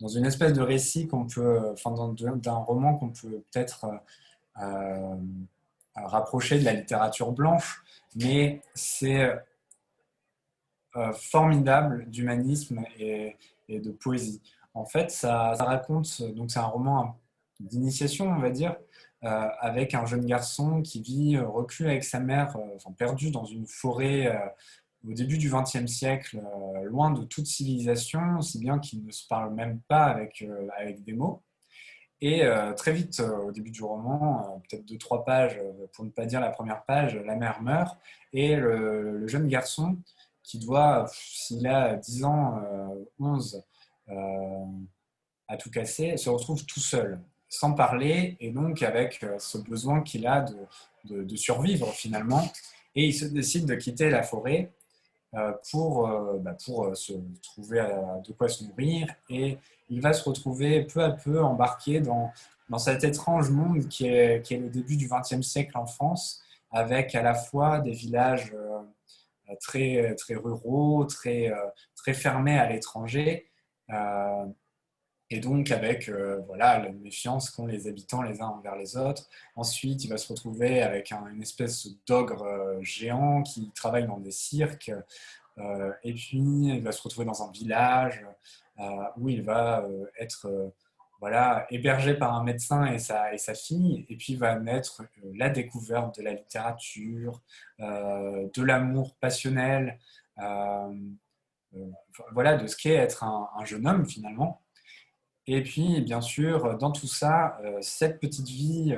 dans 0.00 0.08
une 0.08 0.26
espèce 0.26 0.52
de 0.52 0.62
récit 0.62 1.08
qu'on 1.08 1.26
peut, 1.26 1.72
enfin, 1.72 2.14
d'un 2.36 2.52
roman 2.52 2.94
qu'on 2.96 3.08
peut 3.08 3.42
peut-être 3.50 3.86
euh, 4.62 5.16
rapprocher 5.94 6.58
de 6.58 6.64
la 6.64 6.74
littérature 6.74 7.32
blanche, 7.32 7.82
mais 8.14 8.60
c'est 8.74 9.32
formidable 11.12 12.08
d'humanisme 12.08 12.82
et, 12.98 13.36
de 13.68 13.90
poésie. 13.90 14.40
En 14.72 14.86
fait, 14.86 15.10
ça, 15.10 15.52
raconte, 15.54 16.22
donc 16.34 16.50
c'est 16.50 16.58
un 16.58 16.66
roman 16.66 17.18
d'initiation, 17.60 18.28
on 18.28 18.38
va 18.38 18.50
dire, 18.50 18.76
avec 19.22 19.94
un 19.94 20.06
jeune 20.06 20.24
garçon 20.24 20.82
qui 20.82 21.00
vit 21.00 21.38
reclus 21.38 21.86
avec 21.86 22.04
sa 22.04 22.20
mère, 22.20 22.56
enfin, 22.76 22.92
perdu 22.92 23.30
dans 23.30 23.44
une 23.44 23.66
forêt 23.66 24.54
au 25.06 25.12
début 25.12 25.38
du 25.38 25.50
XXe 25.50 25.86
siècle, 25.86 26.40
loin 26.84 27.10
de 27.10 27.24
toute 27.24 27.46
civilisation, 27.46 28.40
si 28.40 28.58
bien 28.58 28.78
qu'il 28.78 29.04
ne 29.04 29.10
se 29.10 29.26
parle 29.26 29.54
même 29.54 29.80
pas 29.88 30.04
avec, 30.04 30.44
des 31.04 31.12
mots. 31.12 31.42
Et 32.20 32.44
euh, 32.44 32.72
très 32.72 32.92
vite, 32.92 33.20
euh, 33.20 33.36
au 33.36 33.52
début 33.52 33.70
du 33.70 33.82
roman, 33.82 34.40
euh, 34.40 34.58
peut-être 34.68 34.86
deux, 34.86 34.96
trois 34.96 35.24
pages, 35.24 35.60
pour 35.92 36.04
ne 36.04 36.10
pas 36.10 36.24
dire 36.24 36.40
la 36.40 36.50
première 36.50 36.84
page, 36.84 37.14
la 37.14 37.36
mère 37.36 37.60
meurt 37.60 37.98
et 38.32 38.56
le, 38.56 39.26
jeune 39.28 39.48
garçon 39.48 39.98
qui 40.42 40.58
doit, 40.58 41.06
s'il 41.12 41.66
a 41.66 41.96
10 41.96 42.24
ans, 42.24 42.62
11, 43.18 43.62
à 45.48 45.56
tout 45.56 45.70
casser, 45.70 46.16
se 46.16 46.30
retrouve 46.30 46.64
tout 46.64 46.80
seul, 46.80 47.20
sans 47.48 47.72
parler 47.72 48.36
et 48.40 48.50
donc 48.50 48.82
avec 48.82 49.24
ce 49.38 49.58
besoin 49.58 50.02
qu'il 50.02 50.26
a 50.26 50.44
de, 51.04 51.36
survivre 51.36 51.92
finalement. 51.92 52.50
Et 52.94 53.06
il 53.06 53.14
se 53.14 53.26
décide 53.26 53.66
de 53.66 53.74
quitter 53.74 54.10
la 54.10 54.22
forêt 54.22 54.72
pour, 55.70 56.08
bah, 56.40 56.56
pour 56.64 56.96
se 56.96 57.12
trouver 57.42 57.86
de 58.26 58.32
quoi 58.32 58.48
se 58.48 58.64
nourrir 58.64 59.08
et 59.28 59.58
il 59.88 60.00
va 60.00 60.12
se 60.12 60.24
retrouver 60.28 60.82
peu 60.84 61.02
à 61.02 61.10
peu 61.10 61.42
embarqué 61.42 62.00
dans, 62.00 62.32
dans 62.68 62.78
cet 62.78 63.04
étrange 63.04 63.50
monde 63.50 63.88
qui 63.88 64.08
est, 64.08 64.44
qui 64.44 64.54
est 64.54 64.58
le 64.58 64.68
début 64.68 64.96
du 64.96 65.08
XXe 65.08 65.46
siècle 65.46 65.76
en 65.78 65.86
France, 65.86 66.42
avec 66.70 67.14
à 67.14 67.22
la 67.22 67.34
fois 67.34 67.80
des 67.80 67.92
villages 67.92 68.52
euh, 68.54 69.54
très, 69.60 70.14
très 70.16 70.34
ruraux, 70.34 71.04
très, 71.04 71.50
euh, 71.50 71.56
très 71.94 72.14
fermés 72.14 72.58
à 72.58 72.68
l'étranger, 72.68 73.46
euh, 73.90 74.46
et 75.30 75.40
donc 75.40 75.70
avec 75.70 76.10
voilà, 76.46 76.78
la 76.78 76.92
méfiance 76.92 77.50
qu'ont 77.50 77.66
les 77.66 77.88
habitants 77.88 78.22
les 78.22 78.40
uns 78.40 78.46
envers 78.46 78.76
les 78.76 78.96
autres. 78.96 79.28
Ensuite, 79.56 80.04
il 80.04 80.08
va 80.08 80.18
se 80.18 80.32
retrouver 80.32 80.82
avec 80.82 81.12
une 81.12 81.42
espèce 81.42 81.88
d'ogre 82.06 82.78
géant 82.80 83.42
qui 83.42 83.70
travaille 83.74 84.06
dans 84.06 84.18
des 84.18 84.30
cirques, 84.30 84.92
et 85.58 86.12
puis 86.12 86.38
il 86.38 86.82
va 86.82 86.92
se 86.92 87.02
retrouver 87.02 87.26
dans 87.26 87.42
un 87.42 87.50
village 87.50 88.24
euh, 88.78 89.04
où 89.16 89.30
il 89.30 89.42
va 89.42 89.84
euh, 89.84 90.04
être 90.18 90.48
euh, 90.48 90.68
voilà, 91.18 91.66
hébergé 91.70 92.12
par 92.12 92.34
un 92.34 92.44
médecin 92.44 92.84
et 92.84 92.98
sa, 92.98 93.32
et 93.32 93.38
sa 93.38 93.54
fille, 93.54 94.04
et 94.10 94.16
puis 94.16 94.36
va 94.36 94.58
naître 94.58 95.02
la 95.34 95.48
découverte 95.48 96.18
de 96.18 96.22
la 96.22 96.34
littérature, 96.34 97.40
de 97.78 98.62
l'amour 98.62 99.16
passionnel, 99.16 99.98
voilà, 102.32 102.56
de 102.56 102.66
ce 102.66 102.76
qu'est 102.76 102.96
être 102.96 103.24
un, 103.24 103.64
jeune 103.64 103.86
homme 103.88 104.04
finalement. 104.04 104.60
Et 105.46 105.62
puis, 105.62 106.00
bien 106.00 106.20
sûr, 106.20 106.76
dans 106.78 106.90
tout 106.90 107.06
ça, 107.06 107.58
cette 107.80 108.18
petite 108.20 108.48
vie 108.48 108.96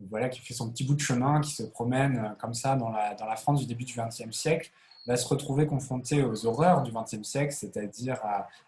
voilà, 0.00 0.28
qui 0.28 0.40
fait 0.40 0.54
son 0.54 0.70
petit 0.70 0.84
bout 0.84 0.94
de 0.94 1.00
chemin, 1.00 1.40
qui 1.40 1.50
se 1.50 1.62
promène 1.64 2.34
comme 2.38 2.54
ça 2.54 2.76
dans 2.76 2.90
la, 2.90 3.36
France 3.36 3.60
du 3.60 3.66
début 3.66 3.84
du 3.84 3.94
XXe 3.96 4.30
siècle, 4.30 4.70
va 5.06 5.16
se 5.16 5.26
retrouver 5.26 5.66
confronté 5.66 6.22
aux 6.22 6.46
horreurs 6.46 6.82
du 6.82 6.92
XXe 6.92 7.22
siècle, 7.22 7.52
c'est-à-dire 7.52 8.20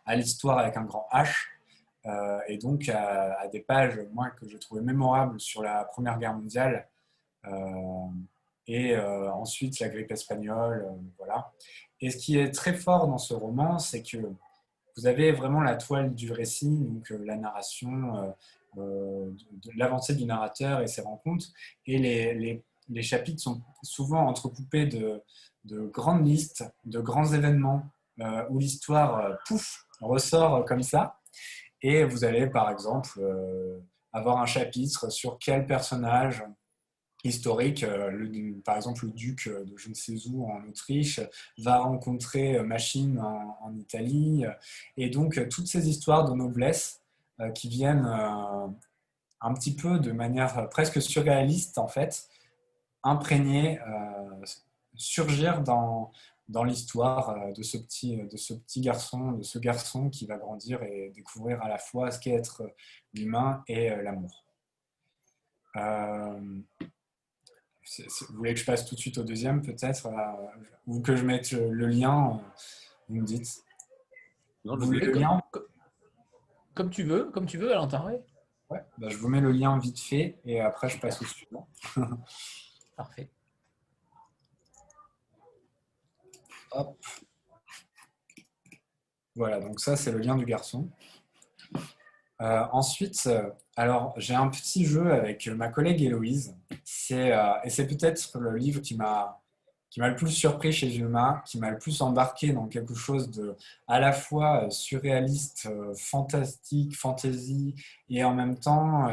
à, 0.07 0.17
l'histoire 0.17 0.59
avec 0.59 0.77
un 0.77 0.85
grand 0.85 1.07
H, 1.13 1.47
euh, 2.07 2.39
et 2.49 2.57
donc 2.57 2.89
à, 2.89 3.47
des 3.49 3.61
pages 3.61 4.01
moi, 4.13 4.31
que 4.31 4.49
j'ai 4.49 4.59
trouvé 4.59 4.81
mémorables 4.81 5.39
sur 5.39 5.63
la 5.63 5.85
Première 5.85 6.19
Guerre 6.19 6.35
mondiale, 6.35 6.89
euh, 7.47 7.51
et 8.67 8.97
euh, 8.97 9.33
ensuite 9.33 9.79
la 9.81 9.89
grippe 9.89 10.11
espagnole. 10.11 10.87
voilà. 11.19 11.53
Et 12.01 12.11
ce 12.11 12.17
qui 12.17 12.39
est 12.39 12.51
très 12.51 12.73
fort 12.73 13.07
dans 13.07 13.19
ce 13.19 13.35
roman, 13.35 13.79
c'est 13.79 14.03
que 14.03 14.19
vous 14.97 15.07
avez 15.07 15.33
vraiment 15.33 15.61
la 15.61 15.77
toile 15.77 16.15
du 16.15 16.33
récit, 16.33 16.69
donc 16.69 17.11
la 17.11 17.37
narration, 17.37 18.35
l'avancée 19.77 20.15
du 20.15 20.25
narrateur 20.25 20.81
et 20.81 20.87
ses 20.87 21.03
rencontres, 21.03 21.47
et 21.87 21.99
les, 21.99 23.03
chapitres 23.03 23.41
sont 23.41 23.63
souvent 23.83 24.27
entrecoupés 24.27 24.87
de, 24.87 25.23
de 25.65 25.81
grandes 25.87 26.27
listes, 26.27 26.65
de 26.85 27.01
grands 27.01 27.33
événements 27.33 27.91
euh, 28.21 28.45
où 28.51 28.59
l'histoire, 28.59 29.19
euh, 29.19 29.35
pouf, 29.47 29.87
ressort 30.01 30.65
comme 30.67 30.83
ça. 30.83 31.19
Et 31.81 32.05
vous 32.05 32.25
allez, 32.25 32.47
par 32.47 32.71
exemple, 32.71 33.19
euh, 33.19 33.79
avoir 34.13 34.39
un 34.39 34.47
chapitre 34.47 35.11
sur 35.11 35.39
quel 35.39 35.67
personnage 35.67 36.45
historique, 37.25 37.85
par 38.65 38.77
exemple 38.77 39.07
le 39.07 39.13
duc 39.13 39.49
de 39.49 39.77
je 39.77 39.89
ne 39.89 39.95
sais 39.95 40.15
où 40.29 40.51
en 40.51 40.63
Autriche, 40.69 41.21
va 41.59 41.79
rencontrer 41.79 42.63
Machine 42.63 43.19
en, 43.19 43.75
Italie. 43.77 44.45
Et 44.97 45.11
donc, 45.11 45.49
toutes 45.49 45.67
ces 45.67 45.89
histoires 45.89 46.25
de 46.25 46.35
noblesse 46.35 47.03
qui 47.55 47.69
viennent 47.69 48.07
un 49.41 49.55
petit 49.55 49.75
peu 49.75 49.99
de 49.99 50.13
manière 50.13 50.69
presque 50.71 51.01
surréaliste, 51.01 51.79
en 51.79 51.89
fait, 51.89 52.29
imprégner 53.03 53.79
surgir 55.01 55.63
dans, 55.63 56.13
dans 56.49 56.65
l'histoire 56.65 57.31
euh, 57.31 57.53
de, 57.53 57.63
ce 57.63 57.79
petit, 57.79 58.17
de 58.17 58.37
ce 58.37 58.55
petit 58.55 58.81
garçon, 58.81 59.33
de 59.33 59.43
ce 59.43 59.59
garçon 59.59 60.11
qui 60.11 60.27
va 60.27 60.37
grandir 60.37 60.83
et 60.83 61.11
découvrir 61.15 61.63
à 61.63 61.69
la 61.69 61.79
fois 61.79 62.11
ce 62.11 62.19
qu'est 62.19 62.35
être 62.35 62.63
l'humain 63.15 63.63
et 63.67 63.91
euh. 67.99 68.03
Euh, 68.03 68.27
vous 68.29 68.37
voulez 68.37 68.55
que 68.55 68.61
je 68.61 68.65
passe 68.65 68.85
tout 68.85 68.95
de 68.95 69.01
suite 69.01 69.19
au 69.19 69.25
deuxième 69.25 69.63
peut-être 69.63 70.09
Ou 70.87 71.01
que 71.01 71.17
je 71.17 71.25
mette 71.25 71.53
le 71.53 71.87
lien 71.87 72.41
Vous 73.09 73.17
me 73.17 73.25
dites. 73.25 73.65
Non, 74.65 74.77
vous 74.77 74.87
voulez 74.87 75.07
le 75.07 75.13
lien 75.13 75.41
comme, 76.75 76.91
tu 76.91 77.03
veux, 77.03 77.25
comme 77.31 77.47
tu 77.47 77.59
veux, 77.59 77.69
Valentin. 77.69 78.05
Ouais. 78.05 78.23
ouais 78.71 78.85
bah, 78.99 79.09
je 79.09 79.17
vous 79.17 79.29
mets 79.29 79.41
le 79.41 79.53
lien 79.53 79.79
vite 79.79 80.01
fait 80.01 80.39
et 80.45 80.61
après 80.61 80.89
je 80.89 80.99
passe 80.99 81.21
au 81.21 81.25
suivant. 81.25 81.69
Parfait. 82.97 83.31
Voilà, 89.35 89.61
donc 89.61 89.81
ça, 89.81 89.97
c'est 89.97 90.13
le 90.13 90.19
lien 90.19 90.37
du 90.37 90.45
garçon. 90.45 90.91
Euh, 92.41 92.65
ensuite, 92.73 93.23
euh, 93.27 93.51
alors 93.77 94.15
j'ai 94.17 94.35
un 94.35 94.49
petit 94.49 94.87
jeu 94.87 95.13
avec 95.13 95.47
ma 95.49 95.69
collègue 95.69 96.03
Héloïse. 96.03 96.57
C'est, 96.93 97.33
euh, 97.33 97.53
et 97.65 97.71
c'est 97.71 97.87
peut-être 97.87 98.39
le 98.39 98.57
livre 98.57 98.81
qui 98.81 98.97
m'a 98.97 99.37
qui 99.91 99.99
m'a 99.99 100.09
le 100.09 100.15
plus 100.15 100.31
surpris 100.31 100.73
chez 100.73 100.89
Julma, 100.89 101.43
qui 101.45 101.59
m'a 101.59 101.71
le 101.71 101.79
plus 101.79 102.01
embarqué 102.01 102.53
dans 102.53 102.69
quelque 102.69 102.95
chose 102.95 103.29
de 103.29 103.57
à 103.89 103.99
la 103.99 104.13
fois 104.13 104.71
surréaliste, 104.71 105.69
fantastique, 105.97 106.97
fantasy, 106.97 107.75
et 108.09 108.23
en 108.23 108.33
même 108.33 108.57
temps 108.61 109.11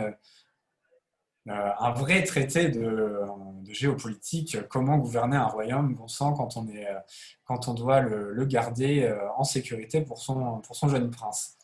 euh, 1.50 1.72
un 1.80 1.92
vrai 1.92 2.24
traité 2.24 2.68
de, 2.70 3.22
géopolitique, 3.70 4.58
comment 4.68 4.98
gouverner 4.98 5.38
un 5.38 5.46
royaume, 5.46 5.94
bon 5.96 6.08
sang, 6.08 6.34
quand 6.34 6.58
on, 6.58 6.68
est, 6.68 6.88
euh, 6.88 7.00
quand 7.46 7.70
on 7.70 7.74
doit 7.74 8.02
le, 8.02 8.46
garder 8.46 9.04
euh, 9.04 9.18
en 9.38 9.44
sécurité 9.44 10.02
pour 10.02 10.20
son, 10.20 10.60
pour 10.60 10.76
son 10.76 10.90
jeune 10.90 11.10
prince. 11.10 11.58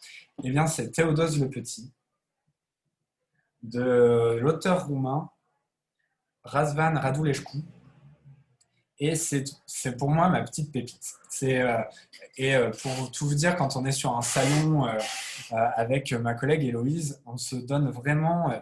Eh 0.44 0.52
bien, 0.52 0.68
c'est 0.68 0.92
Théodose 0.92 1.40
le 1.40 1.50
Petit, 1.50 1.92
de 3.62 4.38
l'auteur 4.42 4.88
roumain 4.88 5.30
Razvan 6.44 7.00
Radulescu. 7.00 7.58
Et 9.00 9.16
c'est 9.16 9.98
pour 9.98 10.10
moi 10.10 10.30
ma 10.30 10.44
petite 10.44 10.72
pépite. 10.72 11.14
et 12.38 12.56
pour 12.82 13.12
tout 13.12 13.28
vous 13.28 13.36
dire, 13.36 13.56
quand 13.56 13.76
on 13.76 13.86
est 13.86 13.92
sur 13.92 14.16
un 14.16 14.22
salon 14.22 14.88
avec 15.52 16.14
ma 16.14 16.36
collègue 16.36 16.64
Héloïse, 16.64 17.22
on 17.26 17.36
se 17.38 17.56
donne 17.56 17.90
vraiment 17.90 18.54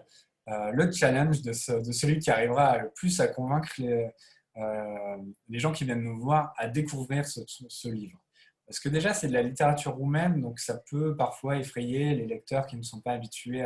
euh, 0.49 0.71
le 0.71 0.91
challenge 0.91 1.41
de, 1.43 1.53
celui 1.53 2.19
qui 2.19 2.31
arrivera 2.31 2.77
le 2.79 2.89
plus 2.89 3.19
à 3.19 3.27
convaincre 3.27 3.69
euh, 3.79 5.17
les, 5.47 5.59
gens 5.59 5.71
qui 5.71 5.85
viennent 5.85 6.01
nous 6.01 6.19
voir 6.19 6.53
à 6.57 6.67
découvrir 6.67 7.25
ce, 7.25 7.87
livre. 7.87 8.19
Parce 8.65 8.79
que 8.79 8.89
déjà, 8.89 9.13
c'est 9.13 9.27
de 9.27 9.33
la 9.33 9.43
littérature 9.43 9.95
roumaine, 9.95 10.41
donc 10.41 10.59
ça 10.59 10.77
peut 10.89 11.15
parfois 11.15 11.57
effrayer 11.57 12.15
les 12.15 12.25
lecteurs 12.25 12.65
qui 12.65 12.75
ne 12.75 12.81
sont 12.81 13.01
pas 13.01 13.11
habitués 13.11 13.63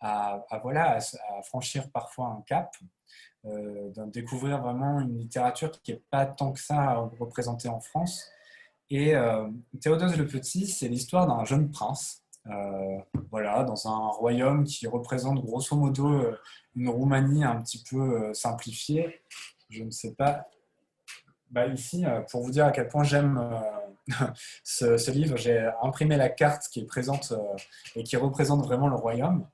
à, 0.00 0.44
voilà, 0.62 0.98
à, 0.98 1.42
franchir 1.42 1.90
parfois 1.90 2.28
un 2.28 2.42
cap, 2.42 2.74
euh, 3.48 4.06
découvrir 4.06 4.60
vraiment 4.60 5.00
une 5.00 5.18
littérature 5.18 5.70
qui 5.82 5.92
n'est 5.92 6.02
pas 6.10 6.26
tant 6.26 6.52
que 6.52 6.60
ça 6.60 6.94
représentée 7.18 7.68
en 7.68 7.80
France. 7.80 8.24
Et 8.90 9.12
Théodose 9.82 10.16
le 10.16 10.26
Petit, 10.26 10.66
c'est 10.66 10.88
l'histoire 10.88 11.26
d'un 11.26 11.44
jeune 11.44 11.70
prince 11.70 12.24
euh, 12.50 12.98
voilà, 13.30 13.62
dans 13.64 13.88
un 13.88 14.08
royaume 14.08 14.64
qui 14.64 14.86
représente 14.86 15.44
grosso 15.44 15.76
modo 15.76 16.08
euh, 16.08 16.38
une 16.76 16.88
Roumanie 16.88 17.44
un 17.44 17.60
petit 17.60 17.82
peu 17.82 17.98
euh, 17.98 18.34
simplifiée. 18.34 19.20
Je 19.68 19.82
ne 19.82 19.90
sais 19.90 20.14
pas. 20.14 20.48
Bah, 21.50 21.66
ici, 21.66 22.04
pour 22.30 22.42
vous 22.42 22.50
dire 22.50 22.66
à 22.66 22.72
quel 22.72 22.88
point 22.88 23.04
j'aime 23.04 23.40
ce, 24.64 25.10
livre, 25.10 25.36
j'ai 25.36 25.70
imprimé 25.82 26.16
la 26.16 26.28
carte 26.28 26.68
qui 26.68 26.80
est 26.80 26.86
présente 26.86 27.32
et 27.96 28.02
qui 28.02 28.16
représente 28.16 28.64
vraiment 28.64 28.88
le 28.88 28.96
royaume. 28.96 29.46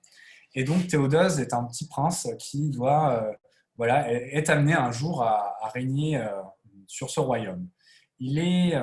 Et 0.56 0.64
donc 0.64 0.88
Théodose 0.88 1.38
est 1.38 1.54
un 1.54 1.64
petit 1.64 1.86
prince 1.86 2.28
qui 2.38 2.70
doit, 2.70 3.24
voilà, 3.76 4.10
est 4.12 4.48
amené 4.50 4.74
un 4.74 4.92
jour 4.92 5.22
à, 5.22 5.68
régner 5.72 6.22
sur 6.86 7.10
ce 7.10 7.20
royaume. 7.20 7.66
il 8.20 8.38
est, 8.38 8.74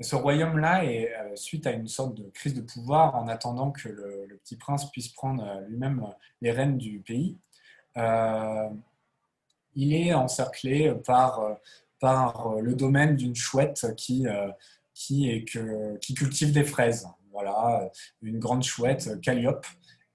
ce 0.00 0.16
royaume-là 0.16 0.84
est 0.84 1.12
suite 1.36 1.66
à 1.66 1.72
une 1.72 1.86
sorte 1.86 2.14
de 2.14 2.28
crise 2.30 2.54
de 2.54 2.62
pouvoir 2.62 3.14
en 3.14 3.28
attendant 3.28 3.70
que 3.70 3.88
le, 3.88 4.40
petit 4.42 4.56
prince 4.56 4.90
puisse 4.90 5.08
prendre 5.08 5.60
lui-même 5.68 6.04
les 6.40 6.50
rênes 6.50 6.78
du 6.78 7.00
pays. 7.00 7.38
il 9.74 9.94
est 9.94 10.12
encerclé 10.12 10.92
par, 11.06 11.56
par 12.00 12.54
le 12.60 12.74
domaine 12.74 13.16
d'une 13.16 13.36
chouette 13.36 13.94
qui, 13.96 14.26
qui, 14.94 15.44
que, 15.44 15.96
qui 15.98 16.14
cultive 16.14 16.52
des 16.52 16.64
fraises. 16.64 17.08
Voilà, 17.32 17.90
une 18.22 18.38
grande 18.38 18.62
chouette, 18.62 19.20
Calliope. 19.20 19.66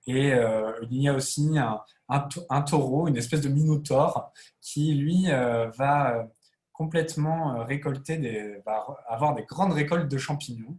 Et 0.10 0.34
euh, 0.34 0.72
il 0.90 1.02
y 1.02 1.08
a 1.08 1.14
aussi 1.14 1.56
un, 1.58 2.62
taureau, 2.62 3.08
une 3.08 3.18
espèce 3.18 3.42
de 3.42 3.50
minotaure, 3.50 4.32
qui 4.62 4.94
lui 4.96 5.30
euh, 5.30 5.70
va 5.70 6.28
complètement 6.74 7.64
récolter, 7.66 8.62
va 8.66 8.86
avoir 9.08 9.36
des 9.36 9.44
grandes 9.44 9.74
récoltes 9.74 10.10
de 10.10 10.18
champignons. 10.18 10.78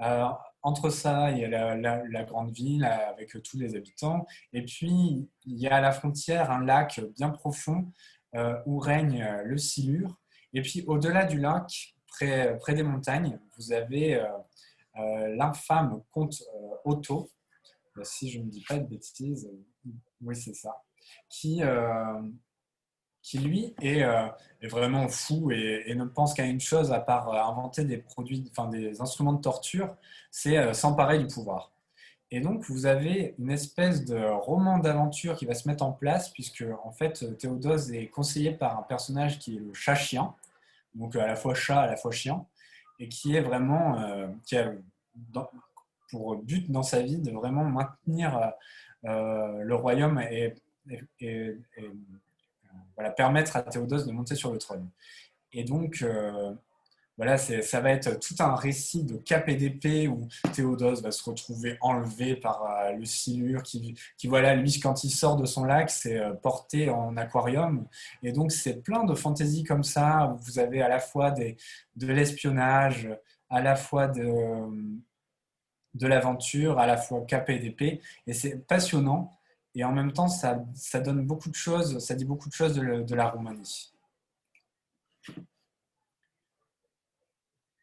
Euh, 0.00 0.24
entre 0.62 0.90
ça, 0.90 1.30
il 1.32 1.38
y 1.38 1.44
a 1.44 1.76
la, 1.76 2.24
grande 2.24 2.52
ville 2.52 2.84
avec 2.84 3.42
tous 3.42 3.58
les 3.58 3.76
habitants. 3.76 4.26
Et 4.52 4.62
puis, 4.62 5.28
il 5.44 5.58
y 5.58 5.66
a 5.68 5.76
à 5.76 5.80
la 5.80 5.92
frontière 5.92 6.50
un 6.50 6.64
lac 6.64 7.00
bien 7.16 7.30
profond 7.30 7.92
où 8.64 8.78
règne 8.78 9.26
le 9.44 9.58
silure. 9.58 10.16
Et 10.54 10.62
puis, 10.62 10.84
au-delà 10.86 11.24
du 11.24 11.38
lac, 11.38 11.94
près, 12.06 12.56
près 12.58 12.74
des 12.74 12.82
montagnes, 12.82 13.38
vous 13.56 13.72
avez 13.72 14.14
euh, 14.14 14.26
euh, 14.98 15.34
l'infâme 15.34 16.02
comte 16.10 16.42
euh, 16.54 16.74
Otto, 16.84 17.30
si 18.02 18.30
je 18.30 18.38
ne 18.38 18.48
dis 18.48 18.64
pas 18.68 18.78
de 18.78 18.86
bêtises, 18.86 19.50
oui 20.20 20.36
c'est 20.36 20.54
ça, 20.54 20.82
qui, 21.28 21.60
qui 23.22 23.38
lui 23.38 23.74
est, 23.80 24.00
est, 24.60 24.68
vraiment 24.68 25.08
fou 25.08 25.50
et, 25.50 25.94
ne 25.94 26.04
pense 26.04 26.34
qu'à 26.34 26.46
une 26.46 26.60
chose 26.60 26.92
à 26.92 27.00
part 27.00 27.32
inventer 27.32 27.84
des 27.84 27.98
produits, 27.98 28.44
enfin 28.50 28.68
des 28.68 29.00
instruments 29.00 29.32
de 29.32 29.40
torture, 29.40 29.94
c'est 30.30 30.72
s'emparer 30.74 31.18
du 31.18 31.26
pouvoir. 31.26 31.72
Et 32.34 32.40
donc, 32.40 32.64
vous 32.64 32.86
avez 32.86 33.34
une 33.38 33.50
espèce 33.50 34.06
de 34.06 34.16
roman 34.16 34.78
d'aventure 34.78 35.36
qui 35.36 35.44
va 35.44 35.52
se 35.52 35.68
mettre 35.68 35.84
en 35.84 35.92
place, 35.92 36.30
puisque 36.30 36.64
en 36.82 36.90
fait, 36.90 37.36
Théodose 37.36 37.92
est 37.92 38.08
conseillé 38.08 38.52
par 38.52 38.78
un 38.78 38.82
personnage 38.82 39.38
qui 39.38 39.56
est 39.56 39.60
le 39.60 39.74
chat-chien, 39.74 40.34
donc 40.94 41.14
à 41.14 41.26
la 41.26 41.36
fois 41.36 41.54
chat, 41.54 41.82
à 41.82 41.86
la 41.86 41.96
fois 41.98 42.10
chien, 42.10 42.46
et 42.98 43.10
qui 43.10 43.36
est 43.36 43.42
vraiment, 43.42 44.00
euh, 44.00 44.28
qui 44.46 44.56
a 44.56 44.72
pour 46.12 46.36
but 46.36 46.70
dans 46.70 46.84
sa 46.84 47.02
vie 47.02 47.18
de 47.18 47.32
vraiment 47.32 47.64
maintenir 47.64 48.52
euh, 49.06 49.62
le 49.64 49.74
royaume 49.74 50.20
et, 50.20 50.54
voilà, 52.94 53.10
permettre 53.10 53.56
à 53.56 53.62
Théodose 53.62 54.06
de 54.06 54.12
monter 54.12 54.36
sur 54.36 54.52
le 54.52 54.58
trône. 54.58 54.88
Et 55.52 55.64
donc, 55.64 56.02
euh, 56.02 56.54
voilà, 57.18 57.36
ça 57.36 57.80
va 57.80 57.90
être 57.90 58.18
tout 58.18 58.34
un 58.40 58.54
récit 58.54 59.04
de 59.04 59.16
cap 59.16 59.48
et 59.48 59.54
d'épée 59.54 60.08
où 60.08 60.28
Théodose 60.54 61.02
va 61.02 61.10
se 61.10 61.22
retrouver 61.28 61.76
enlevé 61.80 62.36
par 62.36 62.64
euh, 62.64 62.92
le 62.92 63.04
silure 63.04 63.62
qui, 63.62 63.94
qui, 64.16 64.28
voilà, 64.28 64.54
lui, 64.54 64.80
quand 64.80 65.04
il 65.04 65.10
sort 65.10 65.36
de 65.36 65.44
son 65.44 65.64
lac, 65.64 65.90
c'est 65.90 66.18
euh, 66.18 66.32
porté 66.32 66.88
en 66.88 67.16
aquarium. 67.16 67.86
Et 68.22 68.32
donc, 68.32 68.50
c'est 68.50 68.82
plein 68.82 69.04
de 69.04 69.14
fantaisies 69.14 69.64
comme 69.64 69.84
ça 69.84 70.36
vous 70.40 70.58
avez 70.58 70.80
à 70.80 70.88
la 70.88 70.98
fois 70.98 71.30
des, 71.30 71.56
de 71.96 72.06
l'espionnage, 72.06 73.08
à 73.50 73.60
la 73.60 73.76
fois 73.76 74.08
de, 74.08 74.26
de 75.94 76.06
l'aventure, 76.06 76.78
à 76.78 76.86
la 76.86 76.96
fois 76.96 77.22
cap 77.26 77.48
et 77.50 77.58
d'épée. 77.58 78.00
Et 78.26 78.32
c'est 78.32 78.58
passionnant. 78.66 79.30
Et 79.74 79.84
en 79.84 79.92
même 79.92 80.12
temps, 80.12 80.28
ça, 80.28 80.54
donne 81.00 81.26
beaucoup 81.26 81.48
de 81.48 81.54
choses, 81.54 81.98
ça 81.98 82.14
dit 82.14 82.24
beaucoup 82.24 82.48
de 82.48 82.54
choses 82.54 82.74
de, 82.74 83.02
de 83.02 83.14
la 83.14 83.28
Roumanie. 83.28 83.92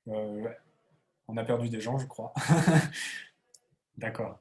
Euh, 0.07 0.49
on 1.27 1.38
a 1.38 1.44
perdu 1.44 1.69
des 1.69 1.81
gens, 1.81 1.98
je 1.98 2.06
crois. 2.06 2.34
D'accord. 3.98 4.40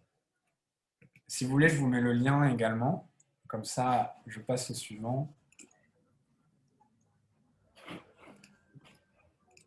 Si 1.26 1.44
vous 1.44 1.50
voulez, 1.50 1.68
je 1.68 1.76
vous 1.76 1.86
mets 1.86 2.00
le 2.00 2.12
lien 2.12 2.44
également. 2.44 3.08
Comme 3.46 3.64
ça, 3.64 4.20
je 4.26 4.40
passe 4.40 4.70
au 4.70 4.74
suivant. 4.74 5.34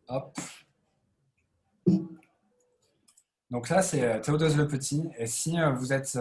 Hop. 0.08 0.38
Donc 3.52 3.70
là, 3.70 3.82
c'est 3.82 4.04
euh, 4.04 4.20
Théodose 4.20 4.58
le 4.58 4.68
Petit. 4.68 5.10
Et 5.20 5.28
si 5.28 5.60
euh, 5.60 5.72
vous 5.72 5.94
êtes 5.94 6.18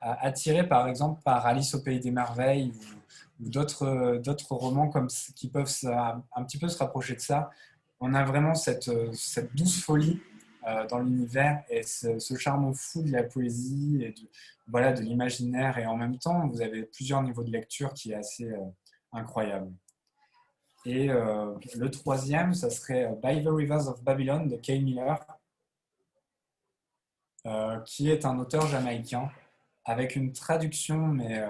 attiré, 0.00 0.68
par 0.68 0.86
exemple, 0.86 1.22
par 1.22 1.46
Alice 1.46 1.74
au 1.74 1.80
Pays 1.80 2.00
des 2.00 2.10
Merveilles 2.10 2.72
ou, 3.40 3.48
d'autres 3.48 4.52
romans 4.54 4.88
comme, 4.88 5.08
qui 5.08 5.48
peuvent 5.48 5.70
un 6.36 6.44
petit 6.44 6.58
peu 6.58 6.68
se 6.68 6.78
rapprocher 6.78 7.14
de 7.14 7.20
ça, 7.20 7.50
on 8.00 8.14
a 8.14 8.24
vraiment 8.24 8.54
cette, 8.54 8.88
euh, 8.88 9.12
douce 9.54 9.82
folie 9.82 10.20
euh, 10.68 10.86
dans 10.86 10.98
l'univers 10.98 11.62
et 11.70 11.82
ce, 11.82 12.18
charme 12.38 12.74
fou 12.74 13.02
de 13.02 13.10
la 13.10 13.22
poésie 13.22 14.02
et 14.02 14.12
de, 14.12 14.94
de 14.96 15.00
l'imaginaire. 15.00 15.78
Et 15.78 15.86
en 15.86 15.96
même 15.96 16.18
temps, 16.18 16.46
vous 16.48 16.60
avez 16.60 16.82
plusieurs 16.82 17.22
niveaux 17.22 17.44
de 17.44 17.50
lecture 17.50 17.94
qui 17.94 18.12
est 18.12 18.16
assez 18.16 18.50
euh, 18.50 18.58
incroyable. 19.12 19.72
Et 20.86 21.08
le 21.08 21.88
troisième, 21.88 22.52
ça 22.52 22.68
serait 22.68 23.10
By 23.22 23.42
the 23.42 23.48
Rivers 23.48 23.88
of 23.88 24.04
Babylon 24.04 24.44
de 24.44 24.56
Kay 24.56 24.80
Miller, 24.80 25.18
qui 27.84 28.10
est 28.10 28.24
un 28.24 28.38
auteur 28.38 28.66
jamaïcain 28.66 29.30
avec 29.84 30.16
une 30.16 30.32
traduction, 30.32 31.08
mais 31.08 31.42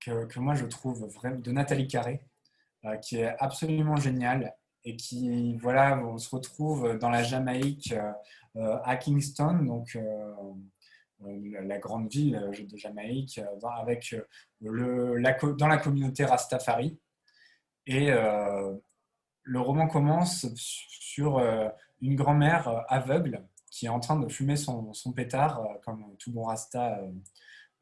que, 0.00 0.24
que, 0.24 0.40
moi 0.40 0.54
je 0.54 0.64
trouve 0.64 1.06
vraiment 1.06 1.38
de 1.38 1.52
Nathalie 1.52 1.88
Carré, 1.88 2.22
qui 3.02 3.18
est 3.18 3.34
absolument 3.38 3.96
géniale 3.96 4.54
et 4.84 4.96
qui, 4.96 5.56
voilà, 5.58 5.98
on 5.98 6.18
se 6.18 6.34
retrouve 6.34 6.98
dans 6.98 7.10
la 7.10 7.22
Jamaïque 7.22 7.94
euh, 8.56 8.78
à 8.84 8.96
Kingston, 8.96 9.62
donc 9.64 9.94
euh, 9.96 10.34
euh, 11.24 11.60
la 11.62 11.78
grande 11.78 12.10
ville 12.10 12.50
de 12.68 12.76
Jamaïque, 12.76 13.40
avec 13.78 14.14
le, 14.60 15.16
la, 15.16 15.32
dans 15.32 15.68
la 15.68 15.76
communauté 15.76 16.24
Rastafari. 16.24 16.98
Et 17.86 18.10
le 18.10 19.60
roman 19.60 19.88
commence 19.88 20.46
sur 20.54 21.40
une 22.00 22.14
grand-mère 22.14 22.84
aveugle 22.88 23.42
qui 23.70 23.86
est 23.86 23.90
en 23.90 24.00
train 24.00 24.18
de 24.18 24.28
fumer 24.28 24.56
son, 24.56 24.92
son 24.92 25.12
pétard, 25.12 25.62
comme 25.84 26.04
tout 26.18 26.32
bon 26.32 26.44
Rasta 26.44 27.00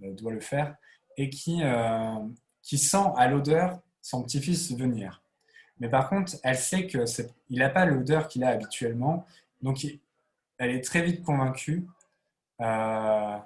doit 0.01 0.33
le 0.33 0.41
faire, 0.41 0.77
et 1.17 1.31
qui, 1.31 1.63
qui 2.63 2.79
sent 2.79 3.07
à 3.17 3.29
l'odeur 3.29 3.81
son 4.03 4.23
petit-fils 4.23 4.77
venir. 4.77 5.23
Mais 5.81 5.89
par 5.89 6.09
contre, 6.09 6.35
elle 6.43 6.57
sait 6.57 6.87
qu'il 6.87 7.05
n'a 7.51 7.71
pas 7.71 7.85
l'odeur 7.87 8.29
qu'il 8.29 8.45
a 8.45 8.49
habituellement. 8.49 9.25
Donc, 9.63 9.87
elle 10.59 10.71
est 10.71 10.85
très 10.85 11.03
vite 11.03 11.23
convaincue. 11.23 11.87
Euh, 12.61 13.37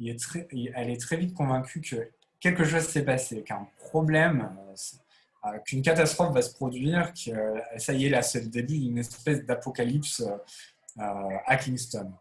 est 0.00 0.18
très, 0.18 0.48
elle 0.74 0.90
est 0.90 1.00
très 1.00 1.16
vite 1.16 1.34
convaincue 1.34 1.80
que 1.80 2.10
quelque 2.38 2.64
chose 2.64 2.82
s'est 2.82 3.04
passé, 3.04 3.42
qu'un 3.42 3.66
problème, 3.78 4.50
euh, 5.44 5.58
qu'une 5.64 5.82
catastrophe 5.82 6.32
va 6.32 6.42
se 6.42 6.54
produire, 6.54 7.12
que 7.12 7.30
ça 7.78 7.92
y 7.92 8.06
est, 8.06 8.08
là, 8.08 8.22
c'est 8.22 8.40
le 8.40 8.48
début 8.48 8.78
d'une 8.78 8.98
espèce 8.98 9.44
d'apocalypse 9.44 10.20
euh, 10.20 10.36
à 10.98 11.56
Kingston. 11.56 12.12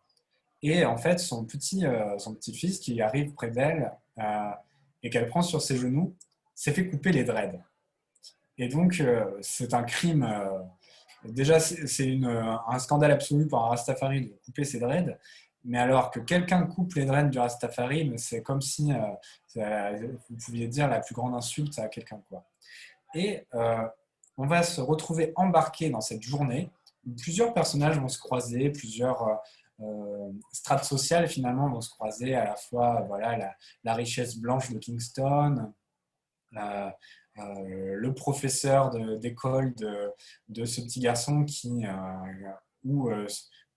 Et 0.61 0.85
en 0.85 0.97
fait, 0.97 1.19
son 1.19 1.45
petit, 1.45 1.85
son 2.17 2.35
petit 2.35 2.53
fils 2.53 2.79
qui 2.79 3.01
arrive 3.01 3.33
près 3.33 3.49
d'elle 3.49 3.91
et 5.03 5.09
qu'elle 5.09 5.27
prend 5.27 5.41
sur 5.41 5.61
ses 5.61 5.77
genoux, 5.77 6.15
s'est 6.55 6.73
fait 6.73 6.89
couper 6.89 7.11
les 7.11 7.23
dreads. 7.23 7.63
Et 8.57 8.67
donc, 8.67 8.99
euh, 8.99 9.25
c'est 9.41 9.73
un 9.73 9.83
crime. 9.83 10.23
Euh, 10.23 10.59
déjà, 11.23 11.59
c'est 11.59 12.19
un 12.23 12.79
scandale 12.79 13.11
absolu 13.11 13.47
pour 13.47 13.63
un 13.63 13.69
Rastafari 13.69 14.21
de 14.25 14.33
couper 14.45 14.65
ses 14.65 14.79
dreads. 14.79 15.17
Mais 15.63 15.79
alors 15.79 16.11
que 16.11 16.19
quelqu'un 16.19 16.63
coupe 16.63 16.93
les 16.95 17.05
dreads 17.05 17.29
du 17.29 17.39
Rastafari, 17.39 18.11
c'est 18.17 18.43
comme 18.43 18.61
si 18.61 18.91
euh, 19.55 20.07
vous 20.29 20.35
pouviez 20.45 20.67
dire 20.67 20.89
la 20.89 20.99
plus 20.99 21.15
grande 21.15 21.33
insulte 21.33 21.79
à 21.79 21.87
quelqu'un. 21.87 22.21
Et 23.15 23.45
on 24.37 24.45
va 24.45 24.63
se 24.63 24.79
retrouver 24.79 25.33
embarqué 25.35 25.89
dans 25.89 26.01
cette 26.01 26.21
journée 26.21 26.69
plusieurs 27.17 27.53
personnages 27.53 27.99
vont 27.99 28.07
se 28.07 28.19
croiser, 28.19 28.69
plusieurs 28.69 29.41
strates 30.51 30.83
sociales 30.83 31.27
finalement 31.27 31.69
vont 31.69 31.81
se 31.81 31.89
croiser, 31.89 32.35
à 32.35 32.43
la 32.43 32.55
fois 32.55 33.05
voilà, 33.07 33.55
la, 33.83 33.93
richesse 33.93 34.37
blanche 34.37 34.71
de 34.71 34.77
Kingston, 34.77 35.73
euh, 37.37 37.95
le 37.95 38.13
professeur 38.13 38.89
d'école 39.19 39.73
de, 39.75 40.65
ce 40.65 40.81
petit 40.81 40.99
garçon 40.99 41.45
qui, 41.45 41.85
euh, 41.85 42.51
où 42.83 43.09
euh, 43.09 43.27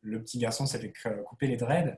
le 0.01 0.23
petit 0.23 0.39
garçon 0.39 0.67
s'est 0.67 0.81
fait 0.81 0.93
couper 1.25 1.47
les 1.47 1.57
dreads, 1.57 1.97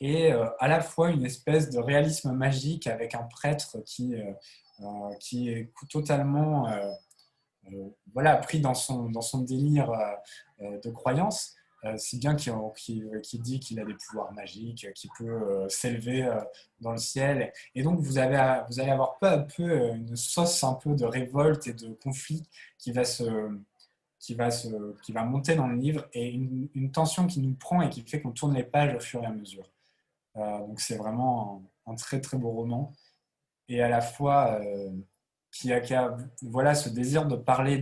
et 0.00 0.32
à 0.32 0.66
la 0.66 0.80
fois 0.80 1.10
une 1.10 1.24
espèce 1.24 1.70
de 1.70 1.78
réalisme 1.78 2.32
magique 2.32 2.88
avec 2.88 3.14
un 3.14 3.22
prêtre 3.22 3.78
qui, 3.86 4.16
qui 5.20 5.50
est 5.50 5.72
totalement 5.88 6.68
voilà, 8.12 8.36
pris 8.36 8.60
dans 8.60 8.74
son 8.74 9.38
délire 9.42 9.92
de 10.82 10.90
croyance, 10.90 11.54
euh, 11.84 11.96
si 11.98 12.18
bien 12.18 12.34
qu'il 12.34 13.42
dit 13.42 13.60
qu'il 13.60 13.80
a 13.80 13.84
des 13.84 13.94
pouvoirs 13.94 14.32
magiques, 14.32 14.92
qu'il 14.94 15.10
peut 15.18 15.28
euh, 15.28 15.68
s'élever 15.68 16.24
euh, 16.24 16.40
dans 16.80 16.92
le 16.92 16.98
ciel. 16.98 17.52
Et 17.74 17.82
donc, 17.82 18.00
vous, 18.00 18.18
allez 18.18 18.36
avoir 18.36 19.18
peu 19.18 19.26
à 19.26 19.38
peu 19.38 19.90
une 19.90 20.16
sauce 20.16 20.64
un 20.64 20.74
peu 20.74 20.94
de 20.94 21.04
révolte 21.04 21.66
et 21.66 21.74
de 21.74 21.92
conflit 21.94 22.42
qui 22.78 22.92
va 22.92 23.04
se, 23.04 23.24
qui 24.24 24.34
va, 24.34 24.50
se, 24.50 24.68
qui 25.02 25.12
va 25.12 25.22
monter 25.22 25.54
dans 25.54 25.66
le 25.66 25.76
livre 25.76 26.08
et 26.14 26.30
une, 26.30 26.90
tension 26.90 27.26
qui 27.26 27.40
nous 27.40 27.52
prend 27.52 27.82
et 27.82 27.90
qui 27.90 28.00
fait 28.02 28.22
qu'on 28.22 28.32
tourne 28.32 28.54
les 28.54 28.64
pages 28.64 28.94
au 28.94 29.00
fur 29.00 29.22
et 29.22 29.26
à 29.26 29.30
mesure. 29.30 29.70
Euh, 30.36 30.58
donc 30.60 30.80
c'est 30.80 30.96
vraiment 30.96 31.62
un, 31.86 31.94
très 31.94 32.22
très 32.22 32.38
beau 32.38 32.50
roman 32.50 32.92
et 33.68 33.82
à 33.82 33.88
la 33.90 34.00
fois 34.00 34.58
euh, 34.62 34.90
qui, 35.52 35.72
a, 35.72 36.16
voilà, 36.40 36.74
ce 36.74 36.88
désir 36.88 37.26
de 37.26 37.36
parler 37.36 37.76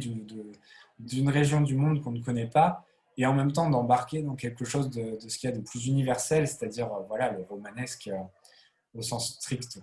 d'une 1.02 1.28
région 1.28 1.60
du 1.60 1.76
monde 1.76 2.00
qu'on 2.02 2.12
ne 2.12 2.22
connaît 2.22 2.48
pas 2.48 2.86
et 3.16 3.26
en 3.26 3.34
même 3.34 3.52
temps 3.52 3.68
d'embarquer 3.68 4.22
dans 4.22 4.34
quelque 4.34 4.64
chose 4.64 4.90
de, 4.90 5.18
ce 5.20 5.38
qu'il 5.38 5.50
y 5.50 5.52
a 5.52 5.56
de 5.56 5.62
plus 5.62 5.86
universel, 5.86 6.48
c'est-à-dire 6.48 6.92
euh, 6.92 7.02
voilà, 7.08 7.30
le 7.32 7.42
romanesque 7.42 8.08
euh, 8.08 8.18
au 8.94 9.02
sens 9.02 9.34
strict. 9.34 9.80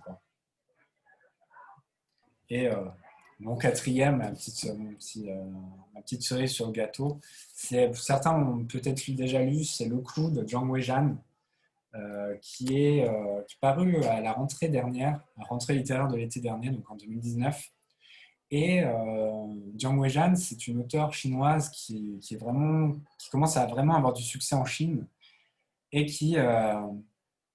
Et 2.48 2.66
euh, 2.66 2.84
mon 3.38 3.56
quatrième, 3.56 4.16
ma 4.16 4.30
petite, 4.32 4.66
ma 5.94 6.02
petite 6.02 6.22
cerise 6.22 6.50
sur 6.50 6.66
le 6.66 6.72
gâteau, 6.72 7.20
c'est 7.54 7.94
certains 7.94 8.34
ont 8.34 8.64
peut-être 8.64 9.08
déjà 9.14 9.42
lu, 9.42 9.64
c'est 9.64 9.86
Le 9.86 9.98
Clou 9.98 10.30
de 10.30 10.46
Jiang 10.46 10.68
Weijan, 10.68 11.16
qui 12.42 12.76
est 12.76 13.08
paru 13.60 14.02
à 14.04 14.20
la 14.20 14.32
rentrée 14.32 14.68
dernière, 14.68 15.24
la 15.38 15.44
rentrée 15.44 15.74
littéraire 15.74 16.08
de 16.08 16.16
l'été 16.16 16.40
dernier, 16.40 16.70
donc 16.70 16.90
en 16.90 16.96
2019. 16.96 17.70
Et 18.50 18.82
euh, 18.82 19.46
Jiang 19.76 19.96
Weijan, 19.98 20.34
c'est 20.34 20.66
une 20.66 20.80
auteure 20.80 21.12
chinoise 21.14 21.70
qui, 21.70 22.18
qui, 22.20 22.34
est 22.34 22.38
vraiment, 22.38 22.92
qui 23.18 23.30
commence 23.30 23.56
à 23.56 23.66
vraiment 23.66 23.94
avoir 23.94 24.12
du 24.12 24.22
succès 24.22 24.56
en 24.56 24.64
Chine 24.64 25.06
et 25.92 26.04
qui 26.06 26.36
euh, 26.36 26.80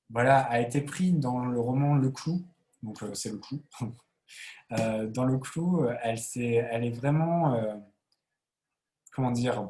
voilà, 0.09 0.39
a 0.43 0.59
été 0.59 0.81
pris 0.81 1.11
dans 1.11 1.45
le 1.45 1.59
roman 1.59 1.95
Le 1.95 2.11
Clou. 2.11 2.45
Donc, 2.81 3.03
euh, 3.03 3.13
c'est 3.13 3.31
Le 3.31 3.37
Clou. 3.37 3.61
Dans 4.71 5.25
Le 5.25 5.37
Clou, 5.37 5.87
elle, 6.01 6.17
est, 6.17 6.55
elle 6.55 6.83
est 6.83 6.89
vraiment, 6.89 7.79
comment 9.11 9.29
dire, 9.29 9.69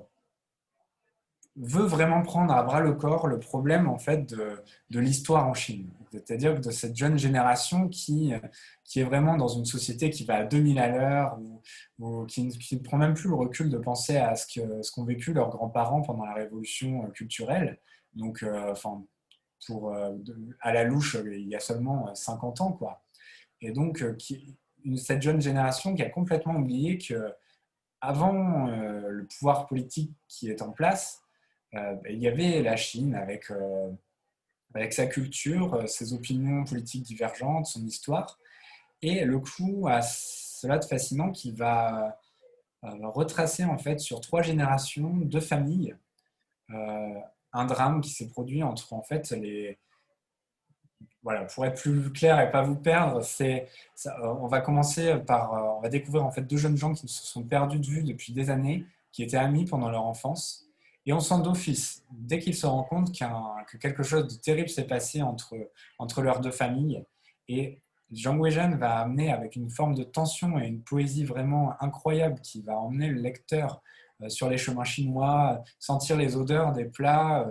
veut 1.57 1.85
vraiment 1.85 2.21
prendre 2.21 2.53
à 2.53 2.63
bras 2.63 2.81
le 2.81 2.93
corps 2.93 3.27
le 3.27 3.39
problème 3.39 3.87
en 3.87 3.97
fait 3.97 4.29
de, 4.29 4.61
de 4.89 4.99
l'histoire 4.99 5.47
en 5.47 5.53
Chine. 5.53 5.89
C'est-à-dire 6.11 6.59
de 6.59 6.71
cette 6.71 6.95
jeune 6.95 7.17
génération 7.17 7.89
qui, 7.89 8.33
qui 8.83 9.01
est 9.01 9.03
vraiment 9.03 9.35
dans 9.35 9.47
une 9.47 9.65
société 9.65 10.09
qui 10.09 10.23
va 10.23 10.35
à 10.35 10.43
2000 10.43 10.79
à 10.79 10.87
l'heure 10.87 11.37
ou, 11.99 12.25
qui, 12.25 12.45
ne 12.45 12.79
prend 12.79 12.97
même 12.97 13.13
plus 13.13 13.29
le 13.29 13.35
recul 13.35 13.69
de 13.69 13.77
penser 13.77 14.17
à 14.17 14.35
ce 14.35 14.45
qu'ont 14.47 14.81
ce 14.81 14.91
qu'ont 14.91 15.03
vécu 15.03 15.33
leurs 15.33 15.49
grands-parents 15.49 16.01
pendant 16.01 16.25
la 16.25 16.33
révolution 16.33 17.09
culturelle. 17.11 17.79
Donc, 18.13 18.43
euh, 18.43 18.71
enfin, 18.71 19.03
pour, 19.67 19.93
euh, 19.93 20.11
à 20.61 20.71
la 20.71 20.85
louche, 20.85 21.17
il 21.25 21.49
y 21.49 21.55
a 21.55 21.59
seulement 21.59 22.13
50 22.15 22.61
ans. 22.61 22.71
Quoi. 22.71 23.05
Et 23.61 23.71
donc, 23.71 24.01
euh, 24.01 24.15
une, 24.83 24.97
cette 24.97 25.21
jeune 25.21 25.41
génération 25.41 25.95
qui 25.95 26.03
a 26.03 26.09
complètement 26.09 26.55
oublié 26.55 26.97
que 26.97 27.33
avant 28.01 28.67
euh, 28.67 29.09
le 29.09 29.25
pouvoir 29.25 29.65
politique 29.67 30.13
qui 30.27 30.49
est 30.49 30.61
en 30.61 30.71
place, 30.71 31.23
euh, 31.23 31.24
il 32.09 32.19
y 32.19 32.27
avait 32.27 32.61
la 32.61 32.75
Chine 32.75 33.15
avec, 33.15 33.51
euh, 33.51 33.91
avec 34.73 34.93
sa 34.93 35.07
culture, 35.07 35.87
ses 35.87 36.13
opinions 36.13 36.63
politiques 36.63 37.03
divergentes, 37.03 37.67
son 37.67 37.85
histoire. 37.85 38.39
Et 39.01 39.25
le 39.25 39.39
clou 39.39 39.87
a 39.87 40.01
cela 40.01 40.77
de 40.77 40.85
fascinant 40.85 41.31
qui 41.31 41.51
va 41.51 42.17
retracer 42.81 43.63
en 43.63 43.77
fait 43.77 43.99
sur 43.99 44.21
trois 44.21 44.41
générations, 44.41 45.09
deux 45.17 45.41
familles, 45.41 45.95
un 46.69 47.65
drame 47.65 48.01
qui 48.01 48.11
s'est 48.11 48.29
produit 48.29 48.63
entre 48.63 48.93
en 48.93 49.01
fait 49.01 49.31
les, 49.31 49.77
voilà, 51.25 51.45
pour 51.45 51.65
être 51.65 51.81
plus 51.81 52.11
clair 52.13 52.39
et 52.39 52.51
pas 52.51 52.61
vous 52.61 52.75
perdre, 52.75 53.23
c'est, 53.23 53.67
on 54.21 54.47
va 54.47 54.61
commencer 54.61 55.17
par, 55.25 55.77
on 55.77 55.81
va 55.81 55.89
découvrir 55.89 56.23
en 56.23 56.31
fait 56.31 56.43
deux 56.43 56.57
jeunes 56.57 56.77
gens 56.77 56.93
qui 56.93 57.07
se 57.07 57.25
sont 57.25 57.43
perdus 57.43 57.79
de 57.79 57.85
vue 57.85 58.03
depuis 58.03 58.31
des 58.31 58.51
années, 58.51 58.85
qui 59.11 59.23
étaient 59.23 59.37
amis 59.37 59.65
pendant 59.65 59.89
leur 59.89 60.05
enfance, 60.05 60.64
et 61.05 61.13
on 61.13 61.19
sent 61.19 61.41
d'office, 61.43 62.03
dès 62.11 62.39
qu'ils 62.39 62.55
se 62.55 62.65
rendent 62.65 62.87
compte 62.87 63.11
que 63.13 63.77
quelque 63.77 64.03
chose 64.03 64.27
de 64.27 64.41
terrible 64.41 64.69
s'est 64.69 64.87
passé 64.87 65.21
entre, 65.21 65.55
entre 65.99 66.21
leurs 66.21 66.39
deux 66.39 66.51
familles, 66.51 67.03
et 67.47 67.81
Jean 68.11 68.37
Weijen 68.37 68.77
va 68.77 68.99
amener 68.99 69.31
avec 69.31 69.55
une 69.55 69.69
forme 69.69 69.95
de 69.95 70.03
tension 70.03 70.59
et 70.59 70.67
une 70.67 70.81
poésie 70.81 71.25
vraiment 71.25 71.73
incroyable 71.81 72.39
qui 72.41 72.61
va 72.61 72.77
emmener 72.77 73.09
le 73.09 73.21
lecteur 73.21 73.81
sur 74.27 74.49
les 74.49 74.57
chemins 74.57 74.83
chinois, 74.83 75.63
sentir 75.79 76.17
les 76.17 76.35
odeurs 76.35 76.71
des 76.71 76.85
plats, 76.85 77.47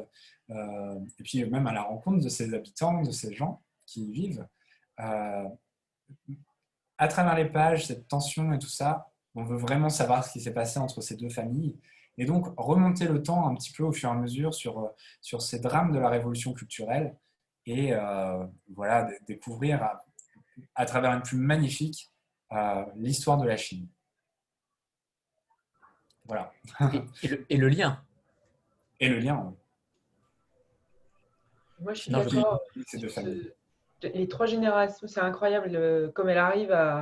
euh, 0.51 1.01
et 1.19 1.23
puis 1.23 1.45
même 1.45 1.67
à 1.67 1.73
la 1.73 1.83
rencontre 1.83 2.23
de 2.23 2.29
ces 2.29 2.55
habitants, 2.55 3.03
de 3.03 3.11
ces 3.11 3.35
gens 3.35 3.63
qui 3.87 4.05
y 4.05 4.13
vivent. 4.13 4.47
Euh, 5.01 5.45
à 6.99 7.09
travers 7.09 7.35
les 7.35 7.47
pages, 7.47 7.87
cette 7.87 8.09
tension 8.09 8.53
et 8.53 8.59
tout 8.59 8.69
ça, 8.69 9.11
on 9.35 9.45
veut 9.45 9.57
vraiment 9.57 9.91
savoir 9.91 10.25
ce 10.25 10.33
qui 10.33 10.41
s'est 10.41 10.53
passé 10.53 10.79
entre 10.79 11.01
ces 11.01 11.17
deux 11.17 11.29
familles. 11.29 11.79
Et 12.17 12.27
donc, 12.27 12.47
remonter 12.57 13.07
le 13.07 13.23
temps 13.23 13.49
un 13.49 13.55
petit 13.55 13.73
peu 13.73 13.83
au 13.83 13.93
fur 13.93 14.09
et 14.09 14.13
à 14.13 14.15
mesure 14.15 14.55
sur, 14.55 14.91
sur 15.21 15.43
ces 15.43 15.59
drames 15.59 15.93
de 15.93 15.99
la 15.99 16.09
révolution 16.09 16.53
culturelle 16.53 17.17
et 17.67 17.93
euh, 17.93 18.47
voilà, 18.75 19.09
découvrir 19.27 19.83
à, 19.83 20.05
à, 20.75 20.85
travers 20.87 21.13
une 21.13 21.23
plume 21.23 21.41
magnifique 21.41 22.13
euh, 22.53 22.85
l'histoire 22.97 23.39
de 23.39 23.47
la 23.47 23.57
Chine. 23.57 23.89
Voilà. 26.27 26.53
Et, 26.93 26.97
et, 27.23 27.29
le, 27.29 27.47
et, 27.51 27.57
le, 27.57 27.69
lien. 27.69 28.03
Et 29.01 29.09
le 29.09 29.19
lien, 29.19 29.45
oui. 29.45 29.55
Moi, 31.81 31.93
je 31.95 32.03
suis 32.03 32.13
d'accord. 32.13 32.61
Les 34.03 34.29
trois 34.29 34.47
générations, 34.47 35.07
c'est 35.07 35.21
incroyable 35.21 36.13
comme 36.13 36.29
elle 36.29 36.39
arrive 36.39 36.73
à. 36.73 37.01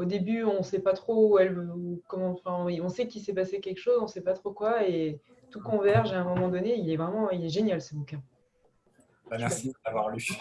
Au 0.00 0.04
début, 0.06 0.44
on 0.44 0.58
ne 0.58 0.62
sait 0.62 0.78
pas 0.78 0.94
trop 0.94 1.28
où 1.28 1.38
elle 1.38 1.58
où, 1.58 2.02
comment. 2.08 2.30
Enfin, 2.30 2.64
on 2.82 2.88
sait 2.88 3.06
qu'il 3.06 3.20
s'est 3.22 3.34
passé 3.34 3.60
quelque 3.60 3.76
chose, 3.76 3.98
on 4.00 4.04
ne 4.04 4.08
sait 4.08 4.22
pas 4.22 4.32
trop 4.32 4.50
quoi, 4.50 4.88
et 4.88 5.20
tout 5.50 5.60
converge 5.60 6.12
à 6.12 6.20
un 6.20 6.24
moment 6.24 6.48
donné. 6.48 6.78
Il 6.78 6.90
est 6.90 6.96
vraiment, 6.96 7.28
il 7.30 7.44
est 7.44 7.50
génial 7.50 7.82
ce 7.82 7.94
bouquin. 7.94 8.22
Bah, 9.30 9.36
merci 9.38 9.74
d'avoir 9.84 10.08
lu. 10.08 10.26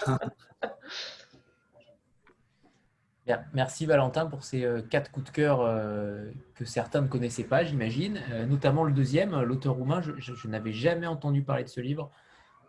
Bien. 3.25 3.43
Merci 3.53 3.85
Valentin 3.85 4.27
pour 4.27 4.45
ces 4.45 4.63
euh, 4.63 4.81
quatre 4.81 5.11
coups 5.11 5.25
de 5.27 5.31
cœur 5.31 5.59
euh, 5.59 6.31
que 6.55 6.63
certains 6.63 7.01
ne 7.01 7.07
connaissaient 7.07 7.43
pas, 7.43 7.65
j'imagine. 7.65 8.21
Euh, 8.31 8.45
notamment 8.45 8.85
le 8.85 8.93
deuxième, 8.93 9.41
l'auteur 9.41 9.75
roumain. 9.75 10.01
Je, 10.01 10.13
je, 10.19 10.33
je 10.35 10.47
n'avais 10.47 10.71
jamais 10.71 11.05
entendu 11.05 11.43
parler 11.43 11.65
de 11.65 11.69
ce 11.69 11.81
livre. 11.81 12.09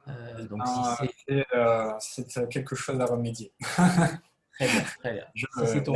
Euh, 0.08 0.46
donc, 0.48 0.66
si 0.66 1.08
c'est 1.18 1.46
euh, 1.54 2.46
quelque 2.50 2.74
chose 2.74 3.00
à 3.00 3.06
remédier. 3.06 3.52
très 3.60 4.66
bien, 4.66 4.82
très 4.98 5.12
bien. 5.12 5.24
Je, 5.34 5.46
c'est 5.64 5.82
ton, 5.82 5.94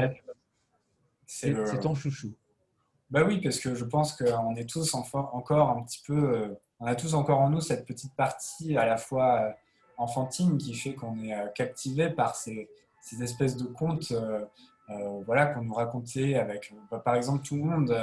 le... 1.43 1.78
ton, 1.81 1.94
chouchou. 1.94 2.32
Bah 3.11 3.23
oui, 3.24 3.40
parce 3.40 3.59
que 3.59 3.74
je 3.74 3.85
pense 3.85 4.15
qu'on 4.15 4.56
est 4.56 4.69
tous 4.69 4.94
encore 4.94 5.70
un 5.70 5.82
petit 5.82 6.02
peu, 6.06 6.56
on 6.81 6.86
a 6.86 6.94
tous 6.94 7.15
encore 7.15 7.40
en 7.40 7.51
nous 7.51 7.61
cette 7.61 7.86
petite 7.86 8.15
partie 8.15 8.77
à 8.77 8.86
la 8.86 8.97
fois 8.97 9.55
enfantine 9.97 10.59
qui 10.59 10.74
fait 10.74 10.94
qu'on 10.94 11.19
est 11.23 11.35
captivé 11.55 12.11
par 12.11 12.35
ces, 12.35 12.69
ces, 13.01 13.23
espèces 13.23 13.56
de 13.56 13.66
contes 13.66 14.11
euh, 14.11 15.20
voilà, 15.24 15.47
qu'on 15.47 15.62
nous 15.62 15.74
racontait 15.74 16.35
avec, 16.35 16.74
bah, 16.90 16.98
par 16.98 17.15
exemple, 17.15 17.44
tout 17.47 17.56
le 17.56 17.62
monde 17.62 17.97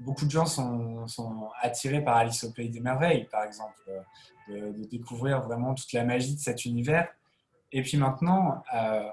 beaucoup 0.00 0.26
de 0.26 0.30
gens 0.30 0.46
sont, 0.46 1.06
sont, 1.06 1.50
attirés 1.60 2.02
par 2.02 2.16
Alice 2.16 2.44
au 2.44 2.52
Pays 2.52 2.68
des 2.68 2.80
Merveilles, 2.80 3.26
par 3.30 3.44
exemple, 3.44 3.78
de, 4.48 4.72
de, 4.72 4.84
découvrir 4.84 5.40
vraiment 5.42 5.74
toute 5.74 5.92
la 5.92 6.04
magie 6.04 6.34
de 6.34 6.40
cet 6.40 6.64
univers. 6.64 7.08
Et 7.72 7.82
puis 7.82 7.96
maintenant, 7.96 8.62
euh, 8.74 9.08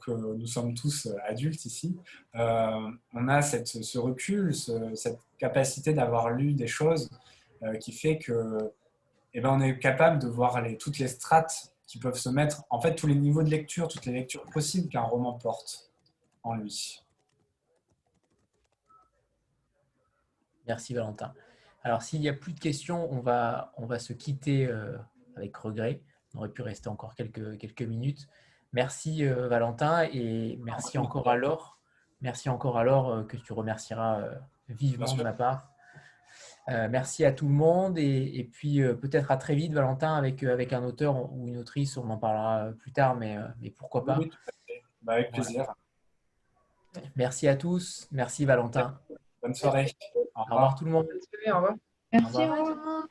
que 0.00 0.10
nous 0.10 0.46
sommes 0.46 0.74
tous 0.74 1.08
adultes 1.26 1.64
ici, 1.64 1.96
euh, 2.34 2.90
on 3.12 3.28
a 3.28 3.42
cette, 3.42 3.68
ce 3.68 3.98
recul, 3.98 4.54
ce, 4.54 4.94
cette 4.94 5.20
capacité 5.38 5.94
d'avoir 5.94 6.30
lu 6.30 6.54
des 6.54 6.66
choses 6.66 7.10
euh, 7.62 7.76
qui 7.76 7.92
fait 7.92 8.18
que 8.18 8.72
eh 9.32 9.40
ben, 9.40 9.50
on 9.50 9.60
est 9.60 9.78
capable 9.78 10.20
de 10.20 10.28
voir 10.28 10.60
les, 10.60 10.76
toutes 10.76 10.98
les 10.98 11.08
strates 11.08 11.72
qui 11.86 11.98
peuvent 11.98 12.18
se 12.18 12.28
mettre, 12.28 12.64
en 12.70 12.80
fait, 12.80 12.94
tous 12.94 13.06
les 13.06 13.14
niveaux 13.14 13.42
de 13.42 13.50
lecture, 13.50 13.88
toutes 13.88 14.06
les 14.06 14.12
lectures 14.12 14.44
possibles 14.46 14.88
qu'un 14.88 15.02
roman 15.02 15.32
porte 15.34 15.90
en 16.42 16.54
lui. 16.54 17.00
Merci 20.66 20.94
Valentin. 20.94 21.34
Alors 21.82 22.02
s'il 22.02 22.20
n'y 22.20 22.28
a 22.28 22.32
plus 22.32 22.52
de 22.52 22.60
questions, 22.60 23.12
on 23.12 23.20
va, 23.20 23.72
on 23.76 23.86
va 23.86 23.98
se 23.98 24.12
quitter 24.14 24.66
euh, 24.66 24.96
avec 25.36 25.54
regret. 25.56 26.00
On 26.34 26.38
aurait 26.38 26.48
pu 26.48 26.62
rester 26.62 26.88
encore 26.88 27.14
quelques, 27.14 27.58
quelques 27.58 27.82
minutes. 27.82 28.26
Merci 28.74 29.24
euh, 29.24 29.46
Valentin 29.46 30.02
et 30.12 30.58
merci 30.60 30.98
encore 30.98 31.28
à 31.28 31.36
Laure. 31.36 31.78
Merci 32.20 32.48
encore 32.48 32.76
à 32.76 32.82
Laure 32.82 33.08
euh, 33.08 33.22
que 33.22 33.36
tu 33.36 33.52
remercieras 33.52 34.20
euh, 34.20 34.34
vivement 34.68 35.14
de 35.14 35.22
ma 35.22 35.32
part. 35.32 35.70
Euh, 36.68 36.88
merci 36.90 37.24
à 37.24 37.32
tout 37.32 37.46
le 37.46 37.54
monde 37.54 37.98
et, 37.98 38.36
et 38.36 38.42
puis 38.42 38.80
peut-être 39.00 39.30
à 39.30 39.36
très 39.36 39.54
vite 39.54 39.72
Valentin 39.72 40.16
avec, 40.16 40.42
avec 40.42 40.72
un 40.72 40.82
auteur 40.82 41.32
ou 41.32 41.46
une 41.46 41.56
autrice. 41.58 41.96
On 41.96 42.10
en 42.10 42.18
parlera 42.18 42.72
plus 42.80 42.90
tard, 42.90 43.14
mais, 43.14 43.38
mais 43.60 43.70
pourquoi 43.70 44.04
pas. 44.04 44.18
Oui, 44.18 44.32
bah, 45.02 45.12
avec 45.14 45.30
plaisir. 45.30 45.72
Voilà. 46.92 47.08
Merci 47.14 47.46
à 47.46 47.54
tous. 47.54 48.08
Merci 48.10 48.44
Valentin. 48.44 48.98
Bonne 49.40 49.54
soirée. 49.54 49.94
Au 50.34 50.42
revoir, 50.42 50.48
au 50.50 50.54
revoir 50.54 50.74
tout 50.74 50.84
le 50.84 50.90
monde. 50.90 51.06
Au 51.06 51.54
revoir. 51.54 51.74
Merci, 52.12 52.36
au 52.38 52.40
revoir. 52.40 53.06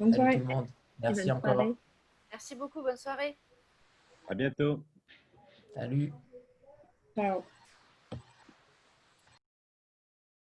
Bonne 0.00 0.12
soirée. 0.12 0.40
Tout 0.40 0.48
le 0.48 0.54
monde. 0.54 0.66
Merci 0.98 1.22
bonne 1.22 1.30
encore. 1.36 1.52
Soirée. 1.54 1.74
Merci 2.32 2.54
beaucoup. 2.56 2.82
Bonne 2.82 2.96
soirée. 2.96 3.38
À 4.28 4.34
bientôt. 4.34 4.82
Salut. 5.74 6.12
Ciao. 7.14 7.44